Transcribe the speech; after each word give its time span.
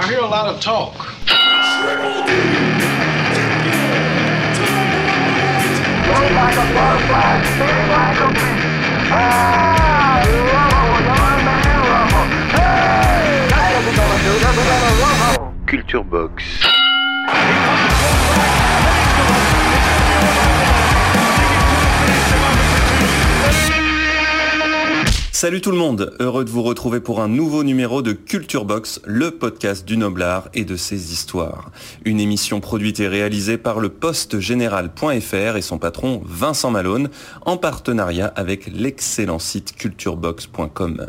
I 0.00 0.06
hear 0.06 0.20
a 0.20 0.26
lot 0.28 0.46
of 0.46 0.60
talk. 0.60 0.94
Culture 15.66 16.04
Box. 16.04 17.87
Salut 25.40 25.60
tout 25.60 25.70
le 25.70 25.76
monde, 25.76 26.16
heureux 26.18 26.44
de 26.44 26.50
vous 26.50 26.64
retrouver 26.64 26.98
pour 26.98 27.20
un 27.20 27.28
nouveau 27.28 27.62
numéro 27.62 28.02
de 28.02 28.10
Culture 28.10 28.64
Box, 28.64 29.00
le 29.04 29.30
podcast 29.30 29.86
du 29.86 29.96
Noblard 29.96 30.48
et 30.52 30.64
de 30.64 30.74
ses 30.74 31.12
histoires. 31.12 31.70
Une 32.04 32.18
émission 32.18 32.58
produite 32.58 32.98
et 32.98 33.06
réalisée 33.06 33.56
par 33.56 33.78
le 33.78 33.88
postgénéral.fr 33.88 35.56
et 35.56 35.62
son 35.62 35.78
patron 35.78 36.22
Vincent 36.24 36.72
Malone 36.72 37.08
en 37.46 37.56
partenariat 37.56 38.26
avec 38.34 38.66
l'excellent 38.66 39.38
site 39.38 39.76
culturebox.com. 39.76 41.06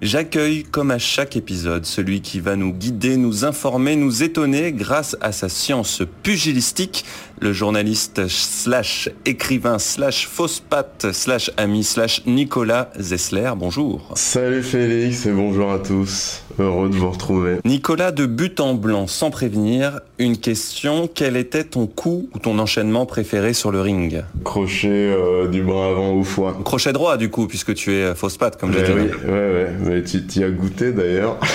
J'accueille, 0.00 0.62
comme 0.62 0.92
à 0.92 0.98
chaque 0.98 1.36
épisode, 1.36 1.86
celui 1.86 2.20
qui 2.20 2.38
va 2.38 2.54
nous 2.54 2.72
guider, 2.72 3.16
nous 3.16 3.44
informer, 3.44 3.96
nous 3.96 4.22
étonner 4.22 4.70
grâce 4.70 5.16
à 5.20 5.32
sa 5.32 5.48
science 5.48 6.02
pugilistique, 6.22 7.04
le 7.40 7.52
journaliste 7.52 8.28
slash 8.28 9.10
écrivain 9.26 9.78
slash 9.78 10.26
fausse 10.26 10.60
patte 10.60 11.08
slash 11.12 11.50
ami 11.56 11.84
slash 11.84 12.22
Nicolas 12.26 12.90
Zessler. 12.98 13.50
Bonjour. 13.56 14.10
Salut 14.14 14.62
Félix 14.62 15.26
et 15.26 15.32
bonjour 15.32 15.70
à 15.70 15.78
tous. 15.78 16.42
Heureux 16.58 16.88
de 16.88 16.94
vous 16.96 17.10
retrouver. 17.10 17.56
Nicolas, 17.66 18.12
de 18.12 18.24
but 18.24 18.60
en 18.60 18.72
blanc, 18.72 19.06
sans 19.06 19.30
prévenir, 19.30 20.00
une 20.18 20.38
question. 20.38 21.06
Quel 21.12 21.36
était 21.36 21.64
ton 21.64 21.86
coup 21.86 22.30
ou 22.34 22.38
ton 22.38 22.58
enchaînement 22.58 23.04
préféré 23.04 23.52
sur 23.52 23.70
le 23.70 23.82
ring? 23.82 24.24
Crochet 24.42 24.88
euh, 24.88 25.48
du 25.48 25.62
bras 25.62 25.88
avant 25.90 26.12
au 26.14 26.22
foie. 26.24 26.56
Crochet 26.64 26.94
droit, 26.94 27.18
du 27.18 27.28
coup, 27.28 27.46
puisque 27.46 27.74
tu 27.74 27.92
es 27.92 28.14
fausse 28.14 28.38
patte, 28.38 28.58
comme 28.58 28.72
je 28.72 28.78
Eh 28.78 28.82
disais. 28.82 28.94
oui, 28.94 29.30
ouais, 29.30 29.30
ouais, 29.30 29.70
mais 29.84 30.02
tu 30.02 30.22
y 30.40 30.44
as 30.44 30.50
goûté 30.50 30.92
d'ailleurs. 30.92 31.38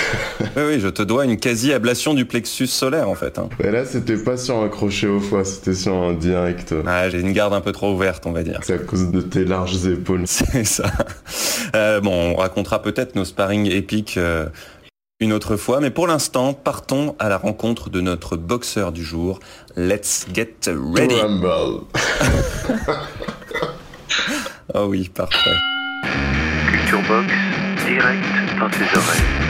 Oui, 0.58 0.64
oui, 0.68 0.80
je 0.82 0.88
te 0.90 1.02
dois 1.04 1.24
une 1.26 1.38
quasi-ablation 1.38 2.14
du 2.14 2.26
plexus 2.26 2.68
solaire, 2.68 3.08
en 3.08 3.16
fait. 3.16 3.38
hein. 3.40 3.48
Mais 3.64 3.72
là, 3.72 3.86
c'était 3.86 4.18
pas 4.18 4.36
sur 4.38 4.58
un 4.58 4.68
crochet 4.70 5.08
au 5.08 5.20
foie, 5.22 5.46
c'était 5.46 5.71
un 5.88 6.14
direct. 6.14 6.74
Ah, 6.86 7.10
j'ai 7.10 7.20
une 7.20 7.34
garde 7.34 7.54
un 7.54 7.62
peu 7.62 7.72
trop 7.72 7.94
ouverte, 7.94 8.26
on 8.26 8.32
va 8.32 8.44
dire. 8.44 8.60
C'est 8.64 8.74
à 8.74 8.78
cause 8.78 9.12
de 9.12 9.22
tes 9.22 9.46
larges 9.46 9.86
épaules. 9.86 10.24
C'est 10.26 10.64
ça. 10.64 10.92
Euh, 11.76 12.02
bon, 12.02 12.34
on 12.34 12.36
racontera 12.36 12.82
peut-être 12.82 13.16
nos 13.16 13.26
sparring 13.26 13.70
épiques 13.72 14.18
euh, 14.18 14.48
une 15.20 15.34
autre 15.34 15.56
fois, 15.56 15.80
mais 15.80 15.92
pour 15.92 16.08
l'instant, 16.08 16.54
partons 16.54 17.16
à 17.20 17.30
la 17.30 17.38
rencontre 17.38 17.90
de 17.90 18.02
notre 18.02 18.38
boxeur 18.38 18.92
du 18.92 19.04
jour. 19.04 19.40
Let's 19.76 20.28
get 20.34 20.56
ready. 20.68 21.16
Rumble. 21.16 21.86
Oh 24.74 24.86
oui, 24.86 25.10
parfait. 25.10 25.50
Culture 26.70 27.02
Box, 27.08 27.34
direct 27.86 28.24
dans 28.58 28.70
tes 28.70 28.98
oreilles. 28.98 29.41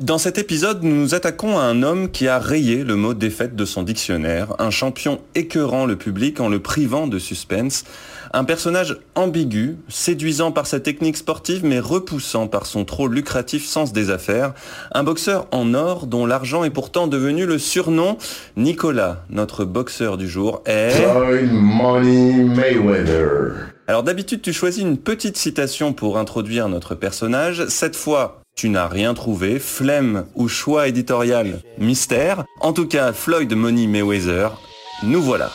Dans 0.00 0.18
cet 0.18 0.38
épisode, 0.38 0.82
nous 0.82 0.96
nous 0.96 1.14
attaquons 1.14 1.56
à 1.56 1.62
un 1.62 1.84
homme 1.84 2.10
qui 2.10 2.26
a 2.26 2.40
rayé 2.40 2.82
le 2.82 2.96
mot 2.96 3.14
défaite 3.14 3.54
de 3.54 3.64
son 3.64 3.84
dictionnaire, 3.84 4.52
un 4.58 4.70
champion 4.70 5.20
écœurant 5.36 5.86
le 5.86 5.94
public 5.94 6.40
en 6.40 6.48
le 6.48 6.58
privant 6.58 7.06
de 7.06 7.20
suspense, 7.20 7.84
un 8.32 8.42
personnage 8.42 8.98
ambigu, 9.14 9.76
séduisant 9.88 10.50
par 10.50 10.66
sa 10.66 10.80
technique 10.80 11.16
sportive 11.16 11.64
mais 11.64 11.78
repoussant 11.78 12.48
par 12.48 12.66
son 12.66 12.84
trop 12.84 13.06
lucratif 13.06 13.64
sens 13.64 13.92
des 13.92 14.10
affaires, 14.10 14.54
un 14.90 15.04
boxeur 15.04 15.46
en 15.52 15.74
or 15.74 16.08
dont 16.08 16.26
l'argent 16.26 16.64
est 16.64 16.70
pourtant 16.70 17.06
devenu 17.06 17.46
le 17.46 17.58
surnom. 17.60 18.18
Nicolas, 18.56 19.24
notre 19.30 19.64
boxeur 19.64 20.16
du 20.16 20.28
jour, 20.28 20.60
est... 20.66 20.90
Floyd 20.90 21.52
Money 21.52 22.42
Mayweather. 22.42 23.70
Alors 23.86 24.02
d'habitude, 24.02 24.42
tu 24.42 24.52
choisis 24.52 24.82
une 24.82 24.98
petite 24.98 25.36
citation 25.36 25.92
pour 25.92 26.18
introduire 26.18 26.68
notre 26.68 26.96
personnage. 26.96 27.66
Cette 27.68 27.94
fois, 27.94 28.43
tu 28.54 28.68
n'as 28.68 28.88
rien 28.88 29.14
trouvé. 29.14 29.58
Flemme 29.58 30.26
ou 30.34 30.48
choix 30.48 30.88
éditorial, 30.88 31.60
mystère. 31.78 32.44
En 32.60 32.72
tout 32.72 32.86
cas, 32.86 33.12
Floyd 33.12 33.52
Money 33.54 33.86
Mayweather, 33.86 34.58
nous 35.02 35.22
voilà. 35.22 35.50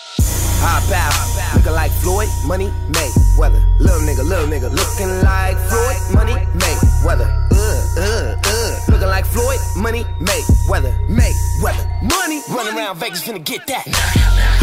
Floyd, 11.59 11.75
money, 12.01 12.39
around 12.71 12.97
Vegas 12.99 13.21
finna 13.21 13.43
get 13.43 13.67
that. 13.67 13.83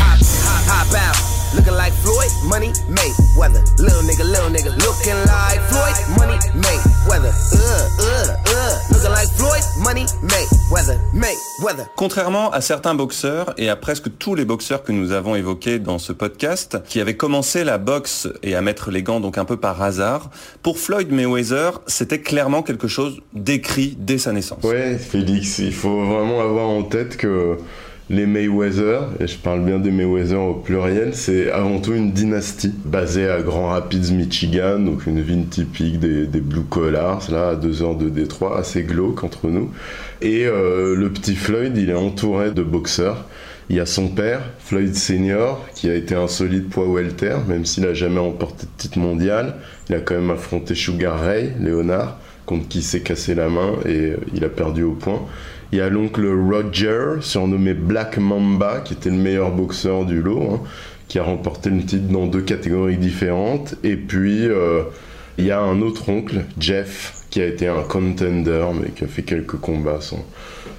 Hop, 0.00 0.18
hop, 0.48 0.88
hop 0.88 0.94
out, 0.96 1.16
looking 1.54 1.74
like 1.74 1.92
Floyd, 1.92 2.30
money, 2.48 2.72
Mayweather. 2.88 3.62
Little 3.78 4.00
nigga, 4.00 4.24
little 4.24 4.48
nigga, 4.48 4.72
looking 4.80 5.18
like 5.28 5.60
Floyd, 5.68 5.96
money, 6.16 6.38
Mayweather. 6.56 7.34
Uh, 7.52 7.88
uh, 8.00 8.36
uh. 8.48 8.78
Looking 8.94 9.10
like 9.10 9.28
Floyd, 9.36 9.62
money, 9.82 10.06
Mayweather, 10.22 10.98
Mayweather. 11.12 11.86
Contrairement 11.96 12.50
à 12.50 12.62
certains 12.62 12.94
boxeurs 12.94 13.52
et 13.58 13.68
à 13.68 13.76
presque 13.76 14.16
tous 14.18 14.34
les 14.34 14.46
boxeurs 14.46 14.82
que 14.82 14.92
nous 14.92 15.12
avons 15.12 15.34
évoqués 15.34 15.78
dans 15.78 15.98
ce 15.98 16.12
podcast, 16.12 16.78
qui 16.88 17.00
avaient 17.00 17.16
commencé 17.16 17.62
la 17.62 17.76
boxe 17.76 18.26
et 18.42 18.54
à 18.54 18.62
mettre 18.62 18.90
les 18.90 19.02
gants 19.02 19.20
donc 19.20 19.36
un 19.36 19.44
peu 19.44 19.58
par 19.58 19.82
hasard, 19.82 20.30
pour 20.62 20.78
Floyd 20.78 21.12
Mayweather, 21.12 21.82
c'était 21.86 22.20
clairement 22.20 22.62
quelque 22.62 22.88
chose 22.88 23.20
d'écrit 23.34 23.96
dès 23.98 24.16
sa 24.16 24.32
naissance. 24.32 24.64
Ouais, 24.64 24.96
Félix, 24.96 25.58
il 25.58 25.74
faut 25.74 26.06
vraiment 26.06 26.40
avoir 26.40 26.68
en 26.68 26.82
tête 26.86 27.16
que 27.16 27.58
les 28.08 28.26
Mayweather, 28.26 29.08
et 29.18 29.26
je 29.26 29.36
parle 29.36 29.64
bien 29.64 29.80
des 29.80 29.90
Mayweather 29.90 30.40
au 30.40 30.54
pluriel, 30.54 31.10
c'est 31.14 31.50
avant 31.50 31.80
tout 31.80 31.92
une 31.92 32.12
dynastie 32.12 32.72
basée 32.84 33.28
à 33.28 33.42
Grand 33.42 33.68
Rapids, 33.68 34.12
Michigan, 34.12 34.78
donc 34.78 35.06
une 35.06 35.20
ville 35.20 35.46
typique 35.46 35.98
des, 35.98 36.26
des 36.26 36.40
Blue 36.40 36.62
Collars, 36.62 37.28
là, 37.32 37.50
à 37.50 37.54
deux 37.56 37.82
heures 37.82 37.96
de 37.96 38.08
Détroit, 38.08 38.58
assez 38.58 38.84
glauque 38.84 39.24
entre 39.24 39.48
nous. 39.48 39.70
Et 40.22 40.46
euh, 40.46 40.94
le 40.94 41.10
petit 41.10 41.34
Floyd, 41.34 41.76
il 41.76 41.90
est 41.90 41.94
entouré 41.94 42.52
de 42.52 42.62
boxeurs. 42.62 43.24
Il 43.68 43.74
y 43.74 43.80
a 43.80 43.86
son 43.86 44.06
père, 44.06 44.42
Floyd 44.60 44.94
Senior, 44.94 45.66
qui 45.74 45.90
a 45.90 45.94
été 45.94 46.14
un 46.14 46.28
solide 46.28 46.68
poids 46.68 46.86
welter, 46.88 47.38
même 47.48 47.64
s'il 47.64 47.84
a 47.86 47.94
jamais 47.94 48.20
remporté 48.20 48.66
de 48.66 48.70
titre 48.76 49.00
mondial. 49.00 49.56
Il 49.88 49.96
a 49.96 50.00
quand 50.00 50.14
même 50.14 50.30
affronté 50.30 50.76
Sugar 50.76 51.20
Ray, 51.20 51.52
Léonard, 51.60 52.18
contre 52.46 52.68
qui 52.68 52.82
s'est 52.82 53.00
cassé 53.00 53.34
la 53.34 53.48
main 53.48 53.72
et 53.84 54.12
euh, 54.12 54.16
il 54.32 54.44
a 54.44 54.48
perdu 54.48 54.84
au 54.84 54.92
point. 54.92 55.20
Il 55.72 55.78
y 55.78 55.80
a 55.80 55.88
l'oncle 55.88 56.26
Roger, 56.26 57.20
surnommé 57.20 57.74
Black 57.74 58.18
Mamba, 58.18 58.80
qui 58.84 58.94
était 58.94 59.10
le 59.10 59.16
meilleur 59.16 59.50
boxeur 59.50 60.04
du 60.04 60.22
lot, 60.22 60.48
hein, 60.52 60.60
qui 61.08 61.18
a 61.18 61.24
remporté 61.24 61.70
le 61.70 61.82
titre 61.84 62.06
dans 62.08 62.26
deux 62.26 62.40
catégories 62.40 62.98
différentes. 62.98 63.74
Et 63.82 63.96
puis, 63.96 64.46
euh, 64.46 64.82
il 65.38 65.44
y 65.44 65.50
a 65.50 65.60
un 65.60 65.82
autre 65.82 66.08
oncle, 66.08 66.44
Jeff, 66.58 67.14
qui 67.30 67.40
a 67.40 67.46
été 67.46 67.66
un 67.66 67.82
contender, 67.82 68.66
mais 68.80 68.90
qui 68.90 69.04
a 69.04 69.06
fait 69.08 69.22
quelques 69.22 69.56
combats 69.56 70.00
sans, 70.00 70.24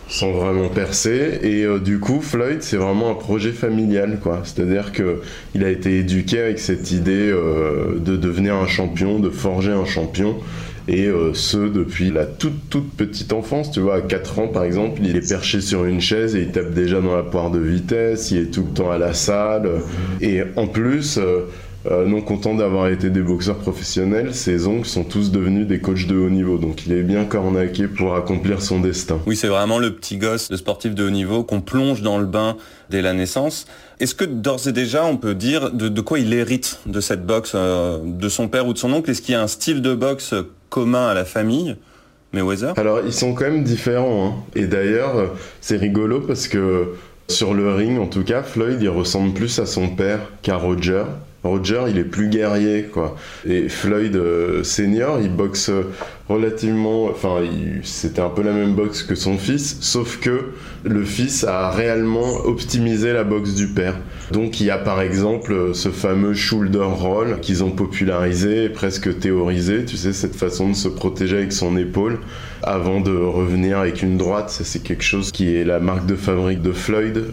sans 0.07 0.31
vraiment 0.31 0.69
percer. 0.69 1.39
Et 1.43 1.63
euh, 1.63 1.79
du 1.79 1.99
coup, 1.99 2.21
Floyd, 2.21 2.61
c'est 2.61 2.77
vraiment 2.77 3.11
un 3.11 3.15
projet 3.15 3.51
familial, 3.51 4.19
quoi. 4.21 4.41
C'est-à-dire 4.43 4.93
que 4.93 5.21
il 5.53 5.63
a 5.63 5.69
été 5.69 5.99
éduqué 5.99 6.39
avec 6.39 6.59
cette 6.59 6.91
idée 6.91 7.29
euh, 7.29 7.99
de 7.99 8.15
devenir 8.15 8.55
un 8.55 8.67
champion, 8.67 9.19
de 9.19 9.29
forger 9.29 9.71
un 9.71 9.85
champion. 9.85 10.37
Et 10.87 11.07
euh, 11.07 11.33
ce, 11.33 11.57
depuis 11.57 12.11
la 12.11 12.25
toute 12.25 12.69
toute 12.69 12.91
petite 12.91 13.33
enfance, 13.33 13.71
tu 13.71 13.81
vois, 13.81 13.95
à 13.95 14.01
4 14.01 14.39
ans 14.39 14.47
par 14.47 14.63
exemple, 14.63 15.01
il 15.03 15.15
est 15.15 15.27
perché 15.27 15.61
sur 15.61 15.85
une 15.85 15.99
chaise 15.99 16.35
et 16.35 16.43
il 16.43 16.51
tape 16.51 16.73
déjà 16.73 17.01
dans 17.01 17.15
la 17.15 17.23
poire 17.23 17.51
de 17.51 17.59
vitesse, 17.59 18.31
il 18.31 18.37
est 18.37 18.51
tout 18.51 18.63
le 18.63 18.73
temps 18.73 18.91
à 18.91 18.97
la 18.97 19.13
salle. 19.13 19.69
Et 20.21 20.43
en 20.55 20.67
plus, 20.67 21.17
euh, 21.17 21.41
euh, 21.89 22.05
non 22.05 22.21
content 22.21 22.53
d'avoir 22.53 22.89
été 22.89 23.09
des 23.09 23.21
boxeurs 23.21 23.57
professionnels, 23.57 24.33
ses 24.33 24.67
oncles 24.67 24.87
sont 24.87 25.03
tous 25.03 25.31
devenus 25.31 25.67
des 25.67 25.79
coachs 25.79 26.07
de 26.07 26.17
haut 26.17 26.29
niveau. 26.29 26.57
Donc 26.57 26.85
il 26.85 26.91
est 26.91 27.03
bien 27.03 27.23
cornaqué 27.23 27.87
pour 27.87 28.15
accomplir 28.15 28.61
son 28.61 28.79
destin. 28.79 29.19
Oui, 29.25 29.35
c'est 29.35 29.47
vraiment 29.47 29.79
le 29.79 29.95
petit 29.95 30.17
gosse 30.17 30.49
de 30.49 30.57
sportif 30.57 30.95
de 30.95 31.05
haut 31.05 31.11
niveau 31.11 31.43
qu'on 31.43 31.61
plonge 31.61 32.01
dans 32.01 32.17
le 32.17 32.25
bain 32.25 32.57
dès 32.89 33.01
la 33.01 33.13
naissance. 33.13 33.67
Est-ce 33.99 34.15
que 34.15 34.25
d'ores 34.25 34.67
et 34.67 34.73
déjà 34.73 35.05
on 35.05 35.17
peut 35.17 35.35
dire 35.35 35.71
de, 35.71 35.87
de 35.87 36.01
quoi 36.01 36.19
il 36.19 36.33
hérite 36.33 36.79
de 36.87 36.99
cette 36.99 37.25
boxe, 37.25 37.53
euh, 37.55 37.99
de 38.03 38.27
son 38.27 38.49
père 38.49 38.67
ou 38.67 38.73
de 38.73 38.77
son 38.77 38.91
oncle? 38.91 39.09
Est-ce 39.09 39.21
qu'il 39.21 39.33
y 39.33 39.35
a 39.35 39.41
un 39.41 39.47
style 39.47 39.81
de 39.81 39.95
boxe 39.95 40.33
commun 40.69 41.07
à 41.07 41.13
la 41.13 41.25
famille 41.25 41.75
Mayweather 42.33 42.73
Alors, 42.77 42.99
ils 43.05 43.13
sont 43.13 43.33
quand 43.33 43.45
même 43.45 43.63
différents. 43.63 44.27
hein. 44.27 44.33
Et 44.55 44.65
d'ailleurs, 44.67 45.17
euh, 45.17 45.27
c'est 45.61 45.77
rigolo 45.77 46.21
parce 46.21 46.47
que 46.47 46.93
sur 47.29 47.53
le 47.53 47.73
ring, 47.73 47.99
en 47.99 48.07
tout 48.07 48.23
cas, 48.23 48.43
Floyd, 48.43 48.81
il 48.81 48.89
ressemble 48.89 49.33
plus 49.33 49.59
à 49.59 49.65
son 49.65 49.89
père 49.89 50.19
qu'à 50.41 50.57
Roger. 50.57 51.03
Roger, 51.47 51.83
il 51.89 51.97
est 51.97 52.03
plus 52.03 52.27
guerrier, 52.27 52.83
quoi. 52.83 53.15
Et 53.47 53.69
Floyd 53.69 54.15
euh, 54.15 54.63
senior, 54.63 55.19
il 55.21 55.31
boxe 55.31 55.69
euh, 55.69 55.83
relativement. 56.29 57.05
Enfin, 57.05 57.41
c'était 57.83 58.21
un 58.21 58.29
peu 58.29 58.43
la 58.43 58.51
même 58.51 58.73
boxe 58.73 59.03
que 59.03 59.15
son 59.15 59.37
fils, 59.37 59.77
sauf 59.81 60.19
que 60.19 60.51
le 60.83 61.03
fils 61.03 61.43
a 61.43 61.69
réellement 61.71 62.45
optimisé 62.45 63.13
la 63.13 63.23
boxe 63.23 63.55
du 63.55 63.67
père. 63.67 63.95
Donc, 64.31 64.59
il 64.59 64.67
y 64.67 64.71
a 64.71 64.77
par 64.77 65.01
exemple 65.01 65.53
euh, 65.53 65.73
ce 65.73 65.89
fameux 65.89 66.33
shoulder 66.33 66.79
roll 66.79 67.39
qu'ils 67.41 67.63
ont 67.63 67.71
popularisé, 67.71 68.69
presque 68.69 69.19
théorisé. 69.19 69.85
Tu 69.85 69.97
sais, 69.97 70.13
cette 70.13 70.35
façon 70.35 70.69
de 70.69 70.75
se 70.75 70.87
protéger 70.87 71.37
avec 71.37 71.53
son 71.53 71.77
épaule 71.77 72.19
avant 72.63 73.01
de 73.01 73.15
revenir 73.15 73.79
avec 73.79 74.01
une 74.01 74.17
droite. 74.17 74.49
C'est 74.49 74.83
quelque 74.83 75.03
chose 75.03 75.31
qui 75.31 75.55
est 75.55 75.63
la 75.63 75.79
marque 75.79 76.05
de 76.05 76.15
fabrique 76.15 76.61
de 76.61 76.71
Floyd. 76.71 77.23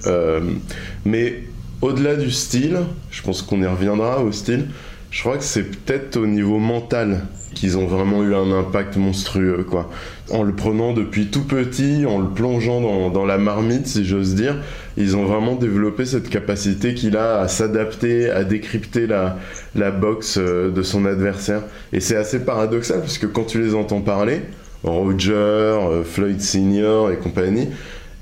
Mais 1.04 1.42
au-delà 1.84 2.16
du 2.16 2.30
style, 2.30 2.78
je 3.10 3.22
pense 3.22 3.42
qu'on 3.42 3.60
y 3.60 3.66
reviendra 3.66 4.22
au 4.22 4.32
style, 4.32 4.68
je 5.10 5.20
crois 5.20 5.36
que 5.36 5.44
c'est 5.44 5.64
peut-être 5.64 6.16
au 6.16 6.26
niveau 6.26 6.58
mental 6.58 7.26
qu'ils 7.52 7.76
ont 7.76 7.86
vraiment 7.86 8.24
eu 8.24 8.34
un 8.34 8.50
impact 8.52 8.96
monstrueux, 8.96 9.66
quoi. 9.68 9.90
En 10.32 10.42
le 10.42 10.54
prenant 10.54 10.94
depuis 10.94 11.26
tout 11.26 11.44
petit, 11.44 12.06
en 12.06 12.18
le 12.18 12.28
plongeant 12.28 13.10
dans, 13.10 13.26
la 13.26 13.36
marmite, 13.36 13.86
si 13.86 14.06
j'ose 14.06 14.34
dire, 14.34 14.56
ils 14.96 15.14
ont 15.14 15.26
vraiment 15.26 15.56
développé 15.56 16.06
cette 16.06 16.30
capacité 16.30 16.94
qu'il 16.94 17.18
a 17.18 17.40
à 17.40 17.48
s'adapter, 17.48 18.30
à 18.30 18.44
décrypter 18.44 19.06
la, 19.06 19.90
boxe 19.90 20.38
euh, 20.38 20.70
de 20.70 20.82
son 20.82 21.04
adversaire. 21.04 21.60
Et 21.92 22.00
c'est 22.00 22.16
assez 22.16 22.40
paradoxal, 22.40 23.00
parce 23.00 23.18
que 23.18 23.26
quand 23.26 23.44
tu 23.44 23.60
les 23.60 23.74
entends 23.74 24.00
parler, 24.00 24.40
Roger, 24.84 25.32
euh, 25.34 26.02
Floyd 26.02 26.40
Senior 26.40 27.10
et 27.10 27.16
compagnie, 27.16 27.68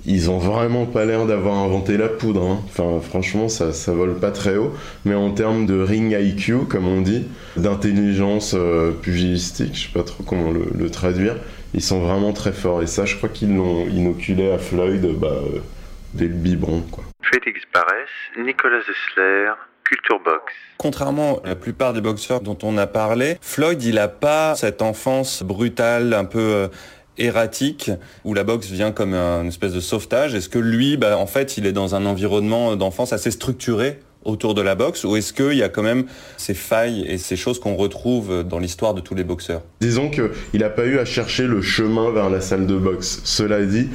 ils 0.05 0.31
ont 0.31 0.39
vraiment 0.39 0.87
pas 0.87 1.05
l'air 1.05 1.27
d'avoir 1.27 1.55
inventé 1.57 1.97
la 1.97 2.09
poudre. 2.09 2.43
hein. 2.43 2.61
Enfin, 2.67 3.01
franchement, 3.01 3.49
ça, 3.49 3.73
ça 3.73 3.93
vole 3.93 4.17
pas 4.19 4.31
très 4.31 4.57
haut. 4.57 4.73
Mais 5.05 5.15
en 5.15 5.31
termes 5.31 5.67
de 5.67 5.81
ring 5.81 6.13
IQ, 6.19 6.67
comme 6.69 6.87
on 6.89 7.01
dit, 7.01 7.27
d'intelligence 7.57 8.55
euh, 8.57 8.91
pugilistique, 8.93 9.75
je 9.75 9.87
sais 9.87 9.93
pas 9.93 10.03
trop 10.03 10.23
comment 10.25 10.51
le, 10.51 10.67
le 10.77 10.91
traduire, 10.91 11.37
ils 11.75 11.83
sont 11.83 12.01
vraiment 12.01 12.33
très 12.33 12.53
forts. 12.53 12.83
Et 12.83 12.87
ça, 12.87 13.05
je 13.05 13.17
crois 13.17 13.29
qu'ils 13.29 13.57
l'ont 13.57 13.87
inoculé 13.87 14.51
à 14.51 14.59
Floyd 14.59 15.07
bah, 15.19 15.29
euh, 15.29 15.61
dès 16.15 16.27
le 16.27 16.35
biberon, 16.35 16.83
quoi. 16.91 17.05
Félix 17.23 17.61
Barès, 17.73 18.09
Nicolas 18.45 18.81
Zessler, 18.81 19.51
Culture 19.85 20.21
Box. 20.25 20.53
Contrairement 20.79 21.41
à 21.45 21.51
la 21.51 21.55
plupart 21.55 21.93
des 21.93 22.01
boxeurs 22.01 22.41
dont 22.41 22.59
on 22.63 22.77
a 22.77 22.87
parlé, 22.87 23.37
Floyd, 23.41 23.83
il 23.83 23.99
a 23.99 24.09
pas 24.09 24.55
cette 24.57 24.83
enfance 24.83 25.43
brutale, 25.43 26.13
un 26.13 26.25
peu 26.25 26.39
euh, 26.41 26.69
erratique, 27.19 27.91
où 28.25 28.35
la 28.35 28.45
boxe 28.45 28.69
vient 28.69 28.93
comme 28.93 29.15
un 29.15 29.47
espèce 29.47 29.73
de 29.73 29.81
sauvetage. 29.81 30.35
Est-ce 30.35 30.49
que 30.49 30.59
lui, 30.59 30.97
bah, 30.97 31.19
en 31.19 31.27
fait, 31.27 31.57
il 31.59 31.67
est 31.67 31.73
dans 31.73 31.95
un 31.95 32.07
environnement 32.07 32.77
d'enfance 32.77 33.13
assez 33.13 33.31
structuré 33.31 33.99
autour 34.25 34.55
de 34.55 34.63
la 34.63 34.75
boxe, 34.75 35.05
ou 35.05 35.17
est-ce 35.17 35.33
qu'il 35.33 35.55
y 35.55 35.63
a 35.63 35.69
quand 35.69 35.83
même 35.83 36.05
ces 36.37 36.55
failles 36.55 37.05
et 37.09 37.19
ces 37.19 37.37
choses 37.37 37.59
qu'on 37.59 37.75
retrouve 37.75 38.45
dans 38.45 38.59
l'histoire 38.59 38.95
de 38.95 39.01
tous 39.01 39.15
les 39.15 39.25
boxeurs? 39.25 39.63
Disons 39.81 40.11
qu'il 40.11 40.61
n'a 40.61 40.71
pas 40.71 40.85
eu 40.85 40.99
à 40.99 41.05
chercher 41.05 41.47
le 41.47 41.61
chemin 41.61 42.11
vers 42.13 42.31
la 42.31 42.41
salle 42.41 42.67
de 42.67 42.77
boxe. 42.77 43.21
Cela 43.25 43.65
dit, 43.65 43.89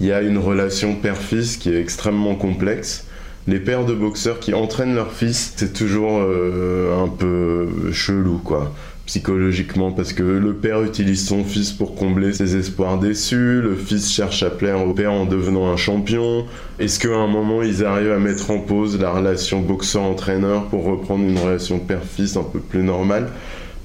il 0.00 0.06
y 0.06 0.12
a 0.12 0.22
une 0.22 0.38
relation 0.38 0.94
père-fils 0.94 1.56
qui 1.56 1.70
est 1.70 1.80
extrêmement 1.80 2.36
complexe. 2.36 3.06
Les 3.48 3.58
pères 3.58 3.84
de 3.84 3.92
boxeurs 3.92 4.38
qui 4.38 4.54
entraînent 4.54 4.94
leur 4.94 5.12
fils, 5.12 5.54
c'est 5.56 5.72
toujours 5.72 6.20
euh, 6.20 7.02
un 7.02 7.08
peu 7.08 7.92
chelou, 7.92 8.38
quoi, 8.38 8.72
psychologiquement, 9.06 9.92
parce 9.92 10.12
que 10.12 10.22
le 10.22 10.54
père 10.54 10.82
utilise 10.82 11.26
son 11.26 11.44
fils 11.44 11.72
pour 11.72 11.94
combler 11.94 12.32
ses 12.32 12.56
espoirs 12.56 12.98
déçus, 12.98 13.60
le 13.60 13.74
fils 13.74 14.12
cherche 14.12 14.42
à 14.42 14.50
plaire 14.50 14.86
au 14.86 14.94
père 14.94 15.12
en 15.12 15.26
devenant 15.26 15.70
un 15.70 15.76
champion. 15.76 16.46
Est-ce 16.78 17.00
qu'à 17.00 17.14
un 17.14 17.26
moment, 17.26 17.62
ils 17.62 17.84
arrivent 17.84 18.12
à 18.12 18.18
mettre 18.18 18.50
en 18.50 18.58
pause 18.58 18.98
la 19.00 19.10
relation 19.10 19.60
boxeur-entraîneur 19.60 20.66
pour 20.66 20.84
reprendre 20.84 21.24
une 21.24 21.38
relation 21.38 21.78
père-fils 21.78 22.36
un 22.36 22.44
peu 22.44 22.60
plus 22.60 22.82
normale? 22.82 23.28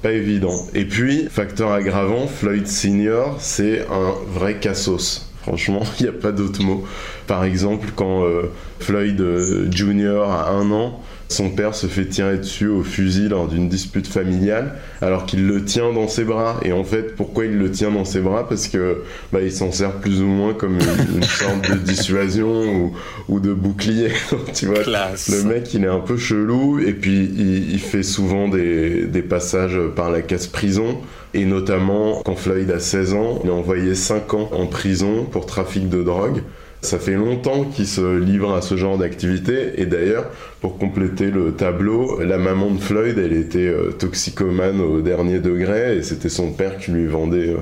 Pas 0.02 0.12
évident. 0.12 0.54
Et 0.74 0.84
puis, 0.84 1.26
facteur 1.28 1.72
aggravant, 1.72 2.28
Floyd 2.28 2.68
Senior, 2.68 3.36
c'est 3.40 3.80
un 3.90 4.14
vrai 4.32 4.60
cassos. 4.60 5.28
Franchement, 5.42 5.82
il 6.00 6.04
n'y 6.04 6.08
a 6.08 6.12
pas 6.12 6.30
d'autre 6.30 6.62
mot. 6.62 6.84
Par 7.26 7.42
exemple, 7.44 7.88
quand 7.96 8.24
euh, 8.24 8.50
Floyd 8.78 9.20
euh, 9.20 9.70
Junior 9.72 10.30
a 10.30 10.50
un 10.50 10.70
an, 10.70 11.00
son 11.28 11.50
père 11.50 11.74
se 11.74 11.86
fait 11.86 12.06
tirer 12.06 12.38
dessus 12.38 12.68
au 12.68 12.82
fusil 12.82 13.28
lors 13.28 13.48
d'une 13.48 13.68
dispute 13.68 14.06
familiale, 14.06 14.74
alors 15.02 15.26
qu'il 15.26 15.46
le 15.46 15.64
tient 15.64 15.92
dans 15.92 16.08
ses 16.08 16.24
bras. 16.24 16.58
Et 16.64 16.72
en 16.72 16.84
fait, 16.84 17.14
pourquoi 17.16 17.44
il 17.44 17.58
le 17.58 17.70
tient 17.70 17.90
dans 17.90 18.06
ses 18.06 18.20
bras? 18.20 18.48
Parce 18.48 18.68
que 18.68 19.02
bah, 19.32 19.40
il 19.42 19.52
s'en 19.52 19.70
sert 19.70 19.92
plus 19.92 20.22
ou 20.22 20.26
moins 20.26 20.54
comme 20.54 20.74
une, 20.74 21.16
une 21.16 21.22
sorte 21.22 21.70
de 21.70 21.76
dissuasion 21.76 22.48
ou, 22.48 22.92
ou 23.28 23.40
de 23.40 23.52
bouclier. 23.52 24.08
tu 24.54 24.66
vois, 24.66 24.78
Classe. 24.80 25.28
le 25.28 25.42
mec, 25.44 25.72
il 25.74 25.84
est 25.84 25.88
un 25.88 26.00
peu 26.00 26.16
chelou 26.16 26.80
et 26.80 26.94
puis 26.94 27.30
il, 27.36 27.72
il 27.72 27.78
fait 27.78 28.02
souvent 28.02 28.48
des, 28.48 29.04
des 29.04 29.22
passages 29.22 29.78
par 29.94 30.10
la 30.10 30.22
casse 30.22 30.46
prison. 30.46 30.98
Et 31.34 31.44
notamment, 31.44 32.22
quand 32.24 32.36
Floyd 32.36 32.70
a 32.70 32.80
16 32.80 33.12
ans, 33.12 33.40
il 33.44 33.50
a 33.50 33.52
envoyé 33.52 33.94
5 33.94 34.32
ans 34.32 34.48
en 34.52 34.66
prison 34.66 35.26
pour 35.30 35.44
trafic 35.44 35.88
de 35.90 36.02
drogue. 36.02 36.42
Ça 36.80 37.00
fait 37.00 37.14
longtemps 37.14 37.64
qu'il 37.64 37.88
se 37.88 38.18
livre 38.18 38.54
à 38.54 38.62
ce 38.62 38.76
genre 38.76 38.98
d'activité. 38.98 39.80
Et 39.80 39.86
d'ailleurs, 39.86 40.26
pour 40.60 40.78
compléter 40.78 41.30
le 41.30 41.52
tableau, 41.52 42.20
la 42.20 42.38
maman 42.38 42.70
de 42.70 42.78
Floyd, 42.78 43.18
elle 43.18 43.32
était 43.32 43.66
euh, 43.66 43.90
toxicomane 43.90 44.80
au 44.80 45.00
dernier 45.00 45.40
degré 45.40 45.96
et 45.96 46.02
c'était 46.02 46.28
son 46.28 46.52
père 46.52 46.78
qui 46.78 46.92
lui 46.92 47.06
vendait 47.06 47.48
euh, 47.48 47.58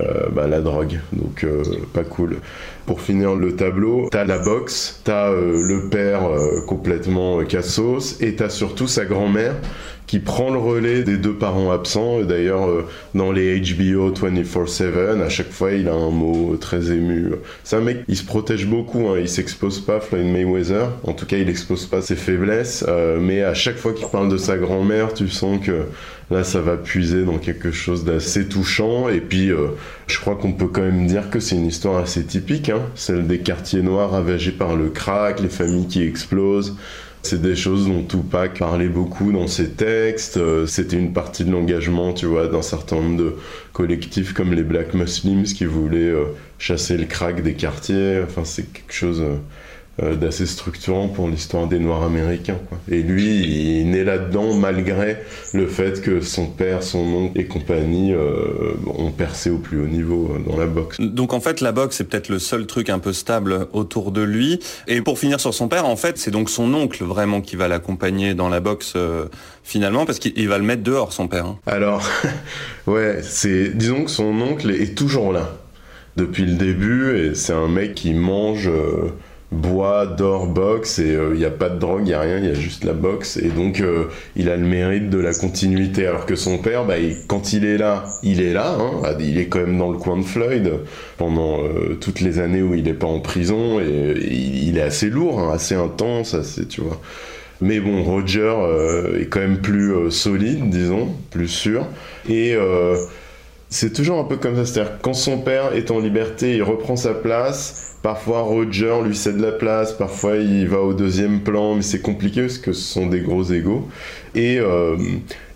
euh, 0.00 0.28
bah, 0.32 0.48
la 0.48 0.60
drogue. 0.60 0.98
Donc, 1.12 1.46
pas 1.92 2.02
cool. 2.02 2.38
Pour 2.88 3.02
finir 3.02 3.34
le 3.34 3.54
tableau, 3.54 4.08
t'as 4.10 4.24
la 4.24 4.38
boxe, 4.38 5.02
t'as 5.04 5.28
euh, 5.28 5.60
le 5.62 5.90
père 5.90 6.24
euh, 6.24 6.62
complètement 6.66 7.38
euh, 7.38 7.44
cassos 7.44 8.16
et 8.22 8.34
t'as 8.34 8.48
surtout 8.48 8.88
sa 8.88 9.04
grand-mère 9.04 9.56
qui 10.06 10.20
prend 10.20 10.50
le 10.50 10.58
relais 10.58 11.02
des 11.02 11.18
deux 11.18 11.34
parents 11.34 11.70
absents. 11.70 12.22
D'ailleurs, 12.22 12.66
dans 13.14 13.30
les 13.30 13.60
HBO 13.60 14.10
24-7, 14.10 15.20
à 15.20 15.28
chaque 15.28 15.50
fois, 15.50 15.72
il 15.72 15.86
a 15.86 15.92
un 15.92 16.08
mot 16.08 16.56
très 16.58 16.90
ému. 16.90 17.32
C'est 17.62 17.76
un 17.76 17.82
mec, 17.82 18.04
il 18.08 18.16
se 18.16 18.24
protège 18.24 18.64
beaucoup, 18.64 19.08
hein. 19.08 19.18
il 19.20 19.28
s'expose 19.28 19.80
pas, 19.80 20.00
Floyd 20.00 20.24
Mayweather. 20.24 20.92
En 21.04 21.12
tout 21.12 21.26
cas, 21.26 21.36
il 21.36 21.50
expose 21.50 21.84
pas 21.84 22.00
ses 22.00 22.16
faiblesses. 22.16 22.86
mais 23.20 23.42
à 23.42 23.52
chaque 23.52 23.76
fois 23.76 23.92
qu'il 23.92 24.06
parle 24.06 24.30
de 24.30 24.38
sa 24.38 24.56
grand-mère, 24.56 25.12
tu 25.12 25.28
sens 25.28 25.60
que 25.62 25.82
là, 26.30 26.44
ça 26.44 26.60
va 26.60 26.76
puiser 26.76 27.24
dans 27.24 27.38
quelque 27.38 27.70
chose 27.70 28.04
d'assez 28.04 28.48
touchant. 28.48 29.08
Et 29.08 29.20
puis, 29.20 29.50
euh, 29.50 29.68
je 30.06 30.18
crois 30.18 30.36
qu'on 30.36 30.52
peut 30.52 30.68
quand 30.68 30.82
même 30.82 31.06
dire 31.06 31.30
que 31.30 31.40
c'est 31.40 31.56
une 31.56 31.66
histoire 31.66 31.96
assez 31.96 32.24
typique, 32.24 32.68
hein. 32.68 32.82
celle 32.94 33.26
des 33.26 33.38
quartiers 33.38 33.82
noirs 33.82 34.10
ravagés 34.10 34.52
par 34.52 34.76
le 34.76 34.88
crack, 34.90 35.40
les 35.40 35.48
familles 35.48 35.88
qui 35.88 36.02
explosent. 36.02 36.76
C'est 37.22 37.42
des 37.42 37.56
choses 37.56 37.88
dont 37.88 38.04
Tupac 38.04 38.58
parlait 38.58 38.88
beaucoup 38.88 39.32
dans 39.32 39.48
ses 39.48 39.70
textes. 39.70 40.36
Euh, 40.36 40.66
C'était 40.66 40.96
une 40.96 41.12
partie 41.12 41.44
de 41.44 41.50
l'engagement, 41.50 42.12
tu 42.12 42.26
vois, 42.26 42.46
d'un 42.46 42.62
certain 42.62 42.96
nombre 42.96 43.16
de 43.18 43.34
collectifs 43.72 44.32
comme 44.32 44.52
les 44.54 44.62
Black 44.62 44.94
Muslims 44.94 45.42
qui 45.42 45.64
voulaient 45.64 45.98
euh, 45.98 46.24
chasser 46.58 46.96
le 46.96 47.06
crack 47.06 47.42
des 47.42 47.54
quartiers. 47.54 48.20
Enfin, 48.22 48.44
c'est 48.44 48.72
quelque 48.72 48.94
chose 48.94 49.22
d'assez 50.00 50.46
structurant 50.46 51.08
pour 51.08 51.28
l'histoire 51.28 51.66
des 51.66 51.78
Noirs 51.78 52.02
américains. 52.04 52.58
Quoi. 52.68 52.78
Et 52.90 53.02
lui, 53.02 53.40
il 53.44 53.80
est 53.80 53.84
né 53.84 54.04
là-dedans 54.04 54.54
malgré 54.54 55.16
le 55.52 55.66
fait 55.66 56.00
que 56.00 56.20
son 56.20 56.46
père, 56.46 56.82
son 56.82 57.00
oncle 57.00 57.40
et 57.40 57.46
compagnie 57.46 58.12
euh, 58.12 58.74
ont 58.86 59.10
percé 59.10 59.50
au 59.50 59.58
plus 59.58 59.80
haut 59.80 59.86
niveau 59.86 60.32
euh, 60.34 60.50
dans 60.50 60.56
la 60.56 60.66
boxe. 60.66 61.00
Donc 61.00 61.32
en 61.32 61.40
fait, 61.40 61.60
la 61.60 61.72
boxe, 61.72 61.96
c'est 61.96 62.04
peut-être 62.04 62.28
le 62.28 62.38
seul 62.38 62.66
truc 62.66 62.90
un 62.90 62.98
peu 63.00 63.12
stable 63.12 63.66
autour 63.72 64.12
de 64.12 64.22
lui. 64.22 64.60
Et 64.86 65.00
pour 65.00 65.18
finir 65.18 65.40
sur 65.40 65.52
son 65.54 65.68
père, 65.68 65.84
en 65.86 65.96
fait, 65.96 66.18
c'est 66.18 66.30
donc 66.30 66.48
son 66.50 66.72
oncle 66.74 67.02
vraiment 67.04 67.40
qui 67.40 67.56
va 67.56 67.66
l'accompagner 67.68 68.34
dans 68.34 68.48
la 68.48 68.60
boxe 68.60 68.92
euh, 68.96 69.26
finalement, 69.64 70.06
parce 70.06 70.18
qu'il 70.18 70.32
il 70.36 70.48
va 70.48 70.58
le 70.58 70.64
mettre 70.64 70.82
dehors, 70.82 71.12
son 71.12 71.26
père. 71.28 71.46
hein. 71.46 71.58
Alors, 71.66 72.08
ouais, 72.86 73.18
c'est. 73.22 73.76
Disons 73.76 74.04
que 74.04 74.10
son 74.10 74.40
oncle 74.40 74.70
est 74.70 74.96
toujours 74.96 75.32
là 75.32 75.50
depuis 76.16 76.44
le 76.46 76.54
début 76.54 77.16
et 77.16 77.34
c'est 77.34 77.52
un 77.52 77.68
mec 77.68 77.94
qui 77.94 78.12
mange, 78.12 78.68
euh, 78.68 79.12
boit, 79.50 80.06
dort, 80.06 80.46
boxe 80.46 80.98
et 80.98 81.16
il 81.32 81.38
n'y 81.38 81.44
a 81.44 81.50
pas 81.50 81.68
de 81.68 81.78
drogue, 81.78 82.02
il 82.02 82.08
n'y 82.08 82.14
a 82.14 82.20
rien, 82.20 82.38
il 82.38 82.44
y 82.44 82.50
a 82.50 82.54
juste 82.54 82.84
la 82.84 82.92
boxe 82.92 83.38
et 83.38 83.48
donc 83.48 83.80
euh, 83.80 84.04
il 84.36 84.50
a 84.50 84.56
le 84.56 84.66
mérite 84.66 85.08
de 85.08 85.18
la 85.18 85.32
continuité. 85.32 86.06
Alors 86.06 86.26
que 86.26 86.36
son 86.36 86.58
père, 86.58 86.84
bah, 86.84 86.96
quand 87.26 87.52
il 87.52 87.64
est 87.64 87.78
là, 87.78 88.04
il 88.22 88.42
est 88.42 88.52
là, 88.52 88.76
hein, 88.78 89.00
Ah, 89.04 89.12
il 89.18 89.38
est 89.38 89.46
quand 89.46 89.60
même 89.60 89.78
dans 89.78 89.90
le 89.90 89.98
coin 89.98 90.18
de 90.18 90.22
Floyd 90.22 90.70
pendant 91.16 91.62
euh, 91.62 91.96
toutes 92.00 92.20
les 92.20 92.38
années 92.38 92.62
où 92.62 92.74
il 92.74 92.84
n'est 92.84 92.94
pas 92.94 93.06
en 93.06 93.20
prison 93.20 93.80
et, 93.80 94.14
il, 94.20 94.76
est 94.76 94.82
assez 94.82 95.08
lourd, 95.08 95.40
hein, 95.40 95.52
assez 95.54 95.74
intense, 95.74 96.34
assez, 96.34 96.66
tu 96.66 96.82
vois. 96.82 97.00
Mais 97.60 97.80
bon, 97.80 98.02
Roger 98.04 98.40
euh, 98.40 99.20
est 99.20 99.26
quand 99.26 99.40
même 99.40 99.60
plus 99.60 99.92
euh, 99.92 100.10
solide, 100.10 100.70
disons, 100.70 101.08
plus 101.30 101.48
sûr. 101.48 101.86
Et 102.28 102.54
euh, 102.54 102.96
c'est 103.68 103.92
toujours 103.92 104.20
un 104.20 104.24
peu 104.24 104.36
comme 104.36 104.56
ça. 104.56 104.64
C'est-à-dire 104.64 104.98
quand 105.02 105.14
son 105.14 105.38
père 105.38 105.72
est 105.74 105.90
en 105.90 105.98
liberté, 105.98 106.56
il 106.56 106.62
reprend 106.62 106.96
sa 106.96 107.14
place. 107.14 107.87
Parfois 108.02 108.42
Roger 108.42 108.94
lui 109.04 109.16
cède 109.16 109.40
la 109.40 109.50
place, 109.50 109.92
parfois 109.92 110.36
il 110.36 110.68
va 110.68 110.80
au 110.80 110.94
deuxième 110.94 111.40
plan, 111.40 111.74
mais 111.74 111.82
c'est 111.82 112.00
compliqué 112.00 112.42
parce 112.42 112.58
que 112.58 112.72
ce 112.72 112.92
sont 112.92 113.06
des 113.06 113.20
gros 113.20 113.42
égaux. 113.42 113.88
Et 114.36 114.60
euh, 114.60 114.96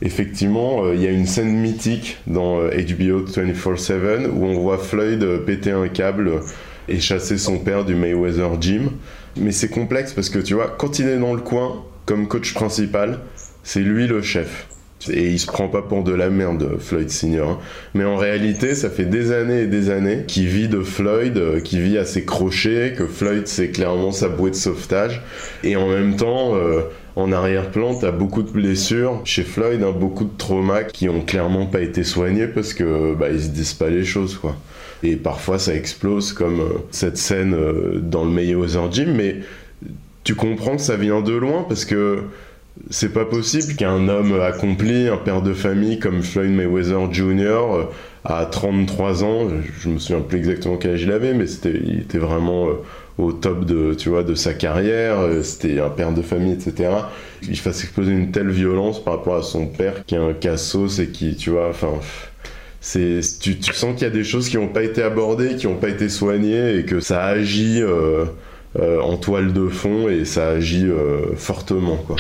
effectivement, 0.01 0.85
euh, 0.85 0.95
il 0.97 1.03
y 1.03 1.07
a 1.07 1.11
une 1.11 1.27
scène 1.27 1.57
mythique 1.57 2.19
dans 2.27 2.59
HBO 2.63 3.25
24/7 3.27 4.27
où 4.27 4.45
on 4.45 4.59
voit 4.61 4.79
Floyd 4.79 5.25
péter 5.47 5.71
un 5.71 5.87
câble 5.87 6.41
et 6.89 6.99
chasser 6.99 7.39
son 7.39 7.59
père 7.59 7.85
du 7.85 7.95
Mayweather 7.95 8.61
Gym. 8.61 8.91
Mais 9.37 9.53
c'est 9.53 9.69
complexe 9.69 10.13
parce 10.13 10.29
que 10.29 10.41
tu 10.41 10.55
vois, 10.55 10.75
quand 10.77 10.99
il 10.99 11.07
est 11.09 11.19
dans 11.19 11.35
le 11.35 11.41
coin 11.41 11.85
comme 12.07 12.27
coach 12.27 12.55
principal, 12.55 13.21
c'est 13.63 13.81
lui 13.81 14.09
le 14.09 14.21
chef. 14.21 14.67
Et 15.11 15.31
il 15.31 15.39
se 15.39 15.47
prend 15.47 15.69
pas 15.69 15.83
pour 15.83 16.05
de 16.05 16.13
la 16.13 16.31
merde, 16.31 16.77
Floyd 16.79 17.11
Senior. 17.11 17.49
Hein. 17.51 17.59
Mais 17.95 18.05
en 18.05 18.17
réalité, 18.17 18.75
ça 18.75 18.91
fait 18.91 19.05
des 19.05 19.33
années 19.33 19.63
et 19.63 19.67
des 19.67 19.91
années 19.91 20.25
qu'il 20.27 20.47
vit 20.47 20.69
de 20.69 20.81
Floyd, 20.81 21.37
euh, 21.37 21.61
qu'il 21.61 21.81
vit 21.81 21.99
à 21.99 22.05
ses 22.05 22.25
crochets, 22.25 22.95
que 22.97 23.07
Floyd 23.07 23.47
c'est 23.47 23.71
clairement 23.71 24.13
sa 24.13 24.29
bouée 24.29 24.51
de 24.51 24.57
sauvetage. 24.57 25.23
Et 25.65 25.77
en 25.77 25.89
même 25.89 26.17
temps, 26.17 26.55
euh, 26.55 26.83
en 27.17 27.33
arrière-plan, 27.33 27.95
t'as 27.95 28.11
beaucoup 28.11 28.43
de 28.43 28.51
blessures 28.51 29.21
chez 29.25 29.43
Floyd, 29.43 29.83
hein, 29.83 29.95
beaucoup 29.99 30.25
de 30.25 30.37
traumas 30.37 30.85
qui 30.85 31.09
ont 31.09 31.23
clairement 31.23 31.67
pas 31.67 31.81
été 31.81 32.05
soignés 32.05 32.47
parce 32.47 32.75
que 32.75 33.15
bah, 33.15 33.29
ils 33.31 33.43
se 33.43 33.49
disent 33.49 33.75
pas 33.75 33.91
les 33.91 34.05
choses, 34.05 34.37
quoi. 34.37 34.57
Et 35.03 35.17
parfois 35.17 35.59
ça 35.59 35.75
explose 35.75 36.33
comme 36.33 36.61
euh, 36.61 36.79
cette 36.91 37.17
scène 37.17 37.57
dans 38.03 38.25
le 38.25 38.31
Mayweather 38.31 38.93
Gym, 38.93 39.15
mais 39.15 39.37
tu 40.25 40.35
comprends 40.35 40.77
que 40.77 40.83
ça 40.83 40.97
vient 40.97 41.21
de 41.21 41.33
loin 41.33 41.65
parce 41.69 41.85
que 41.85 42.21
c'est 42.91 43.13
pas 43.13 43.25
possible 43.25 43.75
qu'un 43.75 44.09
homme 44.09 44.41
accompli, 44.41 45.09
un 45.09 45.17
père 45.17 45.43
de 45.43 45.53
famille 45.53 45.99
comme 45.99 46.23
Floyd 46.23 46.51
Mayweather 46.51 47.13
Jr. 47.13 47.43
Euh, 47.43 47.85
à 48.25 48.47
33 48.47 49.25
ans, 49.25 49.49
je 49.81 49.89
me 49.89 49.99
souviens 49.99 50.23
plus 50.23 50.39
exactement 50.39 50.77
quel 50.77 50.93
âge 50.93 51.03
il 51.03 51.13
avait, 51.13 51.35
mais 51.35 51.47
c'était, 51.47 51.81
il 51.85 52.01
était 52.01 52.19
vraiment 52.19 52.69
euh, 52.69 52.73
au 53.19 53.33
top 53.33 53.65
de, 53.65 53.95
tu 53.95 54.09
vois, 54.09 54.23
de 54.23 54.35
sa 54.35 54.55
carrière, 54.55 55.19
euh, 55.21 55.43
c'était 55.43 55.81
un 55.81 55.91
père 55.91 56.13
de 56.13 56.23
famille, 56.23 56.53
etc. 56.53 56.91
Il 57.49 57.59
fasse 57.59 57.83
exploser 57.83 58.13
une 58.13 58.31
telle 58.31 58.51
violence 58.51 59.03
par 59.03 59.17
rapport 59.19 59.37
à 59.37 59.43
son 59.43 59.67
père 59.67 60.05
qui 60.07 60.15
est 60.15 60.19
un 60.19 60.33
cassos 60.33 60.99
et 61.01 61.09
qui, 61.09 61.37
tu 61.37 61.51
vois, 61.51 61.69
enfin, 61.69 61.93
c'est, 62.81 63.21
tu, 63.41 63.57
sens 63.73 63.95
qu'il 63.95 64.05
y 64.07 64.11
a 64.11 64.15
des 64.15 64.25
choses 64.25 64.49
qui 64.49 64.57
n'ont 64.57 64.69
pas 64.69 64.83
été 64.83 65.03
abordées, 65.03 65.57
qui 65.57 65.67
n'ont 65.67 65.77
pas 65.77 65.89
été 65.89 66.09
soignées 66.09 66.77
et 66.77 66.85
que 66.85 67.01
ça 67.01 67.25
agit 67.25 67.83
en 68.77 69.17
toile 69.19 69.53
de 69.53 69.69
fond 69.69 70.09
et 70.09 70.25
ça 70.25 70.49
agit 70.49 70.89
fortement, 71.37 71.97
quoi. 71.97 72.17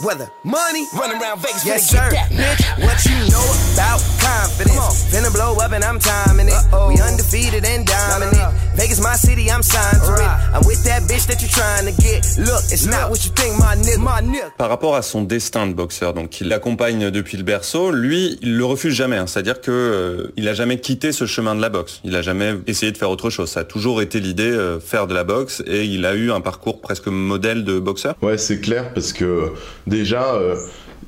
Weather 0.00 0.30
money 0.44 0.86
run 0.94 1.10
around 1.20 1.40
Vegas 1.40 1.66
yes 1.66 1.90
sir. 1.90 1.98
bitch. 2.30 2.62
What 2.84 3.04
you 3.04 3.18
know 3.34 3.42
about 3.74 3.98
confidence? 4.22 5.10
Finna 5.10 5.32
blow 5.34 5.56
up 5.58 5.72
and 5.72 5.82
I'm 5.82 5.98
timing 5.98 6.46
it. 6.46 6.54
Uh-oh. 6.54 6.88
we 6.88 7.00
undefeated 7.00 7.64
and 7.64 7.84
dominant. 7.84 8.54
Vegas 8.76 9.00
my 9.00 9.16
city 9.16 9.50
I'm 9.50 9.62
signed 9.62 10.00
to 10.04 10.14
it. 10.14 10.30
I'm 10.54 10.64
with 10.66 10.84
that 10.84 11.02
bitch 11.02 11.26
that 11.26 11.42
you 11.42 11.48
trying 11.48 11.86
to 11.86 11.94
get. 12.00 12.22
Look 12.38 12.62
it's 12.70 12.86
not 12.86 13.10
what 13.10 13.24
you 13.24 13.32
think 13.32 13.58
my 13.58 13.74
nigga. 13.74 13.98
My 13.98 14.22
nigga. 14.22 14.52
Par 14.56 14.68
rapport 14.68 14.94
à 14.94 15.02
son 15.02 15.22
destin 15.22 15.66
de 15.66 15.72
boxeur 15.72 16.14
donc 16.14 16.40
il 16.40 16.46
l'accompagne 16.46 17.10
depuis 17.10 17.36
le 17.36 17.42
berceau 17.42 17.90
lui 17.90 18.38
il 18.40 18.56
le 18.56 18.64
refuse 18.64 18.94
jamais 18.94 19.16
hein. 19.16 19.26
c'est-à-dire 19.26 19.60
que 19.60 19.72
euh, 19.72 20.32
il 20.36 20.46
a 20.48 20.54
jamais 20.54 20.78
quitté 20.78 21.10
ce 21.10 21.26
chemin 21.26 21.56
de 21.56 21.60
la 21.60 21.70
boxe. 21.70 22.00
Il 22.04 22.14
a 22.14 22.22
jamais 22.22 22.54
essayé 22.68 22.92
de 22.92 22.98
faire 22.98 23.10
autre 23.10 23.30
chose. 23.30 23.50
Ça 23.50 23.60
a 23.60 23.64
toujours 23.64 24.00
été 24.00 24.20
l'idée 24.20 24.44
euh, 24.44 24.78
faire 24.78 25.08
de 25.08 25.14
la 25.14 25.24
boxe 25.24 25.60
et 25.66 25.84
il 25.84 26.06
a 26.06 26.14
eu 26.14 26.30
un 26.30 26.40
parcours 26.40 26.80
presque 26.80 27.08
modèle 27.08 27.64
de 27.64 27.80
boxeur. 27.80 28.14
Ouais 28.22 28.38
c'est 28.38 28.60
clair 28.60 28.94
parce 28.94 29.12
que 29.12 29.52
déjà, 29.88 30.34
euh, 30.34 30.56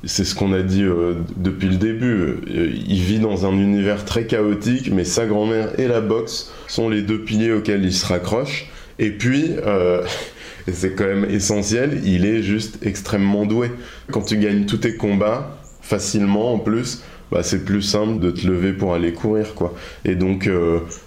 c'est 0.03 0.25
ce 0.25 0.35
qu'on 0.35 0.53
a 0.53 0.61
dit 0.61 0.83
euh, 0.83 1.13
depuis 1.37 1.69
le 1.69 1.77
début. 1.77 2.13
Euh, 2.13 2.71
il 2.87 3.01
vit 3.01 3.19
dans 3.19 3.45
un 3.45 3.53
univers 3.53 4.05
très 4.05 4.25
chaotique, 4.25 4.91
mais 4.91 5.05
sa 5.05 5.25
grand-mère 5.25 5.79
et 5.79 5.87
la 5.87 6.01
boxe 6.01 6.51
sont 6.67 6.89
les 6.89 7.01
deux 7.01 7.21
piliers 7.21 7.53
auxquels 7.53 7.83
il 7.83 7.93
se 7.93 8.05
raccroche. 8.05 8.69
Et 8.99 9.11
puis, 9.11 9.51
c'est 10.71 10.93
quand 10.93 11.05
même 11.05 11.25
essentiel, 11.25 12.01
il 12.03 12.25
est 12.25 12.43
juste 12.43 12.85
extrêmement 12.85 13.45
doué. 13.45 13.71
Quand 14.11 14.21
tu 14.21 14.37
gagnes 14.37 14.65
tous 14.65 14.77
tes 14.77 14.95
combats, 14.95 15.57
facilement 15.81 16.53
en 16.53 16.59
plus, 16.59 17.01
bah, 17.31 17.41
c'est 17.41 17.65
plus 17.65 17.81
simple 17.81 18.19
de 18.19 18.29
te 18.29 18.45
lever 18.45 18.73
pour 18.73 18.93
aller 18.93 19.13
courir 19.13 19.55
quoi. 19.55 19.73
Et 20.05 20.13
donc 20.13 20.47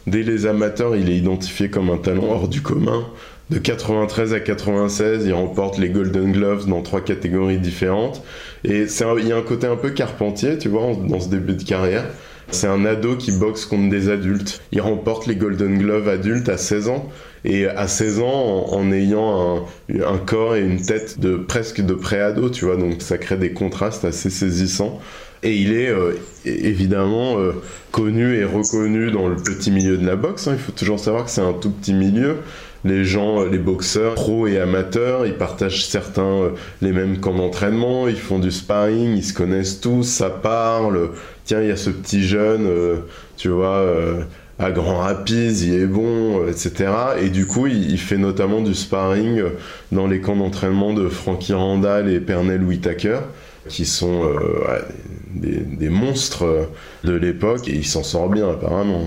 dès 0.09 0.23
les 0.25 0.47
amateurs, 0.47 0.97
il 0.97 1.09
est 1.09 1.17
identifié 1.17 1.71
comme 1.71 1.89
un 1.91 1.99
talent 1.99 2.25
hors 2.31 2.49
du 2.49 2.63
commun. 2.63 3.05
De 3.51 3.59
93 3.59 4.33
à 4.33 4.41
96, 4.41 5.27
il 5.27 5.35
remporte 5.35 5.77
les 5.77 5.91
Golden 5.91 6.33
Gloves 6.33 6.67
dans 6.67 6.81
trois 6.81 7.03
catégories 7.03 7.59
différentes. 7.59 8.23
Et 8.65 8.87
il 8.87 9.29
y 9.29 9.33
a 9.33 9.37
un 9.37 9.43
côté 9.43 9.67
un 9.67 9.77
peu 9.77 9.91
carpentier, 9.91 10.57
tu 10.57 10.71
vois, 10.71 10.93
dans 11.07 11.21
ce 11.21 11.29
début 11.29 11.53
de 11.53 11.63
carrière. 11.63 12.07
C'est 12.51 12.67
un 12.67 12.87
ado 12.87 13.17
qui 13.17 13.33
boxe 13.33 13.67
contre 13.67 13.91
des 13.91 14.09
adultes. 14.09 14.63
Il 14.73 14.81
remporte 14.81 15.27
les 15.27 15.37
Golden 15.37 15.79
Gloves 15.79 16.09
adultes 16.09 16.49
à 16.49 16.57
16 16.57 16.89
ans. 16.89 17.11
Et 17.45 17.67
à 17.67 17.87
16 17.87 18.21
ans, 18.21 18.67
en, 18.71 18.91
ayant 18.93 19.67
un, 19.91 20.19
corps 20.19 20.57
et 20.57 20.63
une 20.63 20.81
tête 20.81 21.21
de 21.21 21.37
presque 21.37 21.83
de 21.83 21.93
pré-ado, 21.93 22.49
tu 22.49 22.65
vois. 22.65 22.77
Donc 22.77 23.03
ça 23.03 23.19
crée 23.19 23.37
des 23.37 23.53
contrastes 23.53 24.07
assez 24.07 24.31
saisissants. 24.31 25.01
Et 25.43 25.55
il 25.55 25.75
est 25.75 25.91
euh, 25.91 26.15
évidemment 26.47 27.39
euh, 27.39 27.53
connu 27.91 28.35
et 28.39 28.45
reconnu 28.45 29.11
dans 29.11 29.29
le 29.29 29.37
petit 29.37 29.71
milieu 29.71 29.99
de 29.99 30.07
la 30.07 30.17
boxe. 30.17 30.49
Hein. 30.49 30.53
Il 30.55 30.59
faut 30.59 30.73
toujours 30.73 30.99
savoir 30.99 31.27
que 31.27 31.31
c'est 31.31 31.43
un 31.43 31.53
tout 31.53 31.71
petit 31.71 31.93
milieu 31.93 32.37
les 32.85 33.05
gens, 33.05 33.41
euh, 33.41 33.49
les 33.49 33.59
boxeurs, 33.59 34.15
pros 34.15 34.47
et 34.47 34.59
amateurs, 34.59 35.27
ils 35.27 35.35
partagent 35.35 35.87
certains 35.87 36.23
euh, 36.23 36.51
les 36.83 36.93
mêmes 36.93 37.19
camps 37.19 37.35
d'entraînement, 37.35 38.09
ils 38.09 38.19
font 38.19 38.39
du 38.39 38.51
sparring, 38.51 39.17
ils 39.17 39.25
se 39.25 39.33
connaissent 39.33 39.81
tous, 39.81 40.05
ça 40.05 40.31
parle. 40.31 41.11
Tiens, 41.45 41.63
il 41.63 41.69
y 41.69 41.73
a 41.73 41.77
ce 41.77 41.91
petit 41.91 42.23
jeune, 42.23 42.67
euh, 42.67 42.97
tu 43.37 43.49
vois, 43.49 43.85
à 44.59 44.71
Grand 44.71 44.99
Rapids, 44.99 45.65
il 45.65 45.75
est 45.75 45.87
bon, 45.87 46.47
etc. 46.47 46.93
Et 47.21 47.29
du 47.29 47.47
coup, 47.47 47.67
il, 47.67 47.99
fait 47.99 48.17
notamment 48.17 48.61
du 48.61 48.75
sparring 48.75 49.43
dans 49.91 50.07
les 50.07 50.21
camps 50.21 50.37
d'entraînement 50.37 50.95
de 50.95 51.09
Frankie 51.09 51.53
Randall 51.53 52.09
et 52.09 52.21
Pernell 52.21 52.63
Whitaker, 52.63 53.21
qui 53.69 53.85
sont 53.85 54.23
des, 55.35 55.61
des, 55.61 55.89
monstres 55.89 56.69
de 57.05 57.13
l'époque, 57.13 57.69
et 57.69 57.75
il 57.77 57.87
s'en 57.87 58.03
sort 58.03 58.29
bien 58.29 58.49
apparemment. 58.49 59.05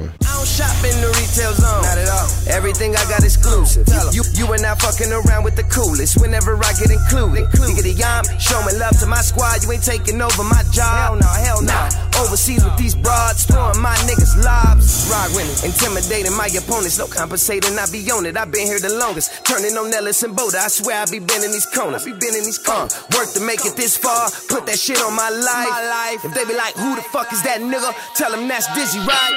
shop 0.57 0.73
in 0.81 0.95
the 1.03 1.11
retail 1.21 1.53
zone. 1.53 1.83
Not 1.85 2.01
at 2.01 2.09
all. 2.09 2.27
Everything 2.49 2.95
I 2.97 3.03
got 3.05 3.21
exclusive. 3.21 3.85
You, 3.91 4.01
you, 4.17 4.23
you 4.33 4.45
are 4.49 4.57
not 4.57 4.81
fucking 4.81 5.13
around 5.13 5.43
with 5.43 5.53
the 5.53 5.67
coolest. 5.69 6.17
Whenever 6.17 6.57
I 6.57 6.73
get 6.79 6.89
included. 6.89 7.45
Nigga, 7.53 7.93
yam, 7.93 8.23
showing 8.39 8.79
love 8.79 8.97
to 9.03 9.05
my 9.05 9.21
squad. 9.21 9.61
You 9.61 9.75
ain't 9.75 9.85
taking 9.85 10.17
over 10.17 10.41
my 10.41 10.63
job. 10.73 10.89
Hell 10.97 11.15
no, 11.19 11.29
hell 11.45 11.61
no. 11.61 11.75
Nah. 11.75 12.07
Overseas 12.23 12.65
with 12.65 12.77
these 12.77 12.95
broads, 12.95 13.45
throwing 13.45 13.77
my 13.77 13.93
niggas 14.09 14.33
lobs. 14.41 15.05
Rock 15.11 15.29
winning, 15.37 15.53
intimidating 15.61 16.33
my 16.33 16.49
opponents. 16.49 16.97
No 16.97 17.05
compensating, 17.05 17.77
I 17.77 17.85
be 17.91 18.01
on 18.09 18.25
it. 18.25 18.37
i 18.37 18.45
been 18.45 18.65
here 18.65 18.79
the 18.79 18.97
longest. 18.97 19.45
Turning 19.45 19.77
on 19.77 19.91
Nellis 19.91 20.23
and 20.23 20.33
Boda. 20.33 20.57
I 20.65 20.67
swear 20.67 21.03
I 21.03 21.05
be 21.05 21.19
bending 21.19 21.51
these 21.51 21.67
corners. 21.67 22.05
Be 22.05 22.17
bending 22.17 22.41
these 22.41 22.57
corners. 22.57 22.97
Uh, 22.97 23.19
work 23.19 23.29
to 23.33 23.41
make 23.41 23.61
it 23.65 23.75
this 23.77 23.97
far. 23.97 24.31
Put 24.49 24.65
that 24.65 24.79
shit 24.79 24.97
on 25.03 25.13
my 25.13 25.29
life. 25.29 25.69
my 25.69 25.85
life. 25.85 26.16
If 26.23 26.33
they 26.33 26.45
be 26.45 26.53
like, 26.53 26.75
who 26.75 26.95
the 26.95 27.03
fuck 27.03 27.31
is 27.31 27.43
that 27.43 27.59
nigga? 27.59 27.93
Tell 28.15 28.31
them 28.31 28.47
that's 28.47 28.67
Dizzy, 28.73 28.99
right? 28.99 29.35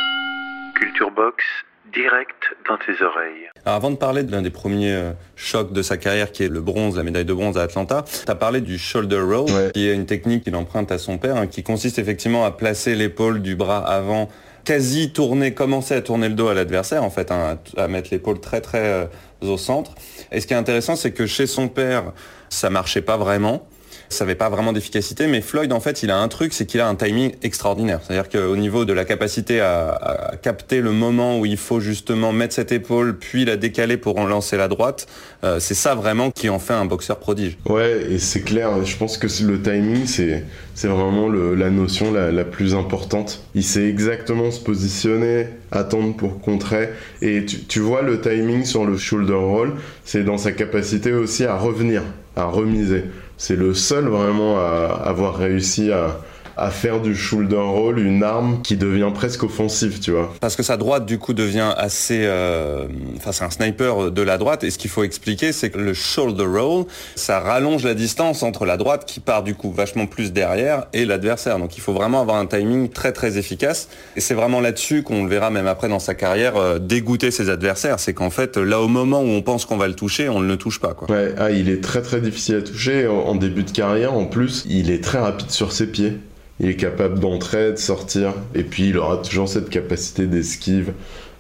Culture 0.75 1.11
Box, 1.11 1.45
direct 1.93 2.57
dans 2.67 2.79
tes 2.79 3.03
oreilles. 3.05 3.51
avant 3.67 3.91
de 3.91 3.97
parler 3.97 4.23
de 4.23 4.33
l'un 4.33 4.41
des 4.41 4.51
premiers 4.51 4.95
euh, 4.95 5.13
chocs 5.37 5.73
de 5.75 5.83
sa 5.83 5.99
carrière, 5.99 6.33
qui 6.33 6.45
est 6.45 6.49
le 6.49 6.63
bronze, 6.63 6.97
la 6.97 7.03
médaille 7.03 7.27
de 7.27 7.35
bronze 7.35 7.59
à 7.59 7.63
Atlanta, 7.63 8.05
tu 8.07 8.31
as 8.31 8.35
parlé 8.35 8.63
du 8.63 8.79
shoulder 8.79 9.21
roll, 9.21 9.73
qui 9.75 9.89
est 9.89 9.95
une 9.95 10.07
technique 10.07 10.45
qu'il 10.45 10.57
emprunte 10.57 10.91
à 10.91 10.97
son 10.97 11.19
père, 11.19 11.37
hein, 11.37 11.47
qui 11.47 11.63
consiste 11.63 11.99
effectivement 11.99 12.47
à 12.47 12.51
placer 12.51 12.95
l'épaule 12.95 13.43
du 13.43 13.57
bras 13.57 13.79
avant 13.87 14.31
quasi 14.65 15.13
tourner, 15.13 15.53
commencer 15.53 15.95
à 15.95 16.01
tourner 16.01 16.29
le 16.31 16.35
dos 16.35 16.49
à 16.49 16.55
l'adversaire, 16.55 17.05
en 17.05 17.11
fait, 17.11 17.31
hein, 17.31 17.59
à, 17.77 17.89
mettre 17.89 18.09
l'épaule 18.11 18.41
très 18.41 18.63
très 18.63 18.87
euh, 18.87 19.05
au 19.43 19.59
centre. 19.59 19.93
Et 20.33 20.41
ce 20.41 20.47
qui 20.47 20.55
est 20.55 20.57
intéressant, 20.57 20.97
c'est 20.97 21.13
que 21.13 21.27
chez 21.27 21.47
son 21.47 21.69
père, 21.69 22.13
ça 22.49 22.71
marchait 22.71 23.03
pas 23.03 23.19
vraiment 23.19 23.67
ça 24.11 24.25
n'avait 24.25 24.35
pas 24.35 24.49
vraiment 24.49 24.73
d'efficacité, 24.73 25.29
mais 25.29 25.41
Floyd, 25.41 25.73
en 25.73 25.79
fait, 25.79 26.03
il 26.03 26.11
a 26.11 26.19
un 26.19 26.27
truc, 26.27 26.53
c'est 26.53 26.67
qu'il 26.67 26.81
a 26.81 26.89
un 26.89 26.97
timing 26.97 27.33
extraordinaire. 27.43 28.01
C'est-à-dire 28.03 28.29
qu'au 28.29 28.57
niveau 28.57 28.85
de 28.85 28.93
la 28.93 29.05
capacité 29.05 29.61
à, 29.61 30.33
capter 30.43 30.81
le 30.81 30.91
moment 30.91 31.39
où 31.39 31.47
il 31.47 31.57
faut 31.57 31.79
justement 31.79 32.33
mettre 32.33 32.55
cette 32.55 32.73
épaule, 32.73 33.17
puis 33.17 33.45
la 33.45 33.57
décaler 33.57 33.97
pour 33.97 34.19
en 34.19 34.27
lancer 34.27 34.57
la 34.57 34.67
droite, 34.67 35.07
euh, 35.45 35.61
c'est 35.61 35.75
ça 35.75 35.95
vraiment 35.95 36.33
qui 36.33 36.49
en 36.49 36.59
fait 36.59 36.75
un 36.75 36.87
boxeur 36.87 37.19
prodige. 37.19 37.57
Ouais, 37.67 38.05
et 38.11 38.19
c'est 38.19 38.43
clair, 38.43 38.85
je 38.85 38.97
pense 38.97 39.17
que 39.17 39.29
le 39.45 39.63
timing, 39.63 40.07
c'est 40.07 40.89
vraiment 40.89 41.29
la 41.29 41.71
notion 41.71 42.13
la, 42.13 42.45
plus 42.45 42.75
importante. 42.75 43.45
Il 43.55 43.63
sait 43.63 43.89
exactement 43.89 44.51
se 44.51 44.61
positionner, 44.61 45.47
attendre 45.71 46.17
pour 46.17 46.41
contrer. 46.41 46.89
Et 47.23 47.45
tu 47.47 47.79
vois 47.79 48.03
le 48.03 48.21
timing 48.21 48.65
sur 48.65 48.85
le 48.85 48.97
shoulder 48.97 49.35
roll, 49.35 49.75
c'est 50.05 50.25
dans 50.25 50.39
sa 50.39 50.51
capacité 50.51 51.13
aussi 51.13 51.45
à 51.45 51.57
revenir, 51.57 52.03
à 52.35 52.47
remiser. 52.47 53.05
C'est 53.43 53.57
le 53.57 53.73
seul 53.73 54.07
vraiment 54.09 54.59
à 54.59 55.01
avoir 55.03 55.35
réussi 55.35 55.91
à, 55.91 56.19
à 56.61 56.71
faire 56.71 57.01
du 57.01 57.17
shoulder 57.17 57.57
roll 57.57 57.99
une 57.99 58.23
arme 58.23 58.61
qui 58.63 58.77
devient 58.77 59.11
presque 59.15 59.43
offensive, 59.45 59.99
tu 59.99 60.11
vois. 60.11 60.33
Parce 60.41 60.57
que 60.57 60.63
sa 60.63 60.77
droite, 60.77 61.07
du 61.07 61.19
coup, 61.19 61.33
devient 61.33 61.73
assez... 61.77 62.21
euh, 62.25 62.87
Enfin, 63.17 63.33
c'est 63.33 63.45
un 63.45 63.51
sniper 63.51 64.11
de 64.11 64.23
la 64.23 64.37
droite. 64.37 64.63
Et 64.63 64.71
ce 64.71 64.77
qu'il 64.79 64.91
faut 64.91 65.03
expliquer, 65.03 65.53
c'est 65.53 65.71
que 65.71 65.79
le 65.79 65.95
shoulder 65.95 66.45
roll, 66.45 66.85
ça 67.17 67.41
rallonge 67.41 67.85
la 67.85 67.95
distance 67.95 68.43
entre 68.43 68.67
la 68.67 68.77
droite, 68.77 69.05
qui 69.07 69.21
part, 69.21 69.43
du 69.43 69.55
coup, 69.55 69.73
vachement 69.73 70.07
plus 70.07 70.33
derrière, 70.33 70.87
et 70.93 71.07
l'adversaire. 71.07 71.59
Donc, 71.59 71.77
il 71.77 71.81
faut 71.81 71.93
vraiment 71.95 72.21
avoir 72.21 72.37
un 72.37 72.47
timing 72.47 72.91
très, 72.91 73.13
très 73.13 73.39
efficace. 73.39 73.89
Et 74.17 74.21
c'est 74.21 74.35
vraiment 74.35 74.61
là-dessus 74.61 75.03
qu'on 75.03 75.25
le 75.25 75.31
verra 75.31 75.51
même 75.51 75.67
après 75.67 75.89
dans 75.89 75.99
sa 75.99 76.15
carrière 76.15 76.57
euh, 76.57 76.79
dégoûter 76.79 77.31
ses 77.31 77.49
adversaires. 77.49 77.99
C'est 78.01 78.13
qu'en 78.15 78.31
fait, 78.31 78.59
là, 78.59 78.81
au 78.81 78.89
moment 78.89 79.23
où 79.23 79.29
on 79.29 79.43
pense 79.43 79.65
qu'on 79.65 79.77
va 79.79 79.89
le 79.89 79.95
toucher, 79.95 80.29
on 80.29 80.41
ne 80.41 80.47
le 80.49 80.57
touche 80.59 80.79
pas, 80.79 80.93
quoi. 80.93 81.11
Ouais, 81.11 81.35
ah, 81.39 81.51
il 81.51 81.71
est 81.71 81.83
très 81.83 82.03
très 82.03 82.21
difficile 82.21 82.57
à 82.57 82.63
toucher. 82.63 83.07
En, 83.07 83.15
en 83.21 83.35
début 83.35 83.63
de 83.63 83.71
carrière, 83.71 84.13
en 84.13 84.27
plus, 84.27 84.65
il 84.69 84.91
est 84.91 85.03
très 85.03 85.19
rapide 85.19 85.51
sur 85.51 85.73
ses 85.73 85.87
pieds. 85.87 86.19
Il 86.61 86.69
est 86.69 86.77
capable 86.77 87.19
d'entrer, 87.19 87.73
de 87.73 87.77
sortir. 87.77 88.35
Et 88.55 88.63
puis, 88.63 88.91
il 88.91 88.99
aura 88.99 89.17
toujours 89.17 89.49
cette 89.49 89.71
capacité 89.71 90.27
d'esquive 90.27 90.93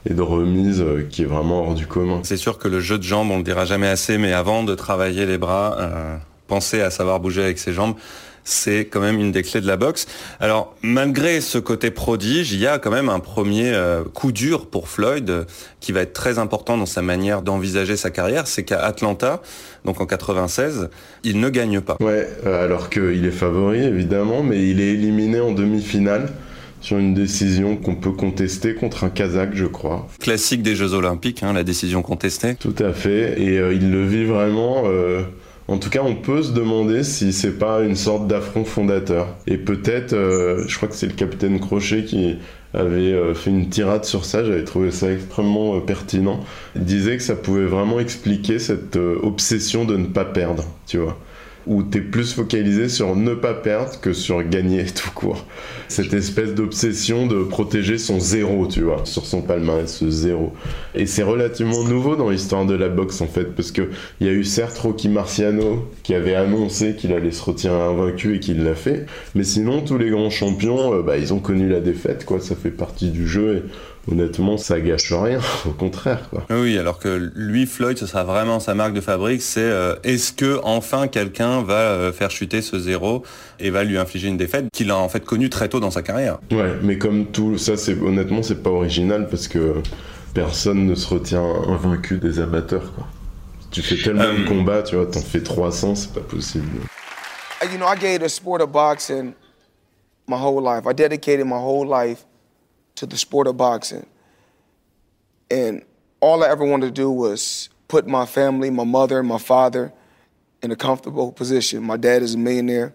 et 0.08 0.14
de 0.14 0.22
remise 0.22 0.80
euh, 0.80 1.06
qui 1.08 1.22
est 1.22 1.26
vraiment 1.26 1.66
hors 1.66 1.74
du 1.74 1.86
commun. 1.86 2.20
C'est 2.22 2.38
sûr 2.38 2.58
que 2.58 2.68
le 2.68 2.80
jeu 2.80 2.96
de 2.96 3.02
jambes, 3.02 3.30
on 3.30 3.36
le 3.36 3.42
dira 3.42 3.66
jamais 3.66 3.88
assez, 3.88 4.16
mais 4.16 4.32
avant 4.32 4.64
de 4.64 4.74
travailler 4.74 5.26
les 5.26 5.36
bras, 5.36 5.76
euh, 5.78 6.16
penser 6.48 6.80
à 6.80 6.90
savoir 6.90 7.20
bouger 7.20 7.42
avec 7.42 7.58
ses 7.58 7.74
jambes, 7.74 7.94
c'est 8.50 8.84
quand 8.86 9.00
même 9.00 9.18
une 9.18 9.32
des 9.32 9.42
clés 9.42 9.60
de 9.60 9.66
la 9.66 9.76
boxe. 9.76 10.06
Alors, 10.40 10.74
malgré 10.82 11.40
ce 11.40 11.58
côté 11.58 11.90
prodige, 11.90 12.52
il 12.52 12.60
y 12.60 12.66
a 12.66 12.78
quand 12.78 12.90
même 12.90 13.08
un 13.08 13.20
premier 13.20 13.72
euh, 13.72 14.02
coup 14.04 14.32
dur 14.32 14.66
pour 14.66 14.88
Floyd 14.88 15.30
euh, 15.30 15.44
qui 15.80 15.92
va 15.92 16.00
être 16.00 16.12
très 16.12 16.38
important 16.38 16.76
dans 16.76 16.86
sa 16.86 17.02
manière 17.02 17.42
d'envisager 17.42 17.96
sa 17.96 18.10
carrière, 18.10 18.46
c'est 18.46 18.64
qu'à 18.64 18.80
Atlanta, 18.84 19.40
donc 19.84 20.00
en 20.00 20.06
96, 20.06 20.88
il 21.24 21.40
ne 21.40 21.48
gagne 21.48 21.80
pas. 21.80 21.96
Ouais, 22.00 22.28
euh, 22.46 22.64
alors 22.64 22.90
qu'il 22.90 23.24
est 23.24 23.30
favori 23.30 23.82
évidemment, 23.82 24.42
mais 24.42 24.68
il 24.68 24.80
est 24.80 24.92
éliminé 24.92 25.40
en 25.40 25.52
demi-finale 25.52 26.28
sur 26.80 26.98
une 26.98 27.12
décision 27.12 27.76
qu'on 27.76 27.94
peut 27.94 28.12
contester 28.12 28.74
contre 28.74 29.04
un 29.04 29.10
Kazakh, 29.10 29.50
je 29.54 29.66
crois. 29.66 30.08
Classique 30.18 30.62
des 30.62 30.74
Jeux 30.74 30.94
Olympiques, 30.94 31.42
hein, 31.42 31.52
la 31.52 31.62
décision 31.62 32.00
contestée. 32.00 32.54
Tout 32.54 32.74
à 32.78 32.92
fait, 32.94 33.40
et 33.40 33.58
euh, 33.58 33.74
il 33.74 33.90
le 33.90 34.06
vit 34.06 34.24
vraiment. 34.24 34.84
En 35.70 35.78
tout 35.78 35.88
cas, 35.88 36.02
on 36.02 36.16
peut 36.16 36.42
se 36.42 36.50
demander 36.50 37.04
si 37.04 37.32
c'est 37.32 37.56
pas 37.56 37.82
une 37.82 37.94
sorte 37.94 38.26
d'affront 38.26 38.64
fondateur. 38.64 39.28
Et 39.46 39.56
peut-être, 39.56 40.14
euh, 40.14 40.64
je 40.66 40.76
crois 40.76 40.88
que 40.88 40.96
c'est 40.96 41.06
le 41.06 41.12
capitaine 41.12 41.60
Crochet 41.60 42.02
qui 42.02 42.38
avait 42.74 43.12
euh, 43.12 43.34
fait 43.34 43.50
une 43.50 43.68
tirade 43.68 44.04
sur 44.04 44.24
ça, 44.24 44.44
j'avais 44.44 44.64
trouvé 44.64 44.90
ça 44.90 45.12
extrêmement 45.12 45.76
euh, 45.76 45.80
pertinent. 45.80 46.40
Il 46.74 46.82
disait 46.82 47.16
que 47.16 47.22
ça 47.22 47.36
pouvait 47.36 47.66
vraiment 47.66 48.00
expliquer 48.00 48.58
cette 48.58 48.96
obsession 48.96 49.84
de 49.84 49.96
ne 49.96 50.06
pas 50.06 50.24
perdre, 50.24 50.64
tu 50.88 50.98
vois. 50.98 51.16
Où 51.66 51.82
t'es 51.82 52.00
plus 52.00 52.32
focalisé 52.32 52.88
sur 52.88 53.14
ne 53.16 53.34
pas 53.34 53.54
perdre 53.54 54.00
que 54.00 54.12
sur 54.12 54.42
gagner 54.42 54.84
tout 54.86 55.10
court. 55.14 55.46
Cette 55.88 56.14
espèce 56.14 56.54
d'obsession 56.54 57.26
de 57.26 57.42
protéger 57.42 57.98
son 57.98 58.18
zéro, 58.18 58.66
tu 58.66 58.82
vois, 58.82 59.02
sur 59.04 59.26
son 59.26 59.42
palmarès, 59.42 59.92
ce 59.92 60.08
zéro. 60.08 60.52
Et 60.94 61.06
c'est 61.06 61.22
relativement 61.22 61.84
nouveau 61.84 62.16
dans 62.16 62.30
l'histoire 62.30 62.64
de 62.64 62.74
la 62.74 62.88
boxe 62.88 63.20
en 63.20 63.26
fait, 63.26 63.54
parce 63.54 63.72
que 63.72 63.90
il 64.20 64.26
y 64.26 64.30
a 64.30 64.32
eu 64.32 64.44
certes 64.44 64.78
Rocky 64.78 65.08
Marciano 65.08 65.88
qui 66.02 66.14
avait 66.14 66.34
annoncé 66.34 66.94
qu'il 66.94 67.12
allait 67.12 67.30
se 67.30 67.42
retirer 67.42 67.74
invaincu 67.74 68.36
et 68.36 68.40
qu'il 68.40 68.64
l'a 68.64 68.74
fait, 68.74 69.06
mais 69.34 69.44
sinon 69.44 69.82
tous 69.82 69.98
les 69.98 70.10
grands 70.10 70.30
champions, 70.30 70.94
euh, 70.94 71.02
bah, 71.02 71.18
ils 71.18 71.34
ont 71.34 71.40
connu 71.40 71.68
la 71.68 71.80
défaite, 71.80 72.24
quoi. 72.24 72.40
Ça 72.40 72.56
fait 72.56 72.70
partie 72.70 73.10
du 73.10 73.28
jeu 73.28 73.56
et 73.56 73.62
honnêtement, 74.10 74.56
ça 74.56 74.80
gâche 74.80 75.12
rien, 75.12 75.40
au 75.66 75.70
contraire, 75.70 76.28
quoi. 76.30 76.44
Oui, 76.50 76.76
alors 76.78 76.98
que 76.98 77.30
lui, 77.34 77.66
Floyd, 77.66 77.96
ce 77.98 78.06
sera 78.06 78.24
vraiment 78.24 78.60
sa 78.60 78.74
marque 78.74 78.92
de 78.94 79.00
fabrique, 79.00 79.42
c'est 79.42 79.60
euh, 79.60 79.94
est-ce 80.04 80.32
que 80.32 80.60
enfin 80.64 81.08
quelqu'un 81.08 81.62
va 81.62 81.74
euh, 81.74 82.12
faire 82.12 82.30
chuter 82.30 82.62
ce 82.62 82.78
zéro 82.78 83.22
et 83.58 83.70
va 83.70 83.84
lui 83.84 83.98
infliger 83.98 84.28
une 84.28 84.36
défaite 84.36 84.66
qu'il 84.72 84.90
a 84.90 84.96
en 84.96 85.08
fait 85.08 85.24
connue 85.24 85.50
très 85.50 85.68
tôt 85.68 85.80
dans 85.80 85.90
sa 85.90 86.02
carrière? 86.02 86.38
Ouais, 86.50 86.74
mais 86.82 86.98
comme 86.98 87.26
tout 87.26 87.58
ça, 87.58 87.76
c'est 87.76 88.00
honnêtement, 88.00 88.42
c'est 88.42 88.62
pas 88.62 88.70
original 88.70 89.28
parce 89.28 89.48
que 89.48 89.74
personne 90.34 90.86
ne 90.86 90.94
se 90.94 91.06
retient 91.12 91.44
invaincu 91.68 92.18
des 92.18 92.40
amateurs, 92.40 92.92
quoi. 92.94 93.06
Tu 93.70 93.82
fais 93.82 93.96
tellement 93.96 94.24
de 94.24 94.40
Euh, 94.42 94.48
combats, 94.48 94.82
tu 94.82 94.96
vois, 94.96 95.06
t'en 95.06 95.20
fais 95.20 95.40
300, 95.42 95.94
c'est 95.94 96.12
pas 96.12 96.20
possible. 96.20 96.66
you 97.70 97.76
know, 97.78 97.86
I 97.86 97.94
gave 97.96 98.20
the 98.20 98.28
sport 98.28 98.60
of 98.62 98.72
boxing 98.72 99.32
my 100.26 100.36
whole 100.36 100.60
life. 100.62 100.86
I 100.88 100.92
dedicated 100.92 101.46
my 101.46 101.58
whole 101.58 101.86
life 101.86 102.24
to 102.96 103.06
the 103.06 103.16
sport 103.16 103.46
of 103.46 103.56
boxing. 103.56 104.06
And 105.50 105.84
all 106.20 106.44
I 106.44 106.48
ever 106.48 106.64
wanted 106.64 106.86
to 106.86 106.92
do 106.92 107.10
was 107.10 107.68
put 107.88 108.06
my 108.06 108.26
family, 108.26 108.70
my 108.70 108.84
mother, 108.84 109.18
and 109.18 109.28
my 109.28 109.38
father 109.38 109.92
in 110.62 110.70
a 110.70 110.76
comfortable 110.76 111.32
position. 111.32 111.82
My 111.82 111.96
dad 111.96 112.22
is 112.22 112.34
a 112.34 112.38
millionaire. 112.38 112.94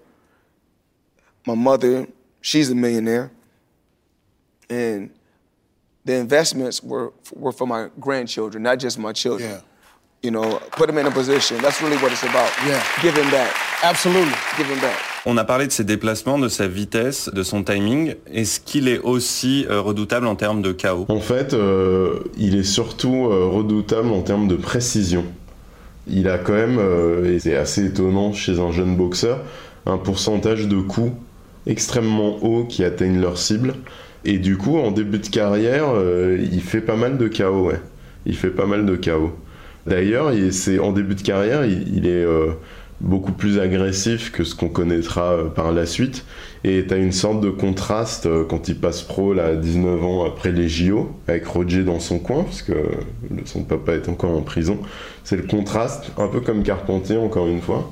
My 1.45 1.55
mother, 1.55 2.07
she's 2.41 2.69
a 2.69 2.75
millionaire. 2.75 3.31
And 4.69 5.11
the 6.05 6.15
investments 6.15 6.81
were, 6.81 7.13
were 7.33 7.51
for 7.51 7.67
my 7.67 7.89
grandchildren, 7.99 8.63
not 8.63 8.79
just 8.79 8.97
my 8.97 9.11
children. 9.11 9.49
Yeah. 9.49 9.61
You 10.25 10.31
know, 10.31 10.59
put 10.75 10.87
them 10.87 10.97
in 10.97 11.05
a 11.05 11.11
position. 11.11 11.57
That's 11.61 11.79
really 11.83 11.97
what 11.97 12.11
it's 12.11 12.23
about. 12.23 12.49
Yeah. 12.67 12.81
Giving 13.03 13.29
back. 13.29 13.53
Absolutely. 13.83 14.33
Giving 14.57 14.81
back. 14.81 14.95
On 15.27 15.37
a 15.37 15.43
parlé 15.43 15.67
de 15.67 15.71
ses 15.71 15.83
déplacements, 15.83 16.39
de 16.39 16.47
sa 16.47 16.67
vitesse, 16.67 17.29
de 17.31 17.43
son 17.43 17.63
timing. 17.63 18.15
Est-ce 18.33 18.59
qu'il 18.59 18.87
est 18.87 18.97
aussi 18.97 19.67
euh, 19.69 19.81
redoutable 19.81 20.25
en 20.25 20.35
termes 20.35 20.63
de 20.63 20.71
chaos 20.71 21.05
En 21.09 21.19
fait, 21.19 21.53
euh, 21.53 22.21
il 22.39 22.55
est 22.57 22.63
surtout 22.63 23.27
euh, 23.29 23.45
redoutable 23.45 24.09
en 24.09 24.23
termes 24.23 24.47
de 24.47 24.55
précision. 24.55 25.25
Il 26.07 26.27
a 26.27 26.39
quand 26.39 26.53
même, 26.53 26.79
euh, 26.79 27.35
et 27.35 27.39
c'est 27.39 27.55
assez 27.55 27.85
étonnant 27.85 28.33
chez 28.33 28.59
un 28.59 28.71
jeune 28.71 28.95
boxeur, 28.95 29.41
un 29.85 29.97
pourcentage 29.99 30.67
de 30.67 30.77
coups 30.79 31.11
extrêmement 31.67 32.43
haut 32.43 32.65
qui 32.65 32.83
atteignent 32.83 33.21
leur 33.21 33.37
cible. 33.37 33.75
Et 34.23 34.39
du 34.39 34.57
coup, 34.57 34.79
en 34.79 34.89
début 34.89 35.19
de 35.19 35.27
carrière, 35.27 35.85
euh, 35.93 36.43
il 36.51 36.61
fait 36.61 36.81
pas 36.81 36.95
mal 36.95 37.19
de 37.19 37.27
KO, 37.27 37.67
ouais. 37.67 37.79
Il 38.25 38.35
fait 38.35 38.49
pas 38.49 38.65
mal 38.65 38.87
de 38.87 38.95
KO. 38.95 39.35
D'ailleurs, 39.85 40.33
il- 40.33 40.53
c'est 40.53 40.79
en 40.79 40.91
début 40.91 41.15
de 41.15 41.21
carrière, 41.21 41.65
il, 41.65 42.07
est 42.07 42.09
euh, 42.23 42.51
beaucoup 43.01 43.31
plus 43.33 43.59
agressif 43.59 44.31
que 44.31 44.43
ce 44.43 44.55
qu'on 44.55 44.69
connaîtra 44.69 45.33
euh, 45.33 45.45
par 45.49 45.71
la 45.71 45.85
suite. 45.85 46.25
Et 46.63 46.85
t'as 46.87 46.97
une 46.97 47.11
sorte 47.11 47.41
de 47.41 47.49
contraste 47.51 48.25
euh, 48.25 48.43
quand 48.47 48.67
il 48.67 48.79
passe 48.79 49.03
pro 49.03 49.33
là, 49.33 49.45
à 49.47 49.55
19 49.55 50.03
ans 50.03 50.25
après 50.25 50.51
les 50.51 50.67
JO, 50.69 51.11
avec 51.27 51.45
Roger 51.45 51.83
dans 51.83 51.99
son 51.99 52.17
coin, 52.19 52.43
parce 52.43 52.61
que 52.63 52.73
son 53.45 53.63
papa 53.63 53.93
est 53.93 54.09
encore 54.09 54.31
en 54.35 54.41
prison. 54.41 54.79
C'est 55.23 55.35
le 55.37 55.43
contraste, 55.43 56.11
un 56.17 56.27
peu 56.27 56.41
comme 56.41 56.63
Carpentier, 56.63 57.17
encore 57.17 57.47
une 57.47 57.61
fois. 57.61 57.91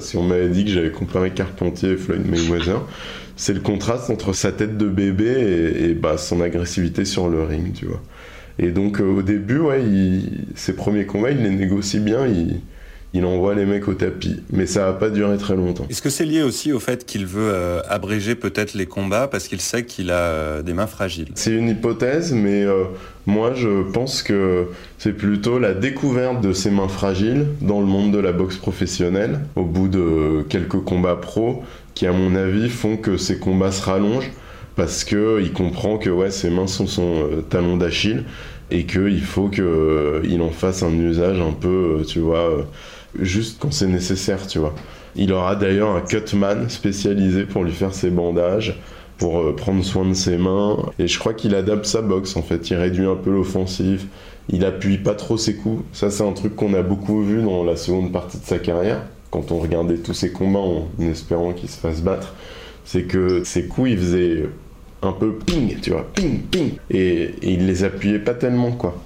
Si 0.00 0.16
on 0.16 0.22
m'avait 0.22 0.48
dit 0.48 0.64
que 0.64 0.70
j'avais 0.70 0.90
comparé 0.92 1.32
Carpentier 1.32 1.90
et 1.90 1.96
Floyd 1.98 2.26
Mayweather, 2.26 2.80
c'est 3.36 3.52
le 3.52 3.60
contraste 3.60 4.08
entre 4.08 4.32
sa 4.32 4.50
tête 4.50 4.78
de 4.78 4.88
bébé 4.88 5.26
et, 5.26 5.90
et, 5.90 5.94
bah, 5.94 6.16
son 6.16 6.40
agressivité 6.40 7.04
sur 7.04 7.28
le 7.28 7.42
ring, 7.42 7.74
tu 7.74 7.84
vois. 7.86 8.00
Et 8.58 8.68
donc 8.70 9.00
euh, 9.00 9.04
au 9.04 9.22
début, 9.22 9.58
ouais, 9.58 9.82
il- 9.82 10.44
ses 10.54 10.74
premiers 10.74 11.06
combats, 11.06 11.30
il 11.30 11.42
les 11.42 11.50
négocie 11.50 11.98
bien, 12.00 12.26
il, 12.26 12.60
il 13.12 13.24
envoie 13.24 13.54
les 13.54 13.64
mecs 13.66 13.86
au 13.88 13.94
tapis. 13.94 14.40
Mais 14.52 14.66
ça 14.66 14.86
va 14.86 14.92
pas 14.92 15.10
durer 15.10 15.36
très 15.38 15.56
longtemps. 15.56 15.86
Est-ce 15.90 16.02
que 16.02 16.10
c'est 16.10 16.24
lié 16.24 16.42
aussi 16.42 16.72
au 16.72 16.80
fait 16.80 17.04
qu'il 17.04 17.26
veut 17.26 17.50
euh, 17.52 17.80
abréger 17.88 18.34
peut-être 18.34 18.74
les 18.74 18.86
combats 18.86 19.28
parce 19.28 19.48
qu'il 19.48 19.60
sait 19.60 19.84
qu'il 19.84 20.10
a 20.10 20.18
euh, 20.20 20.62
des 20.62 20.72
mains 20.72 20.86
fragiles? 20.86 21.28
C'est 21.34 21.52
une 21.52 21.68
hypothèse, 21.68 22.32
mais 22.32 22.62
euh, 22.64 22.84
moi 23.26 23.52
je 23.54 23.82
pense 23.92 24.22
que 24.22 24.66
c'est 24.98 25.12
plutôt 25.12 25.58
la 25.58 25.74
découverte 25.74 26.40
de 26.40 26.52
ses 26.52 26.70
mains 26.70 26.88
fragiles 26.88 27.46
dans 27.60 27.80
le 27.80 27.86
monde 27.86 28.12
de 28.12 28.18
la 28.18 28.32
boxe 28.32 28.56
professionnelle, 28.56 29.40
au 29.56 29.64
bout 29.64 29.88
de 29.88 30.44
quelques 30.48 30.80
combats 30.80 31.16
pro, 31.16 31.62
qui 31.94 32.06
à 32.06 32.12
mon 32.12 32.34
avis 32.34 32.68
font 32.68 32.96
que 32.96 33.16
ses 33.16 33.38
combats 33.38 33.70
se 33.72 33.82
rallongent, 33.84 34.30
parce 34.76 35.04
que 35.04 35.40
il 35.42 35.52
comprend 35.52 35.98
que 35.98 36.10
ouais, 36.10 36.30
ses 36.30 36.50
mains 36.50 36.66
sont 36.66 36.86
son 36.86 37.14
euh, 37.16 37.42
talon 37.42 37.76
d'Achille, 37.76 38.24
et 38.70 38.84
qu'il 38.84 39.22
faut 39.22 39.48
qu'il 39.48 40.42
en 40.42 40.50
fasse 40.50 40.82
un 40.82 40.92
usage 40.92 41.40
un 41.40 41.52
peu, 41.52 41.98
euh, 42.00 42.04
tu 42.04 42.18
vois, 42.20 42.50
euh, 42.50 42.62
juste 43.20 43.58
quand 43.60 43.72
c'est 43.72 43.86
nécessaire, 43.86 44.46
tu 44.46 44.58
vois. 44.58 44.74
Il 45.16 45.32
aura 45.32 45.54
d'ailleurs 45.54 45.90
un 45.90 46.00
cutman 46.00 46.68
spécialisé 46.68 47.44
pour 47.44 47.62
lui 47.62 47.72
faire 47.72 47.94
ses 47.94 48.10
bandages, 48.10 48.80
pour 49.18 49.38
euh, 49.38 49.54
prendre 49.54 49.84
soin 49.84 50.04
de 50.04 50.14
ses 50.14 50.36
mains. 50.36 50.78
Et 50.98 51.06
je 51.06 51.18
crois 51.18 51.34
qu'il 51.34 51.54
adapte 51.54 51.86
sa 51.86 52.02
boxe 52.02 52.36
en 52.36 52.42
fait. 52.42 52.68
Il 52.70 52.76
réduit 52.76 53.06
un 53.06 53.14
peu 53.14 53.30
l'offensive. 53.30 54.06
Il 54.48 54.64
appuie 54.64 54.98
pas 54.98 55.14
trop 55.14 55.36
ses 55.36 55.54
coups. 55.54 55.84
Ça, 55.92 56.10
c'est 56.10 56.24
un 56.24 56.32
truc 56.32 56.56
qu'on 56.56 56.74
a 56.74 56.82
beaucoup 56.82 57.22
vu 57.22 57.42
dans 57.42 57.64
la 57.64 57.76
seconde 57.76 58.12
partie 58.12 58.38
de 58.38 58.44
sa 58.44 58.58
carrière. 58.58 59.02
Quand 59.30 59.52
on 59.52 59.58
regardait 59.58 59.98
tous 59.98 60.14
ses 60.14 60.32
combats 60.32 60.58
en 60.58 60.88
espérant 61.00 61.52
qu'il 61.52 61.68
se 61.68 61.78
fasse 61.78 62.02
battre, 62.02 62.34
c'est 62.84 63.04
que 63.04 63.44
ses 63.44 63.66
coups, 63.66 63.90
il 63.90 63.98
faisait 63.98 64.48
un 65.04 65.12
peu 65.12 65.32
ping, 65.34 65.78
tu 65.80 65.90
vois, 65.90 66.06
ping, 66.14 66.40
ping. 66.50 66.72
Et, 66.90 67.30
et 67.42 67.52
il 67.52 67.66
les 67.66 67.84
appuyait 67.84 68.18
pas 68.18 68.34
tellement, 68.34 68.72
quoi. 68.72 69.00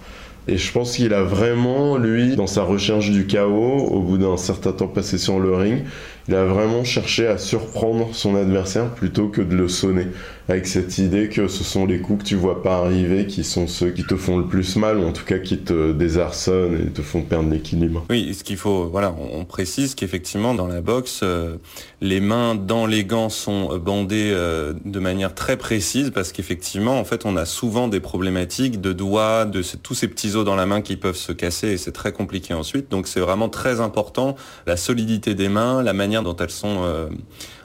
Et 0.48 0.56
je 0.56 0.72
pense 0.72 0.96
qu'il 0.96 1.12
a 1.12 1.22
vraiment, 1.22 1.98
lui, 1.98 2.34
dans 2.34 2.46
sa 2.46 2.62
recherche 2.62 3.10
du 3.10 3.26
chaos, 3.26 3.86
au 3.90 4.00
bout 4.00 4.16
d'un 4.16 4.38
certain 4.38 4.72
temps 4.72 4.88
passé 4.88 5.18
sur 5.18 5.38
le 5.38 5.54
ring, 5.54 5.84
il 6.28 6.34
a 6.34 6.44
vraiment 6.44 6.84
cherché 6.84 7.26
à 7.26 7.38
surprendre 7.38 8.10
son 8.12 8.36
adversaire 8.36 8.90
plutôt 8.94 9.28
que 9.28 9.40
de 9.40 9.56
le 9.56 9.68
sonner. 9.68 10.08
Avec 10.50 10.66
cette 10.66 10.96
idée 10.98 11.28
que 11.28 11.46
ce 11.46 11.62
sont 11.62 11.84
les 11.84 12.00
coups 12.00 12.22
que 12.24 12.28
tu 12.28 12.34
vois 12.34 12.62
pas 12.62 12.76
arriver 12.76 13.26
qui 13.26 13.44
sont 13.44 13.66
ceux 13.66 13.90
qui 13.90 14.04
te 14.04 14.16
font 14.16 14.38
le 14.38 14.46
plus 14.46 14.76
mal, 14.76 14.98
ou 14.98 15.04
en 15.04 15.12
tout 15.12 15.24
cas 15.24 15.38
qui 15.38 15.58
te 15.58 15.92
désarçonnent 15.92 16.86
et 16.86 16.90
te 16.90 17.02
font 17.02 17.22
perdre 17.22 17.50
l'équilibre. 17.50 18.06
Oui, 18.08 18.32
ce 18.34 18.44
qu'il 18.44 18.56
faut, 18.56 18.88
voilà, 18.88 19.14
on 19.32 19.44
précise 19.44 19.94
qu'effectivement 19.94 20.54
dans 20.54 20.66
la 20.66 20.80
boxe, 20.80 21.20
euh, 21.22 21.56
les 22.00 22.20
mains 22.20 22.54
dans 22.54 22.86
les 22.86 23.04
gants 23.04 23.28
sont 23.28 23.76
bandées 23.78 24.30
euh, 24.32 24.72
de 24.84 24.98
manière 24.98 25.34
très 25.34 25.56
précise 25.58 26.10
parce 26.14 26.32
qu'effectivement, 26.32 26.98
en 26.98 27.04
fait, 27.04 27.26
on 27.26 27.36
a 27.36 27.44
souvent 27.44 27.88
des 27.88 28.00
problématiques 28.00 28.80
de 28.80 28.92
doigts, 28.92 29.44
de 29.44 29.62
tous 29.82 29.94
ces 29.94 30.08
petits 30.08 30.34
os 30.34 30.44
dans 30.44 30.56
la 30.56 30.66
main 30.66 30.80
qui 30.80 30.96
peuvent 30.96 31.16
se 31.16 31.32
casser 31.32 31.68
et 31.68 31.76
c'est 31.76 31.92
très 31.92 32.12
compliqué 32.12 32.54
ensuite. 32.54 32.90
Donc 32.90 33.06
c'est 33.06 33.20
vraiment 33.20 33.48
très 33.48 33.80
important 33.80 34.34
la 34.66 34.76
solidité 34.76 35.34
des 35.34 35.48
mains, 35.48 35.82
la 35.82 35.92
manière 35.92 36.17
dont 36.22 36.36
elles 36.36 36.50
sont 36.50 36.82
euh, 36.82 37.08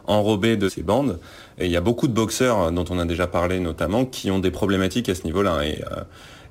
enrobées 0.08 0.58
de 0.58 0.70
ces 0.70 0.84
bandes. 0.84 1.20
Et 1.58 1.66
il 1.66 1.72
y 1.72 1.78
a 1.78 1.82
beaucoup 1.82 2.08
de 2.08 2.14
boxeurs 2.14 2.60
euh, 2.62 2.72
dont 2.72 2.86
on 2.90 3.00
a 3.00 3.06
déjà 3.06 3.28
parlé 3.28 3.60
notamment 3.60 4.06
qui 4.06 4.32
ont 4.32 4.40
des 4.40 4.52
problématiques 4.52 5.10
à 5.10 5.16
ce 5.16 5.24
niveau-là 5.24 5.60
euh, 5.62 6.04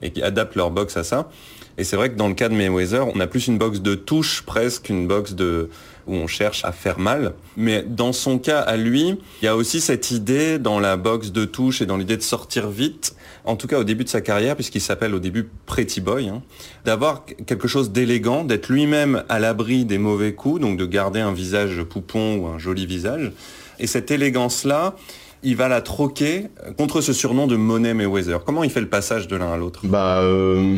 et 0.03 0.11
qui 0.11 0.23
adaptent 0.23 0.57
leur 0.57 0.71
boxe 0.71 0.97
à 0.97 1.05
ça. 1.05 1.31
Et 1.79 1.85
c'est 1.85 1.97
vrai 1.97 2.11
que 2.11 2.17
dans 2.17 2.29
le 2.29 2.35
cas 2.35 2.49
de 2.49 2.55
Mayweather, 2.55 3.09
on 3.15 3.21
a 3.21 3.27
plus 3.27 3.47
une 3.47 3.57
boxe 3.57 3.81
de 3.81 3.95
touche 3.95 4.43
presque, 4.43 4.91
une 4.91 5.07
boxe 5.07 5.33
de 5.33 5.71
où 6.07 6.15
on 6.15 6.27
cherche 6.27 6.65
à 6.65 6.73
faire 6.73 6.99
mal. 6.99 7.35
Mais 7.57 7.85
dans 7.87 8.13
son 8.13 8.39
cas 8.39 8.61
à 8.61 8.77
lui, 8.77 9.19
il 9.41 9.45
y 9.45 9.49
a 9.49 9.57
aussi 9.57 9.81
cette 9.81 10.11
idée 10.11 10.59
dans 10.59 10.81
la 10.81 10.97
boxe 10.97 11.31
de 11.31 11.45
touche 11.45 11.81
et 11.81 11.87
dans 11.87 11.97
l'idée 11.97 12.17
de 12.17 12.23
sortir 12.23 12.69
vite, 12.69 13.15
en 13.45 13.57
tout 13.57 13.67
cas 13.67 13.79
au 13.79 13.85
début 13.85 14.05
de 14.05 14.09
sa 14.09 14.21
carrière, 14.21 14.57
puisqu'il 14.57 14.81
s'appelle 14.81 15.15
au 15.15 15.21
début 15.21 15.49
Pretty 15.67 16.01
Boy, 16.01 16.29
hein, 16.29 16.43
d'avoir 16.85 17.25
quelque 17.47 17.69
chose 17.69 17.93
d'élégant, 17.93 18.45
d'être 18.45 18.69
lui-même 18.69 19.25
à 19.29 19.39
l'abri 19.39 19.85
des 19.85 19.99
mauvais 19.99 20.35
coups, 20.35 20.61
donc 20.61 20.77
de 20.77 20.87
garder 20.87 21.21
un 21.21 21.33
visage 21.33 21.83
poupon 21.83 22.37
ou 22.37 22.47
un 22.47 22.59
joli 22.59 22.87
visage. 22.87 23.33
Et 23.79 23.87
cette 23.87 24.11
élégance-là, 24.11 24.95
il 25.43 25.57
va 25.57 25.69
la 25.69 25.81
troquer 25.81 26.49
contre 26.77 27.01
ce 27.01 27.13
surnom 27.13 27.47
de 27.47 27.57
Monet 27.57 27.95
Mayweather. 27.95 28.45
Comment 28.45 28.65
il 28.65 28.71
fait 28.71 28.81
le 28.81 28.89
passage 28.89 29.29
de 29.29 29.37
l'un 29.37 29.53
à 29.53 29.57
l'autre? 29.57 29.81
Bah, 29.85 30.21
euh, 30.21 30.77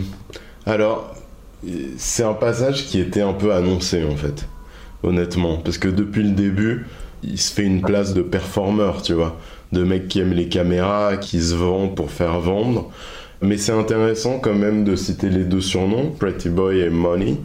alors, 0.66 1.14
c'est 1.96 2.24
un 2.24 2.34
passage 2.34 2.86
qui 2.86 3.00
était 3.00 3.22
un 3.22 3.32
peu 3.32 3.52
annoncé 3.52 4.04
en 4.04 4.16
fait 4.16 4.46
honnêtement. 5.04 5.58
Parce 5.58 5.78
que 5.78 5.88
depuis 5.88 6.22
le 6.22 6.30
début, 6.30 6.86
il 7.22 7.38
se 7.38 7.52
fait 7.52 7.64
une 7.64 7.82
place 7.82 8.14
de 8.14 8.22
performeur, 8.22 9.02
tu 9.02 9.12
vois. 9.12 9.38
De 9.72 9.84
mec 9.84 10.08
qui 10.08 10.20
aime 10.20 10.32
les 10.32 10.48
caméras, 10.48 11.16
qui 11.16 11.40
se 11.40 11.54
vend 11.54 11.88
pour 11.88 12.10
faire 12.10 12.40
vendre. 12.40 12.90
Mais 13.42 13.56
c'est 13.56 13.72
intéressant 13.72 14.38
quand 14.38 14.54
même 14.54 14.84
de 14.84 14.96
citer 14.96 15.28
les 15.28 15.44
deux 15.44 15.60
surnoms, 15.60 16.10
Pretty 16.10 16.48
Boy 16.48 16.80
et 16.80 16.90
Money, 16.90 17.36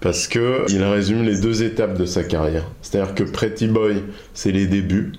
parce 0.00 0.26
que 0.26 0.64
il 0.68 0.82
résume 0.82 1.22
les 1.22 1.40
deux 1.40 1.62
étapes 1.62 1.96
de 1.96 2.06
sa 2.06 2.24
carrière. 2.24 2.64
C'est-à-dire 2.82 3.14
que 3.14 3.22
Pretty 3.22 3.68
Boy, 3.68 4.02
c'est 4.32 4.50
les 4.50 4.66
débuts, 4.66 5.12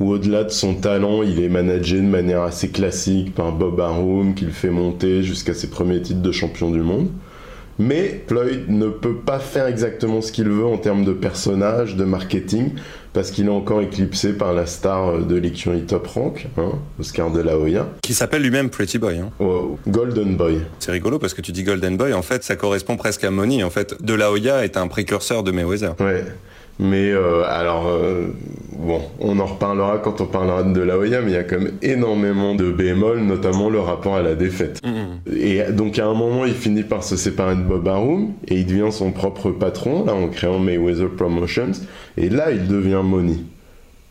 où 0.00 0.10
au-delà 0.10 0.44
de 0.44 0.50
son 0.50 0.74
talent, 0.74 1.22
il 1.22 1.42
est 1.42 1.48
managé 1.48 1.96
de 1.96 2.06
manière 2.06 2.42
assez 2.42 2.68
classique 2.68 3.34
par 3.34 3.52
Bob 3.52 3.80
Arum, 3.80 4.34
qui 4.34 4.44
le 4.44 4.50
fait 4.50 4.70
monter 4.70 5.22
jusqu'à 5.22 5.54
ses 5.54 5.68
premiers 5.68 6.02
titres 6.02 6.22
de 6.22 6.32
champion 6.32 6.70
du 6.70 6.80
monde. 6.80 7.08
Mais 7.78 8.24
Floyd 8.26 8.64
ne 8.68 8.88
peut 8.88 9.16
pas 9.16 9.38
faire 9.38 9.66
exactement 9.66 10.22
ce 10.22 10.32
qu'il 10.32 10.48
veut 10.48 10.64
en 10.64 10.78
termes 10.78 11.04
de 11.04 11.12
personnage, 11.12 11.94
de 11.96 12.04
marketing, 12.04 12.70
parce 13.12 13.30
qu'il 13.30 13.46
est 13.46 13.50
encore 13.50 13.82
éclipsé 13.82 14.32
par 14.32 14.54
la 14.54 14.64
star 14.64 15.18
de 15.18 15.36
l'écurie 15.36 15.82
Top 15.82 16.06
Rank, 16.06 16.48
hein, 16.56 16.72
Oscar 16.98 17.30
de 17.30 17.40
la 17.40 17.58
Hoya. 17.58 17.86
Qui 18.02 18.14
s'appelle 18.14 18.42
lui-même 18.42 18.70
Pretty 18.70 18.98
Boy. 18.98 19.18
Hein. 19.18 19.30
Golden 19.88 20.36
Boy. 20.36 20.60
C'est 20.78 20.90
rigolo 20.90 21.18
parce 21.18 21.34
que 21.34 21.42
tu 21.42 21.52
dis 21.52 21.64
Golden 21.64 21.96
Boy, 21.98 22.14
en 22.14 22.22
fait 22.22 22.44
ça 22.44 22.56
correspond 22.56 22.96
presque 22.96 23.24
à 23.24 23.30
Money. 23.30 23.62
En 23.62 23.70
fait, 23.70 24.02
de 24.02 24.14
la 24.14 24.30
Hoya 24.30 24.64
est 24.64 24.78
un 24.78 24.88
précurseur 24.88 25.42
de 25.42 25.50
Mayweather. 25.50 25.94
Ouais. 26.00 26.24
Mais 26.78 27.10
euh, 27.10 27.42
alors, 27.48 27.86
euh, 27.86 28.26
bon, 28.78 29.00
on 29.18 29.38
en 29.38 29.46
reparlera 29.46 29.98
quand 29.98 30.20
on 30.20 30.26
parlera 30.26 30.62
de 30.62 30.80
la 30.80 30.98
Hoya, 30.98 31.22
mais 31.22 31.30
il 31.30 31.34
y 31.34 31.38
a 31.38 31.44
quand 31.44 31.58
même 31.58 31.72
énormément 31.82 32.54
de 32.54 32.70
bémols, 32.70 33.20
notamment 33.20 33.70
le 33.70 33.80
rapport 33.80 34.16
à 34.16 34.22
la 34.22 34.34
défaite. 34.34 34.82
Mm-hmm. 34.84 35.36
Et 35.38 35.72
donc 35.72 35.98
à 35.98 36.06
un 36.06 36.14
moment, 36.14 36.44
il 36.44 36.54
finit 36.54 36.82
par 36.82 37.02
se 37.02 37.16
séparer 37.16 37.56
de 37.56 37.62
Bob 37.62 37.88
Arum 37.88 38.32
et 38.48 38.56
il 38.56 38.66
devient 38.66 38.92
son 38.92 39.10
propre 39.10 39.50
patron, 39.50 40.04
là, 40.04 40.14
en 40.14 40.28
créant 40.28 40.58
Mayweather 40.58 41.10
Promotions. 41.16 41.72
Et 42.18 42.28
là, 42.28 42.50
il 42.50 42.68
devient 42.68 43.00
Money. 43.02 43.36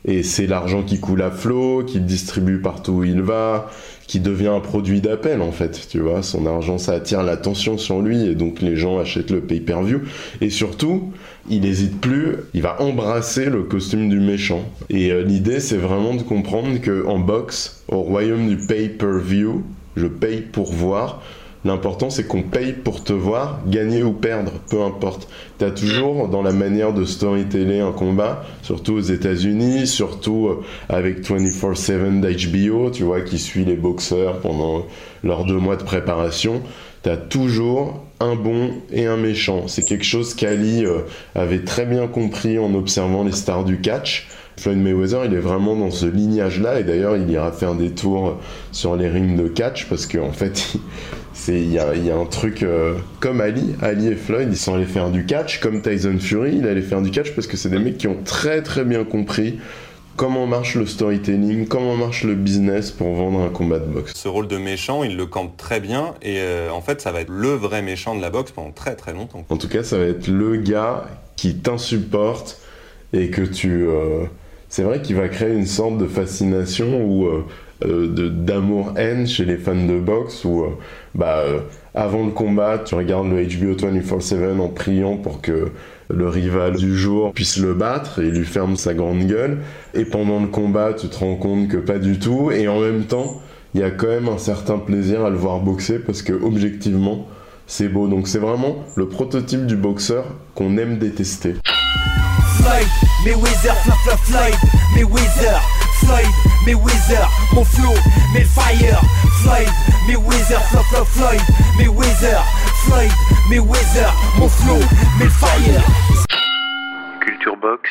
Et 0.07 0.21
c'est 0.21 0.45
l'argent 0.45 0.83
qui 0.83 0.99
coule 0.99 1.23
à 1.23 1.31
flot, 1.31 1.83
qu'il 1.83 2.05
distribue 2.05 2.59
partout 2.59 2.91
où 2.93 3.03
il 3.03 3.21
va, 3.21 3.71
qui 4.05 4.19
devient 4.19 4.49
un 4.49 4.59
produit 4.59 5.01
d'appel 5.01 5.41
en 5.41 5.51
fait, 5.51 5.87
tu 5.89 5.99
vois. 5.99 6.21
Son 6.21 6.45
argent, 6.45 6.77
ça 6.77 6.93
attire 6.93 7.23
l'attention 7.23 7.79
sur 7.79 8.01
lui 8.01 8.27
et 8.27 8.35
donc 8.35 8.61
les 8.61 8.75
gens 8.75 8.99
achètent 8.99 9.31
le 9.31 9.41
pay-per-view. 9.41 10.01
Et 10.41 10.51
surtout, 10.51 11.11
il 11.49 11.61
n'hésite 11.61 12.01
plus, 12.01 12.37
il 12.53 12.61
va 12.61 12.81
embrasser 12.81 13.45
le 13.45 13.63
costume 13.63 14.09
du 14.09 14.19
méchant. 14.19 14.61
Et 14.89 15.11
euh, 15.11 15.23
l'idée, 15.23 15.59
c'est 15.59 15.77
vraiment 15.77 16.15
de 16.15 16.23
comprendre 16.23 16.79
que 16.81 17.05
en 17.05 17.19
boxe, 17.19 17.83
au 17.87 18.01
royaume 18.01 18.47
du 18.47 18.57
pay-per-view, 18.57 19.63
je 19.95 20.07
paye 20.07 20.41
pour 20.41 20.71
voir. 20.71 21.21
L'important, 21.63 22.11
c'est 22.11 22.27
qu'on 22.27 22.43
paye 22.43 22.73
pour 22.73 23.03
te 23.03 23.11
voir, 23.11 23.59
gagner 23.65 24.03
ou 24.03 24.13
perdre, 24.13 24.51
peu 24.69 24.83
importe. 24.83 25.27
Tu 25.57 25.65
as 25.65 25.71
toujours, 25.71 26.27
dans 26.27 26.43
la 26.43 26.51
manière 26.51 26.93
de 26.93 27.05
storyteller 27.05 27.79
un 27.79 27.91
combat, 27.91 28.45
surtout 28.61 28.93
aux 28.93 29.01
États-Unis, 29.01 29.87
surtout 29.87 30.47
euh, 30.47 30.63
avec 30.89 31.23
24-7 31.23 32.21
d'HBO, 32.21 32.91
tu 32.91 33.03
vois, 33.03 33.21
qui 33.21 33.39
suit 33.39 33.65
les 33.65 33.75
boxeurs 33.75 34.41
pendant 34.41 34.85
leurs 35.23 35.45
deux 35.45 35.57
mois 35.57 35.75
de 35.75 35.83
préparation, 35.83 36.61
tu 37.05 37.11
as 37.11 37.17
toujours 37.17 38.03
un 38.19 38.35
bon 38.35 38.71
et 38.91 39.05
un 39.05 39.15
méchant. 39.15 39.67
C'est 39.67 39.83
quelque 39.83 40.03
chose 40.03 40.33
qu'Ali 40.33 40.83
euh, 40.83 41.01
avait 41.35 41.59
très 41.59 41.85
bien 41.85 42.07
compris 42.07 42.57
en 42.57 42.73
observant 42.73 43.23
les 43.23 43.31
stars 43.31 43.63
du 43.63 43.79
catch. 43.79 44.27
Floyd 44.57 44.79
Mayweather, 44.79 45.25
il 45.25 45.33
est 45.35 45.39
vraiment 45.39 45.75
dans 45.75 45.91
ce 45.91 46.07
lignage-là, 46.07 46.79
et 46.79 46.83
d'ailleurs, 46.83 47.15
il 47.15 47.29
ira 47.29 47.51
faire 47.51 47.75
des 47.75 47.91
tours 47.91 48.39
sur 48.71 48.95
les 48.95 49.07
rings 49.07 49.35
de 49.35 49.47
catch 49.47 49.87
parce 49.87 50.07
qu'en 50.07 50.29
en 50.29 50.31
fait, 50.31 50.77
il 51.47 51.71
y 51.71 51.77
a, 51.77 51.91
un 51.91 52.25
truc 52.25 52.63
euh, 52.63 52.95
comme 53.19 53.39
Ali, 53.39 53.75
Ali 53.83 54.07
et 54.07 54.15
Floyd, 54.15 54.47
ils 54.49 54.57
sont 54.57 54.73
allés 54.73 54.85
faire 54.85 55.11
du 55.11 55.27
catch, 55.27 55.59
comme 55.59 55.83
Tyson 55.83 56.17
Fury, 56.19 56.55
il 56.57 56.67
allait 56.67 56.81
faire 56.81 57.03
du 57.03 57.11
catch 57.11 57.35
parce 57.35 57.45
que 57.45 57.55
c'est 57.55 57.69
des 57.69 57.77
mecs 57.77 57.99
qui 57.99 58.07
ont 58.07 58.17
très 58.25 58.63
très 58.63 58.83
bien 58.83 59.03
compris 59.03 59.59
comment 60.15 60.47
marche 60.47 60.75
le 60.75 60.85
storytelling, 60.85 61.67
comment 61.67 61.95
marche 61.95 62.23
le 62.23 62.35
business 62.35 62.91
pour 62.91 63.13
vendre 63.13 63.41
un 63.41 63.49
combat 63.49 63.79
de 63.79 63.85
boxe? 63.85 64.13
Ce 64.15 64.27
rôle 64.27 64.47
de 64.47 64.57
méchant, 64.57 65.03
il 65.03 65.17
le 65.17 65.25
campe 65.25 65.57
très 65.57 65.79
bien 65.79 66.15
et 66.21 66.39
euh, 66.39 66.69
en 66.71 66.81
fait, 66.81 67.01
ça 67.01 67.11
va 67.11 67.21
être 67.21 67.29
le 67.29 67.49
vrai 67.49 67.81
méchant 67.81 68.15
de 68.15 68.21
la 68.21 68.29
boxe 68.29 68.51
pendant 68.51 68.71
très 68.71 68.95
très 68.95 69.13
longtemps. 69.13 69.45
En 69.49 69.57
tout 69.57 69.67
cas, 69.67 69.83
ça 69.83 69.97
va 69.97 70.05
être 70.05 70.27
le 70.27 70.57
gars 70.57 71.05
qui 71.35 71.55
t'insupporte 71.55 72.59
et 73.13 73.29
que 73.29 73.41
tu... 73.41 73.87
Euh, 73.87 74.25
c'est 74.69 74.83
vrai 74.83 75.01
qu'il 75.01 75.15
va 75.15 75.29
créer 75.29 75.53
une 75.53 75.67
sorte 75.67 75.97
de 75.97 76.07
fascination 76.07 77.05
ou 77.05 77.27
euh, 77.27 78.07
d'amour-haine 78.29 79.27
chez 79.27 79.45
les 79.45 79.57
fans 79.57 79.75
de 79.75 79.99
boxe 79.99 80.43
où 80.43 80.65
bah, 81.13 81.43
avant 81.93 82.25
le 82.25 82.31
combat, 82.31 82.79
tu 82.79 82.95
regardes 82.95 83.29
le 83.29 83.43
HBO 83.43 83.75
24-7 83.75 84.59
en 84.59 84.67
priant 84.69 85.17
pour 85.17 85.41
que 85.41 85.71
le 86.09 86.29
rival 86.29 86.75
du 86.75 86.97
jour 86.97 87.33
puisse 87.33 87.57
le 87.57 87.73
battre 87.73 88.19
et 88.19 88.29
lui 88.29 88.45
ferme 88.45 88.75
sa 88.75 88.93
grande 88.93 89.25
gueule. 89.25 89.59
Et 89.93 90.05
pendant 90.05 90.39
le 90.39 90.47
combat, 90.47 90.93
tu 90.93 91.07
te 91.07 91.17
rends 91.17 91.35
compte 91.35 91.67
que 91.67 91.77
pas 91.77 91.97
du 91.97 92.19
tout. 92.19 92.51
Et 92.51 92.67
en 92.67 92.79
même 92.79 93.05
temps, 93.05 93.41
il 93.73 93.81
y 93.81 93.83
a 93.83 93.91
quand 93.91 94.07
même 94.07 94.29
un 94.29 94.37
certain 94.37 94.77
plaisir 94.77 95.25
à 95.25 95.29
le 95.29 95.37
voir 95.37 95.59
boxer 95.59 95.99
parce 95.99 96.21
que 96.21 96.33
objectivement, 96.33 97.27
c'est 97.67 97.89
beau. 97.89 98.07
Donc 98.07 98.27
c'est 98.27 98.39
vraiment 98.39 98.83
le 98.95 99.07
prototype 99.07 99.65
du 99.65 99.75
boxeur 99.75 100.25
qu'on 100.53 100.77
aime 100.77 100.97
détester. 100.97 101.55
Floyd, 112.85 113.11
Mayweather, 113.49 114.13
mon 114.37 114.47
flow, 114.47 114.79
fire. 115.29 115.81
Culture 117.19 117.57
Box, 117.57 117.89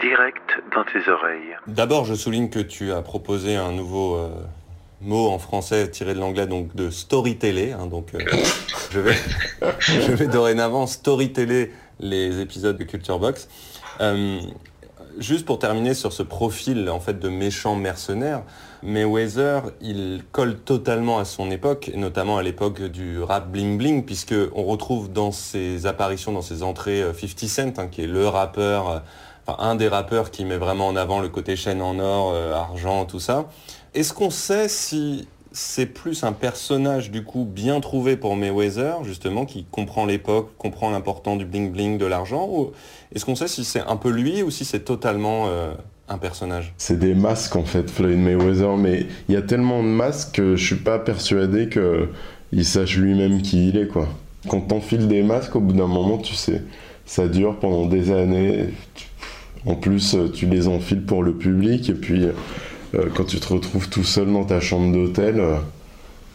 direct 0.00 0.36
dans 0.74 0.84
tes 0.84 1.10
oreilles. 1.10 1.56
D'abord, 1.66 2.04
je 2.04 2.14
souligne 2.14 2.48
que 2.48 2.60
tu 2.60 2.92
as 2.92 3.02
proposé 3.02 3.56
un 3.56 3.72
nouveau 3.72 4.16
euh, 4.16 4.28
mot 5.00 5.28
en 5.28 5.38
français 5.38 5.90
tiré 5.90 6.14
de 6.14 6.20
l'anglais, 6.20 6.46
donc 6.46 6.74
de 6.76 6.90
storyteller. 6.90 7.72
Hein, 7.72 7.86
donc, 7.86 8.14
euh, 8.14 8.18
je, 8.90 9.00
vais, 9.00 9.16
je 9.80 10.12
vais 10.12 10.26
dorénavant 10.26 10.86
storyteller 10.86 11.72
les 11.98 12.40
épisodes 12.40 12.76
de 12.76 12.84
Culture 12.84 13.18
Box. 13.18 13.48
Euh, 14.00 14.40
juste 15.18 15.44
pour 15.46 15.58
terminer 15.58 15.94
sur 15.94 16.12
ce 16.12 16.22
profil 16.22 16.88
en 16.90 17.00
fait 17.00 17.18
de 17.18 17.28
méchant 17.28 17.74
mercenaire, 17.74 18.42
Mayweather, 18.86 19.72
il 19.80 20.22
colle 20.32 20.56
totalement 20.58 21.18
à 21.18 21.24
son 21.24 21.50
époque, 21.50 21.90
et 21.92 21.96
notamment 21.96 22.38
à 22.38 22.42
l'époque 22.42 22.82
du 22.82 23.20
rap 23.20 23.50
bling 23.50 23.76
bling, 23.76 24.04
puisque 24.04 24.34
on 24.54 24.64
retrouve 24.64 25.12
dans 25.12 25.32
ses 25.32 25.86
apparitions, 25.86 26.32
dans 26.32 26.42
ses 26.42 26.62
entrées 26.62 27.02
50 27.02 27.14
euh, 27.22 27.46
Cent, 27.48 27.78
hein, 27.78 27.88
qui 27.88 28.02
est 28.02 28.06
le 28.06 28.28
rappeur, 28.28 28.88
euh, 28.88 28.98
enfin 29.46 29.62
un 29.62 29.74
des 29.74 29.88
rappeurs 29.88 30.30
qui 30.30 30.44
met 30.44 30.56
vraiment 30.56 30.86
en 30.86 30.96
avant 30.96 31.20
le 31.20 31.28
côté 31.28 31.56
chaîne 31.56 31.82
en 31.82 31.98
or, 31.98 32.34
argent, 32.54 33.04
tout 33.04 33.20
ça. 33.20 33.46
Est-ce 33.94 34.12
qu'on 34.12 34.30
sait 34.30 34.68
si 34.68 35.26
c'est 35.56 35.86
plus 35.86 36.22
un 36.22 36.32
personnage 36.32 37.10
du 37.10 37.24
coup 37.24 37.44
bien 37.44 37.80
trouvé 37.80 38.18
pour 38.18 38.36
Mayweather, 38.36 39.04
justement, 39.04 39.46
qui 39.46 39.64
comprend 39.64 40.04
l'époque, 40.04 40.50
comprend 40.58 40.90
l'important 40.90 41.36
du 41.36 41.46
bling 41.46 41.72
bling, 41.72 41.96
de 41.96 42.04
l'argent 42.04 42.46
ou 42.46 42.72
Est-ce 43.14 43.24
qu'on 43.24 43.34
sait 43.34 43.48
si 43.48 43.64
c'est 43.64 43.80
un 43.80 43.96
peu 43.96 44.10
lui 44.10 44.42
ou 44.42 44.50
si 44.50 44.66
c'est 44.66 44.84
totalement 44.84 45.46
euh, 45.46 45.72
un 46.08 46.18
personnage 46.18 46.72
C'est 46.78 46.98
des 46.98 47.14
masques 47.14 47.56
en 47.56 47.64
fait, 47.64 47.90
Floyd 47.90 48.18
Mayweather, 48.18 48.76
mais 48.76 49.06
il 49.28 49.34
y 49.34 49.38
a 49.38 49.42
tellement 49.42 49.82
de 49.82 49.88
masques 49.88 50.36
que 50.36 50.56
je 50.56 50.64
suis 50.64 50.76
pas 50.76 50.98
persuadé 50.98 51.68
qu'il 51.68 52.64
sache 52.64 52.96
lui-même 52.96 53.42
qui 53.42 53.68
il 53.68 53.76
est 53.76 53.88
quoi. 53.88 54.08
Quand 54.48 54.60
t'enfiles 54.60 55.08
des 55.08 55.22
masques, 55.22 55.56
au 55.56 55.60
bout 55.60 55.72
d'un 55.72 55.88
moment, 55.88 56.18
tu 56.18 56.34
sais, 56.34 56.62
ça 57.04 57.26
dure 57.26 57.58
pendant 57.58 57.86
des 57.86 58.12
années. 58.12 58.68
En 59.64 59.74
plus, 59.74 60.16
tu 60.32 60.46
les 60.46 60.68
enfiles 60.68 61.02
pour 61.02 61.24
le 61.24 61.34
public 61.34 61.90
et 61.90 61.94
puis 61.94 62.26
euh, 62.94 63.08
quand 63.14 63.24
tu 63.24 63.40
te 63.40 63.52
retrouves 63.52 63.88
tout 63.88 64.04
seul 64.04 64.32
dans 64.32 64.44
ta 64.44 64.60
chambre 64.60 64.92
d'hôtel, 64.92 65.40
euh, 65.40 65.56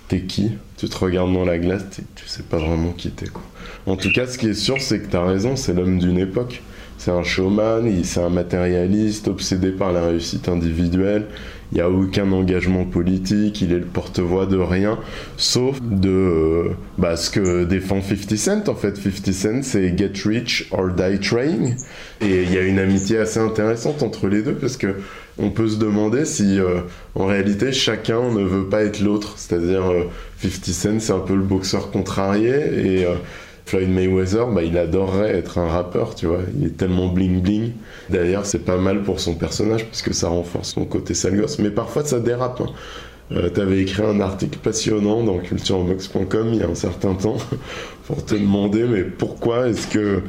t'es 0.10 0.22
qui? 0.22 0.52
Tu 0.78 0.90
te 0.90 0.98
regardes 0.98 1.32
dans 1.32 1.46
la 1.46 1.58
glace, 1.58 1.86
tu 2.16 2.28
sais 2.28 2.44
pas 2.44 2.58
vraiment 2.58 2.92
qui 2.92 3.12
t'es 3.12 3.28
quoi. 3.28 3.44
En 3.86 3.96
tout 3.96 4.12
cas, 4.12 4.28
ce 4.28 4.38
qui 4.38 4.48
est 4.48 4.54
sûr, 4.54 4.82
c'est 4.82 5.00
que 5.00 5.08
t'as 5.08 5.24
raison, 5.24 5.56
c'est 5.56 5.74
l'homme 5.74 6.00
d'une 6.00 6.18
époque. 6.18 6.62
C'est 7.04 7.10
un 7.10 7.24
showman, 7.24 7.92
c'est 8.04 8.20
un 8.20 8.30
matérialiste 8.30 9.28
obsédé 9.28 9.72
par 9.72 9.92
la 9.92 10.06
réussite 10.06 10.48
individuelle. 10.48 11.26
Il 11.72 11.76
n'y 11.78 11.82
a 11.82 11.90
aucun 11.90 12.32
engagement 12.32 12.86
politique, 12.86 13.60
il 13.62 13.74
est 13.74 13.80
le 13.80 13.86
porte-voix 13.86 14.46
de 14.46 14.58
rien, 14.58 15.00
sauf 15.36 15.82
de 15.82 16.10
euh, 16.10 16.70
bah, 17.00 17.18
ce 17.18 17.32
que 17.32 17.64
défend 17.64 18.04
50 18.04 18.36
Cent. 18.38 18.70
En 18.70 18.76
fait, 18.76 18.98
50 18.98 19.34
Cent, 19.34 19.64
c'est 19.64 19.98
Get 19.98 20.12
Rich 20.24 20.68
or 20.70 20.90
Die 20.90 21.20
Trying. 21.20 21.76
Et 22.22 22.44
il 22.44 22.54
y 22.54 22.60
a 22.60 22.62
une 22.62 22.78
amitié 22.78 23.18
assez 23.18 23.40
intéressante 23.40 24.04
entre 24.04 24.28
les 24.28 24.44
deux, 24.44 24.54
parce 24.54 24.78
que 24.78 24.98
on 25.40 25.50
peut 25.50 25.70
se 25.70 25.80
demander 25.80 26.24
si 26.24 26.60
euh, 26.60 26.82
en 27.16 27.26
réalité 27.26 27.72
chacun 27.72 28.30
ne 28.30 28.44
veut 28.44 28.70
pas 28.70 28.84
être 28.84 29.00
l'autre. 29.00 29.34
C'est-à-dire 29.38 29.86
50 30.44 30.54
euh, 30.54 30.72
Cent 30.72 31.00
c'est 31.00 31.14
un 31.14 31.20
peu 31.20 31.34
le 31.34 31.42
boxeur 31.42 31.90
contrarié 31.90 32.52
et 33.00 33.08
Floyd 33.66 33.90
Mayweather 33.90 34.48
bah, 34.48 34.64
il 34.64 34.78
adorerait 34.78 35.38
être 35.38 35.58
un 35.58 35.68
rappeur, 35.68 36.16
tu 36.16 36.26
vois. 36.26 36.40
Il 36.58 36.66
est 36.66 36.78
tellement 36.78 37.08
bling 37.08 37.42
bling. 37.42 37.72
D'ailleurs 38.10 38.46
c'est 38.46 38.66
pas 38.66 38.78
mal 38.78 39.04
pour 39.04 39.20
son 39.20 39.36
personnage 39.36 39.86
parce 39.86 40.02
que 40.02 40.14
ça 40.14 40.30
renforce 40.30 40.74
son 40.74 40.86
côté 40.86 41.14
sale 41.14 41.38
gosse. 41.38 41.60
Mais 41.60 41.72
parfois 41.72 42.04
ça 42.04 42.20
dérape. 42.20 42.62
Hein. 42.62 43.50
T'avais 43.54 43.80
écrit 43.80 44.04
un 44.04 44.20
article 44.20 44.60
passionnant 44.60 45.24
dans 45.24 45.40
culturebox.com 45.40 46.50
il 46.52 46.60
y 46.60 46.64
a 46.64 46.68
un 46.68 46.76
certain 46.76 47.14
temps 47.14 47.38
pour 48.06 48.26
te 48.26 48.36
demander 48.36 48.84
mais 48.84 49.04
pourquoi 49.04 49.70
est-ce 49.70 49.88
que 49.88 50.22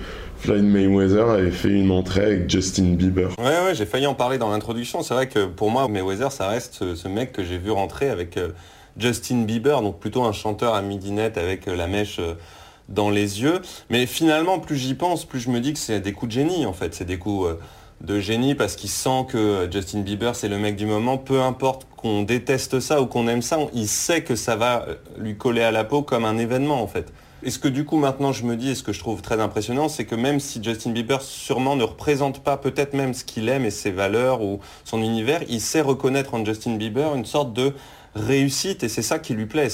Floyd 0.42 0.64
Mayweather 0.64 1.31
avait 1.31 1.53
fait 1.53 1.71
une 1.71 1.92
entrée 1.92 2.25
avec 2.25 2.51
Justin 2.51 2.95
Bieber? 2.95 3.29
Ouais, 3.38 3.45
ouais, 3.45 3.75
j'ai 3.75 3.87
failli 3.87 4.09
en 4.09 4.14
parler 4.14 4.38
dans 4.38 4.51
l'introduction. 4.51 5.03
C'est 5.03 5.14
vrai 5.14 5.29
que 5.29 5.47
pour 5.47 5.71
moi, 5.71 5.87
Mayweather, 5.87 6.33
ça 6.33 6.49
reste 6.49 6.97
ce, 6.97 7.09
mec 7.09 7.31
que 7.31 7.45
j'ai 7.45 7.59
vu 7.59 7.71
rentrer 7.71 8.11
avec 8.11 8.37
euh, 8.37 8.49
Justin 8.97 9.42
Bieber, 9.42 9.83
donc 9.83 10.01
plutôt 10.01 10.25
un 10.25 10.33
chanteur 10.33 10.75
à 10.75 10.83
midinette 10.83 11.38
avec 11.38 11.68
euh, 11.68 11.77
la 11.77 11.87
mèche 11.87 12.18
euh, 12.18 12.35
dans 12.88 13.11
les 13.11 13.42
yeux. 13.42 13.61
Mais 13.90 14.07
finalement, 14.07 14.59
plus 14.59 14.77
j'y 14.77 14.95
pense, 14.95 15.25
plus 15.25 15.40
je 15.40 15.51
me 15.51 15.61
dis 15.61 15.73
que 15.73 15.79
c'est 15.79 16.01
des 16.01 16.12
coups 16.12 16.35
de 16.35 16.40
génie, 16.40 16.66
en 16.66 16.73
fait. 16.73 16.95
C'est 16.95 17.05
des 17.05 17.18
coups 17.18 17.49
de 18.01 18.21
génie 18.21 18.55
parce 18.55 18.77
qu'il 18.77 18.90
sent 18.90 19.27
que 19.29 19.68
Justin 19.71 20.01
Bieber, 20.01 20.35
c'est 20.35 20.49
le 20.49 20.59
mec 20.59 20.77
du 20.77 20.87
moment. 20.87 21.18
Peu 21.18 21.40
importe 21.40 21.87
qu'on 21.97 22.23
déteste 22.23 22.81
ça 22.81 23.01
ou 23.01 23.07
qu'on 23.07 23.29
aime 23.29 23.42
ça, 23.42 23.59
il 23.73 23.88
sait 23.88 24.23
que 24.23 24.35
ça 24.35 24.57
va 24.57 24.87
lui 25.18 25.37
coller 25.37 25.62
à 25.62 25.71
la 25.71 25.85
peau 25.85 26.03
comme 26.03 26.25
un 26.25 26.38
événement, 26.38 26.83
en 26.83 26.87
fait. 26.87 27.12
Et 27.45 27.51
ce 27.51 27.59
que 27.59 27.66
du 27.66 27.85
coup 27.85 27.97
maintenant 27.97 28.33
je 28.33 28.45
me 28.45 28.55
dis 28.55 28.71
et 28.71 28.75
ce 28.77 28.85
que 28.85 28.92
je 28.92 29.01
trouve 29.01 29.21
très 29.21 29.40
impressionnant, 29.40 29.88
c'est 29.88 30.05
que 30.05 30.14
même 30.14 30.38
si 30.38 30.62
Justin 30.62 30.92
Bieber 30.92 31.21
sûrement 31.23 31.75
ne 31.75 31.83
représente 31.83 32.38
pas 32.45 32.57
peut-être 32.57 32.95
même 32.95 33.14
ce 33.14 33.25
qu'il 33.25 33.49
aime 33.49 33.64
et 33.64 33.73
ses 33.73 33.90
valeurs 33.90 34.42
ou 34.42 34.61
son 34.85 35.03
univers, 35.03 35.40
il 35.49 35.61
sait 35.61 35.81
reconnaître 35.81 36.35
en 36.35 36.45
Justin 36.45 36.77
Bieber 36.77 37.16
une 37.16 37.25
sorte 37.25 37.53
de 37.53 37.73
réussite 38.14 38.85
et 38.85 38.88
c'est 38.88 39.03
ça 39.03 39.18
qui 39.18 39.35
lui 39.35 39.47
plaît, 39.47 39.71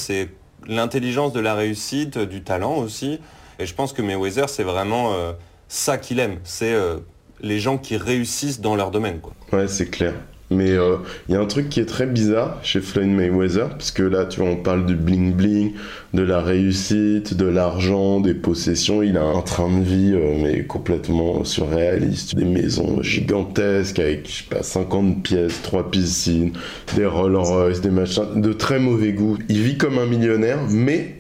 l'intelligence 0.67 1.33
de 1.33 1.41
la 1.41 1.55
réussite, 1.55 2.19
du 2.19 2.43
talent 2.43 2.77
aussi. 2.77 3.21
Et 3.59 3.67
je 3.67 3.75
pense 3.75 3.93
que 3.93 4.03
Mayweather 4.03 4.49
c'est 4.49 4.63
vraiment 4.63 5.15
euh, 5.15 5.33
ça 5.69 5.99
qu'il 5.99 6.21
aime, 6.21 6.39
c'est 6.45 6.73
euh, 6.73 6.99
les 7.41 7.61
gens 7.61 7.79
qui 7.79 7.97
réussissent 7.97 8.61
dans 8.61 8.77
leur 8.77 8.91
domaine. 8.91 9.21
Quoi. 9.21 9.35
Ouais, 9.53 9.69
c'est 9.69 9.91
clair. 9.91 10.15
Mais 10.51 10.71
il 10.71 10.79
euh, 10.79 10.97
y 11.29 11.35
a 11.35 11.41
un 11.41 11.47
truc 11.47 11.69
qui 11.69 11.79
est 11.79 11.87
très 11.87 12.07
bizarre 12.07 12.59
chez 12.63 12.81
Floyd 12.81 13.09
Mayweather, 13.09 13.69
parce 13.69 13.91
que 13.91 14.03
là, 14.03 14.25
tu 14.25 14.41
vois, 14.41 14.49
on 14.49 14.57
parle 14.57 14.87
du 14.87 14.95
bling 14.95 15.35
bling, 15.35 15.73
de 16.15 16.23
la 16.23 16.41
réussite, 16.41 17.35
de 17.35 17.45
l'argent, 17.45 18.21
des 18.21 18.33
possessions. 18.33 19.03
Il 19.03 19.19
a 19.19 19.25
un 19.25 19.43
train 19.43 19.69
de 19.69 19.85
vie, 19.85 20.13
euh, 20.15 20.39
mais 20.43 20.65
complètement 20.65 21.45
surréaliste. 21.45 22.35
Des 22.35 22.47
maisons 22.47 23.03
gigantesques 23.03 23.99
avec, 23.99 24.27
je 24.27 24.39
sais 24.39 24.45
pas, 24.49 24.63
50 24.63 25.23
pièces, 25.23 25.61
3 25.63 25.91
piscines, 25.91 26.53
des 26.97 27.05
Rolls 27.05 27.37
Royce, 27.37 27.83
des 27.83 27.91
machins, 27.91 28.41
de 28.41 28.53
très 28.55 28.79
mauvais 28.79 29.13
goût. 29.13 29.37
Il 29.51 29.61
vit 29.61 29.77
comme 29.77 29.99
un 29.99 30.07
millionnaire, 30.07 30.61
mais 30.71 31.17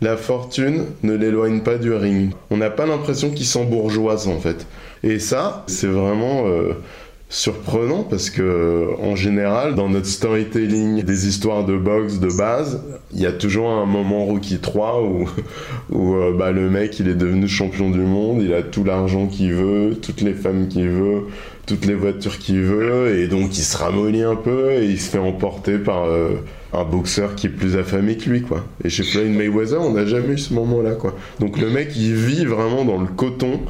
la 0.00 0.16
fortune 0.16 0.86
ne 1.02 1.12
l'éloigne 1.12 1.60
pas 1.60 1.76
du 1.76 1.92
ring. 1.92 2.30
On 2.50 2.56
n'a 2.56 2.70
pas 2.70 2.86
l'impression 2.86 3.30
qu'il 3.30 3.44
s'embourgeoise, 3.44 4.28
en 4.28 4.40
fait. 4.40 4.66
Et 5.02 5.18
ça, 5.18 5.64
c'est 5.66 5.88
vraiment... 5.88 6.46
Euh, 6.46 6.72
surprenant 7.30 8.02
parce 8.02 8.28
que 8.28 8.88
en 9.00 9.14
général 9.14 9.76
dans 9.76 9.88
notre 9.88 10.06
storytelling 10.06 11.04
des 11.04 11.28
histoires 11.28 11.64
de 11.64 11.76
boxe 11.76 12.18
de 12.18 12.28
base 12.28 12.82
il 13.14 13.20
y 13.20 13.26
a 13.26 13.32
toujours 13.32 13.70
un 13.70 13.86
moment 13.86 14.24
Rookie 14.24 14.58
3 14.58 15.04
où, 15.04 15.28
où 15.90 16.14
euh, 16.16 16.34
bah, 16.36 16.50
le 16.50 16.68
mec 16.68 16.98
il 16.98 17.06
est 17.08 17.14
devenu 17.14 17.46
champion 17.46 17.88
du 17.88 18.00
monde 18.00 18.42
il 18.42 18.52
a 18.52 18.62
tout 18.62 18.82
l'argent 18.82 19.28
qu'il 19.28 19.54
veut 19.54 19.96
toutes 20.02 20.22
les 20.22 20.34
femmes 20.34 20.66
qu'il 20.66 20.88
veut 20.88 21.22
toutes 21.66 21.86
les 21.86 21.94
voitures 21.94 22.36
qu'il 22.38 22.62
veut 22.62 23.16
et 23.16 23.28
donc 23.28 23.56
il 23.56 23.62
se 23.62 23.76
ramollit 23.76 24.22
un 24.22 24.34
peu 24.34 24.72
et 24.72 24.86
il 24.86 25.00
se 25.00 25.08
fait 25.08 25.18
emporter 25.18 25.78
par 25.78 26.06
euh, 26.06 26.30
un 26.72 26.82
boxeur 26.82 27.36
qui 27.36 27.46
est 27.46 27.50
plus 27.50 27.76
affamé 27.76 28.16
que 28.16 28.28
lui 28.28 28.42
quoi. 28.42 28.64
Et 28.84 28.88
chez 28.88 29.04
Floyd 29.04 29.30
Mayweather 29.30 29.80
on 29.80 29.92
n'a 29.92 30.04
jamais 30.04 30.34
eu 30.34 30.38
ce 30.38 30.52
moment 30.52 30.82
là 30.82 30.94
quoi. 30.94 31.14
Donc 31.38 31.58
le 31.58 31.70
mec 31.70 31.92
il 31.94 32.14
vit 32.14 32.44
vraiment 32.44 32.84
dans 32.84 32.98
le 32.98 33.06
coton 33.06 33.60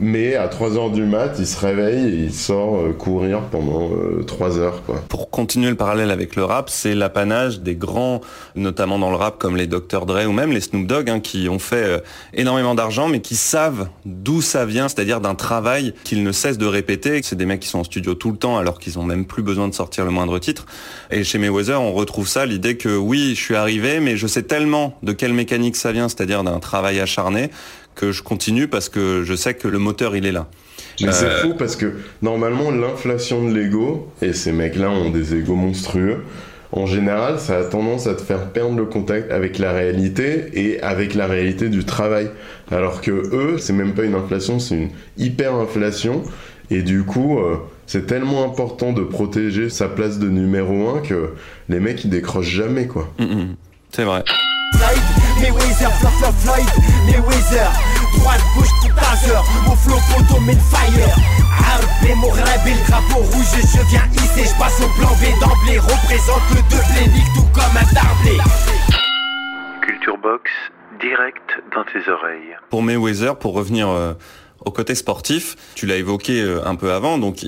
mais 0.00 0.36
à 0.36 0.46
3h 0.48 0.92
du 0.92 1.04
mat, 1.04 1.34
il 1.38 1.46
se 1.46 1.58
réveille 1.58 2.06
et 2.06 2.24
il 2.24 2.34
sort 2.34 2.76
euh, 2.76 2.92
courir 2.92 3.40
pendant 3.50 3.90
3 4.26 4.58
euh, 4.58 4.60
heures. 4.60 4.82
Pour 5.08 5.30
continuer 5.30 5.70
le 5.70 5.76
parallèle 5.76 6.10
avec 6.10 6.36
le 6.36 6.44
rap, 6.44 6.70
c'est 6.70 6.94
l'apanage 6.94 7.60
des 7.60 7.74
grands, 7.74 8.20
notamment 8.54 8.98
dans 8.98 9.10
le 9.10 9.16
rap 9.16 9.38
comme 9.38 9.56
les 9.56 9.66
Dr. 9.66 10.06
Dre 10.06 10.26
ou 10.28 10.32
même 10.32 10.52
les 10.52 10.60
Snoop 10.60 10.86
Dogg, 10.86 11.10
hein, 11.10 11.20
qui 11.20 11.48
ont 11.48 11.58
fait 11.58 11.84
euh, 11.84 11.98
énormément 12.32 12.74
d'argent, 12.74 13.08
mais 13.08 13.20
qui 13.20 13.34
savent 13.34 13.88
d'où 14.04 14.40
ça 14.40 14.64
vient, 14.64 14.88
c'est-à-dire 14.88 15.20
d'un 15.20 15.34
travail 15.34 15.94
qu'ils 16.04 16.22
ne 16.22 16.32
cessent 16.32 16.58
de 16.58 16.66
répéter. 16.66 17.20
C'est 17.22 17.36
des 17.36 17.46
mecs 17.46 17.60
qui 17.60 17.68
sont 17.68 17.80
en 17.80 17.84
studio 17.84 18.14
tout 18.14 18.30
le 18.30 18.36
temps 18.36 18.58
alors 18.58 18.78
qu'ils 18.78 18.98
ont 18.98 19.04
même 19.04 19.24
plus 19.24 19.42
besoin 19.42 19.68
de 19.68 19.74
sortir 19.74 20.04
le 20.04 20.10
moindre 20.10 20.38
titre. 20.38 20.66
Et 21.10 21.24
chez 21.24 21.38
Mayweather, 21.38 21.80
on 21.80 21.92
retrouve 21.92 22.28
ça, 22.28 22.46
l'idée 22.46 22.76
que 22.76 22.96
oui, 22.96 23.34
je 23.34 23.40
suis 23.40 23.56
arrivé, 23.56 23.98
mais 24.00 24.16
je 24.16 24.26
sais 24.26 24.42
tellement 24.42 24.96
de 25.02 25.12
quelle 25.12 25.32
mécanique 25.32 25.76
ça 25.76 25.92
vient, 25.92 26.08
c'est-à-dire 26.08 26.44
d'un 26.44 26.60
travail 26.60 27.00
acharné, 27.00 27.50
que 27.94 28.12
je 28.12 28.22
continue 28.22 28.68
parce 28.68 28.88
que 28.88 29.22
je 29.24 29.34
sais 29.34 29.54
que 29.54 29.68
le 29.68 29.78
moteur 29.78 30.16
il 30.16 30.26
est 30.26 30.32
là. 30.32 30.48
Mais 31.00 31.12
c'est 31.12 31.26
euh, 31.26 31.42
fou 31.42 31.54
parce 31.58 31.76
que 31.76 31.94
normalement 32.20 32.70
l'inflation 32.70 33.48
de 33.48 33.54
l'ego, 33.54 34.10
et 34.20 34.32
ces 34.32 34.52
mecs-là 34.52 34.90
ont 34.90 35.10
des 35.10 35.34
égos 35.34 35.54
monstrueux, 35.54 36.22
en 36.72 36.86
général 36.86 37.38
ça 37.38 37.58
a 37.58 37.64
tendance 37.64 38.06
à 38.06 38.14
te 38.14 38.22
faire 38.22 38.50
perdre 38.50 38.76
le 38.76 38.86
contact 38.86 39.30
avec 39.30 39.58
la 39.58 39.72
réalité 39.72 40.50
et 40.54 40.80
avec 40.82 41.14
la 41.14 41.26
réalité 41.26 41.68
du 41.68 41.84
travail. 41.84 42.30
Alors 42.70 43.00
que 43.00 43.10
eux, 43.10 43.58
c'est 43.58 43.72
même 43.72 43.94
pas 43.94 44.04
une 44.04 44.14
inflation, 44.14 44.58
c'est 44.58 44.76
une 44.76 44.90
hyper-inflation. 45.18 46.22
Et 46.70 46.82
du 46.82 47.02
coup, 47.02 47.38
euh, 47.38 47.56
c'est 47.86 48.06
tellement 48.06 48.44
important 48.44 48.92
de 48.92 49.02
protéger 49.02 49.68
sa 49.68 49.88
place 49.88 50.18
de 50.18 50.28
numéro 50.28 50.88
1 50.88 51.00
que 51.00 51.34
les 51.68 51.80
mecs 51.80 52.04
ils 52.04 52.10
décrochent 52.10 52.46
jamais 52.48 52.86
quoi. 52.86 53.12
Mm, 53.18 53.24
mm. 53.24 53.56
c'est 53.90 54.04
vrai. 54.04 54.24
Mayweather, 55.42 55.90
flop 55.98 56.12
flop 56.20 56.34
Floyd, 56.38 56.66
Mayweather 57.04 57.66
Droite, 58.14 58.40
bouche 58.54 58.68
tout 58.80 58.94
taser, 58.94 59.34
mon 59.66 59.74
flow 59.74 59.98
photo 59.98 60.40
made 60.40 60.56
fire. 60.70 61.16
Harb, 61.50 61.84
mon 62.16 62.30
rêve 62.30 62.60
le 62.64 62.88
drapeau 62.88 63.18
rouge, 63.18 63.46
je 63.56 63.90
viens 63.90 64.06
ici, 64.14 64.48
je 64.48 64.58
passe 64.58 64.80
au 64.80 64.88
plan 65.00 65.10
B 65.16 65.40
d'emblée 65.40 65.80
Représente 65.80 66.42
le 66.50 66.62
deux 66.70 67.12
nique 67.12 67.32
tout 67.34 67.46
comme 67.52 67.76
un 67.76 67.92
tarblé. 67.92 68.38
Culture 69.80 70.16
Box, 70.18 70.48
direct 71.00 71.60
dans 71.74 71.84
tes 71.84 72.08
oreilles. 72.08 72.56
Pour 72.70 72.84
Mayweather, 72.84 73.36
pour 73.36 73.54
revenir 73.54 73.88
euh, 73.88 74.14
au 74.64 74.70
côté 74.70 74.94
sportif, 74.94 75.56
tu 75.74 75.86
l'as 75.86 75.96
évoqué 75.96 76.40
euh, 76.40 76.64
un 76.64 76.76
peu 76.76 76.92
avant, 76.92 77.18
donc 77.18 77.44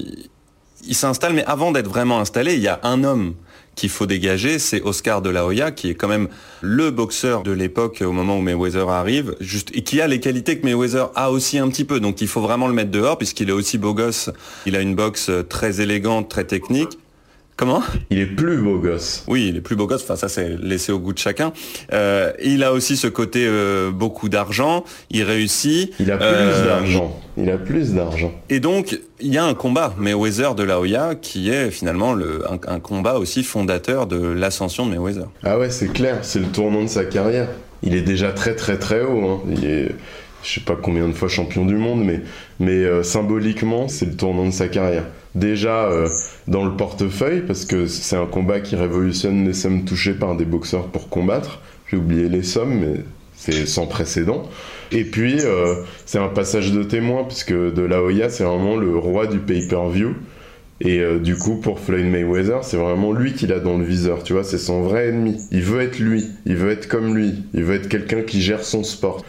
il, 0.86 0.94
s'installe, 0.94 1.34
mais 1.34 1.44
avant 1.44 1.72
d'être 1.72 1.88
vraiment 1.88 2.20
installé, 2.20 2.54
il 2.54 2.60
y 2.60 2.68
a 2.68 2.80
un 2.82 3.04
homme 3.04 3.34
qu'il 3.74 3.90
faut 3.90 4.06
dégager, 4.06 4.58
c'est 4.58 4.82
Oscar 4.82 5.20
de 5.20 5.30
la 5.30 5.44
Hoya, 5.44 5.72
qui 5.72 5.90
est 5.90 5.94
quand 5.94 6.08
même 6.08 6.28
le 6.60 6.90
boxeur 6.90 7.42
de 7.42 7.50
l'époque 7.50 8.02
au 8.06 8.12
moment 8.12 8.38
où 8.38 8.40
Mayweather 8.40 8.88
arrive, 8.88 9.34
juste, 9.40 9.70
et 9.74 9.82
qui 9.82 10.00
a 10.00 10.06
les 10.06 10.20
qualités 10.20 10.58
que 10.58 10.64
Mayweather 10.64 11.10
a 11.14 11.30
aussi 11.30 11.58
un 11.58 11.68
petit 11.68 11.84
peu. 11.84 12.00
Donc 12.00 12.20
il 12.20 12.28
faut 12.28 12.40
vraiment 12.40 12.68
le 12.68 12.74
mettre 12.74 12.90
dehors, 12.90 13.18
puisqu'il 13.18 13.48
est 13.48 13.52
aussi 13.52 13.78
beau 13.78 13.94
gosse. 13.94 14.30
Il 14.66 14.76
a 14.76 14.80
une 14.80 14.94
boxe 14.94 15.30
très 15.48 15.80
élégante, 15.80 16.28
très 16.28 16.44
technique. 16.44 16.98
Comment? 17.56 17.82
Il 18.10 18.18
est 18.18 18.26
plus 18.26 18.58
beau 18.58 18.78
gosse. 18.78 19.22
Oui, 19.28 19.46
il 19.48 19.56
est 19.56 19.60
plus 19.60 19.76
beau 19.76 19.86
gosse. 19.86 20.02
Enfin, 20.02 20.16
ça, 20.16 20.28
c'est 20.28 20.56
laissé 20.60 20.90
au 20.90 20.98
goût 20.98 21.12
de 21.12 21.18
chacun. 21.18 21.52
Euh, 21.92 22.32
il 22.42 22.64
a 22.64 22.72
aussi 22.72 22.96
ce 22.96 23.06
côté 23.06 23.46
euh, 23.46 23.92
beaucoup 23.92 24.28
d'argent. 24.28 24.82
Il 25.10 25.22
réussit. 25.22 25.92
Il 26.00 26.10
a 26.10 26.16
plus 26.16 26.26
Euh, 26.26 26.66
d'argent. 26.66 27.20
Il 27.36 27.48
a 27.50 27.56
plus 27.56 27.92
d'argent. 27.92 28.32
Et 28.50 28.58
donc, 28.58 28.98
il 29.20 29.32
y 29.32 29.38
a 29.38 29.44
un 29.44 29.54
combat 29.54 29.94
Mayweather 29.98 30.56
de 30.56 30.64
la 30.64 30.80
Hoya 30.80 31.14
qui 31.14 31.48
est 31.50 31.70
finalement 31.70 32.12
le, 32.12 32.42
un, 32.50 32.58
un 32.66 32.80
combat 32.80 33.18
aussi 33.18 33.44
fondateur 33.44 34.08
de 34.08 34.16
l'ascension 34.18 34.84
de 34.86 34.90
Mayweather. 34.90 35.28
Ah 35.44 35.56
ouais, 35.58 35.70
c'est 35.70 35.92
clair, 35.92 36.18
c'est 36.22 36.40
le 36.40 36.46
tournant 36.46 36.82
de 36.82 36.88
sa 36.88 37.04
carrière. 37.04 37.48
Il 37.84 37.94
est 37.94 38.02
déjà 38.02 38.32
très 38.32 38.56
très 38.56 38.78
très 38.78 39.02
haut. 39.02 39.28
hein. 39.28 39.40
Il 39.48 39.64
est, 39.64 39.94
je 40.44 40.54
sais 40.54 40.60
pas 40.60 40.76
combien 40.76 41.08
de 41.08 41.12
fois 41.14 41.28
champion 41.28 41.64
du 41.64 41.76
monde, 41.76 42.04
mais, 42.04 42.20
mais 42.60 42.84
euh, 42.84 43.02
symboliquement, 43.02 43.88
c'est 43.88 44.06
le 44.06 44.14
tournant 44.14 44.46
de 44.46 44.52
sa 44.52 44.68
carrière. 44.68 45.04
Déjà 45.34 45.86
euh, 45.86 46.06
dans 46.46 46.64
le 46.64 46.72
portefeuille, 46.72 47.40
parce 47.40 47.64
que 47.64 47.86
c'est 47.86 48.16
un 48.16 48.26
combat 48.26 48.60
qui 48.60 48.76
révolutionne 48.76 49.46
les 49.46 49.54
sommes 49.54 49.84
touchées 49.84 50.14
par 50.14 50.36
des 50.36 50.44
boxeurs 50.44 50.88
pour 50.88 51.08
combattre. 51.08 51.60
J'ai 51.90 51.96
oublié 51.96 52.28
les 52.28 52.42
sommes, 52.42 52.78
mais 52.78 53.00
c'est 53.34 53.66
sans 53.66 53.86
précédent. 53.86 54.48
Et 54.92 55.04
puis, 55.04 55.38
euh, 55.40 55.76
c'est 56.04 56.18
un 56.18 56.28
passage 56.28 56.72
de 56.72 56.82
témoin, 56.82 57.24
puisque 57.24 57.52
De 57.52 57.82
La 57.82 58.02
Hoya, 58.02 58.28
c'est 58.28 58.44
vraiment 58.44 58.76
le 58.76 58.96
roi 58.96 59.26
du 59.26 59.38
pay-per-view. 59.38 60.14
Et 60.80 61.00
du 61.22 61.36
coup, 61.36 61.56
pour 61.56 61.78
Floyd 61.78 62.04
Mayweather, 62.04 62.64
c'est 62.64 62.76
vraiment 62.76 63.12
lui 63.12 63.32
qu'il 63.32 63.52
a 63.52 63.60
dans 63.60 63.78
le 63.78 63.84
viseur, 63.84 64.24
tu 64.24 64.32
vois, 64.32 64.42
c'est 64.42 64.58
son 64.58 64.82
vrai 64.82 65.06
ennemi. 65.06 65.38
Il 65.52 65.62
veut 65.62 65.80
être 65.80 66.00
lui, 66.00 66.24
il 66.46 66.56
veut 66.56 66.72
être 66.72 66.88
comme 66.88 67.16
lui, 67.16 67.32
il 67.54 67.62
veut 67.62 67.76
être 67.76 67.88
quelqu'un 67.88 68.22
qui 68.22 68.42
gère 68.42 68.64
son 68.64 68.82
sport. 68.82 69.24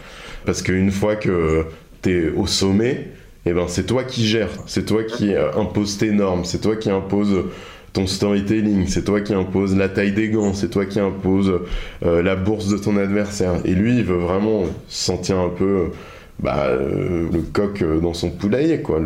Parce 0.46 0.62
qu'une 0.62 0.92
fois 0.92 1.16
que 1.16 1.66
t'es 2.02 2.30
au 2.34 2.46
sommet, 2.46 3.08
eh 3.46 3.52
ben 3.52 3.66
c'est 3.68 3.84
toi 3.84 4.04
qui 4.04 4.26
gères, 4.26 4.50
c'est 4.66 4.86
toi 4.86 5.02
qui 5.04 5.34
euh, 5.34 5.52
impose 5.56 5.98
tes 5.98 6.12
normes, 6.12 6.44
c'est 6.44 6.60
toi 6.60 6.76
qui 6.76 6.88
impose 6.88 7.44
ton 7.92 8.06
storytelling, 8.06 8.86
c'est 8.86 9.04
toi 9.04 9.20
qui 9.20 9.34
impose 9.34 9.76
la 9.76 9.88
taille 9.88 10.12
des 10.12 10.28
gants, 10.28 10.54
c'est 10.54 10.70
toi 10.70 10.86
qui 10.86 11.00
impose 11.00 11.60
euh, 12.04 12.22
la 12.22 12.36
bourse 12.36 12.68
de 12.68 12.78
ton 12.78 12.96
adversaire. 12.96 13.54
Et 13.64 13.72
lui, 13.72 13.98
il 13.98 14.04
veut 14.04 14.18
vraiment 14.18 14.64
se 14.88 15.04
sentir 15.04 15.38
un 15.38 15.48
peu 15.48 15.90
bah, 16.38 16.66
euh, 16.66 17.28
le 17.32 17.40
coq 17.40 17.82
dans 18.00 18.14
son 18.14 18.30
poulailler, 18.30 18.82
quoi, 18.82 19.00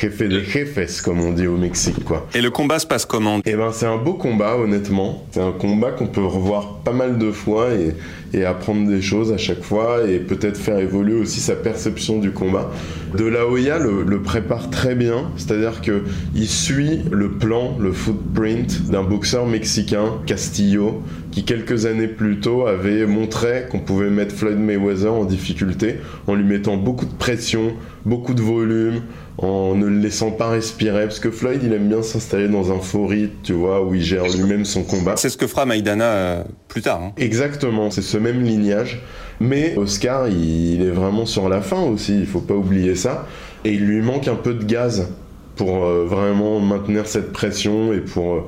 jefe 0.00 0.22
de 0.22 0.40
jefes, 0.40 1.02
comme 1.02 1.20
on 1.20 1.32
dit 1.32 1.46
au 1.46 1.56
Mexique, 1.56 2.04
quoi. 2.04 2.26
Et 2.34 2.40
le 2.40 2.50
combat 2.50 2.78
se 2.78 2.86
passe 2.86 3.04
comment? 3.04 3.40
Eh 3.44 3.54
ben, 3.54 3.72
c'est 3.72 3.86
un 3.86 3.96
beau 3.96 4.14
combat, 4.14 4.56
honnêtement. 4.56 5.24
C'est 5.32 5.40
un 5.40 5.52
combat 5.52 5.90
qu'on 5.90 6.06
peut 6.06 6.24
revoir 6.24 6.78
pas 6.84 6.92
mal 6.92 7.18
de 7.18 7.30
fois 7.30 7.68
et, 7.72 7.94
et 8.36 8.44
apprendre 8.44 8.88
des 8.88 9.02
choses 9.02 9.32
à 9.32 9.38
chaque 9.38 9.62
fois 9.62 10.06
et 10.08 10.18
peut-être 10.18 10.56
faire 10.56 10.78
évoluer 10.78 11.14
aussi 11.14 11.40
sa 11.40 11.56
perception 11.56 12.18
du 12.18 12.30
combat. 12.30 12.70
De 13.16 13.24
La 13.24 13.46
Hoya 13.46 13.78
le, 13.78 14.02
le 14.04 14.22
prépare 14.22 14.70
très 14.70 14.94
bien, 14.94 15.30
c'est-à-dire 15.36 15.80
que 15.80 16.02
il 16.34 16.48
suit 16.48 17.00
le 17.10 17.30
plan, 17.32 17.76
le 17.78 17.92
footprint 17.92 18.90
d'un 18.90 19.02
boxeur 19.02 19.46
mexicain, 19.46 20.20
Castillo, 20.26 21.02
qui 21.30 21.44
quelques 21.44 21.86
années 21.86 22.08
plus 22.08 22.40
tôt 22.40 22.66
avait 22.66 23.06
montré 23.06 23.66
qu'on 23.70 23.80
pouvait 23.80 24.10
mettre 24.10 24.34
Floyd 24.34 24.58
Mayweather 24.58 25.12
en 25.12 25.24
difficulté 25.24 25.96
en 26.26 26.34
lui 26.34 26.44
mettant 26.44 26.76
beaucoup 26.76 27.06
de 27.06 27.14
pression, 27.14 27.74
beaucoup 28.04 28.34
de 28.34 28.42
volume, 28.42 29.02
en 29.38 29.74
ne 29.76 29.86
le 29.86 29.98
laissant 30.00 30.32
pas 30.32 30.48
respirer, 30.50 31.04
parce 31.04 31.20
que 31.20 31.30
Floyd, 31.30 31.60
il 31.62 31.72
aime 31.72 31.88
bien 31.88 32.02
s'installer 32.02 32.48
dans 32.48 32.72
un 32.72 32.80
faux 32.80 33.06
rythme, 33.06 33.34
tu 33.44 33.52
vois, 33.52 33.84
où 33.84 33.94
il 33.94 34.02
gère 34.02 34.24
lui-même 34.24 34.64
son 34.64 34.82
combat. 34.82 35.14
C'est 35.16 35.28
ce 35.28 35.36
que 35.36 35.46
fera 35.46 35.64
Maïdana 35.64 36.04
euh, 36.04 36.42
plus 36.66 36.82
tard. 36.82 37.00
hein. 37.02 37.12
Exactement, 37.16 37.90
c'est 37.90 38.02
ce 38.02 38.18
même 38.18 38.42
lignage. 38.42 39.00
Mais 39.40 39.76
Oscar, 39.76 40.28
il 40.28 40.82
est 40.82 40.90
vraiment 40.90 41.24
sur 41.24 41.48
la 41.48 41.60
fin 41.60 41.80
aussi, 41.80 42.18
il 42.18 42.26
faut 42.26 42.40
pas 42.40 42.54
oublier 42.54 42.96
ça. 42.96 43.26
Et 43.64 43.72
il 43.74 43.84
lui 43.86 44.02
manque 44.02 44.26
un 44.26 44.34
peu 44.34 44.54
de 44.54 44.64
gaz 44.64 45.08
pour 45.54 45.84
euh, 45.84 46.04
vraiment 46.04 46.58
maintenir 46.60 47.06
cette 47.06 47.32
pression 47.32 47.92
et 47.92 47.98
pour 48.00 48.34
euh, 48.34 48.40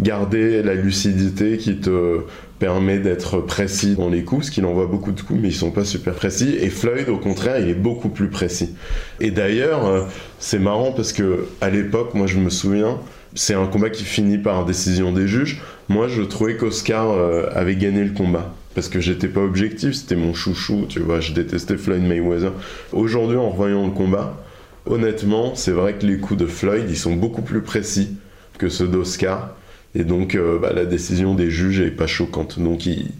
garder 0.00 0.62
la 0.62 0.74
lucidité 0.74 1.56
qui 1.56 1.76
te 1.78 2.20
permet 2.58 2.98
d'être 2.98 3.40
précis 3.40 3.96
dans 3.96 4.08
les 4.08 4.22
coups, 4.22 4.42
parce 4.42 4.50
qu'il 4.50 4.64
envoie 4.64 4.86
beaucoup 4.86 5.12
de 5.12 5.20
coups, 5.20 5.38
mais 5.40 5.48
ils 5.48 5.54
sont 5.54 5.70
pas 5.70 5.84
super 5.84 6.14
précis. 6.14 6.56
Et 6.60 6.70
Floyd, 6.70 7.08
au 7.08 7.18
contraire, 7.18 7.58
il 7.58 7.68
est 7.68 7.74
beaucoup 7.74 8.08
plus 8.08 8.28
précis. 8.28 8.74
Et 9.20 9.30
d'ailleurs, 9.30 9.86
euh, 9.86 10.02
c'est 10.38 10.58
marrant 10.58 10.92
parce 10.92 11.12
que 11.12 11.46
à 11.60 11.70
l'époque, 11.70 12.14
moi 12.14 12.26
je 12.26 12.38
me 12.38 12.50
souviens, 12.50 12.98
c'est 13.34 13.54
un 13.54 13.66
combat 13.66 13.90
qui 13.90 14.04
finit 14.04 14.38
par 14.38 14.64
décision 14.64 15.12
des 15.12 15.26
juges. 15.26 15.60
Moi, 15.88 16.08
je 16.08 16.22
trouvais 16.22 16.56
qu'Oscar 16.56 17.10
euh, 17.10 17.46
avait 17.52 17.76
gagné 17.76 18.04
le 18.04 18.12
combat. 18.12 18.54
Parce 18.74 18.88
que 18.88 19.00
j'étais 19.00 19.28
pas 19.28 19.40
objectif, 19.40 19.92
c'était 19.94 20.16
mon 20.16 20.34
chouchou, 20.34 20.86
tu 20.88 20.98
vois, 20.98 21.20
je 21.20 21.32
détestais 21.32 21.76
Floyd 21.76 22.02
Mayweather. 22.02 22.52
Aujourd'hui, 22.92 23.36
en 23.36 23.50
revoyant 23.50 23.86
le 23.86 23.92
combat, 23.92 24.42
honnêtement, 24.86 25.54
c'est 25.54 25.70
vrai 25.70 25.94
que 25.94 26.04
les 26.06 26.18
coups 26.18 26.40
de 26.40 26.46
Floyd, 26.46 26.86
ils 26.88 26.96
sont 26.96 27.14
beaucoup 27.14 27.42
plus 27.42 27.62
précis 27.62 28.16
que 28.58 28.68
ceux 28.68 28.88
d'Oscar. 28.88 29.54
Et 29.94 30.04
donc, 30.04 30.34
euh, 30.34 30.58
bah, 30.58 30.72
la 30.74 30.84
décision 30.84 31.34
des 31.34 31.50
juges 31.50 31.80
est 31.80 31.90
pas 31.90 32.06
choquante. 32.06 32.58
Donc, 32.58 32.86
il, 32.86 33.12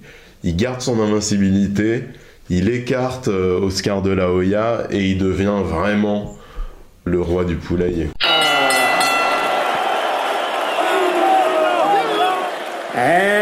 garde 0.57 0.81
son 0.81 1.01
invincibilité, 1.01 2.05
il 2.51 2.69
écarte 2.69 3.29
euh, 3.29 3.61
Oscar 3.61 4.03
de 4.03 4.11
la 4.11 4.31
Hoya 4.31 4.87
et 4.91 5.11
il 5.11 5.19
devient 5.19 5.63
vraiment 5.65 6.37
le 7.05 7.21
roi 7.21 7.45
du 7.45 7.57
poulailler. 7.57 8.09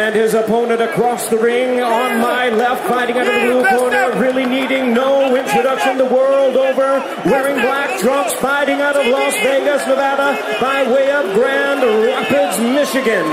And 0.03 0.17
his 0.17 0.35
opponent 0.35 0.83
across 0.83 1.29
the 1.29 1.39
ring 1.39 1.81
on 1.81 2.21
my 2.21 2.49
left, 2.49 2.89
fighting 2.89 3.17
out 3.19 3.29
of 3.29 3.35
the 3.35 3.41
blue 3.47 3.65
corner, 3.79 4.19
really 4.19 4.45
needing 4.45 4.93
no 4.93 5.37
introduction. 5.37 5.97
The 5.97 6.07
world 6.07 6.57
over, 6.57 6.99
wearing 7.25 7.63
black 7.63 8.01
trunks, 8.01 8.33
fighting 8.35 8.81
out 8.81 8.97
of 8.97 9.07
Las 9.07 9.35
Vegas, 9.35 9.87
Nevada, 9.87 10.59
by 10.61 10.91
way 10.91 11.09
of 11.13 11.33
Grand 11.35 11.83
Rapids, 12.03 12.59
Michigan. 12.59 13.31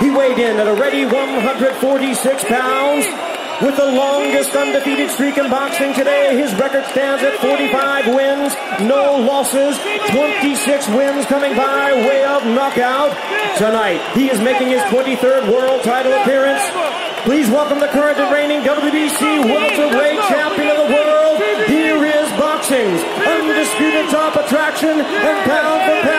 He 0.00 0.08
weighed 0.08 0.38
in 0.38 0.56
at 0.56 0.66
a 0.66 0.80
ready 0.80 1.04
146 1.04 2.44
pounds. 2.44 3.27
With 3.60 3.74
the 3.74 3.90
longest 3.90 4.54
undefeated 4.54 5.10
streak 5.10 5.36
in 5.36 5.50
boxing 5.50 5.92
today, 5.92 6.38
his 6.38 6.54
record 6.54 6.86
stands 6.94 7.24
at 7.24 7.40
45 7.42 8.14
wins, 8.14 8.54
no 8.86 9.18
losses, 9.18 9.76
26 10.14 10.86
wins 10.94 11.26
coming 11.26 11.56
by 11.56 11.90
way 11.92 12.22
of 12.22 12.46
knockout. 12.46 13.10
Tonight, 13.58 13.98
he 14.14 14.30
is 14.30 14.38
making 14.40 14.68
his 14.68 14.82
23rd 14.82 15.50
world 15.50 15.82
title 15.82 16.12
appearance. 16.22 16.62
Please 17.26 17.50
welcome 17.50 17.80
the 17.80 17.88
current 17.88 18.18
and 18.18 18.32
reigning 18.32 18.62
WBC 18.62 19.42
welterweight 19.42 20.20
champion 20.30 20.70
of 20.70 20.86
the 20.86 20.94
world. 20.94 21.42
Here 21.66 21.98
is 21.98 22.30
boxing's 22.38 23.02
undisputed 23.26 24.08
top 24.08 24.36
attraction 24.36 25.00
and 25.02 25.36
pound 25.50 25.82
for 25.82 25.98
pound 26.06 26.17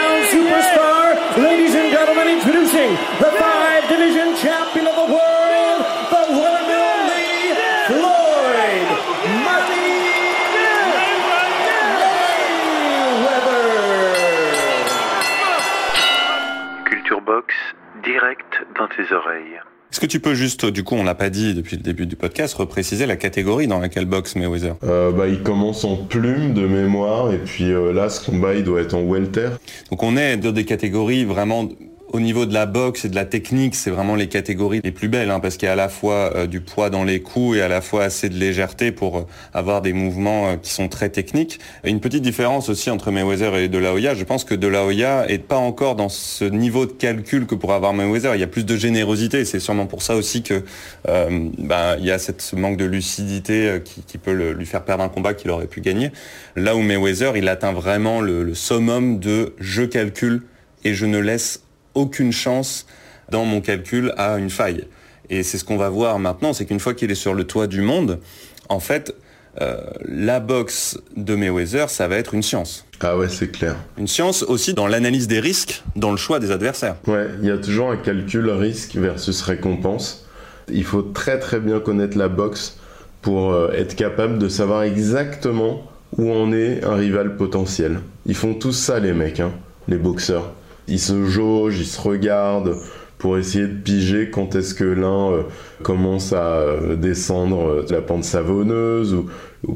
dans 18.79 18.87
tes 18.87 19.13
oreilles. 19.13 19.59
Est-ce 19.91 19.99
que 19.99 20.05
tu 20.05 20.19
peux 20.19 20.35
juste, 20.35 20.67
du 20.67 20.83
coup, 20.83 20.93
on 20.95 21.03
l'a 21.03 21.15
pas 21.15 21.31
dit 21.31 21.55
depuis 21.55 21.75
le 21.75 21.81
début 21.81 22.05
du 22.05 22.15
podcast, 22.15 22.53
repréciser 22.53 23.07
la 23.07 23.15
catégorie 23.15 23.65
dans 23.65 23.79
laquelle 23.79 24.05
boxe 24.05 24.35
Mayweather? 24.35 24.75
Euh, 24.83 25.11
bah, 25.11 25.27
il 25.27 25.41
commence 25.41 25.83
en 25.83 25.95
plume 25.95 26.53
de 26.53 26.67
mémoire 26.67 27.33
et 27.33 27.39
puis 27.39 27.71
euh, 27.71 27.91
là, 27.91 28.07
ce 28.09 28.23
combat, 28.23 28.53
il 28.53 28.63
doit 28.63 28.81
être 28.81 28.93
en 28.93 29.01
welter. 29.01 29.49
Donc 29.89 30.03
on 30.03 30.15
est 30.15 30.37
dans 30.37 30.51
des 30.51 30.65
catégories 30.65 31.25
vraiment 31.25 31.67
au 32.11 32.19
niveau 32.19 32.45
de 32.45 32.53
la 32.53 32.65
boxe 32.65 33.05
et 33.05 33.09
de 33.09 33.15
la 33.15 33.25
technique, 33.25 33.75
c'est 33.75 33.91
vraiment 33.91 34.15
les 34.15 34.27
catégories 34.27 34.81
les 34.83 34.91
plus 34.91 35.09
belles, 35.09 35.29
hein, 35.29 35.39
parce 35.39 35.57
qu'il 35.57 35.67
y 35.67 35.69
a 35.69 35.73
à 35.73 35.75
la 35.75 35.89
fois 35.89 36.35
euh, 36.35 36.47
du 36.47 36.59
poids 36.61 36.89
dans 36.89 37.03
les 37.03 37.21
coups 37.21 37.57
et 37.57 37.61
à 37.61 37.67
la 37.67 37.81
fois 37.81 38.03
assez 38.03 38.29
de 38.29 38.35
légèreté 38.35 38.91
pour 38.91 39.17
euh, 39.17 39.27
avoir 39.53 39.81
des 39.81 39.93
mouvements 39.93 40.47
euh, 40.47 40.55
qui 40.55 40.71
sont 40.71 40.87
très 40.87 41.09
techniques. 41.09 41.59
Et 41.83 41.89
une 41.89 41.99
petite 41.99 42.23
différence 42.23 42.69
aussi 42.69 42.89
entre 42.89 43.11
Mayweather 43.11 43.55
et 43.55 43.67
De 43.67 43.77
La 43.77 43.93
Hoya, 43.93 44.15
je 44.15 44.23
pense 44.23 44.43
que 44.43 44.55
De 44.55 44.67
La 44.67 44.85
Hoya 44.85 45.29
est 45.29 45.37
pas 45.37 45.57
encore 45.57 45.95
dans 45.95 46.09
ce 46.09 46.45
niveau 46.45 46.85
de 46.85 46.91
calcul 46.91 47.45
que 47.45 47.55
pourrait 47.55 47.75
avoir 47.75 47.93
Mayweather. 47.93 48.35
Il 48.35 48.41
y 48.41 48.43
a 48.43 48.47
plus 48.47 48.65
de 48.65 48.75
générosité, 48.75 49.45
c'est 49.45 49.59
sûrement 49.59 49.85
pour 49.85 50.01
ça 50.01 50.15
aussi 50.15 50.41
que 50.41 50.63
ben, 51.07 51.95
il 51.99 52.05
y 52.05 52.11
a 52.11 52.19
cette, 52.19 52.41
ce 52.41 52.55
manque 52.55 52.77
de 52.77 52.85
lucidité 52.85 53.81
qui, 53.83 54.17
peut 54.17 54.33
lui 54.33 54.65
faire 54.65 54.83
perdre 54.83 55.03
un 55.03 55.09
combat 55.09 55.33
qu'il 55.33 55.49
aurait 55.51 55.67
pu 55.67 55.81
gagner. 55.81 56.11
Là 56.55 56.75
où 56.75 56.81
Mayweather, 56.81 57.37
il 57.37 57.47
atteint 57.47 57.71
vraiment 57.71 58.21
le 58.21 58.53
summum 58.53 59.19
de 59.19 59.53
je 59.59 59.83
calcule 59.83 60.43
et 60.83 60.93
je 60.93 61.05
ne 61.05 61.19
laisse 61.19 61.61
aucune 61.99 62.31
chance 62.31 62.85
dans 63.29 63.45
mon 63.45 63.61
calcul 63.61 64.13
à 64.17 64.37
une 64.37 64.49
faille. 64.49 64.85
Et 65.29 65.43
c'est 65.43 65.57
ce 65.57 65.63
qu'on 65.63 65.77
va 65.77 65.89
voir 65.89 66.17
maintenant, 66.17 66.53
c'est 66.53 66.65
qu'une 66.65 66.79
fois 66.79 66.93
qu'il 66.93 67.11
est 67.11 67.15
sur 67.15 67.33
le 67.33 67.43
toit 67.43 67.67
du 67.67 67.81
monde, 67.81 68.19
en 68.69 68.79
fait, 68.79 69.13
euh, 69.61 69.77
la 70.05 70.39
boxe 70.39 70.99
de 71.17 71.35
Mayweather, 71.35 71.89
ça 71.89 72.07
va 72.07 72.15
être 72.15 72.33
une 72.33 72.43
science. 72.43 72.85
Ah 73.01 73.17
ouais, 73.17 73.29
c'est 73.29 73.49
clair. 73.49 73.75
Une 73.97 74.07
science 74.07 74.43
aussi 74.43 74.73
dans 74.73 74.87
l'analyse 74.87 75.27
des 75.27 75.39
risques, 75.39 75.83
dans 75.95 76.11
le 76.11 76.17
choix 76.17 76.39
des 76.39 76.51
adversaires. 76.51 76.95
Ouais, 77.07 77.27
il 77.41 77.47
y 77.47 77.51
a 77.51 77.57
toujours 77.57 77.91
un 77.91 77.97
calcul 77.97 78.49
risque 78.49 78.95
versus 78.95 79.41
récompense. 79.41 80.25
Il 80.71 80.83
faut 80.83 81.01
très 81.01 81.39
très 81.39 81.59
bien 81.59 81.79
connaître 81.79 82.17
la 82.17 82.27
boxe 82.27 82.77
pour 83.21 83.51
euh, 83.51 83.71
être 83.73 83.95
capable 83.95 84.39
de 84.39 84.47
savoir 84.47 84.83
exactement 84.83 85.83
où 86.17 86.31
en 86.31 86.51
est 86.51 86.83
un 86.83 86.95
rival 86.95 87.35
potentiel. 87.35 87.99
Ils 88.25 88.35
font 88.35 88.53
tous 88.53 88.71
ça 88.71 88.99
les 88.99 89.13
mecs, 89.13 89.39
hein, 89.39 89.51
les 89.87 89.97
boxeurs. 89.97 90.53
Ils 90.89 90.99
se 90.99 91.25
jaugent, 91.25 91.79
ils 91.79 91.85
se 91.85 92.01
regardent 92.01 92.75
pour 93.19 93.37
essayer 93.37 93.67
de 93.67 93.73
piger 93.73 94.29
quand 94.31 94.55
est-ce 94.55 94.73
que 94.73 94.85
l'un 94.85 95.31
euh, 95.31 95.41
commence 95.83 96.33
à 96.33 96.59
euh, 96.59 96.95
descendre 96.95 97.67
euh, 97.67 97.85
la 97.89 98.01
pente 98.01 98.23
savonneuse 98.23 99.13
ou, 99.13 99.25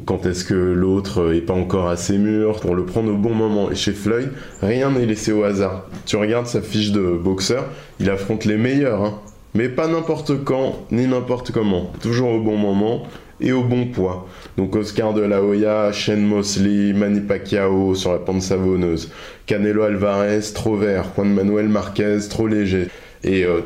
quand 0.06 0.24
est-ce 0.24 0.46
que 0.46 0.54
l'autre 0.54 1.34
est 1.34 1.42
pas 1.42 1.52
encore 1.52 1.88
assez 1.88 2.16
mûr 2.16 2.58
pour 2.58 2.74
le 2.74 2.86
prendre 2.86 3.12
au 3.12 3.18
bon 3.18 3.34
moment. 3.34 3.70
Et 3.70 3.74
chez 3.74 3.92
Floyd, 3.92 4.30
rien 4.62 4.90
n'est 4.90 5.04
laissé 5.04 5.30
au 5.30 5.44
hasard. 5.44 5.86
Tu 6.06 6.16
regardes 6.16 6.46
sa 6.46 6.62
fiche 6.62 6.90
de 6.90 7.18
boxeur, 7.22 7.66
il 8.00 8.08
affronte 8.08 8.46
les 8.46 8.56
meilleurs, 8.56 9.02
hein. 9.04 9.20
mais 9.52 9.68
pas 9.68 9.86
n'importe 9.86 10.42
quand 10.42 10.86
ni 10.90 11.06
n'importe 11.06 11.52
comment. 11.52 11.92
Toujours 12.00 12.30
au 12.30 12.40
bon 12.40 12.56
moment 12.56 13.02
et 13.44 13.52
au 13.52 13.62
bon 13.62 13.86
poids. 13.86 14.26
Donc 14.56 14.74
Oscar 14.74 15.14
de 15.14 15.20
la 15.20 15.42
Hoya, 15.42 15.92
Shane 15.92 16.22
Mosley, 16.22 16.92
Manny 16.92 17.20
Pacquiao 17.20 17.94
sur 17.94 18.12
la 18.12 18.18
pente 18.18 18.42
savonneuse, 18.42 19.10
Canelo 19.46 19.82
Alvarez 19.82 20.40
trop 20.54 20.76
vert, 20.76 21.04
Juan 21.14 21.32
Manuel 21.32 21.68
Marquez 21.68 22.18
trop 22.28 22.48
léger. 22.48 22.88
Et 23.22 23.44
euh, 23.44 23.60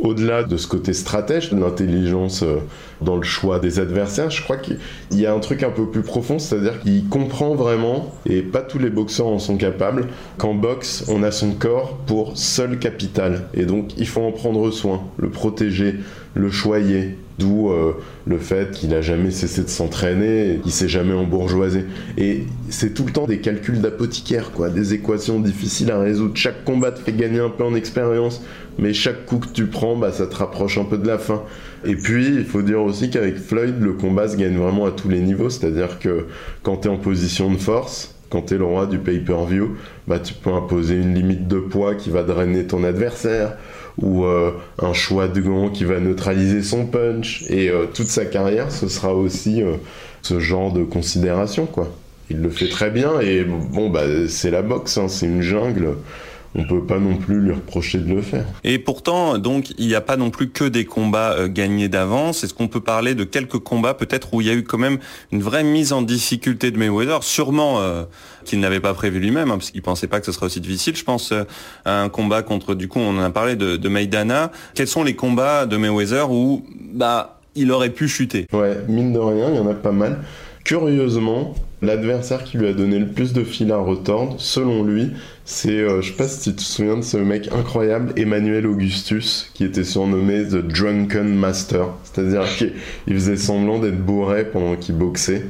au-delà 0.00 0.44
de 0.44 0.56
ce 0.56 0.66
côté 0.66 0.92
stratège, 0.92 1.50
de 1.50 1.60
l'intelligence 1.60 2.42
euh, 2.42 2.56
dans 3.00 3.16
le 3.16 3.22
choix 3.22 3.58
des 3.58 3.80
adversaires, 3.80 4.30
je 4.30 4.42
crois 4.42 4.56
qu'il 4.56 4.78
y 5.12 5.26
a 5.26 5.34
un 5.34 5.40
truc 5.40 5.62
un 5.62 5.70
peu 5.70 5.86
plus 5.86 6.02
profond, 6.02 6.38
c'est-à-dire 6.38 6.80
qu'il 6.80 7.06
comprend 7.08 7.54
vraiment, 7.54 8.14
et 8.24 8.40
pas 8.42 8.62
tous 8.62 8.78
les 8.78 8.90
boxeurs 8.90 9.26
en 9.26 9.38
sont 9.38 9.56
capables, 9.56 10.08
qu'en 10.38 10.54
boxe, 10.54 11.04
on 11.08 11.22
a 11.22 11.30
son 11.30 11.52
corps 11.52 11.98
pour 12.06 12.38
seul 12.38 12.78
capital. 12.78 13.48
Et 13.52 13.64
donc, 13.64 13.90
il 13.98 14.06
faut 14.06 14.22
en 14.22 14.32
prendre 14.32 14.70
soin, 14.70 15.02
le 15.18 15.28
protéger, 15.28 15.96
le 16.34 16.50
choyer, 16.50 17.16
D'où 17.40 17.70
euh, 17.70 17.94
le 18.26 18.36
fait 18.36 18.70
qu'il 18.70 18.92
a 18.92 19.00
jamais 19.00 19.30
cessé 19.30 19.62
de 19.62 19.70
s'entraîner, 19.70 20.60
qu'il 20.62 20.72
s'est 20.72 20.90
jamais 20.90 21.14
embourgeoisé. 21.14 21.86
Et 22.18 22.44
c'est 22.68 22.92
tout 22.92 23.06
le 23.06 23.12
temps 23.12 23.26
des 23.26 23.38
calculs 23.38 23.80
d'apothicaire, 23.80 24.50
quoi, 24.52 24.68
des 24.68 24.92
équations 24.92 25.40
difficiles 25.40 25.90
à 25.90 25.98
résoudre. 25.98 26.36
Chaque 26.36 26.64
combat 26.66 26.92
te 26.92 27.00
fait 27.00 27.14
gagner 27.14 27.40
un 27.40 27.48
peu 27.48 27.64
en 27.64 27.74
expérience, 27.74 28.42
mais 28.78 28.92
chaque 28.92 29.24
coup 29.24 29.38
que 29.38 29.48
tu 29.48 29.68
prends, 29.68 29.96
bah, 29.96 30.12
ça 30.12 30.26
te 30.26 30.36
rapproche 30.36 30.76
un 30.76 30.84
peu 30.84 30.98
de 30.98 31.06
la 31.06 31.16
fin. 31.16 31.42
Et 31.86 31.96
puis, 31.96 32.26
il 32.26 32.44
faut 32.44 32.60
dire 32.60 32.82
aussi 32.82 33.08
qu'avec 33.08 33.38
Floyd, 33.38 33.76
le 33.80 33.94
combat 33.94 34.28
se 34.28 34.36
gagne 34.36 34.58
vraiment 34.58 34.84
à 34.84 34.90
tous 34.90 35.08
les 35.08 35.20
niveaux. 35.20 35.48
C'est-à-dire 35.48 35.98
que 35.98 36.26
quand 36.62 36.82
tu 36.82 36.88
es 36.88 36.90
en 36.90 36.98
position 36.98 37.50
de 37.50 37.56
force, 37.56 38.14
quand 38.28 38.42
tu 38.42 38.54
es 38.54 38.58
le 38.58 38.64
roi 38.64 38.84
du 38.84 38.98
pay-per-view, 38.98 39.76
bah, 40.06 40.18
tu 40.18 40.34
peux 40.34 40.52
imposer 40.52 40.96
une 40.96 41.14
limite 41.14 41.48
de 41.48 41.58
poids 41.58 41.94
qui 41.94 42.10
va 42.10 42.22
drainer 42.22 42.66
ton 42.66 42.84
adversaire 42.84 43.56
ou 43.98 44.24
euh, 44.24 44.52
un 44.80 44.92
choix 44.92 45.28
de 45.28 45.40
gants 45.40 45.70
qui 45.70 45.84
va 45.84 46.00
neutraliser 46.00 46.62
son 46.62 46.86
punch. 46.86 47.44
Et 47.48 47.68
euh, 47.68 47.86
toute 47.92 48.06
sa 48.06 48.24
carrière, 48.24 48.70
ce 48.70 48.88
sera 48.88 49.14
aussi 49.14 49.62
euh, 49.62 49.74
ce 50.22 50.40
genre 50.40 50.72
de 50.72 50.84
considération, 50.84 51.66
quoi. 51.66 51.88
Il 52.30 52.42
le 52.42 52.50
fait 52.50 52.68
très 52.68 52.90
bien 52.90 53.18
et 53.20 53.42
bon, 53.42 53.90
bah, 53.90 54.04
c'est 54.28 54.52
la 54.52 54.62
boxe, 54.62 54.98
hein, 54.98 55.08
c'est 55.08 55.26
une 55.26 55.42
jungle 55.42 55.96
on 56.54 56.64
peut 56.64 56.84
pas 56.84 56.98
non 56.98 57.16
plus 57.16 57.40
lui 57.40 57.52
reprocher 57.52 57.98
de 57.98 58.12
le 58.12 58.22
faire. 58.22 58.44
Et 58.64 58.78
pourtant, 58.78 59.38
donc, 59.38 59.70
il 59.78 59.86
n'y 59.86 59.94
a 59.94 60.00
pas 60.00 60.16
non 60.16 60.30
plus 60.30 60.50
que 60.50 60.64
des 60.64 60.84
combats 60.84 61.32
euh, 61.32 61.48
gagnés 61.48 61.88
d'avance. 61.88 62.42
Est-ce 62.42 62.54
qu'on 62.54 62.68
peut 62.68 62.80
parler 62.80 63.14
de 63.14 63.24
quelques 63.24 63.58
combats 63.58 63.94
peut-être 63.94 64.34
où 64.34 64.40
il 64.40 64.48
y 64.48 64.50
a 64.50 64.54
eu 64.54 64.64
quand 64.64 64.78
même 64.78 64.98
une 65.30 65.42
vraie 65.42 65.62
mise 65.62 65.92
en 65.92 66.02
difficulté 66.02 66.70
de 66.70 66.78
Mayweather? 66.78 67.22
Sûrement 67.22 67.80
euh, 67.80 68.02
qu'il 68.44 68.58
n'avait 68.58 68.80
pas 68.80 68.94
prévu 68.94 69.20
lui-même, 69.20 69.50
hein, 69.50 69.58
parce 69.58 69.70
qu'il 69.70 69.82
pensait 69.82 70.08
pas 70.08 70.18
que 70.18 70.26
ce 70.26 70.32
serait 70.32 70.46
aussi 70.46 70.60
difficile. 70.60 70.96
Je 70.96 71.04
pense 71.04 71.30
euh, 71.30 71.44
à 71.84 72.02
un 72.02 72.08
combat 72.08 72.42
contre, 72.42 72.74
du 72.74 72.88
coup, 72.88 72.98
on 72.98 73.16
en 73.16 73.22
a 73.22 73.30
parlé 73.30 73.54
de, 73.54 73.76
de 73.76 73.88
Maidana. 73.88 74.50
Quels 74.74 74.88
sont 74.88 75.04
les 75.04 75.14
combats 75.14 75.66
de 75.66 75.76
Mayweather 75.76 76.32
où, 76.32 76.64
bah, 76.92 77.40
il 77.54 77.70
aurait 77.70 77.90
pu 77.90 78.08
chuter? 78.08 78.46
Ouais, 78.52 78.76
mine 78.88 79.12
de 79.12 79.18
rien, 79.18 79.50
il 79.50 79.56
y 79.56 79.58
en 79.60 79.68
a 79.68 79.74
pas 79.74 79.92
mal. 79.92 80.24
Curieusement, 80.64 81.54
l'adversaire 81.82 82.44
qui 82.44 82.58
lui 82.58 82.66
a 82.66 82.72
donné 82.72 82.98
le 82.98 83.06
plus 83.06 83.32
de 83.32 83.42
fil 83.42 83.72
à 83.72 83.78
retordre, 83.78 84.36
selon 84.38 84.84
lui, 84.84 85.10
c'est, 85.44 85.78
euh, 85.78 86.02
je 86.02 86.10
sais 86.10 86.16
pas 86.16 86.28
si 86.28 86.50
tu 86.50 86.56
te 86.56 86.62
souviens 86.62 86.96
de 86.96 87.02
ce 87.02 87.16
mec 87.16 87.48
incroyable, 87.52 88.12
Emmanuel 88.16 88.66
Augustus, 88.66 89.50
qui 89.54 89.64
était 89.64 89.84
surnommé 89.84 90.44
The 90.44 90.56
Drunken 90.56 91.34
Master. 91.34 91.88
C'est-à-dire 92.04 92.44
qu'il 92.56 93.14
faisait 93.14 93.36
semblant 93.36 93.78
d'être 93.78 94.00
bourré 94.00 94.44
pendant 94.44 94.76
qu'il 94.76 94.96
boxait. 94.96 95.44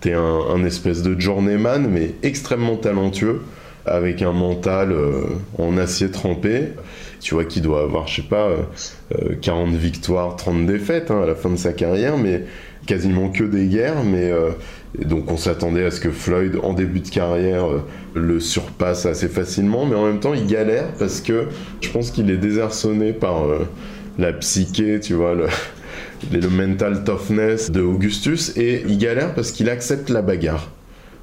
C'était 0.00 0.16
un, 0.16 0.64
espèce 0.64 1.02
de 1.02 1.18
journeyman, 1.18 1.88
mais 1.88 2.14
extrêmement 2.24 2.76
talentueux, 2.76 3.42
avec 3.86 4.20
un 4.22 4.32
mental 4.32 4.90
euh, 4.90 5.26
en 5.58 5.76
acier 5.78 6.10
trempé. 6.10 6.70
Tu 7.20 7.34
vois 7.34 7.44
qu'il 7.44 7.62
doit 7.62 7.82
avoir, 7.82 8.08
je 8.08 8.16
sais 8.16 8.28
pas, 8.28 8.50
40 9.40 9.68
euh, 9.68 9.76
victoires, 9.76 10.34
30 10.34 10.66
défaites 10.66 11.12
hein, 11.12 11.22
à 11.22 11.26
la 11.26 11.36
fin 11.36 11.50
de 11.50 11.56
sa 11.56 11.72
carrière, 11.72 12.18
mais 12.18 12.44
quasiment 12.86 13.28
que 13.28 13.44
des 13.44 13.66
guerres, 13.66 14.02
mais 14.04 14.30
euh, 14.30 14.50
donc 14.98 15.30
on 15.30 15.36
s'attendait 15.36 15.84
à 15.84 15.90
ce 15.90 16.00
que 16.00 16.10
Floyd, 16.10 16.58
en 16.62 16.74
début 16.74 17.00
de 17.00 17.08
carrière, 17.08 17.66
euh, 17.66 17.82
le 18.14 18.40
surpasse 18.40 19.06
assez 19.06 19.28
facilement, 19.28 19.86
mais 19.86 19.96
en 19.96 20.06
même 20.06 20.20
temps 20.20 20.34
il 20.34 20.46
galère 20.46 20.88
parce 20.98 21.20
que 21.20 21.46
je 21.80 21.88
pense 21.88 22.10
qu'il 22.10 22.30
est 22.30 22.36
désarçonné 22.36 23.12
par 23.12 23.44
euh, 23.44 23.66
la 24.18 24.32
psyché, 24.34 25.00
tu 25.00 25.14
vois, 25.14 25.34
le, 25.34 26.48
mental 26.48 27.04
toughness 27.04 27.70
de 27.70 27.80
Augustus, 27.80 28.54
et 28.56 28.84
il 28.86 28.98
galère 28.98 29.34
parce 29.34 29.50
qu'il 29.50 29.70
accepte 29.70 30.10
la 30.10 30.20
bagarre 30.20 30.70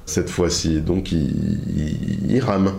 cette 0.04 0.30
fois-ci, 0.30 0.80
donc 0.80 1.12
il, 1.12 2.40
rame. 2.40 2.72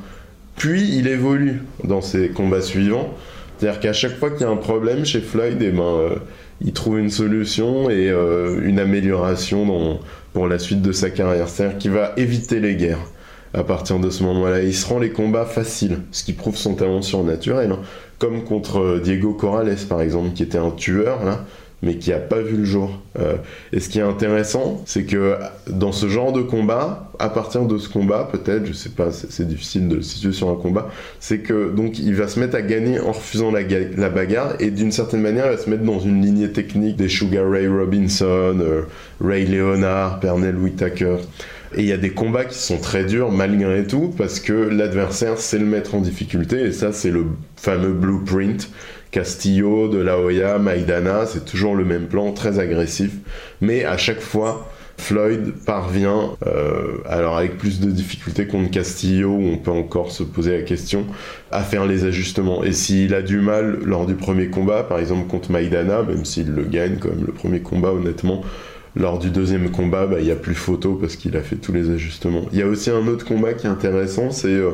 Puis 0.57 0.97
il 0.97 1.07
évolue 1.07 1.61
dans 1.85 2.01
ses 2.01 2.27
combats 2.27 2.61
suivants, 2.61 3.13
c'est-à-dire 3.57 3.79
qu'à 3.79 3.93
chaque 3.93 4.17
fois 4.17 4.31
qu'il 4.31 4.41
y 4.41 4.43
a 4.43 4.49
un 4.49 4.57
problème 4.57 5.05
chez 5.05 5.21
Floyd, 5.21 5.57
eh 5.61 5.71
ben 5.71 6.09
il 6.63 6.73
trouve 6.73 6.99
une 6.99 7.09
solution 7.09 7.89
et 7.89 8.09
euh, 8.09 8.61
une 8.63 8.79
amélioration 8.79 9.99
pour 10.33 10.47
la 10.47 10.59
suite 10.59 10.81
de 10.81 10.91
sa 10.91 11.09
carrière. 11.09 11.49
C'est-à-dire 11.49 11.77
qu'il 11.77 11.91
va 11.91 12.13
éviter 12.17 12.59
les 12.59 12.75
guerres 12.75 13.05
à 13.53 13.63
partir 13.63 13.99
de 13.99 14.09
ce 14.09 14.23
moment-là. 14.23 14.61
Il 14.61 14.73
se 14.75 14.87
rend 14.87 14.99
les 14.99 15.11
combats 15.11 15.45
faciles, 15.45 15.99
ce 16.11 16.23
qui 16.23 16.33
prouve 16.33 16.55
son 16.55 16.75
talent 16.75 17.01
surnaturel. 17.01 17.71
Hein. 17.71 17.79
Comme 18.17 18.43
contre 18.43 18.79
euh, 18.79 18.99
Diego 18.99 19.33
Corrales, 19.33 19.75
par 19.89 20.01
exemple, 20.01 20.31
qui 20.33 20.43
était 20.43 20.57
un 20.57 20.71
tueur, 20.71 21.25
là, 21.25 21.45
mais 21.81 21.95
qui 21.97 22.13
a 22.13 22.19
pas 22.19 22.41
vu 22.41 22.57
le 22.57 22.65
jour. 22.65 22.99
Euh, 23.19 23.35
et 23.73 23.79
ce 23.79 23.89
qui 23.89 23.99
est 23.99 24.03
intéressant, 24.03 24.81
c'est 24.85 25.03
que 25.03 25.35
dans 25.67 25.91
ce 25.91 26.07
genre 26.07 26.31
de 26.31 26.41
combat, 26.41 27.11
à 27.19 27.29
partir 27.29 27.65
de 27.65 27.77
ce 27.77 27.89
combat, 27.89 28.29
peut-être, 28.31 28.65
je 28.65 28.73
sais 28.73 28.89
pas, 28.89 29.11
c'est 29.11 29.47
difficile 29.47 29.87
de 29.87 29.95
le 29.95 30.01
situer 30.01 30.31
sur 30.31 30.49
un 30.49 30.55
combat, 30.55 30.89
c'est 31.19 31.39
que 31.39 31.71
donc 31.71 31.97
il 31.99 32.15
va 32.15 32.27
se 32.27 32.39
mettre 32.39 32.55
à 32.55 32.61
gagner 32.61 32.99
en 32.99 33.11
refusant 33.11 33.51
la, 33.51 33.61
la 33.61 34.09
bagarre 34.09 34.53
et 34.59 34.71
d'une 34.71 34.91
certaine 34.91 35.21
manière, 35.21 35.45
il 35.47 35.57
va 35.57 35.57
se 35.57 35.69
mettre 35.69 35.83
dans 35.83 35.99
une 35.99 36.21
lignée 36.21 36.51
technique 36.51 36.95
des 36.95 37.09
Sugar 37.09 37.49
Ray 37.49 37.67
Robinson, 37.67 38.57
euh, 38.59 38.83
Ray 39.19 39.45
Leonard, 39.45 40.19
Pernell 40.19 40.55
Whitaker. 40.55 41.17
Et 41.75 41.81
il 41.81 41.87
y 41.87 41.93
a 41.93 41.97
des 41.97 42.11
combats 42.11 42.45
qui 42.45 42.57
sont 42.57 42.77
très 42.77 43.05
durs 43.05 43.31
malgré 43.31 43.85
tout 43.85 44.13
parce 44.17 44.39
que 44.39 44.53
l'adversaire 44.53 45.37
sait 45.37 45.57
le 45.57 45.65
mettre 45.65 45.95
en 45.95 46.01
difficulté 46.01 46.61
et 46.61 46.71
ça 46.71 46.91
c'est 46.91 47.11
le 47.11 47.25
fameux 47.55 47.93
blueprint 47.93 48.69
Castillo, 49.11 49.89
De 49.89 49.97
La 49.97 50.17
Hoya, 50.17 50.57
Maidana, 50.57 51.25
c'est 51.25 51.45
toujours 51.45 51.75
le 51.75 51.83
même 51.83 52.07
plan, 52.07 52.31
très 52.31 52.59
agressif. 52.59 53.11
Mais 53.59 53.83
à 53.83 53.97
chaque 53.97 54.21
fois, 54.21 54.71
Floyd 54.97 55.53
parvient, 55.65 56.37
euh, 56.47 56.97
alors 57.05 57.37
avec 57.37 57.57
plus 57.57 57.81
de 57.81 57.91
difficultés 57.91 58.47
contre 58.47 58.71
Castillo, 58.71 59.31
où 59.31 59.47
on 59.47 59.57
peut 59.57 59.71
encore 59.71 60.11
se 60.11 60.23
poser 60.23 60.57
la 60.57 60.63
question, 60.63 61.05
à 61.51 61.61
faire 61.61 61.85
les 61.85 62.05
ajustements. 62.05 62.63
Et 62.63 62.71
s'il 62.71 63.13
a 63.13 63.21
du 63.21 63.41
mal 63.41 63.79
lors 63.83 64.05
du 64.05 64.15
premier 64.15 64.47
combat, 64.47 64.83
par 64.83 64.99
exemple 64.99 65.27
contre 65.27 65.51
Maidana, 65.51 66.03
même 66.03 66.23
s'il 66.23 66.53
le 66.53 66.63
gagne 66.63 66.97
quand 66.97 67.09
même 67.09 67.25
le 67.25 67.33
premier 67.33 67.59
combat 67.59 67.91
honnêtement, 67.91 68.41
lors 68.95 69.19
du 69.19 69.29
deuxième 69.29 69.69
combat, 69.69 70.05
bah, 70.05 70.17
il 70.19 70.25
n'y 70.25 70.31
a 70.31 70.35
plus 70.35 70.55
photo 70.55 70.95
parce 70.95 71.15
qu'il 71.15 71.37
a 71.37 71.41
fait 71.41 71.55
tous 71.55 71.71
les 71.71 71.89
ajustements. 71.89 72.45
Il 72.51 72.59
y 72.59 72.61
a 72.61 72.67
aussi 72.67 72.89
un 72.89 73.07
autre 73.07 73.25
combat 73.25 73.53
qui 73.53 73.67
est 73.67 73.69
intéressant, 73.69 74.31
c'est 74.31 74.47
euh, 74.47 74.71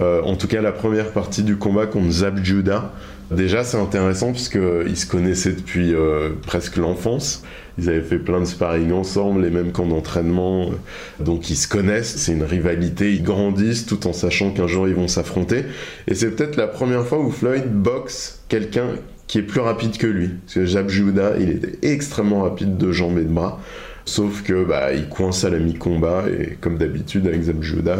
euh, 0.00 0.22
en 0.22 0.36
tout 0.36 0.48
cas 0.48 0.62
la 0.62 0.72
première 0.72 1.12
partie 1.12 1.42
du 1.42 1.56
combat 1.56 1.86
contre 1.86 2.10
Zab 2.10 2.42
Judah. 2.42 2.92
Déjà, 3.30 3.64
c'est 3.64 3.78
intéressant 3.78 4.32
parce 4.32 4.48
qu'ils 4.48 4.96
se 4.96 5.06
connaissaient 5.06 5.52
depuis 5.52 5.94
euh, 5.94 6.30
presque 6.46 6.76
l'enfance. 6.76 7.42
Ils 7.78 7.88
avaient 7.88 8.02
fait 8.02 8.18
plein 8.18 8.40
de 8.40 8.44
sparring 8.44 8.92
ensemble, 8.92 9.46
et 9.46 9.50
même 9.50 9.72
qu'en 9.72 9.90
entraînement. 9.90 10.66
Euh, 10.66 11.24
donc, 11.24 11.48
ils 11.48 11.56
se 11.56 11.66
connaissent. 11.66 12.16
C'est 12.16 12.32
une 12.32 12.42
rivalité. 12.42 13.12
Ils 13.12 13.22
grandissent 13.22 13.86
tout 13.86 14.06
en 14.06 14.12
sachant 14.12 14.50
qu'un 14.50 14.66
jour 14.66 14.86
ils 14.86 14.94
vont 14.94 15.08
s'affronter. 15.08 15.64
Et 16.08 16.14
c'est 16.14 16.30
peut-être 16.30 16.56
la 16.56 16.66
première 16.66 17.06
fois 17.06 17.20
où 17.20 17.30
Floyd 17.30 17.64
boxe 17.72 18.40
quelqu'un 18.48 18.88
qui 19.26 19.38
est 19.38 19.42
plus 19.42 19.60
rapide 19.60 19.96
que 19.96 20.06
lui. 20.06 20.28
Parce 20.28 20.54
que 20.54 20.66
Jab 20.66 20.88
Judah, 20.88 21.32
il 21.38 21.50
était 21.50 21.78
extrêmement 21.82 22.42
rapide 22.42 22.76
de 22.76 22.92
jambes 22.92 23.18
et 23.18 23.22
de 23.22 23.28
bras. 23.28 23.60
Sauf 24.04 24.42
que 24.42 24.64
bah, 24.64 24.92
il 24.92 25.08
coince 25.08 25.44
à 25.44 25.50
la 25.50 25.58
mi-combat, 25.58 26.24
et 26.28 26.58
comme 26.60 26.76
d'habitude 26.76 27.26
avec 27.26 27.42
Zab 27.42 27.62
Judah. 27.62 27.98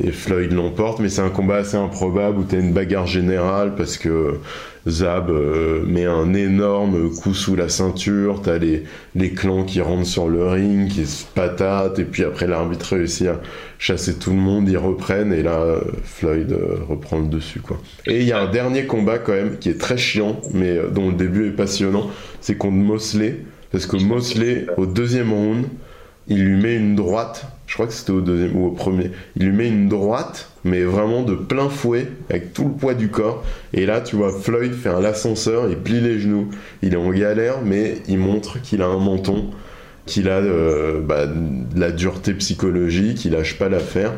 Et, 0.00 0.10
Floyd 0.10 0.50
l'emporte, 0.52 0.98
mais 0.98 1.08
c'est 1.08 1.20
un 1.20 1.30
combat 1.30 1.56
assez 1.56 1.76
improbable 1.76 2.38
où 2.38 2.44
tu 2.44 2.58
une 2.58 2.72
bagarre 2.72 3.06
générale 3.06 3.76
parce 3.76 3.96
que 3.96 4.40
Zab 4.88 5.30
euh, 5.30 5.84
met 5.86 6.06
un 6.06 6.34
énorme 6.34 7.10
coup 7.10 7.34
sous 7.34 7.54
la 7.54 7.68
ceinture, 7.68 8.42
tu 8.42 8.50
as 8.50 8.58
les, 8.58 8.84
les 9.14 9.30
clans 9.30 9.64
qui 9.64 9.80
rentrent 9.80 10.06
sur 10.06 10.28
le 10.28 10.46
ring, 10.46 10.88
qui 10.88 11.06
se 11.06 11.24
patatent, 11.24 11.98
et 11.98 12.04
puis 12.04 12.24
après 12.24 12.46
l'arbitre 12.46 12.96
réussit 12.96 13.28
à 13.28 13.40
chasser 13.78 14.14
tout 14.14 14.30
le 14.30 14.36
monde, 14.36 14.68
ils 14.68 14.78
reprennent, 14.78 15.32
et 15.32 15.42
là 15.42 15.76
Floyd 16.04 16.52
euh, 16.52 16.78
reprend 16.88 17.20
le 17.20 17.26
dessus. 17.26 17.60
quoi. 17.60 17.80
Et 18.06 18.20
il 18.20 18.26
y 18.26 18.32
a 18.32 18.40
un 18.40 18.50
dernier 18.50 18.86
combat 18.86 19.18
quand 19.18 19.32
même 19.32 19.58
qui 19.58 19.68
est 19.68 19.80
très 19.80 19.96
chiant, 19.96 20.40
mais 20.52 20.76
euh, 20.76 20.88
dont 20.88 21.08
le 21.08 21.14
début 21.14 21.48
est 21.48 21.52
passionnant, 21.52 22.10
c'est 22.40 22.56
contre 22.56 22.76
Mosley, 22.76 23.38
parce 23.70 23.86
que 23.86 23.96
Mosley, 23.96 24.66
au 24.76 24.86
deuxième 24.86 25.32
round, 25.32 25.66
il 26.28 26.44
lui 26.44 26.60
met 26.60 26.76
une 26.76 26.94
droite 26.94 27.46
je 27.72 27.76
crois 27.78 27.86
que 27.86 27.94
c'était 27.94 28.12
au 28.12 28.20
deuxième 28.20 28.54
ou 28.54 28.66
au 28.66 28.70
premier. 28.70 29.12
Il 29.34 29.46
lui 29.46 29.56
met 29.56 29.66
une 29.66 29.88
droite, 29.88 30.51
mais 30.64 30.82
vraiment 30.82 31.22
de 31.22 31.34
plein 31.34 31.68
fouet, 31.68 32.08
avec 32.30 32.52
tout 32.52 32.64
le 32.64 32.72
poids 32.72 32.94
du 32.94 33.08
corps. 33.08 33.44
Et 33.72 33.86
là, 33.86 34.00
tu 34.00 34.16
vois, 34.16 34.32
Floyd 34.32 34.74
fait 34.74 34.88
un 34.88 35.04
ascenseur, 35.04 35.68
il 35.68 35.76
plie 35.76 36.00
les 36.00 36.18
genoux. 36.18 36.50
Il 36.82 36.94
est 36.94 36.96
en 36.96 37.10
galère, 37.10 37.56
mais 37.64 37.98
il 38.08 38.18
montre 38.18 38.60
qu'il 38.60 38.82
a 38.82 38.86
un 38.86 38.98
menton, 38.98 39.50
qu'il 40.06 40.28
a 40.28 40.38
euh, 40.38 41.00
bah, 41.00 41.26
de 41.26 41.78
la 41.78 41.90
dureté 41.90 42.34
psychologique, 42.34 43.24
il 43.24 43.32
lâche 43.32 43.58
pas 43.58 43.68
l'affaire. 43.68 44.12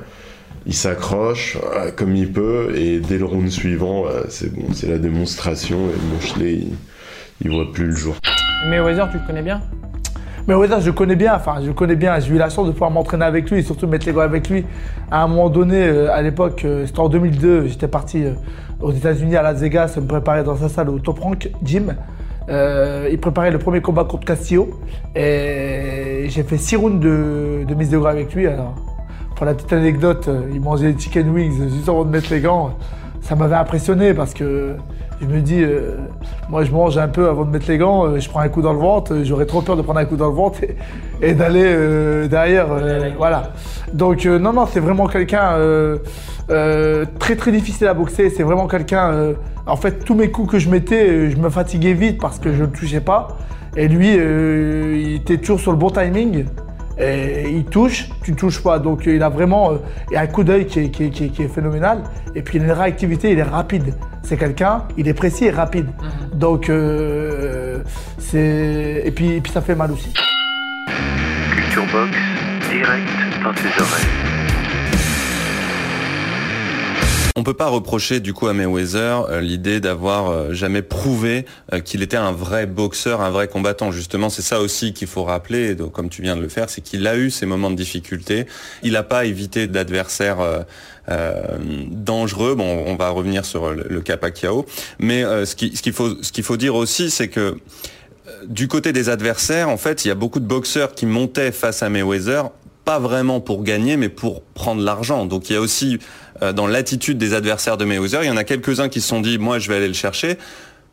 Il 0.66 0.74
s'accroche 0.74 1.58
euh, 1.76 1.90
comme 1.90 2.16
il 2.16 2.32
peut, 2.32 2.72
et 2.74 2.98
dès 2.98 3.18
le 3.18 3.26
round 3.26 3.50
suivant, 3.50 4.06
euh, 4.06 4.22
c'est 4.28 4.52
bon, 4.52 4.72
c'est 4.72 4.88
la 4.88 4.98
démonstration. 4.98 5.78
Et 5.88 6.12
Monchley, 6.14 6.52
il, 6.54 6.72
il 7.42 7.50
voit 7.50 7.70
plus 7.72 7.86
le 7.86 7.94
jour. 7.94 8.16
Mais 8.68 8.80
Weather, 8.80 9.10
tu 9.10 9.18
le 9.18 9.26
connais 9.26 9.42
bien? 9.42 9.60
Mais 10.46 10.52
Weather, 10.52 10.80
je 10.82 10.90
connais 10.90 11.16
bien, 11.16 11.34
enfin, 11.34 11.56
je 11.64 11.70
connais 11.70 11.96
bien. 11.96 12.18
J'ai 12.20 12.34
eu 12.34 12.36
la 12.36 12.50
chance 12.50 12.66
de 12.66 12.72
pouvoir 12.72 12.90
m'entraîner 12.90 13.24
avec 13.24 13.50
lui 13.50 13.60
et 13.60 13.62
surtout 13.62 13.86
mettre 13.86 14.04
les 14.04 14.12
gants 14.12 14.20
avec 14.20 14.50
lui. 14.50 14.66
À 15.10 15.22
un 15.22 15.26
moment 15.26 15.48
donné, 15.48 15.82
euh, 15.82 16.12
à 16.12 16.20
l'époque, 16.20 16.62
euh, 16.66 16.84
c'était 16.84 17.00
en 17.00 17.08
2002, 17.08 17.68
j'étais 17.68 17.88
parti 17.88 18.24
euh, 18.24 18.32
aux 18.82 18.92
États-Unis 18.92 19.36
à 19.36 19.42
Las 19.42 19.58
Vegas 19.60 19.94
me 19.96 20.06
préparer 20.06 20.44
dans 20.44 20.56
sa 20.56 20.68
salle 20.68 20.90
au 20.90 20.98
Top 20.98 21.20
Rank 21.20 21.50
Gym. 21.62 21.94
Il 22.46 23.18
préparait 23.22 23.50
le 23.50 23.58
premier 23.58 23.80
combat 23.80 24.04
contre 24.04 24.26
Castillo 24.26 24.68
et 25.16 26.26
j'ai 26.28 26.42
fait 26.42 26.58
six 26.58 26.76
rounds 26.76 27.00
de, 27.00 27.64
de 27.66 27.74
mise 27.74 27.88
de 27.88 27.96
gants 27.96 28.04
avec 28.04 28.34
lui. 28.34 28.46
Alors, 28.46 28.74
pour 29.36 29.46
la 29.46 29.54
petite 29.54 29.72
anecdote, 29.72 30.28
il 30.52 30.60
mangeait 30.60 30.92
des 30.92 31.00
chicken 31.00 31.30
wings 31.30 31.70
juste 31.72 31.88
avant 31.88 32.04
de 32.04 32.10
mettre 32.10 32.30
les 32.30 32.40
gants. 32.40 32.76
Ça 33.24 33.34
m'avait 33.36 33.56
impressionné 33.56 34.12
parce 34.12 34.34
que 34.34 34.74
je 35.18 35.26
me 35.26 35.40
dis, 35.40 35.62
euh, 35.62 35.96
moi 36.50 36.62
je 36.64 36.70
mange 36.70 36.98
un 36.98 37.08
peu 37.08 37.26
avant 37.26 37.46
de 37.46 37.50
mettre 37.50 37.66
les 37.68 37.78
gants, 37.78 38.04
euh, 38.04 38.20
je 38.20 38.28
prends 38.28 38.40
un 38.40 38.48
coup 38.50 38.60
dans 38.60 38.74
le 38.74 38.78
ventre, 38.78 39.14
euh, 39.14 39.24
j'aurais 39.24 39.46
trop 39.46 39.62
peur 39.62 39.76
de 39.78 39.82
prendre 39.82 39.98
un 39.98 40.04
coup 40.04 40.16
dans 40.16 40.28
le 40.28 40.34
ventre 40.34 40.62
et, 40.62 40.76
et 41.22 41.32
d'aller 41.32 41.64
euh, 41.64 42.28
derrière. 42.28 42.66
euh, 42.70 43.08
voilà. 43.16 43.52
Donc 43.94 44.26
non, 44.26 44.52
non, 44.52 44.66
c'est 44.66 44.80
vraiment 44.80 45.06
quelqu'un 45.06 45.56
très 47.18 47.36
très 47.36 47.50
difficile 47.52 47.86
à 47.86 47.94
boxer. 47.94 48.28
C'est 48.28 48.42
vraiment 48.42 48.66
quelqu'un. 48.66 49.34
en 49.66 49.76
fait, 49.76 50.04
tous 50.04 50.14
mes 50.14 50.30
coups 50.30 50.50
que 50.52 50.58
je 50.58 50.68
mettais, 50.68 51.30
je 51.30 51.36
me 51.38 51.48
fatiguais 51.48 51.94
vite 51.94 52.20
parce 52.20 52.38
que 52.38 52.52
je 52.52 52.62
ne 52.62 52.66
touchais 52.68 53.00
pas. 53.00 53.28
Et 53.76 53.88
lui, 53.88 54.14
il 54.14 55.14
était 55.14 55.38
toujours 55.38 55.60
sur 55.60 55.72
le 55.72 55.78
bon 55.78 55.90
timing. 55.90 56.44
Et 56.98 57.50
il 57.50 57.64
touche, 57.64 58.08
tu 58.22 58.30
ne 58.32 58.36
touches 58.36 58.62
pas. 58.62 58.78
Donc 58.78 59.02
il 59.06 59.22
a 59.22 59.28
vraiment 59.28 59.72
euh, 59.72 59.76
il 60.10 60.16
a 60.16 60.20
un 60.20 60.26
coup 60.26 60.44
d'œil 60.44 60.66
qui 60.66 60.80
est, 60.80 60.90
qui 60.90 61.04
est- 61.04 61.10
qui 61.10 61.24
est- 61.24 61.28
qui 61.28 61.42
est 61.42 61.48
phénoménal. 61.48 62.02
Et 62.34 62.42
puis 62.42 62.58
il 62.58 62.62
a 62.62 62.66
une 62.66 62.72
réactivité, 62.72 63.30
il 63.32 63.38
est 63.38 63.42
rapide. 63.42 63.94
C'est 64.22 64.36
quelqu'un, 64.36 64.84
il 64.96 65.06
est 65.08 65.14
précis 65.14 65.46
et 65.46 65.50
rapide. 65.50 65.88
Donc 66.32 66.68
euh, 66.70 67.80
c'est 68.18 69.02
et 69.04 69.10
puis, 69.10 69.32
et 69.32 69.40
puis 69.40 69.52
ça 69.52 69.60
fait 69.60 69.74
mal 69.74 69.90
aussi. 69.92 70.12
Culture 71.54 71.84
Box, 71.92 72.10
direct 72.70 73.08
dans 73.42 73.52
tes 73.52 73.68
oreilles. 73.80 74.33
On 77.36 77.42
peut 77.42 77.52
pas 77.52 77.66
reprocher 77.66 78.20
du 78.20 78.32
coup 78.32 78.46
à 78.46 78.52
Mayweather 78.52 79.26
euh, 79.28 79.40
l'idée 79.40 79.80
d'avoir 79.80 80.30
euh, 80.30 80.52
jamais 80.52 80.82
prouvé 80.82 81.46
euh, 81.72 81.80
qu'il 81.80 82.00
était 82.00 82.16
un 82.16 82.30
vrai 82.30 82.64
boxeur, 82.64 83.22
un 83.22 83.30
vrai 83.30 83.48
combattant. 83.48 83.90
Justement, 83.90 84.30
c'est 84.30 84.40
ça 84.40 84.60
aussi 84.60 84.92
qu'il 84.92 85.08
faut 85.08 85.24
rappeler, 85.24 85.76
comme 85.92 86.08
tu 86.08 86.22
viens 86.22 86.36
de 86.36 86.40
le 86.42 86.48
faire, 86.48 86.70
c'est 86.70 86.80
qu'il 86.80 87.04
a 87.08 87.16
eu 87.16 87.32
ces 87.32 87.44
moments 87.44 87.72
de 87.72 87.74
difficulté. 87.74 88.46
Il 88.84 88.92
n'a 88.92 89.02
pas 89.02 89.24
évité 89.24 89.66
d'adversaires 89.66 90.38
dangereux. 91.90 92.54
Bon, 92.54 92.84
on 92.86 92.94
va 92.94 93.08
revenir 93.08 93.44
sur 93.44 93.72
le, 93.72 94.00
cas 94.00 94.16
Pacquiao, 94.16 94.64
mais 95.00 95.22
ce 95.44 95.56
qui- 95.56 95.76
ce 95.76 95.82
qu'il 95.82 95.92
faut 95.92 96.14
faut 96.42 96.56
dire 96.56 96.76
aussi, 96.76 97.10
c'est 97.10 97.28
que 97.28 97.58
du 98.46 98.68
côté 98.68 98.92
des 98.92 99.08
adversaires, 99.08 99.68
en 99.70 99.76
fait, 99.76 100.04
il 100.04 100.08
y 100.08 100.10
a 100.12 100.14
beaucoup 100.14 100.38
de 100.40 100.46
boxeurs 100.46 100.94
qui 100.94 101.04
montaient 101.04 101.50
face 101.50 101.82
à 101.82 101.88
Mayweather, 101.88 102.50
pas 102.84 102.98
vraiment 102.98 103.40
pour 103.40 103.62
gagner, 103.62 103.96
mais 103.96 104.08
pour 104.08 104.42
prendre 104.42 104.82
l'argent. 104.82 105.26
Donc 105.26 105.50
il 105.50 105.54
y 105.54 105.56
a 105.56 105.60
aussi 105.60 105.98
euh, 106.42 106.52
dans 106.52 106.66
l'attitude 106.66 107.18
des 107.18 107.34
adversaires 107.34 107.76
de 107.76 107.84
Mayweather, 107.84 108.22
il 108.22 108.26
y 108.26 108.30
en 108.30 108.36
a 108.36 108.44
quelques-uns 108.44 108.88
qui 108.88 109.00
se 109.00 109.08
sont 109.08 109.20
dit, 109.20 109.38
moi 109.38 109.58
je 109.58 109.68
vais 109.68 109.76
aller 109.76 109.88
le 109.88 109.94
chercher, 109.94 110.36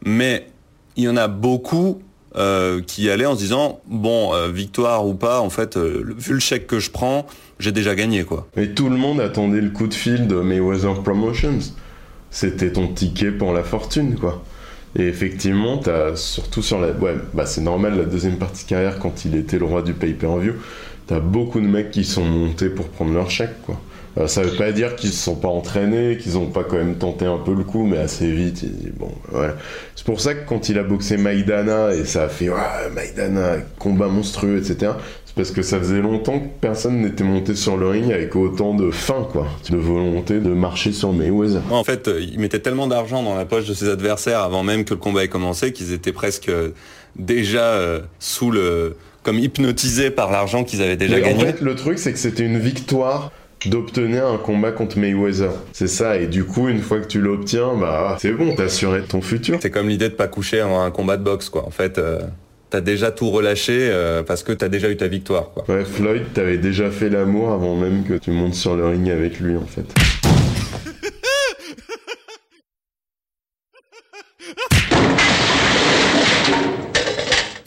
mais 0.06 0.48
il 0.96 1.04
y 1.04 1.10
en 1.10 1.18
a 1.18 1.28
beaucoup 1.28 2.02
euh, 2.36 2.82
qui 2.82 3.10
allaient 3.10 3.26
en 3.26 3.36
se 3.36 3.42
disant, 3.42 3.82
bon, 3.88 4.34
euh, 4.34 4.50
victoire 4.50 5.06
ou 5.06 5.16
pas, 5.16 5.42
en 5.42 5.50
fait, 5.50 5.78
vu 5.78 6.34
le 6.34 6.40
chèque 6.40 6.66
que 6.66 6.80
je 6.80 6.90
prends, 6.90 7.28
j'ai 7.60 7.72
déjà 7.72 7.94
gagné, 7.94 8.24
quoi. 8.24 8.48
Tout 8.76 8.90
le 8.90 8.96
monde 8.96 9.20
attendait 9.20 9.62
le 9.62 9.70
coup 9.70 9.88
de 9.88 9.94
fil 9.94 10.28
de 10.28 10.36
Mayweather 10.36 11.02
Promotions. 11.04 11.60
C'était 12.30 12.72
ton 12.72 12.88
ticket 12.88 13.32
pour 13.32 13.52
la 13.52 13.64
fortune, 13.64 14.16
quoi. 14.18 14.42
Et 14.98 15.04
effectivement, 15.04 15.78
t'as 15.78 16.16
surtout 16.16 16.62
sur 16.62 16.80
la. 16.80 16.92
Ouais, 16.92 17.16
bah 17.34 17.46
c'est 17.46 17.62
normal, 17.62 17.98
la 17.98 18.04
deuxième 18.04 18.38
partie 18.38 18.66
de 18.66 18.70
carrière, 18.70 19.00
quand 19.00 19.24
il 19.24 19.36
était 19.36 19.58
le 19.58 19.66
roi 19.66 19.82
du 19.82 19.94
pay-per-view, 19.94 20.54
t'as 21.08 21.20
beaucoup 21.20 21.60
de 21.60 21.68
mecs 21.68 21.92
qui 21.92 22.04
sont 22.04 22.26
montés 22.26 22.70
pour 22.70 22.88
prendre 22.88 23.14
leur 23.14 23.30
chèque, 23.30 23.62
quoi. 23.66 23.80
Euh, 24.18 24.28
ça 24.28 24.42
veut 24.42 24.58
pas 24.58 24.74
dire 24.74 24.98
qu'ils 24.98 25.12
se 25.12 25.24
sont 25.24 25.38
pas 25.38 25.48
entraînés, 25.48 26.18
qu'ils 26.18 26.38
ont 26.38 26.48
pas 26.48 26.66
quand 26.66 26.76
même 26.76 26.96
tenté 26.96 27.26
un 27.26 27.38
peu 27.38 27.54
le 27.54 27.64
coup, 27.64 27.86
mais 27.86 27.98
assez 27.98 28.30
vite, 28.30 28.64
il 28.64 28.92
bon, 28.92 29.12
voilà. 29.30 29.56
C'est 29.96 30.06
pour 30.06 30.20
ça 30.20 30.34
que 30.34 30.46
quand 30.48 30.68
il 30.68 30.78
a 30.78 30.84
boxé 30.84 31.16
Maïdana, 31.16 31.94
et 31.94 32.04
ça 32.04 32.24
a 32.24 32.28
fait, 32.28 32.50
ouais, 32.50 32.90
Maïdana, 32.94 33.60
combat 33.80 34.08
monstrueux, 34.08 34.58
etc., 34.58 34.92
c'est 35.32 35.36
parce 35.36 35.52
que 35.52 35.62
ça 35.62 35.80
faisait 35.80 36.02
longtemps 36.02 36.40
que 36.40 36.48
personne 36.60 37.00
n'était 37.04 37.24
monté 37.24 37.56
sur 37.56 37.78
le 37.78 37.88
ring 37.88 38.12
avec 38.12 38.36
autant 38.36 38.74
de 38.74 38.92
faim, 38.92 39.26
quoi, 39.32 39.48
de 39.70 39.78
volonté 39.78 40.42
de 40.42 40.50
marcher 40.50 40.92
sur 40.92 41.14
Mayweather. 41.14 41.62
En 41.72 41.86
fait, 41.86 42.10
euh, 42.10 42.20
ils 42.20 42.38
mettaient 42.38 42.60
tellement 42.60 42.88
d'argent 42.88 43.24
dans 43.24 43.36
la 43.36 43.46
poche 43.46 43.66
de 43.66 43.74
ses 43.74 43.88
adversaires 43.88 44.42
avant 44.42 44.64
même 44.64 44.84
que 44.84 44.94
le 44.94 45.00
combat 45.00 45.24
ait 45.24 45.30
commencé 45.30 45.72
qu'ils 45.72 45.94
étaient 45.94 46.12
presque 46.12 46.50
euh, 46.50 46.72
déjà 47.16 47.64
euh, 47.64 48.02
sous 48.20 48.52
le 48.52 48.98
comme 49.24 49.38
hypnotisés 49.40 50.10
par 50.10 50.32
l'argent 50.32 50.64
qu'ils 50.64 50.82
avaient 50.82 50.98
déjà 50.98 51.16
Mais 51.18 51.24
en 51.24 51.28
gagné. 51.28 51.46
fait, 51.46 51.62
le 51.62 51.76
truc, 51.76 52.00
c'est 52.00 52.12
que 52.14 52.20
c'était 52.20 52.44
une 52.44 52.58
victoire 52.60 53.32
d'obtenir 53.68 54.26
un 54.26 54.38
combat 54.38 54.72
contre 54.72 54.98
Mayweather. 54.98 55.52
C'est 55.72 55.88
ça, 55.88 56.18
et 56.18 56.26
du 56.28 56.44
coup, 56.46 56.68
une 56.68 56.80
fois 56.82 57.00
que 57.00 57.06
tu 57.08 57.22
l'obtiens, 57.22 57.76
bah, 57.80 58.18
c'est 58.20 58.32
bon, 58.32 58.56
t'as 58.56 58.64
assuré 58.64 59.02
ton 59.04 59.22
futur. 59.22 59.60
C'est 59.62 59.70
comme 59.70 59.88
l'idée 59.88 60.10
de 60.10 60.16
pas 60.16 60.28
coucher 60.28 60.62
avant 60.62 60.82
un 60.82 60.90
combat 60.92 61.18
de 61.18 61.24
boxe, 61.24 61.50
quoi. 61.50 61.66
En 61.68 61.70
fait, 61.70 62.00
euh, 62.00 62.22
t'as 62.72 62.82
déjà 62.82 63.12
tout 63.12 63.30
relâché 63.30 63.74
euh, 63.92 64.24
parce 64.24 64.42
que 64.42 64.52
t'as 64.54 64.68
déjà 64.70 64.90
eu 64.90 64.98
ta 64.98 65.08
victoire, 65.08 65.52
quoi. 65.54 65.64
Ouais, 65.70 65.86
Floyd, 65.86 66.24
t'avais 66.34 66.58
déjà 66.58 66.90
fait 66.90 67.10
l'amour 67.10 67.52
avant 67.52 67.76
même 67.76 68.04
que 68.04 68.16
tu 68.16 68.32
montes 68.32 68.56
sur 68.56 68.76
le 68.76 68.88
ring 68.88 69.08
avec 69.12 69.40
lui, 69.40 69.56
en 69.56 69.68
fait. 69.68 69.86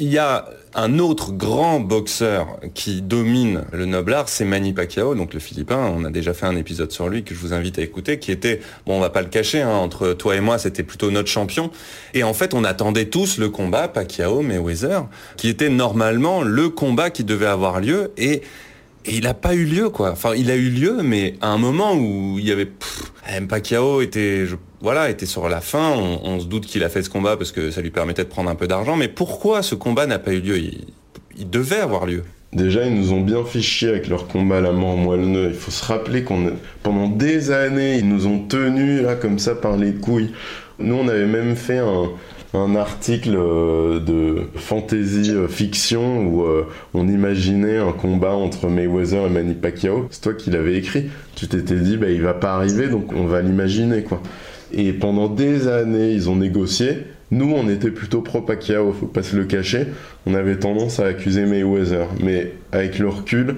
Il 0.04 0.12
y 0.12 0.18
a 0.18 0.50
un 0.74 0.98
autre 0.98 1.32
grand 1.32 1.80
boxeur 1.80 2.58
qui 2.74 3.00
domine 3.00 3.64
le 3.72 3.86
noble 3.86 4.12
art, 4.12 4.28
c'est 4.28 4.44
Manny 4.44 4.74
Pacquiao, 4.74 5.14
donc 5.14 5.32
le 5.32 5.40
Philippin. 5.40 5.78
On 5.78 6.04
a 6.04 6.10
déjà 6.10 6.34
fait 6.34 6.44
un 6.44 6.56
épisode 6.56 6.92
sur 6.92 7.08
lui 7.08 7.24
que 7.24 7.34
je 7.34 7.40
vous 7.40 7.54
invite 7.54 7.78
à 7.78 7.82
écouter, 7.82 8.18
qui 8.18 8.30
était, 8.30 8.60
bon, 8.84 8.98
on 8.98 9.00
va 9.00 9.08
pas 9.08 9.22
le 9.22 9.28
cacher, 9.28 9.62
hein, 9.62 9.70
entre 9.70 10.12
toi 10.12 10.36
et 10.36 10.40
moi, 10.40 10.58
c'était 10.58 10.82
plutôt 10.82 11.10
notre 11.10 11.30
champion. 11.30 11.70
Et 12.12 12.22
en 12.22 12.34
fait, 12.34 12.52
on 12.52 12.64
attendait 12.64 13.06
tous 13.06 13.38
le 13.38 13.48
combat 13.48 13.88
Pacquiao-Mayweather, 13.88 15.06
qui 15.38 15.48
était 15.48 15.70
normalement 15.70 16.42
le 16.42 16.68
combat 16.68 17.08
qui 17.08 17.24
devait 17.24 17.46
avoir 17.46 17.80
lieu. 17.80 18.12
Et 18.18 18.42
et 19.06 19.16
il 19.16 19.26
a 19.26 19.34
pas 19.34 19.54
eu 19.54 19.64
lieu, 19.64 19.90
quoi. 19.90 20.10
Enfin, 20.12 20.34
il 20.34 20.50
a 20.50 20.56
eu 20.56 20.70
lieu, 20.70 21.02
mais 21.02 21.34
à 21.40 21.48
un 21.48 21.58
moment 21.58 21.94
où 21.94 22.38
il 22.38 22.46
y 22.46 22.52
avait... 22.52 22.66
pff, 22.66 23.12
M. 23.28 23.48
Pacquiao 23.48 24.00
était... 24.00 24.46
je- 24.46 24.56
voilà, 24.80 25.08
était 25.08 25.26
sur 25.26 25.48
la 25.48 25.62
fin. 25.62 25.94
On, 25.96 26.38
se 26.40 26.44
doute 26.44 26.66
qu'il 26.66 26.84
a 26.84 26.90
fait 26.90 27.02
ce 27.02 27.08
combat 27.08 27.38
parce 27.38 27.52
que 27.52 27.70
ça 27.70 27.80
lui 27.80 27.90
permettait 27.90 28.24
de 28.24 28.28
prendre 28.28 28.50
un 28.50 28.54
peu 28.54 28.66
d'argent. 28.66 28.96
Mais 28.96 29.08
pourquoi 29.08 29.62
ce 29.62 29.74
combat 29.74 30.06
n'a 30.06 30.18
pas 30.18 30.32
eu 30.32 30.40
lieu? 30.40 30.58
Il, 30.58 31.48
devait 31.48 31.80
avoir 31.80 32.04
lieu. 32.04 32.22
Déjà, 32.52 32.84
ils 32.86 32.94
nous 32.94 33.14
ont 33.14 33.22
bien 33.22 33.42
fait 33.44 33.62
chier 33.62 33.88
avec 33.88 34.08
leur 34.08 34.28
combat 34.28 34.58
à 34.58 34.60
la 34.60 34.72
mort 34.72 34.98
moelleux. 34.98 35.48
Il 35.48 35.54
faut 35.54 35.70
se 35.70 35.84
rappeler 35.86 36.22
qu'on 36.22 36.52
pendant 36.82 37.08
des 37.08 37.50
années, 37.50 37.96
ils 37.96 38.06
nous 38.06 38.26
ont 38.26 38.40
tenus 38.40 39.00
là 39.00 39.14
comme 39.14 39.38
ça 39.38 39.54
par 39.54 39.78
les 39.78 39.94
couilles. 39.94 40.32
Nous, 40.78 40.94
on 40.94 41.08
avait 41.08 41.26
même 41.26 41.56
fait 41.56 41.78
un, 41.78 42.10
un 42.54 42.76
article 42.76 43.34
euh, 43.36 43.98
de 43.98 44.42
fantasy 44.54 45.32
euh, 45.32 45.48
fiction 45.48 46.26
où 46.26 46.44
euh, 46.44 46.66
on 46.94 47.08
imaginait 47.08 47.78
un 47.78 47.92
combat 47.92 48.32
entre 48.32 48.68
Mayweather 48.68 49.26
et 49.26 49.30
Manny 49.30 49.54
Pacquiao. 49.54 50.06
C'est 50.10 50.22
toi 50.22 50.34
qui 50.34 50.50
l'avais 50.50 50.76
écrit. 50.76 51.10
Tu 51.34 51.48
t'étais 51.48 51.76
dit, 51.76 51.96
bah, 51.96 52.10
il 52.10 52.22
va 52.22 52.34
pas 52.34 52.54
arriver, 52.54 52.88
donc 52.88 53.12
on 53.12 53.24
va 53.24 53.42
l'imaginer. 53.42 54.04
Et 54.72 54.92
pendant 54.92 55.28
des 55.28 55.68
années, 55.68 56.12
ils 56.12 56.30
ont 56.30 56.36
négocié. 56.36 56.98
Nous, 57.30 57.52
on 57.52 57.68
était 57.68 57.90
plutôt 57.90 58.20
pro 58.20 58.40
Pacquiao, 58.40 58.92
faut 58.92 59.06
pas 59.06 59.22
se 59.22 59.34
le 59.36 59.44
cacher. 59.44 59.86
On 60.26 60.34
avait 60.34 60.56
tendance 60.56 61.00
à 61.00 61.06
accuser 61.06 61.46
Mayweather. 61.46 62.06
Mais 62.22 62.52
avec 62.70 62.98
le 62.98 63.08
recul, 63.08 63.56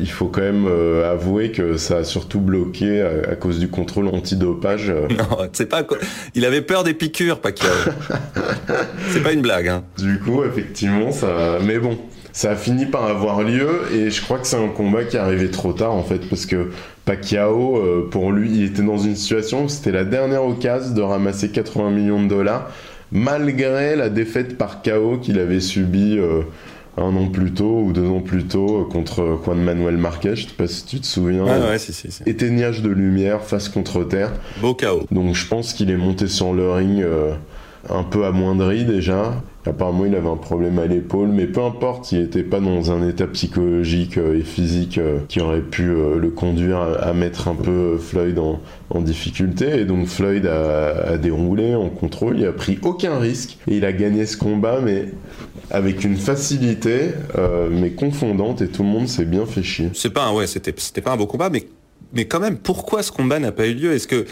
il 0.00 0.10
faut 0.10 0.26
quand 0.26 0.40
même 0.40 0.66
euh, 0.68 1.10
avouer 1.12 1.52
que 1.52 1.76
ça 1.76 1.98
a 1.98 2.04
surtout 2.04 2.40
bloqué 2.40 3.00
à, 3.02 3.32
à 3.32 3.34
cause 3.36 3.58
du 3.58 3.68
contrôle 3.68 4.08
antidopage. 4.08 4.90
euh. 4.90 5.08
Non, 5.16 5.48
c'est 5.52 5.68
pas. 5.68 5.82
Il 6.34 6.44
avait 6.44 6.62
peur 6.62 6.84
des 6.84 6.94
piqûres, 6.94 7.40
Pacquiao. 7.40 7.70
c'est 9.10 9.22
pas 9.22 9.32
une 9.32 9.42
blague. 9.42 9.68
Hein. 9.68 9.84
Du 9.98 10.18
coup, 10.18 10.44
effectivement, 10.44 11.12
ça. 11.12 11.58
Mais 11.64 11.78
bon, 11.78 11.98
ça 12.32 12.52
a 12.52 12.56
fini 12.56 12.86
par 12.86 13.04
avoir 13.06 13.42
lieu 13.42 13.68
et 13.92 14.10
je 14.10 14.22
crois 14.22 14.38
que 14.38 14.46
c'est 14.46 14.62
un 14.62 14.68
combat 14.68 15.04
qui 15.04 15.16
est 15.16 15.20
arrivé 15.20 15.50
trop 15.50 15.72
tard 15.72 15.92
en 15.92 16.04
fait 16.04 16.28
parce 16.28 16.46
que 16.46 16.70
Pacquiao, 17.04 17.78
euh, 17.78 18.08
pour 18.10 18.30
lui, 18.32 18.50
il 18.50 18.64
était 18.64 18.82
dans 18.82 18.98
une 18.98 19.16
situation 19.16 19.64
où 19.64 19.68
c'était 19.68 19.92
la 19.92 20.04
dernière 20.04 20.44
occasion 20.44 20.94
de 20.94 21.02
ramasser 21.02 21.50
80 21.50 21.90
millions 21.90 22.22
de 22.22 22.28
dollars 22.28 22.70
malgré 23.10 23.96
la 23.96 24.10
défaite 24.10 24.58
par 24.58 24.82
KO 24.82 25.18
qu'il 25.20 25.38
avait 25.38 25.60
subie 25.60 26.18
euh, 26.18 26.42
un 26.98 27.16
an 27.16 27.28
plus 27.28 27.52
tôt 27.52 27.82
ou 27.84 27.92
deux 27.92 28.06
ans 28.06 28.20
plus 28.20 28.44
tôt 28.44 28.88
contre 28.90 29.38
Juan 29.44 29.58
Manuel 29.58 29.96
Marquez, 29.96 30.36
je 30.36 30.46
sais 30.46 30.54
pas 30.56 30.66
si 30.66 30.84
tu 30.84 31.00
te 31.00 31.06
souviens. 31.06 31.44
Ouais, 31.44 31.68
ouais, 31.70 31.78
si, 31.78 31.92
si, 31.92 32.10
si. 32.10 32.22
Éteignage 32.26 32.82
de 32.82 32.90
lumière, 32.90 33.42
face 33.42 33.68
contre 33.68 34.04
terre. 34.04 34.32
Beau 34.60 34.74
chaos. 34.74 35.04
Donc 35.10 35.34
je 35.34 35.46
pense 35.46 35.72
qu'il 35.72 35.90
est 35.90 35.96
monté 35.96 36.28
sur 36.28 36.52
le 36.52 36.70
ring 36.70 37.02
euh, 37.02 37.34
un 37.88 38.02
peu 38.02 38.24
amoindri 38.24 38.84
déjà. 38.84 39.42
Apparemment, 39.68 40.06
il 40.06 40.14
avait 40.14 40.28
un 40.28 40.36
problème 40.36 40.78
à 40.78 40.86
l'épaule, 40.86 41.28
mais 41.28 41.46
peu 41.46 41.60
importe, 41.62 42.12
il 42.12 42.20
n'était 42.20 42.42
pas 42.42 42.58
dans 42.58 42.90
un 42.90 43.06
état 43.06 43.26
psychologique 43.26 44.16
euh, 44.16 44.38
et 44.38 44.42
physique 44.42 44.98
euh, 44.98 45.18
qui 45.28 45.40
aurait 45.40 45.60
pu 45.60 45.82
euh, 45.90 46.16
le 46.18 46.30
conduire 46.30 46.78
à, 46.78 46.94
à 46.94 47.12
mettre 47.12 47.48
un 47.48 47.54
peu 47.54 47.98
Floyd 47.98 48.38
en, 48.38 48.60
en 48.90 49.00
difficulté. 49.00 49.80
Et 49.80 49.84
donc 49.84 50.06
Floyd 50.06 50.46
a, 50.46 51.12
a 51.12 51.18
déroulé 51.18 51.74
en 51.74 51.90
contrôle, 51.90 52.38
il 52.38 52.46
a 52.46 52.52
pris 52.52 52.78
aucun 52.82 53.18
risque 53.18 53.58
et 53.68 53.76
il 53.76 53.84
a 53.84 53.92
gagné 53.92 54.24
ce 54.26 54.36
combat, 54.36 54.80
mais 54.80 55.08
avec 55.70 56.02
une 56.04 56.16
facilité, 56.16 57.10
euh, 57.36 57.68
mais 57.70 57.90
confondante, 57.90 58.62
et 58.62 58.68
tout 58.68 58.82
le 58.82 58.88
monde 58.88 59.06
s'est 59.06 59.26
bien 59.26 59.44
fait 59.44 59.62
chier. 59.62 59.90
C'est 59.92 60.10
pas 60.10 60.24
un, 60.24 60.32
ouais, 60.32 60.46
c'était, 60.46 60.72
c'était 60.78 61.02
pas 61.02 61.12
un 61.12 61.16
beau 61.18 61.26
combat, 61.26 61.50
mais, 61.50 61.66
mais 62.14 62.24
quand 62.24 62.40
même, 62.40 62.56
pourquoi 62.56 63.02
ce 63.02 63.12
combat 63.12 63.38
n'a 63.38 63.52
pas 63.52 63.66
eu 63.66 63.74
lieu? 63.74 63.92
Est-ce 63.92 64.08
que 64.08 64.24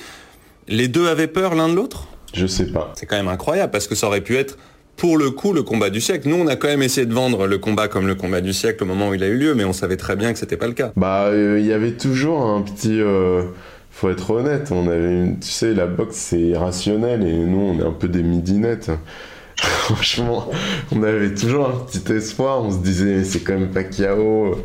les 0.67 0.89
deux 0.89 1.09
avaient 1.09 1.27
peur 1.27 1.55
l'un 1.55 1.69
de 1.69 1.75
l'autre? 1.75 2.09
Je 2.33 2.47
sais 2.47 2.67
pas. 2.67 2.93
C'est 2.97 3.07
quand 3.07 3.17
même 3.17 3.29
incroyable 3.29 3.71
parce 3.71 3.87
que 3.87 3.95
ça 3.95 4.07
aurait 4.07 4.23
pu 4.23 4.37
être 4.37 4.57
pour 4.97 5.17
le 5.19 5.31
coup 5.31 5.53
le 5.53 5.63
combat 5.63 5.91
du 5.91 6.01
siècle. 6.01 6.29
Nous, 6.29 6.37
on 6.37 6.47
a 6.47 6.57
quand 6.57 6.69
même 6.69 6.83
essayé 6.83 7.07
de 7.07 7.13
vendre 7.15 7.47
le 7.47 7.59
combat 7.59 7.89
comme 7.89 8.07
le 8.07 8.15
combat 8.15 8.41
du 8.41 8.53
siècle 8.53 8.83
au 8.83 8.87
moment 8.87 9.09
où 9.11 9.15
il 9.15 9.23
a 9.23 9.27
eu 9.29 9.37
lieu, 9.37 9.55
mais 9.55 9.65
on 9.65 9.73
savait 9.73 9.97
très 9.97 10.17
bien 10.17 10.33
que 10.33 10.39
c'était 10.39 10.57
pas 10.57 10.67
le 10.67 10.73
cas. 10.73 10.93
Bah, 10.97 11.27
euh, 11.27 11.59
il 11.61 11.67
y 11.67 11.73
avait 11.73 11.93
toujours 11.93 12.43
un 12.43 12.63
petit. 12.63 13.01
euh, 13.01 13.43
faut 13.91 14.11
être 14.11 14.31
honnête, 14.31 14.69
on 14.73 14.89
avait 14.89 15.33
tu 15.41 15.49
sais, 15.49 15.73
la 15.73 15.87
boxe 15.87 16.17
c'est 16.17 16.39
irrationnel 16.41 17.27
et 17.27 17.33
nous 17.33 17.59
on 17.61 17.79
est 17.81 17.87
un 17.87 17.93
peu 17.93 18.09
des 18.09 18.23
midinettes. 18.23 18.91
Franchement, 19.59 20.51
on 20.93 21.03
avait 21.03 21.35
toujours 21.35 21.69
un 21.69 21.85
petit 21.87 22.13
espoir. 22.13 22.63
On 22.63 22.71
se 22.71 22.79
disait, 22.79 23.25
c'est 23.25 23.41
quand 23.41 23.55
même 23.55 23.71
Pacquiao, 23.71 24.63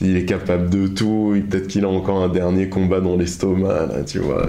il 0.00 0.16
est 0.16 0.24
capable 0.24 0.70
de 0.70 0.86
tout. 0.86 1.36
Peut-être 1.50 1.66
qu'il 1.68 1.84
a 1.84 1.88
encore 1.88 2.22
un 2.22 2.28
dernier 2.28 2.70
combat 2.70 3.00
dans 3.00 3.16
l'estomac, 3.16 3.88
tu 4.06 4.18
vois. 4.20 4.48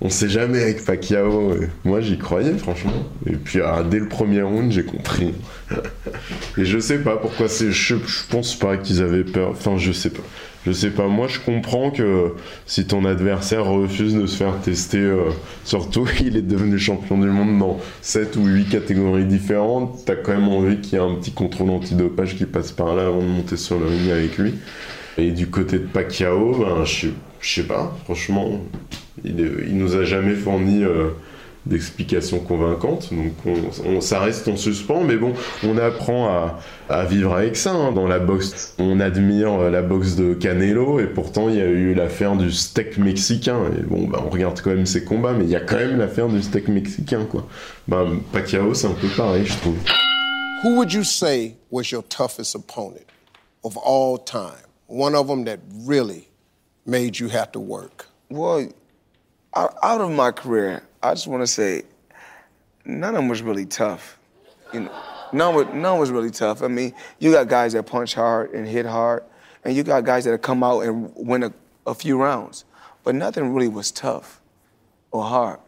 On 0.00 0.10
sait 0.10 0.28
jamais 0.28 0.62
avec 0.62 0.84
Pacquiao. 0.84 1.54
Moi 1.84 2.00
j'y 2.00 2.18
croyais, 2.18 2.56
franchement. 2.58 2.92
Et 3.26 3.36
puis 3.36 3.60
ah, 3.60 3.82
dès 3.88 3.98
le 3.98 4.08
premier 4.08 4.42
round, 4.42 4.70
j'ai 4.70 4.84
compris. 4.84 5.34
et 6.58 6.64
je 6.64 6.78
sais 6.78 6.98
pas 6.98 7.16
pourquoi 7.16 7.48
c'est. 7.48 7.72
Je, 7.72 7.96
je 7.96 8.20
pense 8.28 8.54
pas 8.56 8.76
qu'ils 8.76 9.02
avaient 9.02 9.24
peur. 9.24 9.50
Enfin, 9.50 9.76
je 9.78 9.92
sais 9.92 10.10
pas. 10.10 10.22
Je 10.66 10.72
sais 10.72 10.90
pas, 10.90 11.06
moi 11.06 11.28
je 11.28 11.38
comprends 11.38 11.92
que 11.92 12.34
si 12.66 12.88
ton 12.88 13.04
adversaire 13.04 13.64
refuse 13.64 14.16
de 14.16 14.26
se 14.26 14.36
faire 14.36 14.60
tester, 14.60 14.98
euh, 14.98 15.30
surtout 15.62 16.08
il 16.20 16.36
est 16.36 16.42
devenu 16.42 16.76
champion 16.76 17.18
du 17.18 17.28
monde 17.28 17.56
dans 17.60 17.78
7 18.02 18.34
ou 18.34 18.46
8 18.46 18.68
catégories 18.68 19.26
différentes, 19.26 20.04
t'as 20.04 20.16
quand 20.16 20.32
même 20.32 20.48
envie 20.48 20.80
qu'il 20.80 20.94
y 20.94 20.96
ait 20.96 21.04
un 21.04 21.14
petit 21.14 21.30
contrôle 21.30 21.70
antidopage 21.70 22.34
qui 22.34 22.46
passe 22.46 22.72
par 22.72 22.96
là 22.96 23.06
avant 23.06 23.20
de 23.20 23.28
monter 23.28 23.56
sur 23.56 23.78
le 23.78 23.86
ring 23.86 24.10
avec 24.10 24.38
lui. 24.38 24.54
Et 25.18 25.30
du 25.30 25.46
côté 25.46 25.78
de 25.78 25.86
Pacquiao, 25.86 26.58
ben, 26.58 26.84
je, 26.84 27.08
je 27.46 27.60
sais 27.62 27.66
pas, 27.66 27.94
franchement, 28.04 28.60
il, 29.24 29.38
il 29.68 29.76
nous 29.78 29.94
a 29.94 30.04
jamais 30.04 30.34
fourni 30.34 30.82
euh, 30.82 31.10
d'explications 31.64 32.38
convaincantes, 32.40 33.08
donc 33.12 33.32
on, 33.44 33.88
on- 33.96 34.00
ça 34.00 34.20
reste 34.20 34.46
en 34.48 34.56
suspens, 34.56 35.02
mais 35.04 35.16
bon, 35.16 35.32
on 35.64 35.78
apprend 35.78 36.28
à, 36.88 37.04
vivre 37.04 37.34
avec 37.34 37.56
ça 37.56 37.72
hein, 37.72 37.92
dans 37.92 38.06
la 38.06 38.18
boxe. 38.20 38.74
On 38.78 39.00
admire 39.00 39.52
euh, 39.52 39.70
la 39.70 39.82
boxe 39.82 40.14
de 40.16 40.34
Canelo, 40.34 41.00
et 41.00 41.06
pourtant 41.06 41.48
il 41.48 41.56
y 41.56 41.60
a 41.60 41.66
eu 41.66 41.94
l'affaire 41.94 42.36
du 42.36 42.50
steak 42.52 42.98
mexicain, 42.98 43.58
et 43.78 43.82
bon, 43.82 44.06
bah, 44.08 44.22
on 44.24 44.30
regarde 44.30 44.60
quand 44.60 44.70
même 44.70 44.86
ses 44.86 45.04
combats, 45.04 45.32
mais 45.32 45.44
il 45.44 45.50
y 45.50 45.56
a 45.56 45.60
quand 45.60 45.76
même 45.76 45.98
l'affaire 45.98 46.28
du 46.28 46.42
steak 46.42 46.68
mexicain, 46.68 47.24
quoi. 47.30 47.46
Ben, 47.88 48.18
Pacquiao, 48.32 48.74
c'est 48.74 48.86
un 48.88 48.94
peu 48.94 49.08
pareil, 49.16 49.44
je 49.46 49.56
trouve. 49.58 49.76
Who 50.64 50.76
would 50.76 50.92
you 50.92 51.04
say 51.04 51.54
was 51.70 51.90
your 51.92 52.02
toughest 52.08 52.54
opponent 52.56 53.06
of 53.62 53.76
all 53.84 54.18
time? 54.18 54.64
One 54.88 55.14
of 55.14 55.26
them 55.26 55.44
that 55.44 55.58
really 55.86 56.28
made 56.86 57.18
you 57.18 57.28
have 57.28 57.52
to 57.52 57.60
work. 57.60 58.06
Well, 58.30 58.68
out, 59.54 59.76
out 59.82 60.00
of 60.00 60.10
my 60.10 60.30
career, 60.30 60.82
I 61.02 61.14
just 61.14 61.26
want 61.26 61.42
to 61.42 61.46
say 61.46 61.82
none 62.84 63.14
of 63.14 63.16
them 63.16 63.28
was 63.28 63.42
really 63.42 63.66
tough. 63.66 64.18
You 64.72 64.80
know, 64.80 65.02
none 65.32 65.54
was, 65.54 65.66
none 65.74 65.98
was 65.98 66.10
really 66.10 66.30
tough. 66.30 66.62
I 66.62 66.68
mean, 66.68 66.94
you 67.18 67.32
got 67.32 67.48
guys 67.48 67.72
that 67.72 67.84
punch 67.84 68.14
hard 68.14 68.52
and 68.52 68.66
hit 68.66 68.86
hard, 68.86 69.24
and 69.64 69.74
you 69.74 69.82
got 69.82 70.04
guys 70.04 70.24
that 70.24 70.42
come 70.42 70.62
out 70.62 70.80
and 70.80 71.12
win 71.14 71.42
a, 71.42 71.52
a 71.86 71.94
few 71.94 72.20
rounds. 72.20 72.64
But 73.04 73.14
nothing 73.14 73.54
really 73.54 73.68
was 73.68 73.90
tough 73.90 74.40
or 75.10 75.24
hard. 75.24 75.60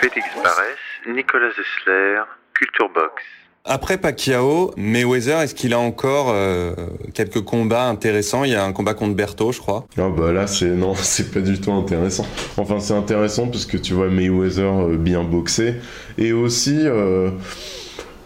Félix 0.00 0.28
Barès, 0.44 0.76
Nicolas 1.06 1.54
Zessler, 1.56 2.24
Culture 2.54 2.92
Box. 2.94 3.22
Après 3.70 3.98
Pacquiao, 3.98 4.72
Mayweather, 4.78 5.42
est-ce 5.42 5.54
qu'il 5.54 5.74
a 5.74 5.78
encore 5.78 6.30
euh, 6.30 6.72
quelques 7.12 7.42
combats 7.42 7.86
intéressants? 7.86 8.44
Il 8.44 8.52
y 8.52 8.54
a 8.54 8.64
un 8.64 8.72
combat 8.72 8.94
contre 8.94 9.14
Berthaud, 9.14 9.52
je 9.52 9.58
crois. 9.58 9.86
Ah 9.98 10.08
bah 10.08 10.32
là 10.32 10.46
c'est 10.46 10.70
non 10.70 10.94
c'est 10.96 11.30
pas 11.30 11.40
du 11.40 11.60
tout 11.60 11.70
intéressant. 11.72 12.24
Enfin 12.56 12.80
c'est 12.80 12.94
intéressant 12.94 13.46
parce 13.48 13.66
que 13.66 13.76
tu 13.76 13.92
vois 13.92 14.08
Mayweather 14.08 14.72
euh, 14.72 14.96
bien 14.96 15.22
boxer 15.22 15.74
et 16.16 16.32
aussi 16.32 16.78
euh, 16.78 17.28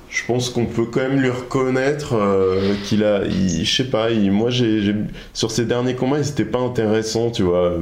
je 0.09 0.25
pense 0.27 0.49
qu'on 0.49 0.67
peut 0.67 0.87
quand 0.87 1.01
même 1.01 1.19
lui 1.21 1.31
reconnaître 1.31 2.15
qu'il 2.85 3.03
a 3.03 3.29
je 3.29 3.65
sais 3.65 3.91
pas 3.91 4.11
moi 4.11 4.51
j'ai 4.51 4.95
sur 5.33 5.51
ses 5.51 5.65
derniers 5.65 5.97
combats 5.97 6.21
ils 6.21 6.29
étaient 6.29 6.45
pas 6.45 6.61
intéressants 6.61 7.33
tu 7.33 7.43
vois 7.43 7.79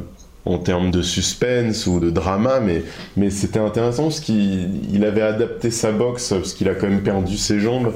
en 0.46 0.58
termes 0.58 0.90
de 0.90 1.02
suspense 1.02 1.86
ou 1.86 2.00
de 2.00 2.10
drama 2.10 2.60
mais 2.60 2.82
mais 3.16 3.30
c'était 3.30 3.58
intéressant 3.58 4.04
parce 4.04 4.20
qu'il 4.20 4.70
il 4.92 5.04
avait 5.04 5.20
adapté 5.22 5.70
sa 5.70 5.92
boxe 5.92 6.30
parce 6.30 6.54
qu'il 6.54 6.68
a 6.68 6.74
quand 6.74 6.88
même 6.88 7.02
perdu 7.02 7.36
ses 7.36 7.60
jambes. 7.60 7.92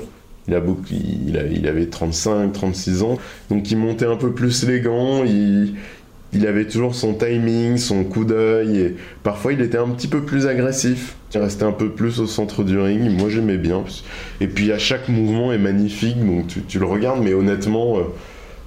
Il, 0.46 0.54
a 0.54 0.60
beaucoup, 0.60 0.82
il, 1.26 1.38
a- 1.38 1.46
il 1.46 1.66
avait 1.66 1.86
35, 1.86 2.52
36 2.52 3.02
ans, 3.02 3.16
donc 3.48 3.70
il 3.70 3.78
montait 3.78 4.04
un 4.04 4.16
peu 4.16 4.32
plus 4.32 4.64
les 4.68 4.80
gants, 4.82 5.24
il, 5.24 5.74
il 6.34 6.46
avait 6.46 6.66
toujours 6.66 6.94
son 6.94 7.14
timing, 7.14 7.78
son 7.78 8.04
coup 8.04 8.26
d'œil, 8.26 8.78
et 8.78 8.96
parfois 9.22 9.54
il 9.54 9.62
était 9.62 9.78
un 9.78 9.88
petit 9.88 10.06
peu 10.08 10.22
plus 10.22 10.46
agressif. 10.46 11.14
Il 11.34 11.40
restait 11.40 11.64
un 11.64 11.72
peu 11.72 11.90
plus 11.90 12.20
au 12.20 12.26
centre 12.26 12.62
du 12.62 12.78
ring, 12.78 13.10
moi 13.18 13.30
j'aimais 13.30 13.56
bien. 13.56 13.84
Et 14.42 14.46
puis 14.46 14.70
à 14.70 14.78
chaque 14.78 15.08
mouvement 15.08 15.50
est 15.52 15.58
magnifique, 15.58 16.18
donc 16.24 16.48
tu, 16.48 16.60
tu 16.62 16.78
le 16.78 16.84
regardes, 16.86 17.22
mais 17.22 17.32
honnêtement, 17.34 17.98
euh, 17.98 18.02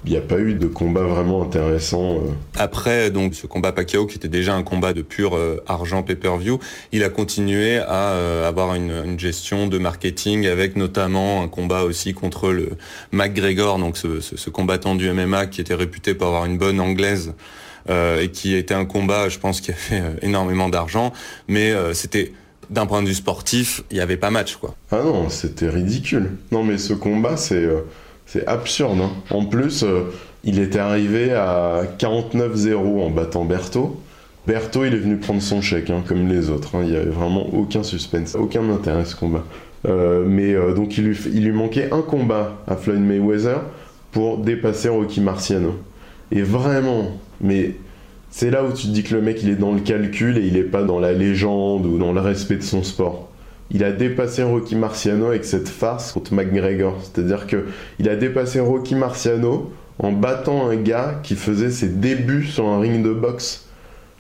il 0.05 0.11
n'y 0.11 0.17
a 0.17 0.21
pas 0.21 0.37
eu 0.39 0.53
de 0.53 0.67
combat 0.67 1.01
vraiment 1.01 1.43
intéressant. 1.43 2.15
euh. 2.15 2.19
Après 2.57 3.11
donc 3.11 3.33
ce 3.35 3.45
combat 3.47 3.71
Pacquiao 3.71 4.05
qui 4.05 4.15
était 4.15 4.27
déjà 4.27 4.53
un 4.55 4.63
combat 4.63 4.93
de 4.93 5.01
pur 5.01 5.35
euh, 5.35 5.61
argent 5.67 6.03
pay-per-view, 6.03 6.59
il 6.91 7.03
a 7.03 7.09
continué 7.09 7.77
à 7.79 8.11
euh, 8.11 8.47
avoir 8.47 8.75
une, 8.75 8.91
une 9.05 9.19
gestion 9.19 9.67
de 9.67 9.77
marketing 9.77 10.47
avec 10.47 10.75
notamment 10.75 11.41
un 11.41 11.47
combat 11.47 11.83
aussi 11.83 12.13
contre 12.13 12.51
le 12.51 12.69
McGregor, 13.11 13.79
donc 13.79 13.97
ce, 13.97 14.19
ce- 14.21 14.37
ce 14.37 14.49
combattant 14.49 14.95
du 14.95 15.11
MMA 15.11 15.47
qui 15.47 15.61
était 15.61 15.73
réputé 15.75 16.13
pour 16.13 16.27
avoir 16.27 16.45
une 16.45 16.57
bonne 16.57 16.79
anglaise 16.79 17.33
euh, 17.89 18.21
et 18.21 18.29
qui 18.31 18.55
était 18.55 18.73
un 18.73 18.85
combat, 18.85 19.29
je 19.29 19.39
pense, 19.39 19.61
qui 19.61 19.71
a 19.71 19.75
fait 19.75 20.01
énormément 20.21 20.69
d'argent, 20.69 21.11
mais 21.47 21.73
c'était 21.93 22.33
d'un 22.69 22.85
point 22.85 23.01
de 23.01 23.07
vue 23.07 23.13
sportif, 23.13 23.81
il 23.91 23.95
n'y 23.95 24.01
avait 24.01 24.17
pas 24.17 24.29
match 24.29 24.57
quoi. 24.57 24.75
Ah 24.91 25.01
non, 25.03 25.29
c'était 25.29 25.69
ridicule. 25.69 26.31
Non, 26.51 26.63
mais 26.63 26.77
ce 26.77 26.91
combat, 26.93 27.37
c'est 27.37 27.65
c'est 28.27 28.45
absurde. 28.47 28.99
hein. 29.01 29.09
En 29.31 29.45
plus, 29.45 29.83
euh, 29.83 30.03
il 30.43 30.59
était 30.59 30.79
arrivé 30.79 31.33
à 31.33 31.81
49-0 31.97 32.75
en 33.03 33.09
battant 33.09 33.45
Berthaud. 33.45 33.97
Berthaud, 34.45 34.85
il 34.85 34.93
est 34.93 34.97
venu 34.99 35.17
prendre 35.17 35.41
son 35.41 35.61
chèque, 35.61 35.89
hein, 35.89 36.03
comme 36.07 36.27
les 36.27 36.49
autres. 36.51 36.75
hein. 36.75 36.81
Il 36.83 36.91
n'y 36.91 36.95
avait 36.95 37.09
vraiment 37.09 37.47
aucun 37.53 37.83
suspense, 37.83 38.35
aucun 38.35 38.69
intérêt 38.69 39.05
ce 39.05 39.15
combat. 39.15 39.43
Euh, 39.87 40.23
mais 40.27 40.53
euh, 40.53 40.73
donc, 40.73 40.97
il 40.97 41.05
lui, 41.05 41.51
manquait 41.51 41.89
un 41.91 42.01
combat 42.01 42.57
à 42.67 42.75
Floyd 42.75 43.01
Mayweather 43.01 43.61
pour 44.11 44.37
dépasser 44.37 44.89
Rocky 44.89 45.21
Marciano. 45.21 45.75
Et 46.31 46.41
vraiment, 46.41 47.11
mais 47.41 47.75
c'est 48.29 48.51
là 48.51 48.63
où 48.63 48.71
tu 48.73 48.87
te 48.87 48.91
dis 48.91 49.03
que 49.03 49.15
le 49.15 49.21
mec, 49.21 49.41
il 49.43 49.49
est 49.49 49.55
dans 49.55 49.71
le 49.71 49.79
calcul 49.79 50.37
et 50.37 50.45
il 50.45 50.57
est 50.57 50.63
pas 50.63 50.83
dans 50.83 50.99
la 50.99 51.13
légende 51.13 51.85
ou 51.85 51.97
dans 51.97 52.11
le 52.11 52.19
respect 52.21 52.55
de 52.57 52.63
son 52.63 52.83
sport 52.83 53.29
il 53.71 53.83
a 53.83 53.91
dépassé 53.91 54.43
Rocky 54.43 54.75
Marciano 54.75 55.27
avec 55.27 55.45
cette 55.45 55.67
farce 55.67 56.11
contre 56.11 56.33
McGregor. 56.33 56.97
C'est-à-dire 57.03 57.47
que 57.47 57.65
il 57.99 58.09
a 58.09 58.15
dépassé 58.15 58.59
Rocky 58.59 58.95
Marciano 58.95 59.71
en 59.99 60.11
battant 60.11 60.69
un 60.69 60.75
gars 60.75 61.19
qui 61.23 61.35
faisait 61.35 61.71
ses 61.71 61.89
débuts 61.89 62.45
sur 62.45 62.67
un 62.67 62.79
ring 62.79 63.03
de 63.03 63.11
boxe. 63.11 63.65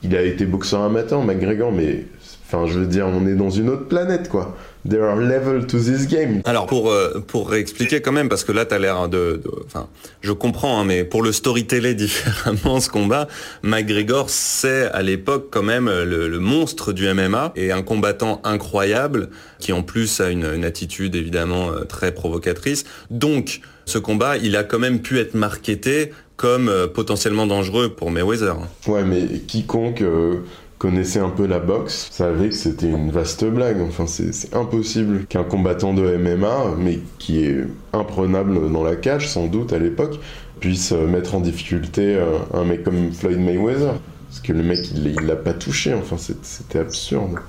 Il 0.03 0.15
a 0.15 0.21
été 0.21 0.45
boxeur 0.45 0.81
amateur, 0.81 1.23
McGregor, 1.23 1.71
mais 1.71 2.05
enfin, 2.47 2.65
je 2.65 2.79
veux 2.79 2.87
dire, 2.87 3.07
on 3.07 3.27
est 3.27 3.35
dans 3.35 3.49
une 3.49 3.69
autre 3.69 3.85
planète, 3.87 4.29
quoi. 4.29 4.55
There 4.89 5.03
are 5.03 5.17
levels 5.17 5.67
to 5.67 5.79
this 5.79 6.07
game. 6.07 6.41
Alors 6.45 6.65
pour 6.65 6.89
euh, 6.91 7.19
pour 7.27 7.49
réexpliquer 7.49 7.99
quand 8.01 8.13
même 8.13 8.29
parce 8.29 8.45
que 8.45 8.53
là 8.53 8.63
t'as 8.63 8.79
l'air 8.79 9.09
de, 9.09 9.41
de- 9.43 9.51
enfin 9.65 9.87
je 10.21 10.31
comprends 10.31 10.79
hein, 10.79 10.85
mais 10.85 11.03
pour 11.03 11.21
le 11.23 11.33
storyteller 11.33 11.93
différemment 12.05 12.79
ce 12.79 12.87
combat 12.89 13.27
McGregor 13.63 14.29
c'est 14.29 14.83
à 14.93 15.01
l'époque 15.01 15.47
quand 15.51 15.63
même 15.63 15.87
le, 15.87 16.29
le 16.29 16.39
monstre 16.39 16.93
du 16.93 17.11
MMA 17.13 17.51
et 17.57 17.73
un 17.73 17.81
combattant 17.81 18.39
incroyable 18.45 19.27
qui 19.59 19.73
en 19.73 19.83
plus 19.83 20.21
a 20.21 20.29
une, 20.29 20.45
une 20.45 20.63
attitude 20.63 21.15
évidemment 21.15 21.69
euh, 21.71 21.83
très 21.83 22.13
provocatrice 22.13 22.85
donc 23.11 23.59
ce 23.83 23.97
combat 23.97 24.37
il 24.37 24.55
a 24.55 24.63
quand 24.63 24.79
même 24.79 25.01
pu 25.01 25.19
être 25.19 25.33
marketé 25.33 26.13
comme 26.37 26.69
euh, 26.69 26.87
potentiellement 26.87 27.47
dangereux 27.47 27.89
pour 27.89 28.11
Mayweather. 28.11 28.55
Ouais, 28.87 29.03
mais 29.03 29.25
quiconque 29.47 30.01
euh, 30.01 30.35
connaissait 30.77 31.19
un 31.19 31.29
peu 31.29 31.47
la 31.47 31.59
boxe 31.59 32.09
savait 32.11 32.49
que 32.49 32.55
c'était 32.55 32.89
une 32.89 33.11
vaste 33.11 33.45
blague. 33.45 33.81
Enfin, 33.81 34.05
c'est 34.07 34.55
impossible 34.55 35.25
qu'un 35.25 35.43
combattant 35.43 35.93
de 35.93 36.17
MMA, 36.17 36.75
mais 36.77 36.99
qui 37.17 37.43
est 37.43 37.65
imprenable 37.93 38.71
dans 38.71 38.83
la 38.83 38.95
cage 38.95 39.27
sans 39.27 39.47
doute 39.47 39.73
à 39.73 39.79
l'époque, 39.79 40.19
puisse 40.59 40.91
mettre 40.91 41.35
en 41.35 41.39
difficulté 41.39 42.15
euh, 42.15 42.37
un 42.53 42.63
mec 42.63 42.83
comme 42.83 43.11
Floyd 43.11 43.39
Mayweather. 43.39 43.93
Parce 44.29 44.41
que 44.41 44.53
le 44.53 44.63
mec, 44.63 44.79
il 44.93 45.15
l'a 45.25 45.35
pas 45.35 45.53
touché. 45.53 45.93
Enfin, 45.93 46.17
c'était 46.17 46.79
absurde. 46.79 47.39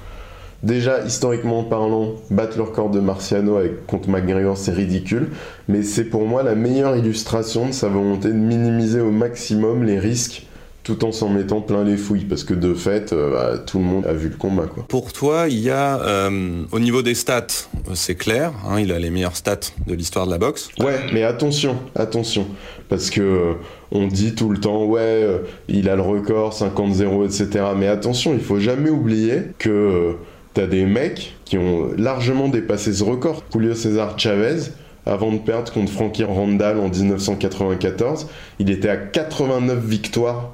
Déjà, 0.62 1.04
historiquement 1.04 1.62
parlant, 1.62 2.14
battre 2.30 2.56
le 2.56 2.64
record 2.64 2.90
de 2.90 2.98
Marciano 2.98 3.56
avec, 3.56 3.86
contre 3.86 4.08
McGregor, 4.08 4.56
c'est 4.56 4.72
ridicule. 4.72 5.30
Mais 5.68 5.82
c'est 5.82 6.04
pour 6.04 6.26
moi 6.26 6.42
la 6.42 6.56
meilleure 6.56 6.96
illustration 6.96 7.66
de 7.66 7.72
sa 7.72 7.88
volonté 7.88 8.28
de 8.28 8.34
minimiser 8.34 9.00
au 9.00 9.12
maximum 9.12 9.84
les 9.84 10.00
risques 10.00 10.47
tout 10.88 11.04
en 11.04 11.12
s'en 11.12 11.28
mettant 11.28 11.60
plein 11.60 11.84
les 11.84 11.98
fouilles, 11.98 12.24
parce 12.24 12.44
que 12.44 12.54
de 12.54 12.72
fait, 12.72 13.12
euh, 13.12 13.30
bah, 13.30 13.58
tout 13.58 13.76
le 13.76 13.84
monde 13.84 14.06
a 14.06 14.14
vu 14.14 14.30
le 14.30 14.36
combat. 14.36 14.64
Quoi. 14.64 14.86
Pour 14.88 15.12
toi, 15.12 15.44
il 15.46 15.58
y 15.58 15.68
a, 15.68 16.00
euh, 16.00 16.62
au 16.72 16.80
niveau 16.80 17.02
des 17.02 17.14
stats, 17.14 17.68
c'est 17.92 18.14
clair, 18.14 18.54
hein, 18.66 18.80
il 18.80 18.90
a 18.90 18.98
les 18.98 19.10
meilleures 19.10 19.36
stats 19.36 19.68
de 19.86 19.92
l'histoire 19.92 20.24
de 20.24 20.30
la 20.30 20.38
boxe. 20.38 20.70
Ouais, 20.80 20.98
mais 21.12 21.24
attention, 21.24 21.76
attention, 21.94 22.46
parce 22.88 23.10
que 23.10 23.20
euh, 23.20 23.52
on 23.92 24.06
dit 24.06 24.34
tout 24.34 24.48
le 24.48 24.58
temps, 24.58 24.86
ouais, 24.86 25.26
il 25.68 25.90
a 25.90 25.96
le 25.96 26.00
record, 26.00 26.54
50-0, 26.54 27.26
etc. 27.26 27.66
Mais 27.76 27.86
attention, 27.86 28.32
il 28.32 28.40
faut 28.40 28.58
jamais 28.58 28.88
oublier 28.88 29.42
que 29.58 30.16
t'as 30.54 30.66
des 30.66 30.86
mecs 30.86 31.36
qui 31.44 31.58
ont 31.58 31.90
largement 31.98 32.48
dépassé 32.48 32.94
ce 32.94 33.04
record. 33.04 33.42
Julio 33.52 33.74
César 33.74 34.18
Chavez, 34.18 34.70
avant 35.04 35.32
de 35.32 35.38
perdre 35.38 35.70
contre 35.70 35.92
Frankie 35.92 36.24
Randall 36.24 36.78
en 36.78 36.88
1994, 36.88 38.26
il 38.58 38.70
était 38.70 38.88
à 38.88 38.96
89 38.96 39.84
victoires 39.84 40.52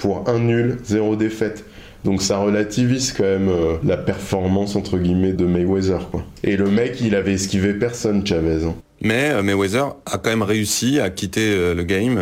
pour 0.00 0.28
un 0.28 0.38
nul, 0.38 0.78
zéro 0.82 1.14
défaite. 1.14 1.64
Donc 2.04 2.22
ça 2.22 2.38
relativise 2.38 3.12
quand 3.12 3.24
même 3.24 3.48
euh, 3.50 3.76
la 3.84 3.98
performance 3.98 4.74
entre 4.74 4.96
guillemets 4.96 5.34
de 5.34 5.44
Mayweather 5.44 6.08
quoi. 6.10 6.24
Et 6.42 6.56
le 6.56 6.70
mec, 6.70 7.00
il 7.02 7.14
avait 7.14 7.34
esquivé 7.34 7.74
personne 7.74 8.26
Chavez. 8.26 8.64
Hein. 8.64 8.74
Mais 9.02 9.30
euh, 9.30 9.42
Mayweather 9.42 9.96
a 10.06 10.18
quand 10.18 10.30
même 10.30 10.42
réussi 10.42 10.98
à 10.98 11.10
quitter 11.10 11.52
euh, 11.52 11.74
le 11.74 11.82
game 11.84 12.18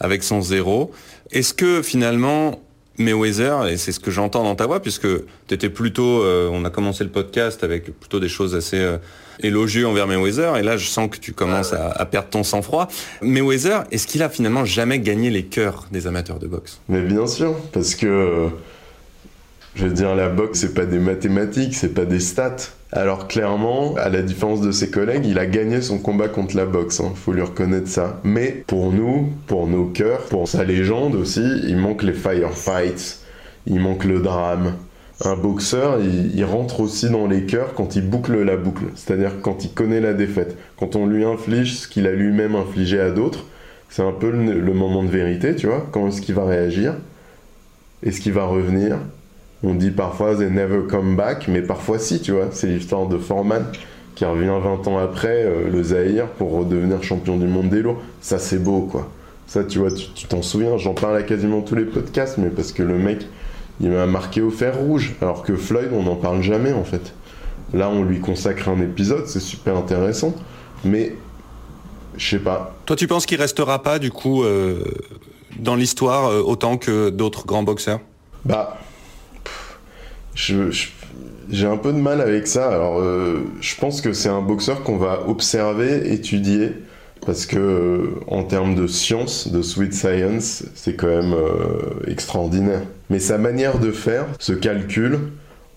avec 0.00 0.22
son 0.22 0.40
zéro. 0.40 0.92
Est-ce 1.30 1.52
que 1.52 1.82
finalement 1.82 2.60
Mayweather, 3.02 3.66
et 3.68 3.76
c'est 3.76 3.92
ce 3.92 4.00
que 4.00 4.10
j'entends 4.10 4.44
dans 4.44 4.54
ta 4.54 4.66
voix, 4.66 4.80
puisque 4.80 5.06
tu 5.48 5.54
étais 5.54 5.68
plutôt, 5.68 6.24
on 6.24 6.64
a 6.64 6.70
commencé 6.70 7.04
le 7.04 7.10
podcast 7.10 7.64
avec 7.64 7.98
plutôt 7.98 8.20
des 8.20 8.28
choses 8.28 8.54
assez 8.54 8.96
élogieux 9.40 9.86
envers 9.86 10.06
Mayweather, 10.06 10.56
et 10.56 10.62
là 10.62 10.76
je 10.76 10.86
sens 10.86 11.10
que 11.10 11.18
tu 11.18 11.32
commences 11.32 11.72
à, 11.72 11.90
à, 11.90 12.06
perdre 12.06 12.28
ton 12.28 12.44
sang-froid. 12.44 12.88
Mayweather, 13.20 13.84
est-ce 13.90 14.06
qu'il 14.06 14.22
a 14.22 14.28
finalement 14.28 14.64
jamais 14.64 14.98
gagné 14.98 15.30
les 15.30 15.44
cœurs 15.44 15.86
des 15.90 16.06
amateurs 16.06 16.38
de 16.38 16.46
boxe? 16.46 16.80
Mais 16.88 17.00
bien 17.00 17.26
sûr, 17.26 17.56
parce 17.72 17.94
que 17.94 18.48
je 19.74 19.86
veux 19.86 19.92
dire, 19.92 20.14
la 20.14 20.28
boxe, 20.28 20.60
c'est 20.60 20.74
pas 20.74 20.84
des 20.84 20.98
mathématiques, 20.98 21.74
c'est 21.74 21.94
pas 21.94 22.04
des 22.04 22.20
stats. 22.20 22.56
Alors 22.92 23.26
clairement, 23.26 23.94
à 23.96 24.10
la 24.10 24.20
différence 24.20 24.60
de 24.60 24.70
ses 24.70 24.90
collègues, 24.90 25.24
il 25.24 25.38
a 25.38 25.46
gagné 25.46 25.80
son 25.80 25.98
combat 25.98 26.28
contre 26.28 26.56
la 26.56 26.66
boxe, 26.66 27.00
hein, 27.00 27.12
faut 27.14 27.32
lui 27.32 27.40
reconnaître 27.40 27.88
ça. 27.88 28.20
Mais 28.22 28.64
pour 28.66 28.92
nous, 28.92 29.32
pour 29.46 29.66
nos 29.66 29.86
cœurs, 29.86 30.24
pour 30.24 30.46
sa 30.46 30.62
légende 30.62 31.14
aussi, 31.14 31.42
il 31.66 31.78
manque 31.78 32.02
les 32.02 32.12
firefights, 32.12 33.20
il 33.66 33.80
manque 33.80 34.04
le 34.04 34.20
drame, 34.20 34.74
un 35.24 35.36
boxeur, 35.36 36.00
il, 36.00 36.44
rentre 36.44 36.80
aussi 36.80 37.08
dans 37.08 37.26
les 37.26 37.44
cœurs 37.44 37.74
quand 37.74 37.96
il 37.96 38.08
boucle 38.08 38.42
la 38.42 38.56
boucle, 38.56 38.84
c'est-à-dire 38.94 39.40
quand 39.40 39.64
il 39.64 39.72
connaît 39.72 40.00
la 40.00 40.14
défaite, 40.14 40.56
quand 40.76 40.96
on 40.96 41.06
lui 41.06 41.24
inflige 41.24 41.76
ce 41.76 41.88
qu'il 41.88 42.06
a 42.06 42.12
lui-même 42.12 42.56
infligé 42.56 43.00
à 43.00 43.10
d'autres. 43.10 43.46
C'est 43.88 44.02
un 44.02 44.12
peu 44.12 44.30
le, 44.30 44.72
moment 44.72 45.02
de 45.02 45.10
vérité, 45.10 45.54
tu 45.54 45.66
vois. 45.66 45.86
Quand 45.92 46.08
est-ce 46.08 46.22
qu'il 46.22 46.34
va 46.34 46.46
réagir? 46.46 46.94
Est-ce 48.02 48.22
qu'il 48.22 48.32
va 48.32 48.46
revenir? 48.46 48.98
On 49.64 49.74
dit 49.74 49.90
parfois 49.90 50.34
they 50.36 50.50
never 50.50 50.82
come 50.88 51.16
back, 51.16 51.46
mais 51.48 51.62
parfois 51.62 51.98
si, 51.98 52.20
tu 52.20 52.32
vois. 52.32 52.48
C'est 52.50 52.66
l'histoire 52.66 53.06
de 53.06 53.18
Foreman 53.18 53.64
qui 54.14 54.24
revient 54.24 54.52
20 54.62 54.88
ans 54.88 54.98
après 54.98 55.44
euh, 55.44 55.70
le 55.70 55.82
Zahir 55.82 56.26
pour 56.26 56.52
redevenir 56.52 57.02
champion 57.02 57.36
du 57.36 57.46
monde 57.46 57.70
des 57.70 57.82
lourds. 57.82 58.00
Ça, 58.20 58.38
c'est 58.38 58.58
beau, 58.58 58.82
quoi. 58.82 59.08
Ça, 59.46 59.64
tu 59.64 59.78
vois, 59.78 59.90
tu 59.90 60.26
t'en 60.26 60.42
souviens, 60.42 60.78
j'en 60.78 60.94
parle 60.94 61.16
à 61.16 61.22
quasiment 61.22 61.60
tous 61.60 61.74
les 61.74 61.84
podcasts, 61.84 62.38
mais 62.38 62.48
parce 62.48 62.72
que 62.72 62.82
le 62.82 62.98
mec, 62.98 63.26
il 63.80 63.90
m'a 63.90 64.06
marqué 64.06 64.40
au 64.40 64.50
fer 64.50 64.78
rouge. 64.78 65.14
Alors 65.20 65.42
que 65.42 65.56
Floyd, 65.56 65.90
on 65.92 66.02
n'en 66.02 66.16
parle 66.16 66.42
jamais 66.42 66.72
en 66.72 66.84
fait. 66.84 67.12
Là, 67.74 67.88
on 67.88 68.02
lui 68.02 68.20
consacre 68.20 68.68
un 68.68 68.80
épisode, 68.80 69.26
c'est 69.26 69.40
super 69.40 69.76
intéressant. 69.76 70.34
Mais, 70.84 71.16
je 72.16 72.30
sais 72.30 72.42
pas. 72.42 72.74
Toi, 72.86 72.96
tu 72.96 73.06
penses 73.06 73.26
qu'il 73.26 73.40
restera 73.40 73.82
pas, 73.82 73.98
du 73.98 74.10
coup, 74.10 74.42
euh, 74.42 74.84
dans 75.58 75.74
l'histoire 75.74 76.26
euh, 76.26 76.40
autant 76.40 76.76
que 76.76 77.10
d'autres 77.10 77.46
grands 77.46 77.62
boxeurs? 77.62 78.00
Bah. 78.44 78.78
J'ai 80.34 81.66
un 81.66 81.76
peu 81.76 81.92
de 81.92 81.98
mal 81.98 82.20
avec 82.20 82.46
ça. 82.46 82.68
Alors, 82.70 83.00
euh, 83.00 83.44
je 83.60 83.74
pense 83.76 84.00
que 84.00 84.12
c'est 84.12 84.28
un 84.28 84.40
boxeur 84.40 84.82
qu'on 84.82 84.96
va 84.96 85.28
observer, 85.28 86.12
étudier, 86.12 86.72
parce 87.24 87.46
que 87.46 88.14
en 88.26 88.42
termes 88.42 88.74
de 88.74 88.86
science, 88.86 89.48
de 89.48 89.62
sweet 89.62 89.94
science, 89.94 90.64
c'est 90.74 90.94
quand 90.94 91.08
même 91.08 91.36
extraordinaire. 92.08 92.82
Mais 93.10 93.20
sa 93.20 93.38
manière 93.38 93.78
de 93.78 93.92
faire, 93.92 94.26
ce 94.40 94.52
calcul, 94.52 95.18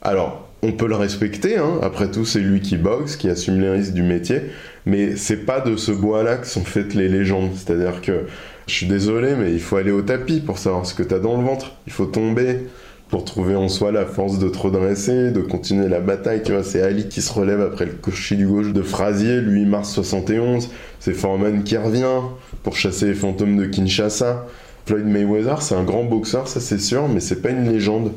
alors 0.01 0.47
on 0.63 0.71
peut 0.71 0.87
le 0.87 0.95
respecter, 0.95 1.57
hein. 1.57 1.79
après 1.83 2.09
tout 2.09 2.25
c'est 2.25 2.39
lui 2.39 2.61
qui 2.61 2.77
boxe, 2.77 3.15
qui 3.15 3.29
assume 3.29 3.61
les 3.61 3.69
risques 3.69 3.93
du 3.93 4.01
métier, 4.01 4.41
mais 4.87 5.15
c'est 5.15 5.45
pas 5.45 5.59
de 5.59 5.75
ce 5.75 5.91
bois-là 5.91 6.37
que 6.37 6.47
sont 6.47 6.63
faites 6.63 6.95
les 6.95 7.07
légendes. 7.07 7.51
C'est-à-dire 7.55 8.01
que, 8.01 8.21
je 8.67 8.73
suis 8.73 8.87
désolé, 8.87 9.35
mais 9.35 9.53
il 9.53 9.61
faut 9.61 9.77
aller 9.77 9.91
au 9.91 10.01
tapis 10.01 10.39
pour 10.39 10.57
savoir 10.57 10.85
ce 10.85 10.95
que 10.95 11.03
t'as 11.03 11.19
dans 11.19 11.37
le 11.37 11.43
ventre. 11.43 11.73
Il 11.85 11.93
faut 11.93 12.05
tomber 12.05 12.61
pour 13.09 13.23
trouver 13.23 13.55
en 13.55 13.69
soi 13.69 13.91
la 13.91 14.05
force 14.05 14.39
de 14.39 14.49
te 14.49 14.57
redresser, 14.57 15.31
de 15.31 15.41
continuer 15.41 15.87
la 15.87 15.99
bataille. 15.99 16.41
Tu 16.43 16.51
vois, 16.51 16.63
c'est 16.63 16.81
Ali 16.81 17.07
qui 17.07 17.21
se 17.21 17.31
relève 17.31 17.61
après 17.61 17.85
le 17.85 17.93
cocher 17.93 18.35
du 18.35 18.47
gauche 18.47 18.73
de 18.73 18.81
Frasier, 18.81 19.41
lui 19.41 19.65
mars 19.65 19.91
71. 19.93 20.69
C'est 20.99 21.13
Foreman 21.13 21.63
qui 21.63 21.77
revient 21.77 22.21
pour 22.63 22.75
chasser 22.75 23.07
les 23.07 23.13
fantômes 23.13 23.57
de 23.57 23.65
Kinshasa. 23.65 24.45
Floyd 24.85 25.05
Mayweather, 25.05 25.61
c'est 25.61 25.75
un 25.75 25.83
grand 25.83 26.03
boxeur, 26.03 26.47
ça 26.47 26.59
c'est 26.59 26.79
sûr, 26.79 27.07
mais 27.07 27.19
c'est 27.19 27.41
pas 27.41 27.49
une 27.49 27.71
légende. 27.71 28.11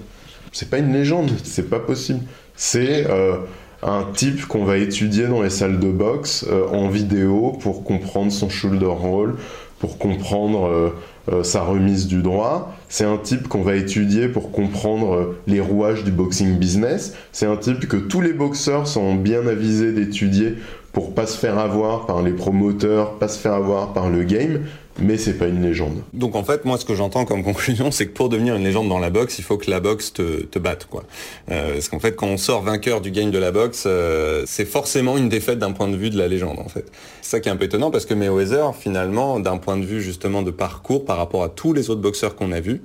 C'est 0.52 0.68
pas 0.68 0.78
une 0.78 0.92
légende, 0.92 1.30
c'est 1.44 1.68
pas 1.68 1.78
possible. 1.78 2.20
C'est 2.56 3.06
euh, 3.08 3.36
un 3.82 4.04
type 4.14 4.46
qu'on 4.46 4.64
va 4.64 4.76
étudier 4.78 5.26
dans 5.26 5.42
les 5.42 5.50
salles 5.50 5.78
de 5.78 5.90
boxe 5.90 6.46
euh, 6.50 6.66
en 6.68 6.88
vidéo 6.88 7.56
pour 7.60 7.84
comprendre 7.84 8.32
son 8.32 8.48
shoulder 8.48 8.86
roll, 8.86 9.36
pour 9.78 9.98
comprendre 9.98 10.92
euh, 11.30 11.42
sa 11.42 11.62
remise 11.62 12.06
du 12.06 12.22
droit. 12.22 12.74
C'est 12.88 13.04
un 13.04 13.18
type 13.18 13.48
qu'on 13.48 13.62
va 13.62 13.76
étudier 13.76 14.28
pour 14.28 14.50
comprendre 14.50 15.34
les 15.46 15.60
rouages 15.60 16.04
du 16.04 16.10
boxing 16.10 16.58
business. 16.58 17.14
C'est 17.32 17.46
un 17.46 17.56
type 17.56 17.86
que 17.86 17.96
tous 17.96 18.20
les 18.22 18.32
boxeurs 18.32 18.88
sont 18.88 19.14
bien 19.14 19.46
avisés 19.46 19.92
d'étudier 19.92 20.54
pour 20.92 21.14
pas 21.14 21.26
se 21.26 21.36
faire 21.36 21.58
avoir 21.58 22.06
par 22.06 22.22
les 22.22 22.32
promoteurs, 22.32 23.18
pas 23.18 23.28
se 23.28 23.38
faire 23.38 23.52
avoir 23.52 23.92
par 23.92 24.08
le 24.08 24.24
game 24.24 24.60
mais 25.00 25.16
c'est 25.16 25.34
pas 25.34 25.46
une 25.46 25.62
légende. 25.62 26.02
Donc 26.12 26.34
en 26.34 26.44
fait, 26.44 26.64
moi, 26.64 26.78
ce 26.78 26.84
que 26.84 26.94
j'entends 26.94 27.24
comme 27.24 27.42
conclusion, 27.52 27.90
c'est 27.90 28.06
que 28.06 28.12
pour 28.12 28.28
devenir 28.28 28.56
une 28.56 28.64
légende 28.64 28.88
dans 28.88 28.98
la 28.98 29.10
boxe, 29.10 29.38
il 29.38 29.44
faut 29.44 29.56
que 29.56 29.70
la 29.70 29.80
boxe 29.80 30.12
te, 30.12 30.42
te 30.42 30.58
batte, 30.58 30.86
quoi. 30.86 31.04
Euh, 31.50 31.74
parce 31.74 31.88
qu'en 31.88 32.00
fait, 32.00 32.16
quand 32.16 32.26
on 32.26 32.36
sort 32.36 32.62
vainqueur 32.62 33.00
du 33.00 33.10
game 33.10 33.30
de 33.30 33.38
la 33.38 33.50
boxe, 33.50 33.84
euh, 33.86 34.44
c'est 34.46 34.64
forcément 34.64 35.16
une 35.16 35.28
défaite 35.28 35.58
d'un 35.58 35.72
point 35.72 35.88
de 35.88 35.96
vue 35.96 36.10
de 36.10 36.18
la 36.18 36.28
légende, 36.28 36.58
en 36.58 36.68
fait. 36.68 36.86
C'est 37.22 37.30
ça 37.30 37.40
qui 37.40 37.48
est 37.48 37.52
un 37.52 37.56
peu 37.56 37.64
étonnant, 37.64 37.90
parce 37.90 38.06
que 38.06 38.14
Mayweather, 38.14 38.74
finalement, 38.74 39.40
d'un 39.40 39.58
point 39.58 39.76
de 39.76 39.84
vue 39.84 40.00
justement 40.00 40.42
de 40.42 40.50
parcours 40.50 41.04
par 41.04 41.16
rapport 41.16 41.42
à 41.42 41.48
tous 41.48 41.72
les 41.72 41.90
autres 41.90 42.00
boxeurs 42.00 42.36
qu'on 42.36 42.52
a 42.52 42.60
vus, 42.60 42.82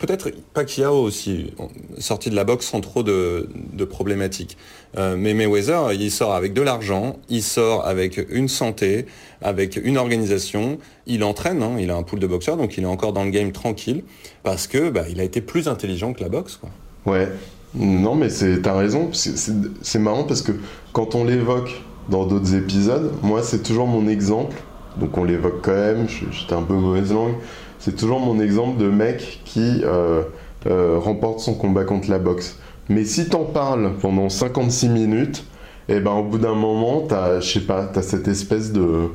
Peut-être 0.00 0.30
Pacquiao 0.52 0.94
aussi, 0.94 1.52
sorti 1.98 2.28
de 2.28 2.34
la 2.34 2.44
boxe 2.44 2.66
sans 2.66 2.80
trop 2.80 3.02
de, 3.02 3.48
problématiques. 3.88 4.56
Euh, 4.96 5.16
mais 5.16 5.34
Mayweather, 5.34 5.92
il 5.92 6.10
sort 6.10 6.34
avec 6.34 6.52
de 6.52 6.62
l'argent, 6.62 7.16
il 7.28 7.42
sort 7.42 7.86
avec 7.86 8.20
une 8.30 8.48
santé, 8.48 9.06
avec 9.42 9.80
une 9.82 9.96
organisation, 9.96 10.78
il 11.06 11.24
entraîne, 11.24 11.62
hein, 11.62 11.76
il 11.78 11.90
a 11.90 11.96
un 11.96 12.02
pool 12.02 12.18
de 12.18 12.26
boxeurs, 12.26 12.56
donc 12.56 12.76
il 12.76 12.84
est 12.84 12.88
encore 12.88 13.12
dans 13.12 13.24
le 13.24 13.30
game 13.30 13.52
tranquille, 13.52 14.04
parce 14.42 14.66
que 14.66 14.90
bah, 14.90 15.04
il 15.08 15.20
a 15.20 15.24
été 15.24 15.40
plus 15.40 15.68
intelligent 15.68 16.12
que 16.12 16.22
la 16.22 16.28
boxe. 16.28 16.56
Quoi. 16.56 16.70
Ouais, 17.06 17.28
non 17.74 18.14
mais 18.14 18.28
t'as 18.62 18.76
raison, 18.76 19.10
c'est 19.12 19.98
marrant 19.98 20.24
parce 20.24 20.42
que 20.42 20.52
quand 20.92 21.14
on 21.14 21.24
l'évoque 21.24 21.82
dans 22.08 22.26
d'autres 22.26 22.54
épisodes, 22.54 23.12
moi 23.22 23.42
c'est 23.42 23.62
toujours 23.62 23.86
mon 23.86 24.08
exemple, 24.08 24.56
donc 24.96 25.16
on 25.18 25.24
l'évoque 25.24 25.60
quand 25.62 25.72
même, 25.72 26.06
j'étais 26.08 26.54
un 26.54 26.62
peu 26.62 26.74
mauvaise 26.74 27.12
langue, 27.12 27.34
c'est 27.78 27.96
toujours 27.96 28.20
mon 28.20 28.40
exemple 28.40 28.80
de 28.80 28.88
mec 28.88 29.40
qui 29.44 29.82
euh, 29.84 30.22
euh, 30.66 30.98
remporte 30.98 31.40
son 31.40 31.54
combat 31.54 31.84
contre 31.84 32.10
la 32.10 32.18
boxe. 32.18 32.58
Mais 32.88 33.04
si 33.04 33.28
t'en 33.28 33.44
parles 33.44 33.92
pendant 34.00 34.28
56 34.28 34.88
minutes, 34.88 35.44
et 35.88 35.96
eh 35.96 36.00
ben 36.00 36.12
au 36.12 36.22
bout 36.22 36.38
d'un 36.38 36.54
moment, 36.54 37.02
t'as, 37.06 37.40
je 37.40 37.52
sais 37.52 37.60
pas, 37.60 37.84
t'as 37.84 38.00
cette 38.00 38.26
espèce 38.26 38.72
de, 38.72 39.10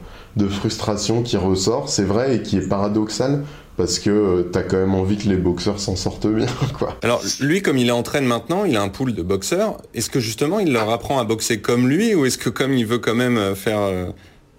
frustration 0.49 1.23
qui 1.23 1.35
ressort, 1.35 1.89
c'est 1.89 2.03
vrai, 2.03 2.35
et 2.35 2.41
qui 2.43 2.57
est 2.57 2.69
paradoxale, 2.69 3.43
parce 3.75 3.97
que 3.97 4.09
euh, 4.11 4.43
t'as 4.43 4.61
quand 4.61 4.77
même 4.77 4.93
envie 4.93 5.17
que 5.17 5.27
les 5.27 5.35
boxeurs 5.35 5.79
s'en 5.79 5.95
sortent 5.95 6.27
bien, 6.27 6.45
quoi. 6.77 6.95
Alors, 7.01 7.23
lui, 7.39 7.63
comme 7.63 7.77
il 7.77 7.91
entraîne 7.91 8.25
maintenant, 8.25 8.65
il 8.65 8.77
a 8.77 8.83
un 8.83 8.89
pool 8.89 9.15
de 9.15 9.23
boxeurs. 9.23 9.77
Est-ce 9.95 10.11
que 10.11 10.19
justement, 10.19 10.59
il 10.59 10.71
leur 10.71 10.91
apprend 10.91 11.17
à 11.19 11.23
boxer 11.23 11.59
comme 11.59 11.89
lui, 11.89 12.13
ou 12.13 12.25
est-ce 12.25 12.37
que 12.37 12.49
comme 12.49 12.73
il 12.73 12.85
veut 12.85 12.99
quand 12.99 13.15
même 13.15 13.55
faire 13.55 13.79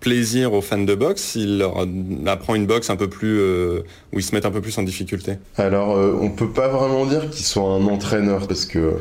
plaisir 0.01 0.53
aux 0.55 0.61
fans 0.63 0.79
de 0.79 0.95
boxe 0.95 1.35
Il 1.37 1.59
leur 1.59 1.87
apprend 2.27 2.55
une 2.55 2.67
boxe 2.67 2.91
un 2.91 2.97
peu 2.97 3.09
plus 3.09 3.39
euh, 3.39 3.81
où 4.13 4.19
ils 4.19 4.23
se 4.23 4.35
mettent 4.35 4.47
un 4.47 4.51
peu 4.51 4.61
plus 4.61 4.77
en 4.79 4.83
difficulté. 4.83 5.35
Alors, 5.57 5.97
euh, 5.97 6.17
on 6.21 6.31
peut 6.31 6.51
pas 6.51 6.69
vraiment 6.69 7.07
dire 7.07 7.29
qu'il 7.31 7.45
soit 7.45 7.63
un 7.69 7.87
entraîneur 7.87 8.47
parce 8.49 8.65
que 8.67 8.95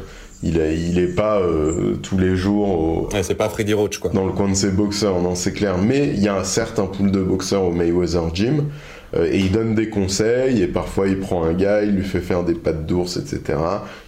il, 0.43 0.57
est, 0.57 0.77
il 0.79 0.97
est 0.99 1.13
pas 1.15 1.39
euh, 1.39 1.95
tous 2.01 2.17
les 2.17 2.35
jours 2.37 2.69
au- 2.69 3.09
Ouais, 3.13 3.23
c'est 3.23 3.35
pas 3.35 3.49
Freddy 3.49 3.73
Roach 3.73 3.97
quoi. 3.99 4.11
dans 4.11 4.25
le 4.25 4.31
coin 4.31 4.47
de 4.49 4.53
ses 4.53 4.71
boxeurs, 4.71 5.21
non, 5.21 5.35
c'est 5.35 5.51
clair. 5.53 5.77
Mais 5.77 6.07
il 6.13 6.23
y 6.23 6.27
a 6.29 6.35
un 6.37 6.43
certain 6.45 6.85
pool 6.85 7.11
de 7.11 7.21
boxeurs 7.21 7.63
au 7.65 7.71
Mayweather 7.71 8.33
Gym. 8.33 8.65
euh, 9.15 9.27
et 9.31 9.37
il 9.39 9.51
donne 9.51 9.73
des 9.75 9.89
conseils, 9.89 10.61
et 10.61 10.67
parfois 10.67 11.07
il 11.07 11.19
prend 11.19 11.43
un 11.43 11.53
gars, 11.53 11.81
il 11.83 11.95
lui 11.95 12.03
fait 12.05 12.21
faire 12.21 12.43
des 12.43 12.53
pattes 12.53 12.85
d'ours, 12.85 13.17
etc. 13.17 13.57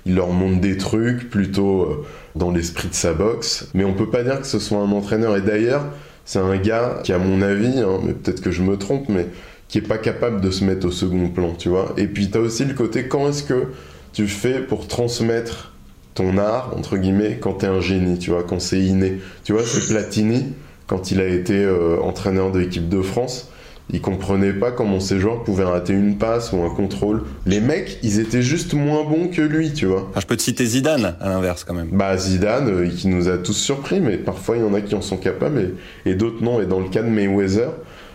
Il 0.05 0.13
leur 0.15 0.29
montre 0.29 0.61
des 0.61 0.77
trucs 0.77 1.29
plutôt 1.29 1.81
euh, 1.83 2.05
dans 2.35 2.51
l'esprit 2.51 2.87
de 2.87 2.93
sa 2.93 3.11
boxe. 3.13 3.67
Mais 3.73 3.83
on 3.83 3.93
peut 3.93 4.09
pas 4.09 4.23
dire 4.23 4.39
que 4.39 4.47
ce 4.47 4.59
soit 4.59 4.77
un 4.77 4.91
entraîneur. 4.91 5.35
Et 5.35 5.41
d'ailleurs, 5.41 5.85
c'est 6.25 6.39
un 6.39 6.57
gars 6.57 6.99
qui, 7.03 7.13
à 7.13 7.17
mon 7.17 7.41
avis, 7.41 7.79
hein, 7.79 7.99
mais 8.03 8.13
peut-être 8.13 8.41
que 8.41 8.51
je 8.51 8.61
me 8.61 8.77
trompe, 8.77 9.09
mais 9.09 9.27
qui 9.67 9.77
est 9.77 9.87
pas 9.87 9.97
capable 9.97 10.41
de 10.41 10.51
se 10.51 10.63
mettre 10.63 10.87
au 10.87 10.91
second 10.91 11.29
plan, 11.29 11.53
tu 11.53 11.69
vois. 11.69 11.93
Et 11.97 12.07
puis 12.07 12.29
t'as 12.29 12.39
aussi 12.39 12.65
le 12.65 12.73
côté, 12.73 13.07
quand 13.07 13.29
est-ce 13.29 13.43
que 13.43 13.67
tu 14.13 14.27
fais 14.27 14.59
pour 14.59 14.87
transmettre 14.87 15.71
ton 16.13 16.37
art, 16.37 16.73
entre 16.77 16.97
guillemets, 16.97 17.37
quand 17.39 17.53
t'es 17.53 17.67
un 17.67 17.79
génie, 17.79 18.19
tu 18.19 18.31
vois, 18.31 18.43
quand 18.43 18.59
c'est 18.59 18.81
inné. 18.81 19.19
Tu 19.43 19.53
vois, 19.53 19.63
c'est 19.63 19.93
Platini, 19.93 20.53
quand 20.87 21.11
il 21.11 21.21
a 21.21 21.27
été 21.27 21.63
euh, 21.63 22.01
entraîneur 22.01 22.51
de 22.51 22.59
l'équipe 22.59 22.89
de 22.89 23.01
France, 23.01 23.49
il 23.93 24.01
comprenait 24.01 24.53
pas 24.53 24.71
comment 24.71 24.99
ses 24.99 25.19
joueurs 25.19 25.43
pouvaient 25.43 25.65
rater 25.65 25.93
une 25.93 26.17
passe 26.17 26.53
ou 26.53 26.63
un 26.63 26.69
contrôle. 26.69 27.23
Les 27.45 27.59
mecs, 27.59 27.99
ils 28.03 28.19
étaient 28.19 28.41
juste 28.41 28.73
moins 28.73 29.03
bons 29.03 29.27
que 29.27 29.41
lui, 29.41 29.73
tu 29.73 29.85
vois. 29.85 30.07
Enfin, 30.09 30.21
je 30.21 30.27
peux 30.27 30.37
te 30.37 30.41
citer 30.41 30.65
Zidane 30.65 31.15
à 31.19 31.29
l'inverse 31.29 31.63
quand 31.63 31.73
même. 31.73 31.89
Bah 31.91 32.15
Zidane, 32.17 32.69
euh, 32.69 32.89
qui 32.89 33.07
nous 33.07 33.27
a 33.27 33.37
tous 33.37 33.53
surpris, 33.53 33.99
mais 33.99 34.17
parfois 34.17 34.57
il 34.57 34.63
y 34.63 34.65
en 34.65 34.73
a 34.73 34.81
qui 34.81 34.95
en 34.95 35.01
sont 35.01 35.17
capables 35.17 35.73
et, 36.05 36.11
et 36.11 36.15
d'autres 36.15 36.43
non. 36.43 36.61
Et 36.61 36.65
dans 36.65 36.79
le 36.79 36.87
cas 36.87 37.03
de 37.03 37.09
Mayweather, 37.09 37.69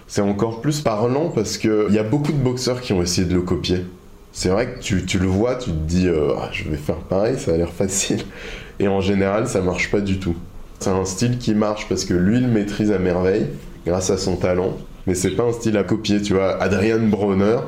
c'est 0.06 0.22
encore 0.22 0.60
plus 0.60 0.80
parlant 0.80 1.28
parce 1.28 1.58
que 1.58 1.86
il 1.88 1.94
y 1.94 1.98
a 1.98 2.04
beaucoup 2.04 2.32
de 2.32 2.38
boxeurs 2.38 2.80
qui 2.80 2.92
ont 2.92 3.02
essayé 3.02 3.26
de 3.26 3.34
le 3.34 3.42
copier. 3.42 3.84
C'est 4.32 4.50
vrai 4.50 4.74
que 4.74 4.80
tu, 4.80 5.04
tu 5.06 5.18
le 5.18 5.26
vois, 5.26 5.56
tu 5.56 5.70
te 5.70 5.76
dis 5.76 6.08
euh, 6.08 6.34
Ah, 6.38 6.50
je 6.52 6.68
vais 6.68 6.76
faire 6.76 6.96
pareil, 6.96 7.38
ça 7.38 7.52
a 7.52 7.56
l'air 7.56 7.72
facile. 7.72 8.22
Et 8.78 8.88
en 8.88 9.00
général, 9.00 9.48
ça 9.48 9.62
marche 9.62 9.90
pas 9.90 10.00
du 10.00 10.18
tout. 10.18 10.36
C'est 10.78 10.90
un 10.90 11.04
style 11.04 11.38
qui 11.38 11.54
marche 11.54 11.88
parce 11.88 12.04
que 12.04 12.12
lui 12.12 12.36
il 12.36 12.42
le 12.42 12.48
maîtrise 12.48 12.92
à 12.92 12.98
merveille 12.98 13.46
grâce 13.86 14.10
à 14.10 14.18
son 14.18 14.36
talent, 14.36 14.76
mais 15.06 15.14
c'est 15.14 15.30
pas 15.30 15.44
un 15.44 15.52
style 15.52 15.76
à 15.76 15.84
copier. 15.84 16.20
Tu 16.20 16.34
vois, 16.34 16.60
Adrian 16.62 17.00
Bronner, 17.00 17.58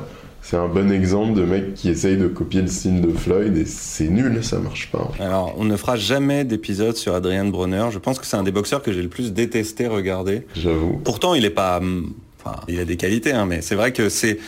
c'est 0.41 0.57
un 0.57 0.67
bon 0.67 0.91
exemple 0.91 1.33
de 1.33 1.43
mec 1.43 1.73
qui 1.73 1.89
essaye 1.89 2.17
de 2.17 2.27
copier 2.27 2.61
le 2.61 2.67
style 2.67 3.01
de 3.01 3.11
Floyd 3.11 3.57
et 3.57 3.65
c'est 3.65 4.07
nul, 4.07 4.43
ça 4.43 4.59
marche 4.59 4.89
pas. 4.91 5.11
Alors, 5.19 5.53
on 5.57 5.65
ne 5.65 5.75
fera 5.75 5.95
jamais 5.95 6.43
d'épisode 6.43 6.95
sur 6.95 7.13
Adrian 7.13 7.45
Bronner. 7.45 7.87
Je 7.91 7.99
pense 7.99 8.19
que 8.19 8.25
c'est 8.25 8.37
un 8.37 8.43
des 8.43 8.51
boxeurs 8.51 8.81
que 8.81 8.91
j'ai 8.91 9.01
le 9.01 9.09
plus 9.09 9.33
détesté 9.33 9.87
regarder. 9.87 10.43
J'avoue. 10.55 10.99
Pourtant, 11.03 11.33
il 11.33 11.45
est 11.45 11.49
pas, 11.49 11.77
hum, 11.77 12.13
enfin, 12.39 12.57
il 12.67 12.79
a 12.79 12.85
des 12.85 12.97
qualités, 12.97 13.31
hein, 13.31 13.45
mais 13.45 13.61
c'est 13.61 13.75
vrai 13.75 13.93
que 13.93 14.09
c'est 14.09 14.39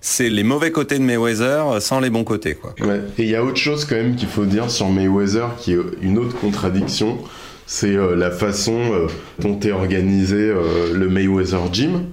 c'est 0.00 0.28
les 0.28 0.44
mauvais 0.44 0.70
côtés 0.70 0.98
de 0.98 1.04
Mayweather 1.04 1.82
sans 1.82 1.98
les 1.98 2.10
bons 2.10 2.22
côtés, 2.22 2.54
quoi. 2.54 2.74
Ouais. 2.80 3.00
Et 3.18 3.24
il 3.24 3.28
y 3.28 3.34
a 3.34 3.42
autre 3.42 3.56
chose 3.56 3.84
quand 3.84 3.96
même 3.96 4.14
qu'il 4.14 4.28
faut 4.28 4.44
dire 4.44 4.70
sur 4.70 4.88
Mayweather 4.88 5.56
qui 5.58 5.72
est 5.72 5.78
une 6.00 6.18
autre 6.18 6.38
contradiction, 6.38 7.18
c'est 7.66 7.96
euh, 7.96 8.14
la 8.14 8.30
façon 8.30 8.78
euh, 8.92 9.06
dont 9.40 9.58
est 9.58 9.72
organisé 9.72 10.36
euh, 10.36 10.92
le 10.94 11.08
Mayweather 11.08 11.72
Gym. 11.72 12.04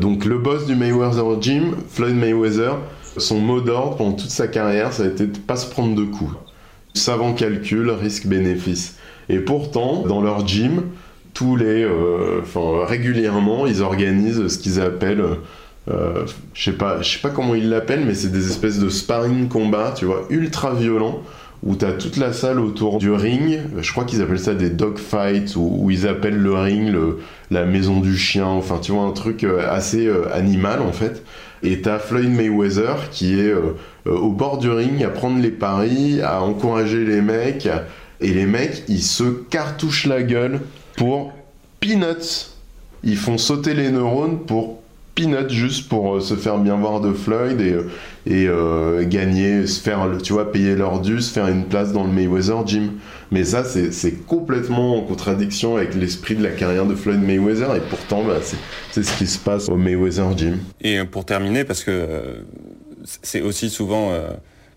Donc 0.00 0.24
le 0.24 0.38
boss 0.38 0.66
du 0.66 0.74
Mayweather 0.74 1.40
Gym, 1.40 1.74
Floyd 1.88 2.16
Mayweather, 2.16 2.78
son 3.16 3.38
mot 3.38 3.60
d'ordre 3.60 3.96
pendant 3.96 4.12
toute 4.12 4.30
sa 4.30 4.48
carrière, 4.48 4.92
ça 4.92 5.04
a 5.04 5.06
été 5.06 5.26
de 5.26 5.38
pas 5.38 5.56
se 5.56 5.68
prendre 5.70 5.94
de 5.94 6.04
coups. 6.04 6.34
Savant 6.94 7.34
calcul, 7.34 7.90
risque-bénéfice. 7.90 8.96
Et 9.28 9.38
pourtant, 9.38 10.04
dans 10.06 10.22
leur 10.22 10.46
gym, 10.46 10.82
tous 11.34 11.54
les, 11.54 11.84
euh, 11.84 12.40
régulièrement, 12.84 13.66
ils 13.66 13.82
organisent 13.82 14.48
ce 14.48 14.58
qu'ils 14.58 14.80
appellent 14.80 15.24
euh, 15.88 16.26
je 16.54 16.62
sais 16.62 16.76
pas, 16.76 17.02
sais 17.02 17.18
pas 17.20 17.30
comment 17.30 17.54
ils 17.54 17.68
l'appellent, 17.68 18.04
mais 18.04 18.14
c'est 18.14 18.30
des 18.30 18.48
espèces 18.48 18.78
de 18.78 18.88
sparring 18.88 19.48
combat, 19.48 19.94
tu 19.96 20.04
vois, 20.04 20.26
ultra 20.30 20.74
violents, 20.74 21.22
où 21.62 21.74
t'as 21.74 21.92
toute 21.92 22.16
la 22.16 22.32
salle 22.32 22.58
autour 22.58 22.98
du 22.98 23.10
ring. 23.10 23.60
Je 23.78 23.92
crois 23.92 24.04
qu'ils 24.04 24.22
appellent 24.22 24.38
ça 24.38 24.54
des 24.54 24.70
dogfights, 24.70 25.56
ou 25.56 25.78
où 25.78 25.90
ils 25.90 26.06
appellent 26.08 26.38
le 26.38 26.54
ring 26.54 26.90
le, 26.90 27.18
la 27.50 27.64
maison 27.64 28.00
du 28.00 28.16
chien. 28.16 28.46
Enfin, 28.46 28.78
tu 28.78 28.92
vois, 28.92 29.02
un 29.02 29.12
truc 29.12 29.44
euh, 29.44 29.70
assez 29.70 30.06
euh, 30.06 30.32
animal 30.32 30.80
en 30.80 30.92
fait. 30.92 31.22
Et 31.62 31.82
t'as 31.82 31.98
Floyd 31.98 32.30
Mayweather 32.30 33.10
qui 33.10 33.38
est 33.38 33.52
euh, 33.52 33.74
au 34.06 34.30
bord 34.30 34.58
du 34.58 34.70
ring 34.70 35.02
à 35.04 35.08
prendre 35.08 35.40
les 35.40 35.50
paris, 35.50 36.22
à 36.22 36.42
encourager 36.42 37.04
les 37.04 37.20
mecs. 37.20 37.68
Et 38.22 38.32
les 38.32 38.46
mecs, 38.46 38.84
ils 38.88 39.02
se 39.02 39.24
cartouchent 39.24 40.06
la 40.06 40.22
gueule 40.22 40.60
pour 40.96 41.32
peanuts. 41.80 42.50
Ils 43.02 43.16
font 43.16 43.38
sauter 43.38 43.74
les 43.74 43.90
neurones 43.90 44.40
pour 44.40 44.80
juste 45.48 45.88
pour 45.88 46.16
euh, 46.16 46.20
se 46.20 46.34
faire 46.34 46.58
bien 46.58 46.76
voir 46.76 47.00
de 47.00 47.12
Floyd 47.12 47.60
et, 47.60 47.72
euh, 47.72 47.88
euh, 48.28 49.06
gagner, 49.06 49.66
se 49.66 49.80
faire, 49.80 50.06
tu 50.22 50.32
vois, 50.32 50.52
payer 50.52 50.74
leur 50.76 51.00
dû, 51.00 51.20
se 51.20 51.32
faire 51.32 51.48
une 51.48 51.64
place 51.64 51.92
dans 51.92 52.04
le 52.04 52.10
Mayweather 52.10 52.66
Gym. 52.66 52.92
Mais 53.30 53.44
ça, 53.44 53.64
c'est 53.64 54.26
complètement 54.26 54.96
en 54.98 55.02
contradiction 55.02 55.76
avec 55.76 55.94
l'esprit 55.94 56.34
de 56.34 56.42
la 56.42 56.50
carrière 56.50 56.86
de 56.86 56.94
Floyd 56.94 57.20
Mayweather 57.22 57.76
et 57.76 57.80
pourtant, 57.80 58.24
bah, 58.24 58.38
c'est 58.90 59.02
ce 59.02 59.16
qui 59.16 59.26
se 59.26 59.38
passe 59.38 59.68
au 59.68 59.76
Mayweather 59.76 60.36
Gym. 60.36 60.58
Et 60.80 61.04
pour 61.04 61.24
terminer, 61.24 61.64
parce 61.64 61.84
que 61.84 62.42
c'est 63.22 63.40
aussi 63.40 63.70
souvent 63.70 64.12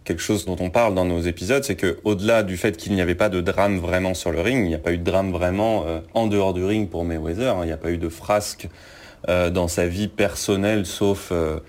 quelque 0.04 0.22
chose 0.22 0.46
dont 0.46 0.58
on 0.60 0.70
parle 0.70 0.94
dans 0.94 1.06
nos 1.06 1.22
épisodes, 1.22 1.64
c'est 1.64 1.76
que 1.76 1.98
au-delà 2.04 2.44
du 2.44 2.58
fait 2.58 2.78
qu'il 2.78 2.94
n'y 2.94 3.02
avait 3.02 3.16
pas 3.16 3.30
de 3.30 3.42
drame 3.42 3.80
vraiment 3.80 4.14
sur 4.14 4.32
le 4.32 4.40
ring, 4.42 4.64
il 4.66 4.68
n'y 4.68 4.76
a 4.76 4.80
pas 4.80 4.94
eu 4.94 4.98
de 5.00 5.04
drame 5.04 5.32
vraiment 5.32 5.86
en 6.14 6.28
dehors 6.28 6.54
du 6.54 6.64
ring 6.64 6.88
pour 6.88 7.06
Mayweather. 7.06 7.58
hein. 7.58 7.62
il 7.64 7.68
n'y 7.68 7.72
a 7.74 7.78
pas 7.78 7.90
eu 7.90 7.98
de 7.98 8.10
frasque 8.10 8.70
dans 9.28 9.68
sa 9.68 9.88
vie 9.88 10.08
personnelle, 10.08 10.86
sauf 10.86 11.30
euh, 11.32 11.60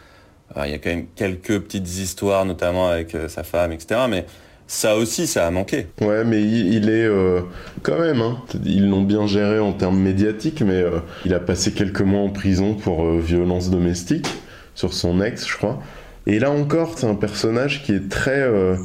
il 0.65 0.71
y 0.71 0.75
a 0.75 0.79
quand 0.79 0.91
même 0.91 1.07
quelques 1.15 1.61
petites 1.61 1.99
histoires, 1.99 2.45
notamment 2.45 2.89
avec 2.89 3.15
euh, 3.15 3.29
sa 3.29 3.43
femme, 3.43 3.73
etc. 3.73 4.03
Mais 4.09 4.27
ça 4.67 4.97
aussi, 4.97 5.27
ça 5.27 5.47
a 5.47 5.51
manqué. 5.51 5.89
Ouais, 6.01 6.25
mais 6.25 6.43
il, 6.43 6.89
est 6.89 7.05
euh, 7.05 7.43
quand 7.83 7.99
même, 7.99 8.21
hein, 8.21 8.39
ils 8.65 8.89
l'ont 8.89 9.03
bien 9.03 9.27
géré 9.27 9.59
en 9.59 9.73
termes 9.73 9.99
médiatiques, 9.99 10.63
mais 10.63 10.83
euh, 10.83 11.01
il 11.25 11.35
a 11.35 11.41
passé 11.41 11.73
quelques 11.73 12.01
mois 12.01 12.21
en 12.21 12.31
prison 12.31 12.75
pour 12.75 13.05
euh, 13.05 13.21
violence 13.21 13.71
domestique 13.71 14.27
sur 14.75 14.95
son 14.95 15.21
ex, 15.23 15.47
je 15.47 15.57
crois. 15.57 15.81
Et 16.27 16.39
là 16.39 16.51
encore, 16.51 16.99
c'est 16.99 17.07
un 17.07 17.15
personnage 17.15 17.83
qui 17.85 17.93
est 17.93 18.09
très 18.09 18.41
euh, 18.41 18.77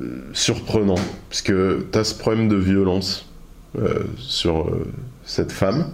euh, 0.00 0.24
surprenant, 0.32 0.94
parce 1.28 1.42
que 1.42 1.86
t'as 1.90 2.04
ce 2.04 2.14
problème 2.14 2.48
de 2.48 2.56
violence 2.56 3.28
euh, 3.76 4.04
sur 4.16 4.68
euh, 4.68 4.92
cette 5.24 5.50
femme, 5.50 5.90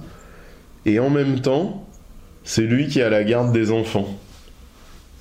et 0.87 0.99
en 0.99 1.11
même 1.11 1.41
temps, 1.41 1.87
c'est 2.45 2.63
lui 2.63 2.89
qui 2.89 3.03
a 3.03 3.11
la 3.11 3.25
garde 3.25 3.53
des 3.53 3.71
enfants. 3.71 4.09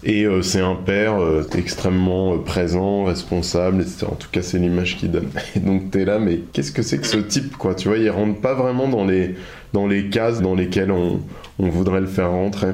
Et 0.04 0.24
euh, 0.24 0.42
c'est 0.42 0.62
un 0.62 0.76
père 0.76 1.22
euh, 1.22 1.46
extrêmement 1.58 2.34
euh, 2.34 2.38
présent, 2.38 3.04
responsable, 3.04 3.82
etc. 3.82 4.06
En 4.10 4.16
tout 4.16 4.30
cas, 4.32 4.42
c'est 4.42 4.58
l'image 4.58 4.96
qu'il 4.96 5.12
donne. 5.12 5.30
Et 5.56 5.60
donc, 5.60 5.92
t'es 5.92 6.06
là, 6.06 6.20
mais 6.20 6.40
qu'est-ce 6.54 6.72
que 6.72 6.82
c'est 6.82 7.00
que 7.00 7.08
ce 7.08 7.18
type, 7.18 7.58
quoi? 7.58 7.76
Tu 7.76 7.90
vois, 7.90 7.98
il 7.98 8.10
rentre 8.10 8.40
pas 8.40 8.54
vraiment 8.54 8.88
dans 8.88 9.06
les, 9.06 9.36
dans 9.74 9.88
les 9.88 10.10
cases 10.10 10.42
dans 10.42 10.56
lesquelles 10.56 10.92
on, 10.92 11.20
on 11.60 11.68
voudrait 11.68 12.00
le 12.00 12.08
faire 12.08 12.32
rentrer. 12.32 12.70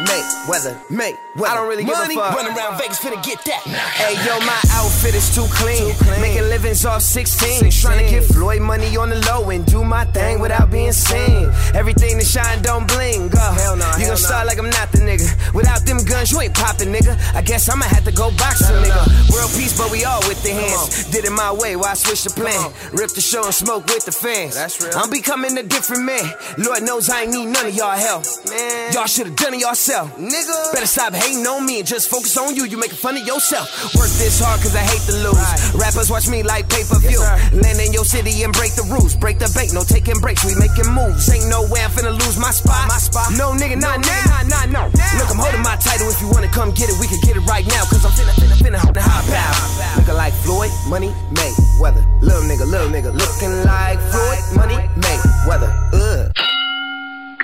Make 0.00 0.26
weather, 0.48 0.76
make 0.90 1.16
weather. 1.36 1.52
I 1.52 1.54
don't 1.54 1.68
really 1.68 1.84
Money. 1.84 2.14
give 2.16 2.24
a 2.24 2.26
fuck. 2.26 2.34
Run 2.34 2.46
around 2.50 2.78
Vegas 2.78 2.98
finna 2.98 3.22
get 3.22 3.38
that. 3.44 3.62
Hey 3.94 4.18
yo, 4.26 4.40
my 4.40 4.58
outfit 4.74 5.14
is 5.14 5.32
too 5.32 5.46
clean. 5.50 5.94
Making 6.20 6.50
livings 6.50 6.84
off 6.84 7.02
16. 7.02 7.70
Trying 7.70 8.04
to 8.04 8.10
get 8.10 8.24
Floyd 8.24 8.60
money 8.60 8.96
on 8.96 9.10
the 9.10 9.22
low 9.30 9.48
and 9.50 9.64
do 9.64 9.84
my 9.84 10.04
thing 10.06 10.40
without 10.40 10.68
being 10.72 10.90
seen. 10.90 11.46
Everything 11.74 12.18
that 12.18 12.26
shine 12.26 12.60
don't 12.62 12.88
bling. 12.88 13.28
Go. 13.28 13.38
Hell 13.38 13.76
no, 13.76 13.88
you 13.96 14.06
gon' 14.06 14.16
start 14.16 14.48
like 14.48 14.58
I'm 14.58 14.68
not 14.70 14.90
the 14.90 14.98
nigga. 14.98 15.30
Without 15.54 15.86
them 15.86 15.98
guns, 16.04 16.32
you 16.32 16.40
ain't 16.40 16.54
poppin', 16.54 16.92
nigga. 16.92 17.14
I 17.32 17.42
guess 17.42 17.68
I'ma 17.68 17.84
have 17.84 18.04
to 18.04 18.12
go 18.12 18.30
box 18.32 18.66
some 18.66 18.82
nigga. 18.82 19.30
World 19.30 19.52
peace, 19.54 19.78
but 19.78 19.92
we 19.92 20.04
all 20.04 20.20
with 20.26 20.42
the 20.42 20.50
hands. 20.50 21.06
Did 21.12 21.24
it 21.24 21.30
my 21.30 21.52
way, 21.52 21.76
why 21.76 21.92
I 21.92 21.94
switch 21.94 22.24
the 22.24 22.30
plan? 22.30 22.72
Rip 22.92 23.10
the 23.10 23.20
show 23.20 23.44
and 23.44 23.54
smoke 23.54 23.86
with 23.86 24.04
the 24.06 24.12
fans. 24.12 24.56
That's 24.56 24.82
real. 24.82 24.90
I'm 24.96 25.10
becoming 25.10 25.56
a 25.56 25.62
different 25.62 26.02
man. 26.02 26.26
Lord 26.58 26.82
knows 26.82 27.08
I 27.08 27.22
ain't 27.22 27.30
need 27.32 27.46
none 27.46 27.66
of 27.66 27.74
y'all 27.74 27.96
help. 27.96 28.24
Man. 28.50 28.92
Y'all 28.92 29.06
should've 29.06 29.36
done 29.36 29.54
it 29.54 29.60
yourself. 29.84 30.16
Nigga. 30.16 30.72
Better 30.72 30.86
stop 30.86 31.12
hating 31.12 31.44
on 31.44 31.66
me 31.66 31.78
and 31.80 31.86
just 31.86 32.08
focus 32.08 32.36
on 32.38 32.56
you. 32.56 32.64
You 32.64 32.78
making 32.78 32.96
fun 32.96 33.20
of 33.20 33.26
yourself. 33.26 33.68
Work 33.92 34.08
this 34.16 34.40
hard 34.40 34.60
cause 34.64 34.72
I 34.72 34.80
hate 34.80 35.04
to 35.12 35.16
lose. 35.20 35.36
Rappers 35.76 36.08
watch 36.08 36.24
me 36.24 36.42
like 36.42 36.72
pay 36.72 36.88
per 36.88 36.96
view. 37.04 37.20
Land 37.52 37.80
in 37.84 37.92
your 37.92 38.04
city 38.04 38.32
and 38.48 38.52
break 38.56 38.72
the 38.80 38.86
rules. 38.88 39.12
Break 39.12 39.36
the 39.38 39.50
bank, 39.52 39.76
no 39.76 39.84
taking 39.84 40.16
breaks. 40.24 40.40
We 40.40 40.56
making 40.56 40.88
moves. 40.88 41.28
Ain't 41.28 41.52
no 41.52 41.68
way 41.68 41.84
I'm 41.84 41.92
finna 41.92 42.16
lose 42.16 42.40
my 42.40 42.48
spot. 42.48 42.88
My 42.88 42.96
spot. 42.96 43.36
No 43.36 43.52
nigga, 43.52 43.76
not 43.76 44.00
now. 44.00 44.48
Nah, 44.48 44.64
nah, 44.64 44.64
no. 44.72 44.82
Look, 45.20 45.28
I'm 45.28 45.36
holding 45.36 45.60
my 45.60 45.76
title. 45.76 46.08
If 46.08 46.16
you 46.24 46.32
wanna 46.32 46.48
come 46.48 46.72
get 46.72 46.88
it, 46.88 46.96
we 46.96 47.04
can 47.04 47.20
get 47.20 47.36
it 47.36 47.44
right 47.44 47.66
now. 47.68 47.84
Cause 47.84 48.08
I'm 48.08 48.14
finna, 48.16 48.32
finna, 48.40 48.56
finna, 48.56 48.80
finna 48.80 49.04
hop 49.04 49.28
out. 49.28 49.52
Looking 50.00 50.16
like 50.16 50.32
Floyd, 50.40 50.72
money, 50.88 51.12
made, 51.36 51.52
weather. 51.76 52.00
Little 52.24 52.48
nigga, 52.48 52.64
little 52.64 52.88
nigga. 52.88 53.12
Looking 53.12 53.52
like 53.68 54.00
Floyd, 54.08 54.40
money, 54.56 54.80
made, 54.96 55.20
weather. 55.44 55.68
Ugh. 55.92 56.32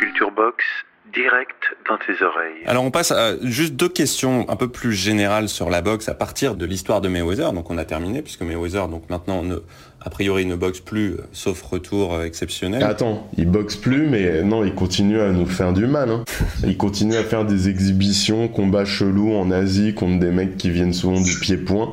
Culture 0.01 0.33
Box, 0.33 0.65
direct 1.13 1.77
dans 1.89 1.99
tes 1.99 2.23
oreilles. 2.25 2.65
Alors 2.67 2.85
on 2.85 2.91
passe 2.91 3.11
à 3.11 3.35
juste 3.43 3.75
deux 3.75 3.89
questions 3.89 4.49
un 4.49 4.57
peu 4.57 4.69
plus 4.69 4.93
générales 4.93 5.49
sur 5.49 5.71
la 5.71 5.83
boxe 5.83 6.09
à 6.09 6.15
partir 6.15 6.55
de 6.55 6.65
l'histoire 6.67 7.01
de 7.01 7.09
Mayweather. 7.09 7.53
Donc 7.53 7.71
on 7.71 7.79
a 7.79 7.85
terminé 7.85 8.23
puisque 8.23 8.43
Mayweather 8.43 8.89
donc 8.89 9.09
maintenant 9.11 9.43
ne, 9.43 9.57
a 10.01 10.11
priori 10.11 10.47
ne 10.47 10.57
boxe 10.57 10.81
plus 10.81 11.13
euh, 11.13 11.19
sauf 11.33 11.61
retour 11.63 12.15
euh, 12.15 12.25
exceptionnel. 12.25 12.83
Attends, 12.83 13.29
il 13.37 13.49
boxe 13.49 13.77
plus 13.77 14.09
mais 14.09 14.43
non, 14.43 14.65
il 14.65 14.75
continue 14.75 15.21
à 15.21 15.31
nous 15.31 15.47
faire 15.47 15.73
du 15.73 15.87
mal. 15.87 16.11
Hein. 16.11 16.25
Il 16.65 16.77
continue 16.77 17.17
à 17.17 17.25
faire 17.25 17.45
des 17.45 17.69
exhibitions, 17.69 18.49
combats 18.49 18.85
chelous 18.85 19.35
en 19.35 19.51
Asie 19.51 19.95
contre 19.95 20.19
des 20.19 20.31
mecs 20.31 20.57
qui 20.57 20.71
viennent 20.71 20.93
souvent 20.93 21.21
du 21.21 21.39
pied-point. 21.39 21.93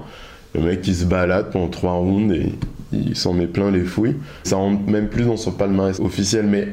Le 0.53 0.61
mec 0.61 0.81
qui 0.81 0.93
se 0.93 1.05
balade 1.05 1.51
pendant 1.51 1.69
trois 1.69 1.93
rounds 1.93 2.33
et 2.33 2.53
il 2.91 3.15
s'en 3.15 3.33
met 3.33 3.47
plein 3.47 3.71
les 3.71 3.83
fouilles. 3.83 4.15
Ça 4.43 4.55
rentre 4.55 4.89
même 4.89 5.09
plus 5.09 5.25
dans 5.25 5.37
son 5.37 5.51
palmarès 5.51 5.99
officiel 5.99 6.45
mais 6.47 6.69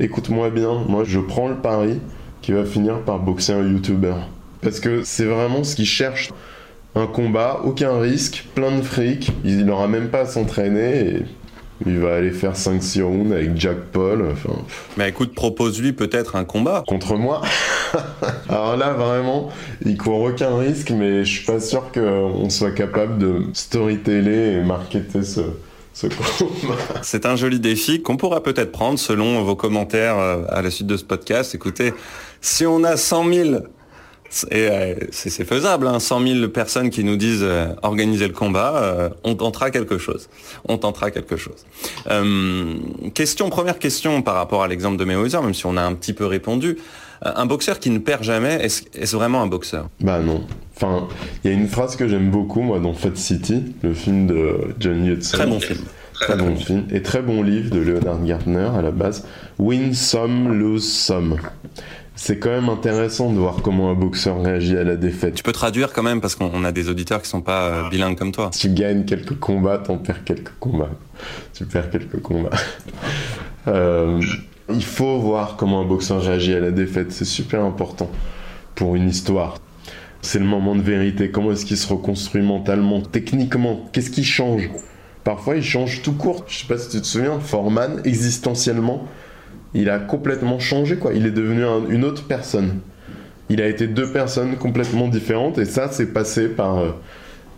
écoute-moi 0.00 0.50
bien, 0.50 0.84
moi 0.88 1.04
je 1.04 1.18
prends 1.18 1.48
le 1.48 1.56
pari 1.56 2.00
qui 2.40 2.52
va 2.52 2.64
finir 2.64 3.00
par 3.00 3.18
boxer 3.18 3.52
un 3.52 3.62
YouTuber. 3.62 4.14
Parce 4.60 4.80
que 4.80 5.02
c'est 5.04 5.24
vraiment 5.24 5.64
ce 5.64 5.76
qu'il 5.76 5.86
cherche. 5.86 6.30
Un 6.94 7.06
combat, 7.06 7.60
aucun 7.64 7.98
risque, 7.98 8.46
plein 8.54 8.76
de 8.76 8.82
fric, 8.82 9.32
il 9.44 9.64
n'aura 9.64 9.88
même 9.88 10.08
pas 10.08 10.20
à 10.20 10.26
s'entraîner 10.26 11.06
et 11.06 11.22
il 11.86 11.98
va 11.98 12.16
aller 12.16 12.30
faire 12.30 12.52
5-6 12.52 13.02
rounds 13.02 13.32
avec 13.32 13.56
Jack 13.56 13.78
Paul. 13.92 14.28
Enfin, 14.30 14.54
Mais 14.96 15.08
écoute, 15.08 15.34
propose-lui 15.34 15.92
peut-être 15.92 16.36
un 16.36 16.44
combat. 16.44 16.84
contre 16.86 17.16
moi? 17.16 17.42
Alors 18.48 18.76
là, 18.76 18.92
vraiment, 18.92 19.48
il 19.84 19.96
court 19.96 20.20
aucun 20.20 20.56
risque, 20.58 20.90
mais 20.90 21.24
je 21.24 21.30
suis 21.38 21.46
pas 21.46 21.60
sûr 21.60 21.90
qu'on 21.92 22.50
soit 22.50 22.72
capable 22.72 23.18
de 23.18 23.42
storyteller 23.54 24.52
et 24.52 24.60
marketer 24.60 25.22
ce, 25.22 25.40
C'est 27.02 27.26
un 27.26 27.36
joli 27.36 27.60
défi 27.60 28.02
qu'on 28.02 28.16
pourra 28.16 28.42
peut-être 28.42 28.72
prendre 28.72 28.98
selon 28.98 29.42
vos 29.42 29.56
commentaires 29.56 30.18
euh, 30.18 30.44
à 30.48 30.62
la 30.62 30.70
suite 30.70 30.86
de 30.86 30.96
ce 30.96 31.04
podcast. 31.04 31.54
Écoutez, 31.54 31.92
si 32.40 32.66
on 32.66 32.82
a 32.84 32.96
100 32.96 33.32
000 33.32 33.56
et 34.50 34.96
c'est 35.10 35.44
faisable, 35.44 35.86
hein, 35.86 36.00
100 36.00 36.26
000 36.26 36.48
personnes 36.48 36.88
qui 36.88 37.04
nous 37.04 37.16
disent 37.16 37.42
euh, 37.42 37.66
organiser 37.82 38.26
le 38.26 38.32
combat, 38.32 38.76
euh, 38.76 39.10
on 39.24 39.34
tentera 39.34 39.70
quelque 39.70 39.98
chose. 39.98 40.30
On 40.66 40.78
tentera 40.78 41.10
quelque 41.10 41.36
chose. 41.36 41.66
Question, 43.12 43.50
première 43.50 43.78
question 43.78 44.22
par 44.22 44.36
rapport 44.36 44.62
à 44.62 44.68
l'exemple 44.68 44.96
de 44.96 45.04
Mayweather, 45.04 45.42
même 45.42 45.52
si 45.52 45.66
on 45.66 45.76
a 45.76 45.82
un 45.82 45.92
petit 45.94 46.14
peu 46.14 46.24
répondu. 46.24 46.78
Euh, 47.24 47.32
Un 47.36 47.46
boxeur 47.46 47.78
qui 47.78 47.90
ne 47.90 47.98
perd 47.98 48.22
jamais, 48.22 48.54
est-ce 48.64 49.16
vraiment 49.16 49.42
un 49.42 49.46
boxeur? 49.46 49.88
Bah 50.00 50.20
non. 50.20 50.44
Enfin, 50.76 51.06
il 51.44 51.50
y 51.50 51.54
a 51.54 51.56
une 51.56 51.68
phrase 51.68 51.96
que 51.96 52.08
j'aime 52.08 52.30
beaucoup, 52.30 52.60
moi, 52.62 52.80
dans 52.80 52.94
Fat 52.94 53.14
City, 53.14 53.74
le 53.82 53.94
film 53.94 54.26
de 54.26 54.74
John 54.80 55.04
Hudson. 55.06 55.36
Très 55.36 55.46
bon 55.46 55.60
film. 55.60 55.78
Très 56.14 56.36
bon 56.36 56.56
film. 56.56 56.84
Et 56.90 57.02
très 57.02 57.22
bon 57.22 57.42
livre 57.42 57.70
de 57.70 57.80
Leonard 57.80 58.22
Gardner 58.24 58.68
à 58.76 58.82
la 58.82 58.90
base. 58.90 59.26
Win 59.58 59.92
some, 59.92 60.52
lose 60.58 60.88
some. 60.88 61.36
C'est 62.14 62.38
quand 62.38 62.50
même 62.50 62.68
intéressant 62.68 63.32
de 63.32 63.38
voir 63.38 63.56
comment 63.62 63.90
un 63.90 63.94
boxeur 63.94 64.40
réagit 64.42 64.76
à 64.76 64.84
la 64.84 64.96
défaite. 64.96 65.34
Tu 65.34 65.42
peux 65.42 65.52
traduire 65.52 65.92
quand 65.92 66.02
même 66.02 66.20
parce 66.20 66.34
qu'on 66.36 66.50
on 66.54 66.62
a 66.64 66.70
des 66.70 66.88
auditeurs 66.88 67.22
qui 67.22 67.28
sont 67.28 67.40
pas 67.40 67.62
euh, 67.64 67.88
bilingues 67.88 68.16
comme 68.18 68.32
toi. 68.32 68.50
Tu 68.56 68.68
gagnes 68.68 69.04
quelques 69.04 69.38
combats, 69.38 69.78
t'en 69.78 69.96
perds 69.98 70.22
quelques 70.24 70.52
combats. 70.60 70.90
Tu 71.54 71.64
perds 71.64 71.90
quelques 71.90 72.20
combats. 72.20 72.50
Euh, 73.68 74.20
il 74.74 74.84
faut 74.84 75.18
voir 75.18 75.56
comment 75.56 75.80
un 75.80 75.84
boxeur 75.84 76.22
réagit 76.22 76.54
à 76.54 76.60
la 76.60 76.70
défaite. 76.70 77.12
C'est 77.12 77.24
super 77.24 77.62
important 77.64 78.10
pour 78.74 78.96
une 78.96 79.08
histoire. 79.08 79.58
C'est 80.20 80.38
le 80.38 80.44
moment 80.44 80.74
de 80.76 80.82
vérité. 80.82 81.30
Comment 81.30 81.52
est-ce 81.52 81.64
qu'il 81.66 81.76
se 81.76 81.88
reconstruit 81.92 82.42
mentalement, 82.42 83.00
techniquement 83.00 83.88
Qu'est-ce 83.92 84.10
qui 84.10 84.24
change? 84.24 84.70
Parfois, 85.24 85.56
il 85.56 85.62
change 85.62 86.02
tout 86.02 86.12
court. 86.14 86.44
Je 86.48 86.58
sais 86.60 86.66
pas 86.66 86.78
si 86.78 86.88
tu 86.90 87.00
te 87.00 87.06
souviens, 87.06 87.38
Foreman, 87.40 88.00
existentiellement, 88.04 89.06
il 89.74 89.88
a 89.90 89.98
complètement 89.98 90.58
changé, 90.58 90.96
quoi. 90.96 91.12
Il 91.14 91.26
est 91.26 91.30
devenu 91.30 91.64
un- 91.64 91.88
une 91.88 92.04
autre 92.04 92.24
personne. 92.26 92.80
Il 93.48 93.60
a 93.60 93.66
été 93.68 93.86
deux 93.86 94.10
personnes 94.12 94.56
complètement 94.56 95.08
différentes, 95.08 95.58
et 95.58 95.64
ça, 95.64 95.88
c'est 95.90 96.12
passé 96.12 96.48
par 96.48 96.78
euh, 96.78 96.90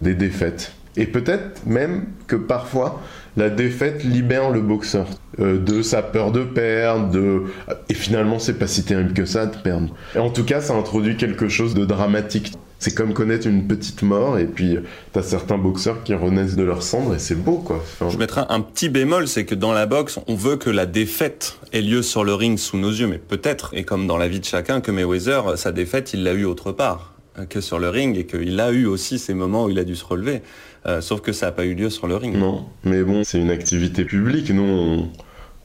des 0.02 0.14
défaites. 0.14 0.72
Et 0.96 1.06
peut-être 1.06 1.66
même 1.66 2.06
que 2.26 2.36
parfois, 2.36 3.00
la 3.36 3.50
défaite 3.50 4.04
libère 4.04 4.50
le 4.50 4.60
boxeur 4.60 5.06
euh, 5.40 5.58
de 5.58 5.82
sa 5.82 6.02
peur 6.02 6.30
de 6.30 6.44
perdre, 6.44 7.10
de... 7.10 7.42
et 7.88 7.94
finalement, 7.94 8.38
c'est 8.38 8.58
pas 8.58 8.66
si 8.66 8.84
terrible 8.84 9.12
que 9.12 9.24
ça 9.24 9.46
de 9.46 9.56
perdre. 9.56 9.94
Et 10.14 10.18
en 10.18 10.30
tout 10.30 10.44
cas, 10.44 10.60
ça 10.60 10.74
introduit 10.74 11.16
quelque 11.16 11.48
chose 11.48 11.74
de 11.74 11.84
dramatique. 11.84 12.52
C'est 12.78 12.94
comme 12.94 13.14
connaître 13.14 13.46
une 13.46 13.66
petite 13.66 14.02
mort, 14.02 14.38
et 14.38 14.44
puis 14.44 14.78
t'as 15.12 15.22
certains 15.22 15.56
boxeurs 15.56 16.02
qui 16.02 16.12
renaissent 16.12 16.56
de 16.56 16.64
leur 16.64 16.82
cendre, 16.82 17.14
et 17.14 17.18
c'est 17.18 17.34
beau, 17.34 17.56
quoi. 17.56 17.82
Je 18.08 18.18
mettrai 18.18 18.42
un 18.48 18.60
petit 18.60 18.90
bémol, 18.90 19.26
c'est 19.26 19.46
que 19.46 19.54
dans 19.54 19.72
la 19.72 19.86
boxe, 19.86 20.18
on 20.26 20.34
veut 20.34 20.56
que 20.56 20.70
la 20.70 20.84
défaite 20.84 21.58
ait 21.72 21.80
lieu 21.80 22.02
sur 22.02 22.24
le 22.24 22.34
ring 22.34 22.58
sous 22.58 22.76
nos 22.76 22.90
yeux, 22.90 23.06
mais 23.06 23.18
peut-être, 23.18 23.70
et 23.72 23.84
comme 23.84 24.06
dans 24.06 24.18
la 24.18 24.28
vie 24.28 24.40
de 24.40 24.44
chacun, 24.44 24.80
que 24.80 24.90
Mayweather, 24.90 25.56
sa 25.56 25.72
défaite, 25.72 26.12
il 26.12 26.24
l'a 26.24 26.34
eu 26.34 26.44
autre 26.44 26.72
part 26.72 27.14
euh, 27.38 27.46
que 27.46 27.62
sur 27.62 27.78
le 27.78 27.88
ring, 27.88 28.18
et 28.18 28.26
qu'il 28.26 28.60
a 28.60 28.70
eu 28.70 28.84
aussi 28.84 29.18
ces 29.18 29.32
moments 29.32 29.64
où 29.64 29.70
il 29.70 29.78
a 29.78 29.84
dû 29.84 29.96
se 29.96 30.04
relever. 30.04 30.42
Euh, 30.86 31.00
sauf 31.00 31.20
que 31.20 31.32
ça 31.32 31.46
n'a 31.46 31.52
pas 31.52 31.64
eu 31.64 31.74
lieu 31.74 31.88
sur 31.88 32.06
le 32.06 32.16
ring. 32.16 32.36
Non, 32.36 32.66
mais 32.84 33.02
bon, 33.02 33.24
c'est 33.24 33.38
une 33.38 33.50
activité 33.50 34.04
publique. 34.04 34.50
Nous, 34.50 35.08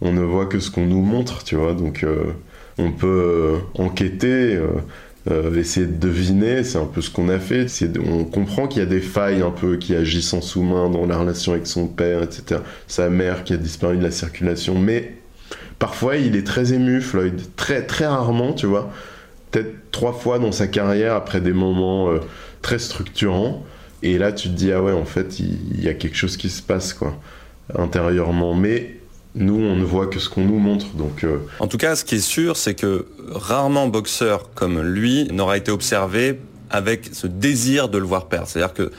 on, 0.01 0.13
ne 0.13 0.21
voit 0.21 0.45
que 0.45 0.59
ce 0.59 0.71
qu'on 0.71 0.85
nous 0.85 1.01
montre, 1.01 1.43
tu 1.43 1.55
vois. 1.55 1.73
Donc, 1.73 2.03
euh, 2.03 2.31
on 2.77 2.91
peut 2.91 3.07
euh, 3.07 3.57
enquêter, 3.83 4.57
essayer 5.57 5.85
de 5.85 5.99
deviner. 5.99 6.63
C'est 6.63 6.77
un 6.77 6.85
peu 6.85 7.01
ce 7.01 7.09
qu'on 7.09 7.27
a 7.27 7.39
fait. 7.39 7.67
On 7.99 8.23
comprend 8.23 8.67
qu'il 8.67 8.79
y 8.81 8.85
a 8.85 8.87
des 8.87 9.01
failles 9.01 9.41
un 9.41 9.51
peu 9.51 9.75
qui 9.75 9.93
agissent 9.93 10.33
en 10.33 10.41
sous-main 10.41 10.89
dans 10.89 11.05
la 11.05 11.17
relation 11.17 11.51
avec 11.51 11.67
son 11.67 11.87
père, 11.87 12.23
etc. 12.23 12.61
Sa 12.87 13.09
mère 13.09 13.43
qui 13.43 13.53
a 13.53 13.57
disparu 13.57 13.97
de 13.97 14.03
la 14.03 14.11
circulation. 14.11 14.79
Mais 14.79 15.15
parfois, 15.79 16.15
il 16.15 16.37
est 16.37 16.47
très 16.47 16.71
ému, 16.71 17.01
Floyd. 17.01 17.41
Très, 17.57 17.85
très 17.85 18.05
rarement, 18.05 18.53
tu 18.53 18.67
vois. 18.67 18.89
Peut-être 19.51 19.91
trois 19.91 20.13
fois 20.13 20.39
dans 20.39 20.53
sa 20.53 20.67
carrière 20.67 21.13
après 21.13 21.41
des 21.41 21.53
moments 21.53 22.09
très 22.61 22.79
structurants. 22.79 23.65
Et 24.01 24.17
là, 24.17 24.31
tu 24.31 24.49
te 24.49 24.53
dis, 24.53 24.71
ah 24.71 24.81
ouais, 24.81 24.93
en 24.93 25.05
fait, 25.05 25.39
il, 25.39 25.83
y 25.83 25.89
a 25.89 25.93
quelque 25.93 26.15
chose 26.15 26.37
qui 26.37 26.49
se 26.49 26.61
passe, 26.61 26.93
quoi, 26.93 27.19
intérieurement. 27.77 28.53
Mais 28.53 28.95
nous, 29.35 29.55
on 29.55 29.75
ne 29.75 29.83
voit 29.83 30.07
que 30.07 30.19
ce 30.19 30.29
qu'on 30.29 30.45
nous 30.45 30.59
montre. 30.59 30.87
Donc, 30.95 31.23
euh, 31.23 31.39
En 31.59 31.67
tout 31.67 31.77
cas, 31.77 31.95
ce 31.95 32.05
qui 32.05 32.15
est 32.15 32.19
sûr, 32.19 32.57
c'est 32.57 32.75
que 32.75 33.05
rarement 33.29 33.87
boxeur 33.87 34.53
comme 34.53 34.81
lui 34.81 35.27
n'aura 35.31 35.57
été 35.57 35.71
observé 35.71 36.39
avec 36.69 37.09
ce 37.13 37.27
désir 37.27 37.89
de 37.89 37.97
le 37.97 38.05
voir 38.05 38.27
perdre. 38.27 38.47
C'est-à-dire 38.47 38.73
que 38.73 38.91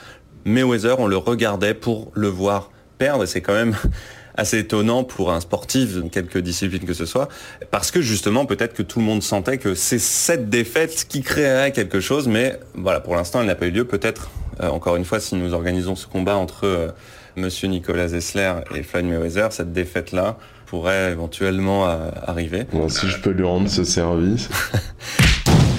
Mayweather, 0.45 0.99
on 0.99 1.07
le 1.07 1.17
regardait 1.17 1.73
pour 1.73 2.11
le 2.13 2.27
voir 2.27 2.71
perdre, 2.97 3.23
et 3.23 3.27
c'est 3.27 3.41
quand 3.41 3.53
même 3.53 3.75
assez 4.35 4.59
étonnant 4.59 5.03
pour 5.03 5.31
un 5.31 5.39
sportif, 5.41 5.89
quelque 6.11 6.39
discipline 6.39 6.85
que 6.85 6.93
ce 6.93 7.05
soit, 7.05 7.27
parce 7.69 7.91
que 7.91 8.01
justement, 8.01 8.45
peut-être 8.45 8.73
que 8.73 8.83
tout 8.83 8.99
le 8.99 9.05
monde 9.05 9.23
sentait 9.23 9.57
que 9.57 9.75
c'est 9.75 9.99
cette 9.99 10.49
défaite 10.49 11.05
qui 11.07 11.21
créerait 11.21 11.71
quelque 11.71 11.99
chose, 11.99 12.27
mais 12.27 12.57
voilà, 12.73 12.99
pour 12.99 13.15
l'instant, 13.15 13.41
elle 13.41 13.47
n'a 13.47 13.55
pas 13.55 13.67
eu 13.67 13.71
lieu. 13.71 13.85
Peut-être, 13.85 14.31
encore 14.69 14.95
une 14.95 15.05
fois, 15.05 15.19
si 15.19 15.35
nous 15.35 15.53
organisons 15.53 15.95
ce 15.95 16.07
combat 16.07 16.35
entre 16.35 16.65
euh, 16.65 16.89
Monsieur 17.35 17.67
Nicolas 17.67 18.09
Zessler 18.09 18.53
et 18.75 18.83
Floyd 18.83 19.05
Mayweather, 19.05 19.51
cette 19.51 19.73
défaite-là 19.73 20.37
pourrait 20.65 21.11
éventuellement 21.11 21.87
euh, 21.87 22.09
arriver. 22.25 22.65
bon, 22.71 22.87
si 22.89 23.07
je 23.07 23.19
peux 23.19 23.31
lui 23.31 23.43
rendre 23.43 23.69
ce 23.69 23.83
service. 23.83 24.49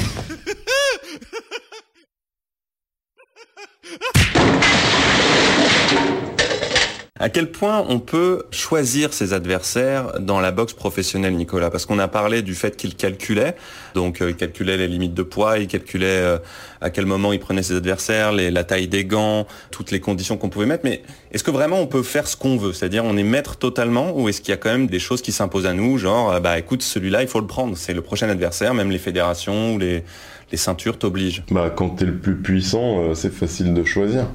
À 7.22 7.28
quel 7.28 7.52
point 7.52 7.86
on 7.88 8.00
peut 8.00 8.42
choisir 8.50 9.14
ses 9.14 9.32
adversaires 9.32 10.18
dans 10.18 10.40
la 10.40 10.50
boxe 10.50 10.72
professionnelle, 10.72 11.36
Nicolas? 11.36 11.70
Parce 11.70 11.86
qu'on 11.86 12.00
a 12.00 12.08
parlé 12.08 12.42
du 12.42 12.56
fait 12.56 12.76
qu'il 12.76 12.96
calculait, 12.96 13.54
donc 13.94 14.20
euh, 14.20 14.30
il 14.30 14.34
calculait 14.34 14.76
les 14.76 14.88
limites 14.88 15.14
de 15.14 15.22
poids, 15.22 15.60
il 15.60 15.68
calculait 15.68 16.08
euh, 16.08 16.38
à 16.80 16.90
quel 16.90 17.06
moment 17.06 17.32
il 17.32 17.38
prenait 17.38 17.62
ses 17.62 17.76
adversaires, 17.76 18.32
la 18.32 18.64
taille 18.64 18.88
des 18.88 19.04
gants, 19.04 19.46
toutes 19.70 19.92
les 19.92 20.00
conditions 20.00 20.36
qu'on 20.36 20.48
pouvait 20.48 20.66
mettre. 20.66 20.82
Mais 20.82 21.00
est-ce 21.30 21.44
que 21.44 21.52
vraiment 21.52 21.78
on 21.78 21.86
peut 21.86 22.02
faire 22.02 22.26
ce 22.26 22.36
qu'on 22.36 22.56
veut? 22.56 22.72
C'est-à-dire 22.72 23.04
on 23.04 23.16
est 23.16 23.22
maître 23.22 23.54
totalement 23.54 24.18
ou 24.18 24.28
est-ce 24.28 24.40
qu'il 24.40 24.50
y 24.50 24.54
a 24.54 24.56
quand 24.56 24.72
même 24.72 24.88
des 24.88 24.98
choses 24.98 25.22
qui 25.22 25.30
s'imposent 25.30 25.66
à 25.66 25.74
nous, 25.74 25.98
genre 25.98 26.32
euh, 26.32 26.40
bah 26.40 26.58
écoute 26.58 26.82
celui-là 26.82 27.22
il 27.22 27.28
faut 27.28 27.38
le 27.38 27.46
prendre, 27.46 27.76
c'est 27.76 27.94
le 27.94 28.02
prochain 28.02 28.28
adversaire, 28.30 28.74
même 28.74 28.90
les 28.90 28.98
fédérations 28.98 29.74
ou 29.74 29.78
les, 29.78 30.02
les 30.50 30.58
ceintures 30.58 30.98
t'obligent. 30.98 31.44
Bah, 31.52 31.70
quand 31.70 31.90
t'es 31.90 32.04
le 32.04 32.18
plus 32.18 32.34
puissant, 32.34 33.14
c'est 33.14 33.32
facile 33.32 33.74
de 33.74 33.84
choisir. 33.84 34.26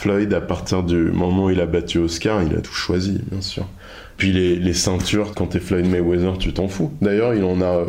Floyd, 0.00 0.32
à 0.32 0.40
partir 0.40 0.82
du 0.82 0.96
moment 1.12 1.44
où 1.44 1.50
il 1.50 1.60
a 1.60 1.66
battu 1.66 1.98
Oscar, 1.98 2.42
il 2.42 2.56
a 2.56 2.62
tout 2.62 2.72
choisi, 2.72 3.20
bien 3.30 3.42
sûr. 3.42 3.66
Puis 4.16 4.32
les, 4.32 4.56
les 4.56 4.72
ceintures, 4.72 5.34
quand 5.34 5.48
t'es 5.48 5.60
Floyd 5.60 5.86
Mayweather, 5.86 6.38
tu 6.38 6.54
t'en 6.54 6.68
fous. 6.68 6.90
D'ailleurs, 7.02 7.34
il 7.34 7.44
en 7.44 7.60
a, 7.60 7.84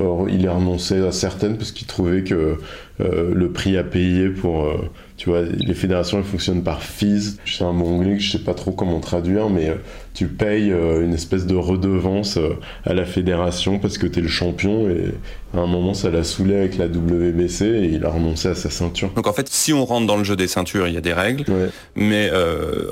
euh, 0.00 0.26
il 0.30 0.46
a 0.48 0.52
renoncé 0.52 0.98
à 1.06 1.12
certaines 1.12 1.56
parce 1.56 1.72
qu'il 1.72 1.86
trouvait 1.86 2.22
que 2.22 2.56
euh, 3.00 3.32
le 3.34 3.50
prix 3.50 3.76
à 3.76 3.84
payer 3.84 4.28
pour, 4.28 4.64
euh, 4.64 4.76
tu 5.16 5.28
vois, 5.30 5.42
les 5.42 5.74
fédérations 5.74 6.18
elles 6.18 6.24
fonctionnent 6.24 6.62
par 6.62 6.82
fees. 6.82 7.36
C'est 7.44 7.64
un 7.64 7.72
mot 7.72 7.86
anglais 7.86 8.14
que 8.16 8.22
je 8.22 8.30
sais 8.32 8.38
pas 8.44 8.54
trop 8.54 8.72
comment 8.72 9.00
traduire, 9.00 9.48
mais 9.50 9.68
euh, 9.68 9.74
tu 10.14 10.26
payes 10.28 10.70
une 10.70 11.12
espèce 11.12 11.46
de 11.46 11.54
redevance 11.54 12.38
à 12.84 12.94
la 12.94 13.04
fédération 13.04 13.78
parce 13.78 13.98
que 13.98 14.06
t'es 14.06 14.22
le 14.22 14.28
champion 14.28 14.88
et 14.88 15.12
à 15.54 15.60
un 15.60 15.66
moment 15.66 15.92
ça 15.92 16.10
l'a 16.10 16.24
saoulé 16.24 16.56
avec 16.56 16.78
la 16.78 16.86
WBC 16.86 17.64
et 17.66 17.84
il 17.92 18.04
a 18.04 18.08
renoncé 18.10 18.48
à 18.48 18.54
sa 18.54 18.70
ceinture. 18.70 19.10
Donc 19.14 19.26
en 19.26 19.32
fait 19.34 19.48
si 19.48 19.74
on 19.74 19.84
rentre 19.84 20.06
dans 20.06 20.16
le 20.16 20.24
jeu 20.24 20.34
des 20.36 20.48
ceintures, 20.48 20.88
il 20.88 20.94
y 20.94 20.96
a 20.96 21.02
des 21.02 21.12
règles, 21.12 21.44
Ouais. 21.50 21.68
mais 21.96 22.30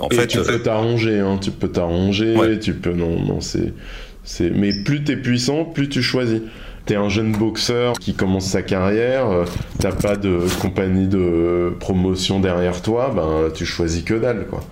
en 0.02 0.08
Et 0.10 0.14
fait 0.16 0.26
tu 0.26 0.38
peux 0.42 0.58
t'arranger, 0.60 1.18
hein, 1.20 1.38
tu 1.40 1.50
peux 1.50 1.68
t'arranger, 1.68 2.36
Ouais. 2.36 2.58
tu 2.58 2.74
peux 2.74 2.92
non 2.92 3.18
non 3.20 3.40
c'est 3.40 3.72
c'est 4.22 4.50
mais 4.50 4.72
plus 4.84 5.02
t'es 5.04 5.16
puissant, 5.16 5.64
plus 5.64 5.88
tu 5.88 6.02
choisis. 6.02 6.40
T'es 6.86 6.96
un 6.96 7.08
jeune 7.08 7.32
boxeur 7.32 7.94
qui 7.94 8.14
commence 8.14 8.46
sa 8.46 8.62
carrière, 8.62 9.30
euh, 9.30 9.44
t'as 9.78 9.92
pas 9.92 10.16
de 10.16 10.40
compagnie 10.60 11.06
de 11.06 11.72
promotion 11.80 12.40
derrière 12.40 12.82
toi, 12.82 13.12
ben 13.14 13.50
tu 13.54 13.64
choisis 13.64 14.02
que 14.02 14.14
dalle 14.14 14.46
quoi. 14.48 14.62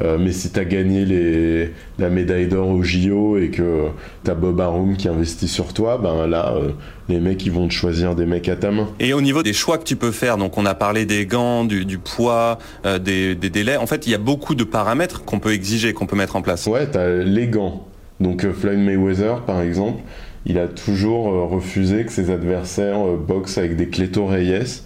Euh, 0.00 0.18
mais 0.18 0.32
si 0.32 0.50
t'as 0.50 0.64
gagné 0.64 1.04
les, 1.04 1.72
la 1.98 2.10
médaille 2.10 2.48
d'or 2.48 2.68
au 2.68 2.82
JO 2.82 3.38
et 3.38 3.50
que 3.50 3.86
t'as 4.24 4.34
Bob 4.34 4.60
Arum 4.60 4.96
qui 4.96 5.08
investit 5.08 5.46
sur 5.46 5.72
toi, 5.72 5.98
ben 6.02 6.26
là, 6.26 6.54
euh, 6.56 6.70
les 7.08 7.20
mecs 7.20 7.46
ils 7.46 7.52
vont 7.52 7.68
te 7.68 7.72
choisir 7.72 8.16
des 8.16 8.26
mecs 8.26 8.48
à 8.48 8.56
ta 8.56 8.72
main. 8.72 8.88
Et 8.98 9.12
au 9.12 9.20
niveau 9.20 9.44
des 9.44 9.52
choix 9.52 9.78
que 9.78 9.84
tu 9.84 9.94
peux 9.94 10.10
faire, 10.10 10.36
donc 10.36 10.58
on 10.58 10.66
a 10.66 10.74
parlé 10.74 11.06
des 11.06 11.26
gants, 11.26 11.64
du, 11.64 11.84
du 11.84 11.98
poids, 11.98 12.58
euh, 12.86 12.98
des, 12.98 13.36
des 13.36 13.50
délais. 13.50 13.76
En 13.76 13.86
fait, 13.86 14.06
il 14.06 14.10
y 14.10 14.14
a 14.16 14.18
beaucoup 14.18 14.56
de 14.56 14.64
paramètres 14.64 15.24
qu'on 15.24 15.38
peut 15.38 15.52
exiger, 15.52 15.92
qu'on 15.92 16.06
peut 16.06 16.16
mettre 16.16 16.34
en 16.34 16.42
place. 16.42 16.66
Ouais, 16.66 16.86
t'as 16.86 17.08
les 17.08 17.46
gants. 17.46 17.86
Donc 18.18 18.48
Floyd 18.52 18.78
Mayweather, 18.78 19.42
par 19.42 19.60
exemple, 19.60 20.00
il 20.46 20.58
a 20.58 20.68
toujours 20.68 21.28
euh, 21.32 21.44
refusé 21.44 22.04
que 22.04 22.12
ses 22.12 22.30
adversaires 22.30 23.06
euh, 23.06 23.16
boxent 23.16 23.58
avec 23.58 23.76
des 23.76 23.88
Cleto 23.88 24.26
Reyes. 24.26 24.82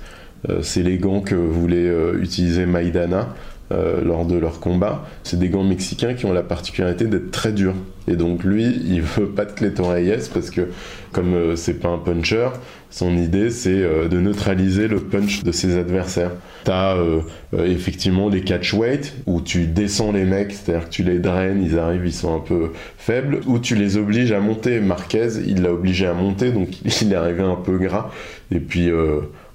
Euh, 0.49 0.63
c'est 0.63 0.83
les 0.83 0.99
gants 0.99 1.21
que 1.21 1.35
voulait 1.35 1.91
utiliser 2.21 2.65
Maidana 2.65 3.35
euh, 3.71 4.03
lors 4.03 4.25
de 4.25 4.35
leur 4.35 4.61
combat. 4.61 5.05
C'est 5.25 5.39
des 5.39 5.51
gants 5.51 5.63
mexicains 5.63 6.15
qui 6.15 6.25
ont 6.25 6.33
la 6.33 6.43
particularité 6.43 7.05
d'être 7.05 7.31
très 7.31 7.53
durs. 7.53 7.75
Et 8.11 8.17
donc 8.17 8.43
lui, 8.43 8.65
il 8.87 9.03
veut 9.03 9.27
pas 9.27 9.45
de 9.45 9.53
Cleto 9.53 9.85
Reyes 9.85 10.31
parce 10.33 10.49
que 10.49 10.69
comme 11.13 11.35
euh, 11.35 11.55
c'est 11.55 11.75
pas 11.75 11.91
un 11.91 11.99
puncher, 11.99 12.49
son 12.89 13.15
idée 13.15 13.51
c'est 13.51 13.83
euh, 13.83 14.09
de 14.09 14.21
neutraliser 14.21 14.89
le 14.89 15.01
punch 15.01 15.43
de 15.45 15.53
ses 15.53 15.77
adversaires. 15.77 16.31
T'as 16.65 16.97
effectivement 17.53 18.31
les 18.31 18.41
catch 18.41 18.73
weight 18.73 19.15
où 19.27 19.43
tu 19.43 19.67
descends 19.67 20.13
les 20.13 20.25
mecs, 20.25 20.53
c'est-à-dire 20.53 20.89
que 20.89 20.95
tu 20.95 21.03
les 21.03 21.19
draines, 21.19 21.63
ils 21.63 21.79
arrivent, 21.79 22.07
ils 22.07 22.13
sont 22.13 22.35
un 22.35 22.41
peu 22.41 22.73
faibles, 22.97 23.41
ou 23.47 23.59
tu 23.59 23.75
les 23.75 23.97
obliges 23.97 24.33
à 24.33 24.41
monter. 24.41 24.81
Marquez, 24.81 25.29
il 25.47 25.63
l'a 25.63 25.73
obligé 25.73 26.07
à 26.07 26.15
monter, 26.15 26.53
donc 26.53 26.69
il 27.03 27.13
est 27.13 27.17
arrivé 27.17 27.43
un 27.43 27.57
peu 27.57 27.79
gras. 27.79 28.11
Et 28.51 28.61
puis 28.61 28.91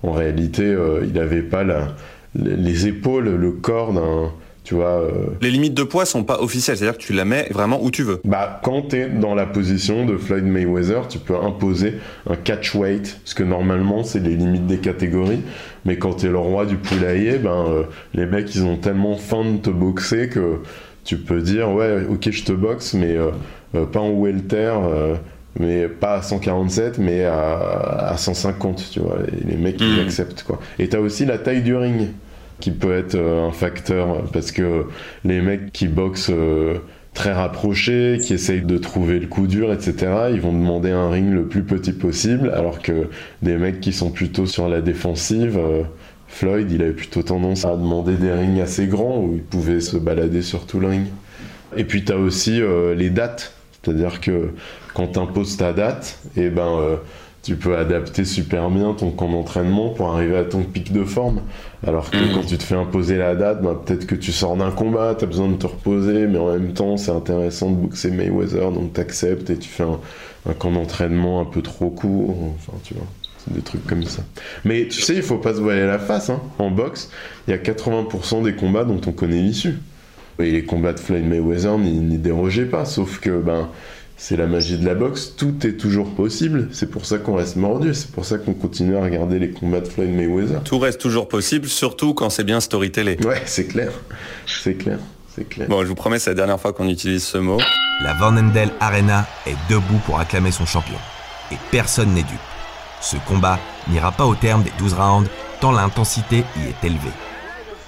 en 0.01 0.11
réalité, 0.11 0.75
il 1.07 1.19
avait 1.19 1.43
pas 1.43 1.63
la, 1.63 1.93
les 2.35 2.87
épaules, 2.87 3.29
le 3.29 3.51
corps 3.51 3.93
d'un, 3.93 4.31
tu 4.63 4.75
vois. 4.75 5.01
euh, 5.01 5.11
Les 5.41 5.51
limites 5.51 5.73
de 5.73 5.83
poids 5.83 6.05
sont 6.05 6.23
pas 6.23 6.39
officielles, 6.41 6.77
c'est-à-dire 6.77 6.97
que 6.97 7.03
tu 7.03 7.13
la 7.13 7.25
mets 7.25 7.47
vraiment 7.51 7.83
où 7.83 7.91
tu 7.91 8.03
veux. 8.03 8.21
bah, 8.25 8.61
quand 8.63 8.83
tu 8.89 8.95
es 8.97 9.09
dans 9.09 9.35
la 9.35 9.45
position 9.45 10.05
de 10.05 10.17
Floyd 10.17 10.45
Mayweather, 10.45 11.07
tu 11.09 11.19
peux 11.19 11.35
imposer 11.35 11.95
un 12.29 12.35
catch 12.35 12.73
weight, 12.75 13.19
parce 13.23 13.33
que 13.33 13.43
normalement, 13.43 14.03
c'est 14.03 14.19
les 14.19 14.35
limites 14.35 14.65
des 14.67 14.77
catégories. 14.77 15.41
Mais 15.85 15.97
quand 15.97 16.13
tu 16.15 16.27
es 16.27 16.29
le 16.29 16.37
roi 16.37 16.65
du 16.65 16.77
poulailler, 16.77 17.37
ben, 17.39 17.65
euh, 17.67 17.83
les 18.13 18.25
mecs, 18.25 18.55
ils 18.55 18.63
ont 18.63 18.77
tellement 18.77 19.15
faim 19.17 19.43
de 19.53 19.57
te 19.57 19.69
boxer 19.69 20.29
que 20.29 20.59
tu 21.03 21.17
peux 21.17 21.41
dire, 21.41 21.69
ouais, 21.71 22.05
ok, 22.09 22.29
je 22.31 22.43
te 22.45 22.53
boxe, 22.53 22.93
mais 22.93 23.17
euh, 23.17 23.85
pas 23.85 23.99
en 23.99 24.11
welter, 24.11 24.71
mais 25.59 25.87
pas 25.87 26.15
à 26.15 26.21
147, 26.21 26.97
mais 26.97 27.23
à, 27.25 28.09
à 28.09 28.17
150, 28.17 28.89
tu 28.91 28.99
vois. 28.99 29.17
Et 29.27 29.45
les 29.47 29.55
mecs, 29.57 29.79
ils 29.81 29.97
Mm. 29.97 30.05
acceptent, 30.05 30.43
quoi. 30.43 30.59
Et 30.79 30.87
tu 30.89 30.95
as 30.95 31.01
aussi 31.01 31.25
la 31.25 31.37
taille 31.37 31.61
du 31.61 31.75
ring 31.75 32.07
qui 32.59 32.71
peut 32.71 32.95
être 32.95 33.15
euh, 33.15 33.47
un 33.47 33.51
facteur 33.51 34.23
parce 34.31 34.51
que 34.51 34.85
les 35.25 35.41
mecs 35.41 35.71
qui 35.73 35.87
boxent 35.87 36.31
euh, 36.31 36.75
très 37.13 37.33
rapprochés, 37.33 38.17
qui 38.23 38.33
essayent 38.33 38.61
de 38.61 38.77
trouver 38.77 39.19
le 39.19 39.27
coup 39.27 39.45
dur, 39.47 39.71
etc., 39.73 39.93
ils 40.31 40.41
vont 40.41 40.53
demander 40.53 40.89
un 40.91 41.09
ring 41.09 41.31
le 41.31 41.43
plus 41.45 41.63
petit 41.63 41.91
possible, 41.93 42.51
alors 42.55 42.79
que 42.81 43.07
des 43.41 43.57
mecs 43.57 43.81
qui 43.81 43.93
sont 43.93 44.09
plutôt 44.11 44.45
sur 44.47 44.67
la 44.69 44.81
défensive, 44.81 45.57
euh, 45.59 45.83
Floyd, 46.27 46.71
il 46.71 46.81
avait 46.81 46.93
plutôt 46.93 47.21
tendance 47.21 47.63
à 47.65 47.75
demander 47.75 48.13
des 48.15 48.31
rings 48.31 48.59
assez 48.59 48.87
grands 48.87 49.19
où 49.19 49.33
il 49.35 49.43
pouvait 49.43 49.79
se 49.81 49.97
balader 49.97 50.41
sur 50.41 50.65
tout 50.65 50.79
le 50.79 50.87
ring. 50.87 51.05
Et 51.77 51.83
puis 51.83 52.03
tu 52.03 52.11
as 52.11 52.17
aussi 52.17 52.59
euh, 52.61 52.95
les 52.95 53.11
dates, 53.11 53.53
c'est-à-dire 53.83 54.19
que 54.19 54.49
quand 54.93 55.07
tu 55.07 55.19
imposes 55.19 55.57
ta 55.57 55.73
date, 55.73 56.19
et 56.37 56.49
ben 56.49 56.67
euh, 56.79 56.95
tu 57.41 57.55
peux 57.57 57.75
adapter 57.77 58.23
super 58.23 58.69
bien 58.69 58.93
ton 58.93 59.11
camp 59.11 59.29
d'entraînement 59.29 59.89
pour 59.89 60.09
arriver 60.13 60.37
à 60.37 60.43
ton 60.45 60.63
pic 60.63 60.93
de 60.93 61.03
forme. 61.03 61.41
Alors 61.85 62.09
que 62.09 62.17
Mhm. 62.17 62.33
quand 62.35 62.45
tu 62.45 62.57
te 62.57 62.63
fais 62.63 62.75
imposer 62.75 63.17
la 63.17 63.35
date, 63.35 63.61
ben, 63.61 63.75
peut-être 63.75 64.05
que 64.07 64.15
tu 64.15 64.31
sors 64.31 64.55
d'un 64.55 64.71
combat, 64.71 65.13
tu 65.17 65.25
as 65.25 65.27
besoin 65.27 65.49
de 65.49 65.55
te 65.55 65.67
reposer, 65.67 66.27
mais 66.27 66.37
en 66.37 66.53
même 66.53 66.73
temps 66.73 66.95
c'est 66.95 67.11
intéressant 67.11 67.71
de 67.71 67.75
boxer 67.75 68.11
Mayweather, 68.11 68.71
donc 68.71 68.93
tu 68.93 69.01
acceptes 69.01 69.49
et 69.49 69.57
tu 69.57 69.67
fais 69.69 69.83
un, 69.83 69.99
un 70.49 70.53
camp 70.53 70.71
d'entraînement 70.71 71.41
un 71.41 71.45
peu 71.45 71.61
trop 71.61 71.89
court. 71.89 72.37
Enfin, 72.55 72.77
tu 72.83 72.93
vois. 72.93 73.07
C'est 73.45 73.53
des 73.53 73.61
trucs 73.61 73.85
comme 73.85 74.03
ça. 74.05 74.21
Mais 74.63 74.87
tu 74.87 75.01
sais, 75.01 75.15
il 75.15 75.21
faut 75.21 75.37
pas 75.37 75.53
se 75.53 75.59
voiler 75.59 75.85
la 75.85 75.99
face. 75.99 76.29
Hein. 76.29 76.39
En 76.59 76.71
boxe, 76.71 77.09
il 77.45 77.51
y 77.51 77.53
a 77.53 77.57
80% 77.57 78.41
des 78.41 78.53
combats 78.55 78.85
dont 78.85 79.01
on 79.05 79.11
connaît 79.11 79.41
l'issue. 79.41 79.79
Et 80.39 80.49
les 80.49 80.63
combats 80.63 80.93
de 80.93 80.99
Floyd 80.99 81.25
Mayweather 81.27 81.77
n'y 81.77 81.91
n'y 81.91 82.17
dérogeaient 82.17 82.65
pas, 82.65 82.85
sauf 82.85 83.19
que 83.19 83.31
ben, 83.41 83.67
c'est 84.23 84.37
la 84.37 84.47
magie 84.47 84.77
de 84.77 84.85
la 84.85 84.95
boxe, 84.95 85.33
tout 85.35 85.67
est 85.67 85.73
toujours 85.73 86.15
possible. 86.15 86.69
C'est 86.71 86.89
pour 86.89 87.05
ça 87.05 87.17
qu'on 87.17 87.35
reste 87.35 87.57
mordu, 87.57 87.93
c'est 87.93 88.09
pour 88.09 88.23
ça 88.23 88.37
qu'on 88.37 88.53
continue 88.53 88.95
à 88.95 89.01
regarder 89.01 89.37
les 89.37 89.51
combats 89.51 89.81
de 89.81 89.87
Floyd 89.89 90.11
Mayweather. 90.11 90.63
Tout 90.63 90.79
reste 90.79 91.01
toujours 91.01 91.27
possible, 91.27 91.67
surtout 91.67 92.13
quand 92.13 92.29
c'est 92.29 92.45
bien 92.45 92.61
storytellé. 92.61 93.17
Ouais, 93.25 93.41
c'est 93.45 93.67
clair, 93.67 93.91
c'est 94.47 94.75
clair, 94.75 94.99
c'est 95.35 95.43
clair. 95.43 95.67
Bon, 95.67 95.81
je 95.81 95.87
vous 95.89 95.95
promets, 95.95 96.19
c'est 96.19 96.29
la 96.29 96.35
dernière 96.35 96.57
fois 96.57 96.71
qu'on 96.71 96.87
utilise 96.87 97.25
ce 97.25 97.37
mot. 97.37 97.59
La 98.01 98.13
Vanendel 98.13 98.69
Arena 98.79 99.27
est 99.45 99.57
debout 99.69 99.99
pour 100.05 100.17
acclamer 100.17 100.51
son 100.51 100.65
champion. 100.65 100.95
Et 101.51 101.57
personne 101.69 102.13
n'est 102.13 102.23
dupe. 102.23 102.39
Ce 103.01 103.17
combat 103.27 103.59
n'ira 103.89 104.13
pas 104.13 104.25
au 104.25 104.35
terme 104.35 104.63
des 104.63 104.71
12 104.79 104.93
rounds, 104.93 105.29
tant 105.59 105.73
l'intensité 105.73 106.45
y 106.55 106.69
est 106.69 106.87
élevée. 106.87 107.11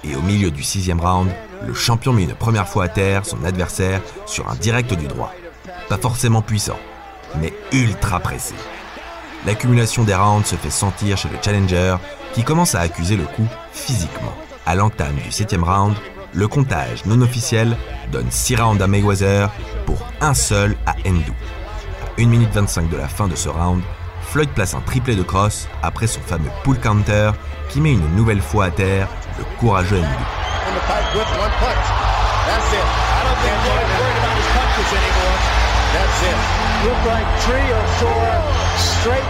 Et 0.04 0.14
au 0.14 0.20
milieu 0.20 0.50
du 0.50 0.62
sixième 0.62 1.00
round, 1.00 1.30
le 1.66 1.72
champion 1.72 2.12
met 2.12 2.24
une 2.24 2.34
première 2.34 2.68
fois 2.68 2.84
à 2.84 2.88
terre 2.88 3.24
son 3.24 3.42
adversaire 3.42 4.02
sur 4.26 4.50
un 4.50 4.54
direct 4.56 4.92
du 4.92 5.06
droit. 5.06 5.32
Pas 5.88 5.98
forcément 5.98 6.42
puissant, 6.42 6.78
mais 7.40 7.52
ultra 7.72 8.20
pressé. 8.20 8.54
L'accumulation 9.46 10.04
des 10.04 10.14
rounds 10.14 10.46
se 10.46 10.56
fait 10.56 10.70
sentir 10.70 11.16
chez 11.16 11.28
le 11.28 11.36
challenger 11.42 11.96
qui 12.34 12.42
commence 12.42 12.74
à 12.74 12.80
accuser 12.80 13.16
le 13.16 13.24
coup 13.24 13.46
physiquement. 13.72 14.34
À 14.66 14.74
l'entame 14.74 15.16
du 15.16 15.30
septième 15.30 15.62
round, 15.62 15.94
le 16.34 16.48
comptage 16.48 17.04
non 17.06 17.20
officiel 17.22 17.76
donne 18.10 18.30
6 18.30 18.56
rounds 18.56 18.82
à 18.82 18.86
Mayweather 18.86 19.50
pour 19.86 19.98
un 20.20 20.34
seul 20.34 20.76
à 20.86 20.94
Endo. 21.06 21.32
À 22.02 22.20
1 22.20 22.26
minute 22.26 22.52
25 22.52 22.90
de 22.90 22.96
la 22.96 23.08
fin 23.08 23.28
de 23.28 23.36
ce 23.36 23.48
round, 23.48 23.82
Floyd 24.22 24.48
place 24.50 24.74
un 24.74 24.80
triplé 24.80 25.14
de 25.14 25.22
cross 25.22 25.68
après 25.82 26.06
son 26.06 26.20
fameux 26.20 26.50
pull 26.64 26.78
counter 26.78 27.30
qui 27.68 27.80
met 27.80 27.92
une 27.92 28.16
nouvelle 28.16 28.42
fois 28.42 28.66
à 28.66 28.70
terre 28.70 29.08
le 29.38 29.44
courageux. 29.58 30.02
It. 36.76 36.86
Look 36.86 37.00
like 37.06 37.26
three 37.40 37.68
or 37.72 37.84
four 38.00 38.26
straight 38.76 39.28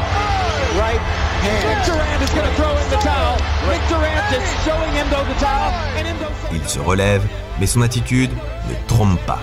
right 0.79 1.01
hands. 1.43 1.65
Nick 1.65 1.85
Durant 1.87 2.23
is 2.23 2.31
going 2.35 2.49
to 2.49 2.55
throw 2.55 2.77
in 2.77 2.91
the 2.91 3.01
towel. 3.03 3.37
Nick 3.69 3.83
Durant 3.89 4.33
is 4.33 4.47
showing 4.65 4.93
Endo 4.97 5.25
the 5.25 5.39
towel. 5.39 5.73
And 5.97 6.07
Endo 6.07 6.27
Il 6.53 6.69
se 6.69 6.79
relève, 6.79 7.23
mais 7.61 7.67
son 7.67 7.83
attitude 7.83 8.31
ne 8.69 8.75
trompe 8.89 9.21
pas. 9.27 9.41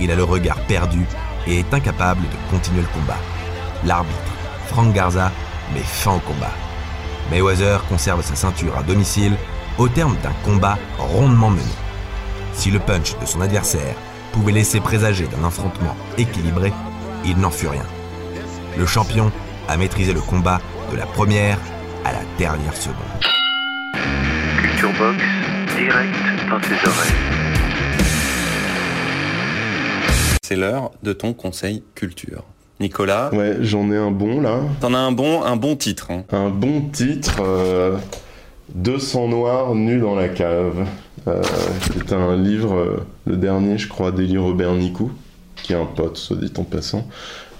Il 0.00 0.10
a 0.10 0.14
le 0.14 0.24
regard 0.24 0.58
perdu 0.66 1.04
et 1.46 1.60
est 1.60 1.74
incapable 1.74 2.22
de 2.22 2.50
continuer 2.50 2.82
le 2.82 2.88
combat. 2.88 3.18
L'arbitre, 3.84 4.32
Frank 4.66 4.92
Garza, 4.92 5.30
met 5.74 5.80
fin 5.80 6.14
au 6.14 6.20
combat. 6.20 6.52
Mayweather 7.30 7.84
conserve 7.88 8.22
sa 8.22 8.34
ceinture 8.34 8.76
à 8.76 8.82
domicile 8.82 9.36
au 9.78 9.88
terme 9.88 10.16
d'un 10.22 10.32
combat 10.44 10.78
rondement 10.98 11.50
mené. 11.50 11.62
Si 12.52 12.70
le 12.70 12.80
punch 12.80 13.18
de 13.18 13.26
son 13.26 13.40
adversaire 13.40 13.94
pouvait 14.32 14.52
laisser 14.52 14.80
présager 14.80 15.26
d'un 15.26 15.46
affrontement 15.46 15.96
équilibré, 16.18 16.72
il 17.24 17.36
n'en 17.38 17.50
fut 17.50 17.68
rien. 17.68 17.84
Le 18.78 18.86
champion 18.86 19.30
a 19.68 19.76
maîtrisé 19.76 20.12
le 20.12 20.20
combat 20.20 20.60
de 20.90 20.96
la 20.96 21.06
première 21.06 21.58
à 22.04 22.12
la 22.12 22.20
dernière 22.38 22.76
seconde. 22.76 22.96
Culture 24.60 24.92
Box, 24.98 25.22
direct 25.76 26.14
dans 26.48 26.60
tes 26.60 26.88
oreilles. 26.88 27.12
C'est 30.42 30.56
l'heure 30.56 30.90
de 31.02 31.12
ton 31.12 31.32
conseil 31.32 31.82
culture. 31.94 32.42
Nicolas, 32.80 33.30
Ouais, 33.34 33.56
j'en 33.60 33.90
ai 33.92 33.96
un 33.96 34.10
bon 34.10 34.40
là. 34.40 34.60
t'en 34.80 34.94
as 34.94 34.98
un 34.98 35.12
bon, 35.12 35.42
un 35.44 35.56
bon 35.56 35.76
titre. 35.76 36.10
hein. 36.10 36.24
Un 36.32 36.48
bon 36.48 36.80
titre, 36.90 37.36
euh, 37.40 37.98
200 38.74 39.28
noirs 39.28 39.74
nus 39.74 40.00
dans 40.00 40.14
la 40.14 40.28
cave. 40.28 40.86
Euh, 41.28 41.42
c'est 41.92 42.12
un 42.14 42.34
livre, 42.36 42.74
euh, 42.74 43.06
le 43.26 43.36
dernier 43.36 43.76
je 43.76 43.86
crois, 43.86 44.10
d'Élie 44.10 44.38
Robert 44.38 44.72
Nicou, 44.72 45.12
qui 45.62 45.72
est 45.72 45.76
un 45.76 45.86
pote, 45.86 46.16
soit 46.16 46.36
dit 46.36 46.52
en 46.58 46.64
passant, 46.64 47.06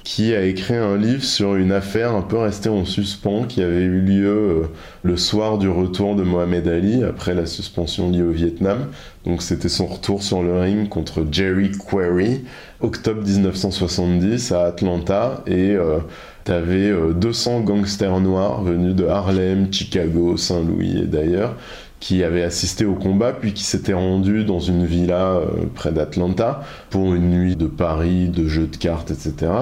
qui 0.03 0.35
a 0.35 0.43
écrit 0.45 0.77
un 0.77 0.97
livre 0.97 1.23
sur 1.23 1.57
une 1.57 1.73
affaire 1.73 2.15
un 2.15 2.23
peu 2.23 2.39
restée 2.39 2.69
en 2.69 2.85
suspens 2.85 3.45
qui 3.47 3.63
avait 3.63 3.83
eu 3.83 4.01
lieu 4.01 4.29
euh, 4.29 4.63
le 5.03 5.17
soir 5.17 5.59
du 5.59 5.69
retour 5.69 6.17
de 6.17 6.23
Mohamed 6.23 6.67
Ali 6.69 7.05
après 7.05 7.35
la 7.35 7.47
suspension 7.47 8.11
liée 8.11 8.23
au 8.23 8.31
Vietnam. 8.31 8.87
Donc 9.25 9.43
c'était 9.43 9.69
son 9.69 9.87
retour 9.87 10.23
sur 10.23 10.43
le 10.43 10.59
ring 10.59 10.89
contre 10.89 11.27
Jerry 11.31 11.71
Quarry, 11.73 12.45
octobre 12.81 13.23
1970 13.23 14.53
à 14.53 14.65
Atlanta 14.65 15.45
et 15.47 15.77
euh, 15.77 15.99
T'avais 16.45 16.91
euh, 16.91 17.13
200 17.13 17.61
gangsters 17.61 18.19
noirs 18.21 18.63
venus 18.63 18.95
de 18.95 19.07
Harlem, 19.07 19.73
Chicago, 19.73 20.37
Saint-Louis 20.37 20.99
et 21.03 21.07
d'ailleurs, 21.07 21.55
qui 22.01 22.25
avaient 22.25 22.43
assisté 22.43 22.87
au 22.87 22.95
combat, 22.95 23.33
puis 23.33 23.53
qui 23.53 23.63
s'étaient 23.63 23.93
rendus 23.93 24.45
dans 24.45 24.59
une 24.59 24.87
villa 24.87 25.33
euh, 25.33 25.47
près 25.75 25.93
d'Atlanta 25.93 26.65
pour 26.89 27.15
une 27.15 27.31
nuit 27.31 27.57
de 27.57 27.67
paris, 27.67 28.29
de 28.29 28.49
jeux 28.49 28.67
de 28.67 28.77
cartes, 28.77 29.11
etc. 29.11 29.53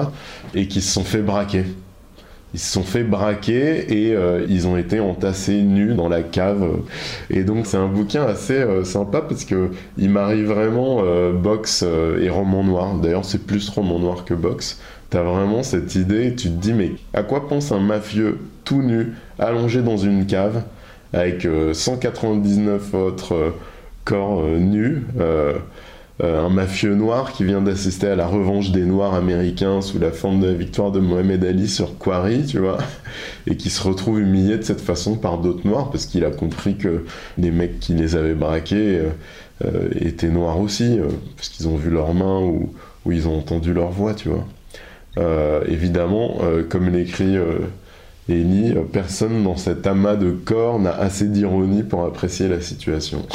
Et 0.55 0.67
qui 0.67 0.79
se 0.79 0.91
sont 0.91 1.03
fait 1.03 1.21
braquer. 1.21 1.65
ils 2.53 2.59
se 2.59 2.71
sont 2.71 2.83
fait 2.83 3.03
braquer 3.03 3.93
et 3.93 4.15
euh, 4.15 4.45
ils 4.47 4.67
ont 4.67 4.77
été 4.77 5.01
entassés 5.01 5.61
nus 5.61 5.93
dans 5.95 6.07
la 6.07 6.23
cave. 6.23 6.65
Et 7.29 7.43
donc 7.43 7.67
c'est 7.67 7.77
un 7.77 7.89
bouquin 7.89 8.23
assez 8.23 8.53
euh, 8.53 8.85
sympa 8.85 9.19
parce 9.19 9.43
que 9.43 9.71
il 9.97 10.09
marie 10.09 10.43
vraiment 10.43 11.03
boxe 11.33 11.83
et 12.21 12.29
roman 12.29 12.63
noir. 12.63 12.95
D'ailleurs 12.95 13.25
c'est 13.25 13.45
plus 13.45 13.67
roman 13.69 13.99
noir 13.99 14.23
que 14.23 14.33
boxe. 14.33 14.79
T'as 15.09 15.23
vraiment 15.23 15.61
cette 15.61 15.95
idée, 15.95 16.33
tu 16.35 16.49
te 16.49 16.55
dis 16.61 16.73
mais 16.73 16.93
à 17.13 17.23
quoi 17.23 17.49
pense 17.49 17.73
un 17.73 17.79
mafieux 17.79 18.37
tout 18.63 18.81
nu, 18.81 19.13
allongé 19.39 19.81
dans 19.81 19.97
une 19.97 20.25
cave 20.25 20.63
avec 21.13 21.47
199 21.73 22.93
autres 22.93 23.53
corps 24.05 24.43
nus 24.43 25.03
euh, 26.21 26.45
un 26.45 26.49
mafieux 26.49 26.95
noir 26.95 27.31
qui 27.31 27.45
vient 27.45 27.61
d'assister 27.61 28.07
à 28.07 28.15
la 28.15 28.27
revanche 28.27 28.71
des 28.71 28.83
Noirs 28.83 29.13
américains 29.13 29.79
sous 29.79 29.99
la 29.99 30.11
forme 30.11 30.41
de 30.41 30.47
la 30.47 30.53
victoire 30.53 30.91
de 30.91 30.99
Mohamed 30.99 31.45
Ali 31.45 31.69
sur 31.69 31.97
Quarry, 31.97 32.45
tu 32.45 32.59
vois, 32.59 32.77
et 33.47 33.55
qui 33.55 33.69
se 33.69 33.81
retrouve 33.81 34.19
humilié 34.19 34.57
de 34.57 34.63
cette 34.63 34.81
façon 34.81 35.15
par 35.15 35.37
d'autres 35.37 35.65
Noirs 35.65 35.89
parce 35.91 36.05
qu'il 36.05 36.25
a 36.25 36.31
compris 36.31 36.75
que 36.75 37.05
les 37.37 37.51
mecs 37.51 37.79
qui 37.79 37.93
les 37.93 38.17
avaient 38.17 38.33
braqués 38.33 38.99
euh, 38.99 39.09
euh, 39.63 39.89
étaient 39.95 40.27
noirs 40.27 40.59
aussi, 40.59 40.99
parce 41.37 41.47
qu'ils 41.49 41.69
ont 41.69 41.77
vu 41.77 41.89
leurs 41.89 42.13
mains 42.13 42.39
ou, 42.39 42.73
ou, 43.05 43.11
ils 43.13 43.27
ont 43.27 43.37
entendu 43.37 43.73
leur 43.73 43.91
voix, 43.91 44.13
tu 44.13 44.29
vois. 44.29 44.45
évidemment, 45.67 46.37
comme 46.69 46.89
l'écrit 46.89 47.35
Ellie, 48.29 48.73
personne 48.91 49.43
dans 49.43 49.57
cet 49.57 49.87
amas 49.87 50.15
de 50.15 50.31
corps 50.31 50.79
n'a 50.79 50.91
assez 50.91 51.25
d'ironie 51.25 51.83
pour 51.83 52.05
apprécier 52.05 52.47
la 52.47 52.61
situation. 52.61 53.25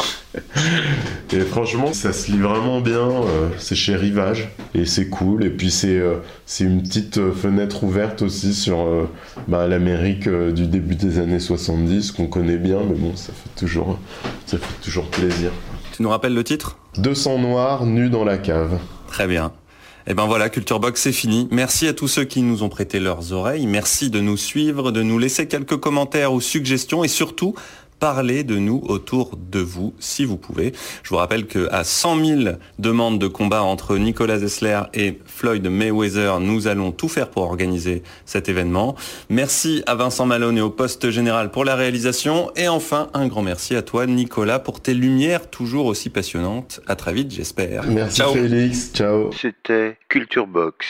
et 1.33 1.41
franchement, 1.41 1.93
ça 1.93 2.13
se 2.13 2.31
lit 2.31 2.39
vraiment 2.39 2.81
bien. 2.81 3.09
Euh, 3.09 3.49
c'est 3.59 3.75
chez 3.75 3.97
Rivage 3.97 4.51
et 4.75 4.85
c'est 4.87 5.09
cool. 5.09 5.45
Et 5.45 5.51
puis 5.51 5.71
c'est 5.71 5.99
euh, 5.99 6.17
c'est 6.47 6.65
une 6.65 6.83
petite 6.83 7.19
euh, 7.19 7.33
fenêtre 7.33 7.85
ouverte 7.85 8.23
aussi 8.23 8.55
sur 8.55 9.09
bah, 9.49 9.67
l'Amérique 9.67 10.29
du 10.29 10.67
début 10.67 10.95
des 10.95 11.19
années 11.19 11.41
70 11.41 12.13
qu'on 12.13 12.27
connaît 12.27 12.57
bien, 12.57 12.79
mais 12.89 12.95
bon, 12.95 13.15
ça 13.17 13.33
fait 13.33 13.61
toujours 13.67 13.99
ça 14.47 14.59
fait 14.59 14.83
toujours 14.83 15.07
plaisir. 15.07 15.51
Tu 15.93 16.03
nous 16.03 16.09
rappelles 16.09 16.35
le 16.35 16.45
titre? 16.45 16.79
200 16.99 17.39
noirs 17.39 17.87
nus 17.87 18.11
dans 18.11 18.25
la 18.25 18.39
cave. 18.39 18.79
Très 19.09 19.27
bien. 19.27 19.53
Et 20.07 20.11
eh 20.11 20.15
ben 20.15 20.27
voilà, 20.27 20.51
Culture 20.51 20.81
Box, 20.81 21.01
c'est 21.01 21.13
fini. 21.13 21.49
Merci 21.51 21.89
à 21.89 21.95
tous 21.95 22.09
ceux 22.09 22.25
qui 22.25 22.43
nous 22.43 22.63
ont 22.63 22.69
prêté 22.69 23.01
leurs 23.01 23.33
oreilles. 23.33 23.67
Merci 23.67 24.11
de 24.11 24.21
nous 24.21 24.37
suivre, 24.37 24.93
de 24.93 25.03
nous 25.03 25.19
laisser 25.19 25.49
quelques 25.49 25.79
commentaires 25.79 26.35
ou 26.35 26.43
suggestions 26.43 27.05
et 27.05 27.09
surtout, 27.09 27.55
parlez 27.99 28.45
de 28.45 28.57
nous 28.57 28.83
autour 28.87 29.37
de 29.37 29.61
vous 29.61 29.95
si 29.99 30.25
vous 30.25 30.37
pouvez. 30.37 30.73
Je 31.03 31.09
vous 31.11 31.17
rappelle 31.17 31.47
qu'à 31.47 31.85
100 31.85 32.25
000 32.25 32.41
demandes 32.79 33.19
de 33.19 33.27
combat 33.27 33.63
entre 33.63 33.97
Nicolas 33.97 34.39
Zessler 34.39 34.83
et 34.93 35.19
Floyd 35.27 35.67
Mayweather, 35.67 36.41
nous 36.41 36.67
allons 36.67 36.93
tout 36.93 37.09
faire 37.09 37.31
pour 37.31 37.45
organiser 37.45 38.03
cet 38.25 38.49
événement. 38.49 38.95
Merci 39.29 39.83
à 39.87 39.95
Vincent 39.95 40.27
Malone 40.27 40.59
et 40.59 40.61
au 40.61 40.71
poste 40.71 41.11
général 41.11 41.51
pour 41.51 41.65
la 41.65 41.75
réalisation. 41.75 42.51
Et 42.57 42.69
enfin, 42.69 43.09
un 43.15 43.27
grand 43.27 43.43
merci 43.43 43.75
à 43.77 43.83
toi, 43.83 44.07
Nicolas, 44.07 44.59
pour 44.59 44.81
tes 44.81 44.95
lumières 44.95 45.49
toujours 45.51 45.87
aussi 45.87 46.11
passionnantes. 46.11 46.81
À 46.87 46.97
très 46.97 47.13
vite, 47.13 47.31
j'espère. 47.31 47.85
Merci 47.85 48.23
Félix. 48.33 48.93
Ciao. 48.95 49.31
C'était 49.33 49.97
Culture 50.09 50.47
Box. 50.47 50.87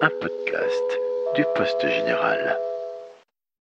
un 0.00 0.10
podcast 0.10 0.98
du 1.34 1.44
Poste 1.56 1.88
Général. 1.88 2.27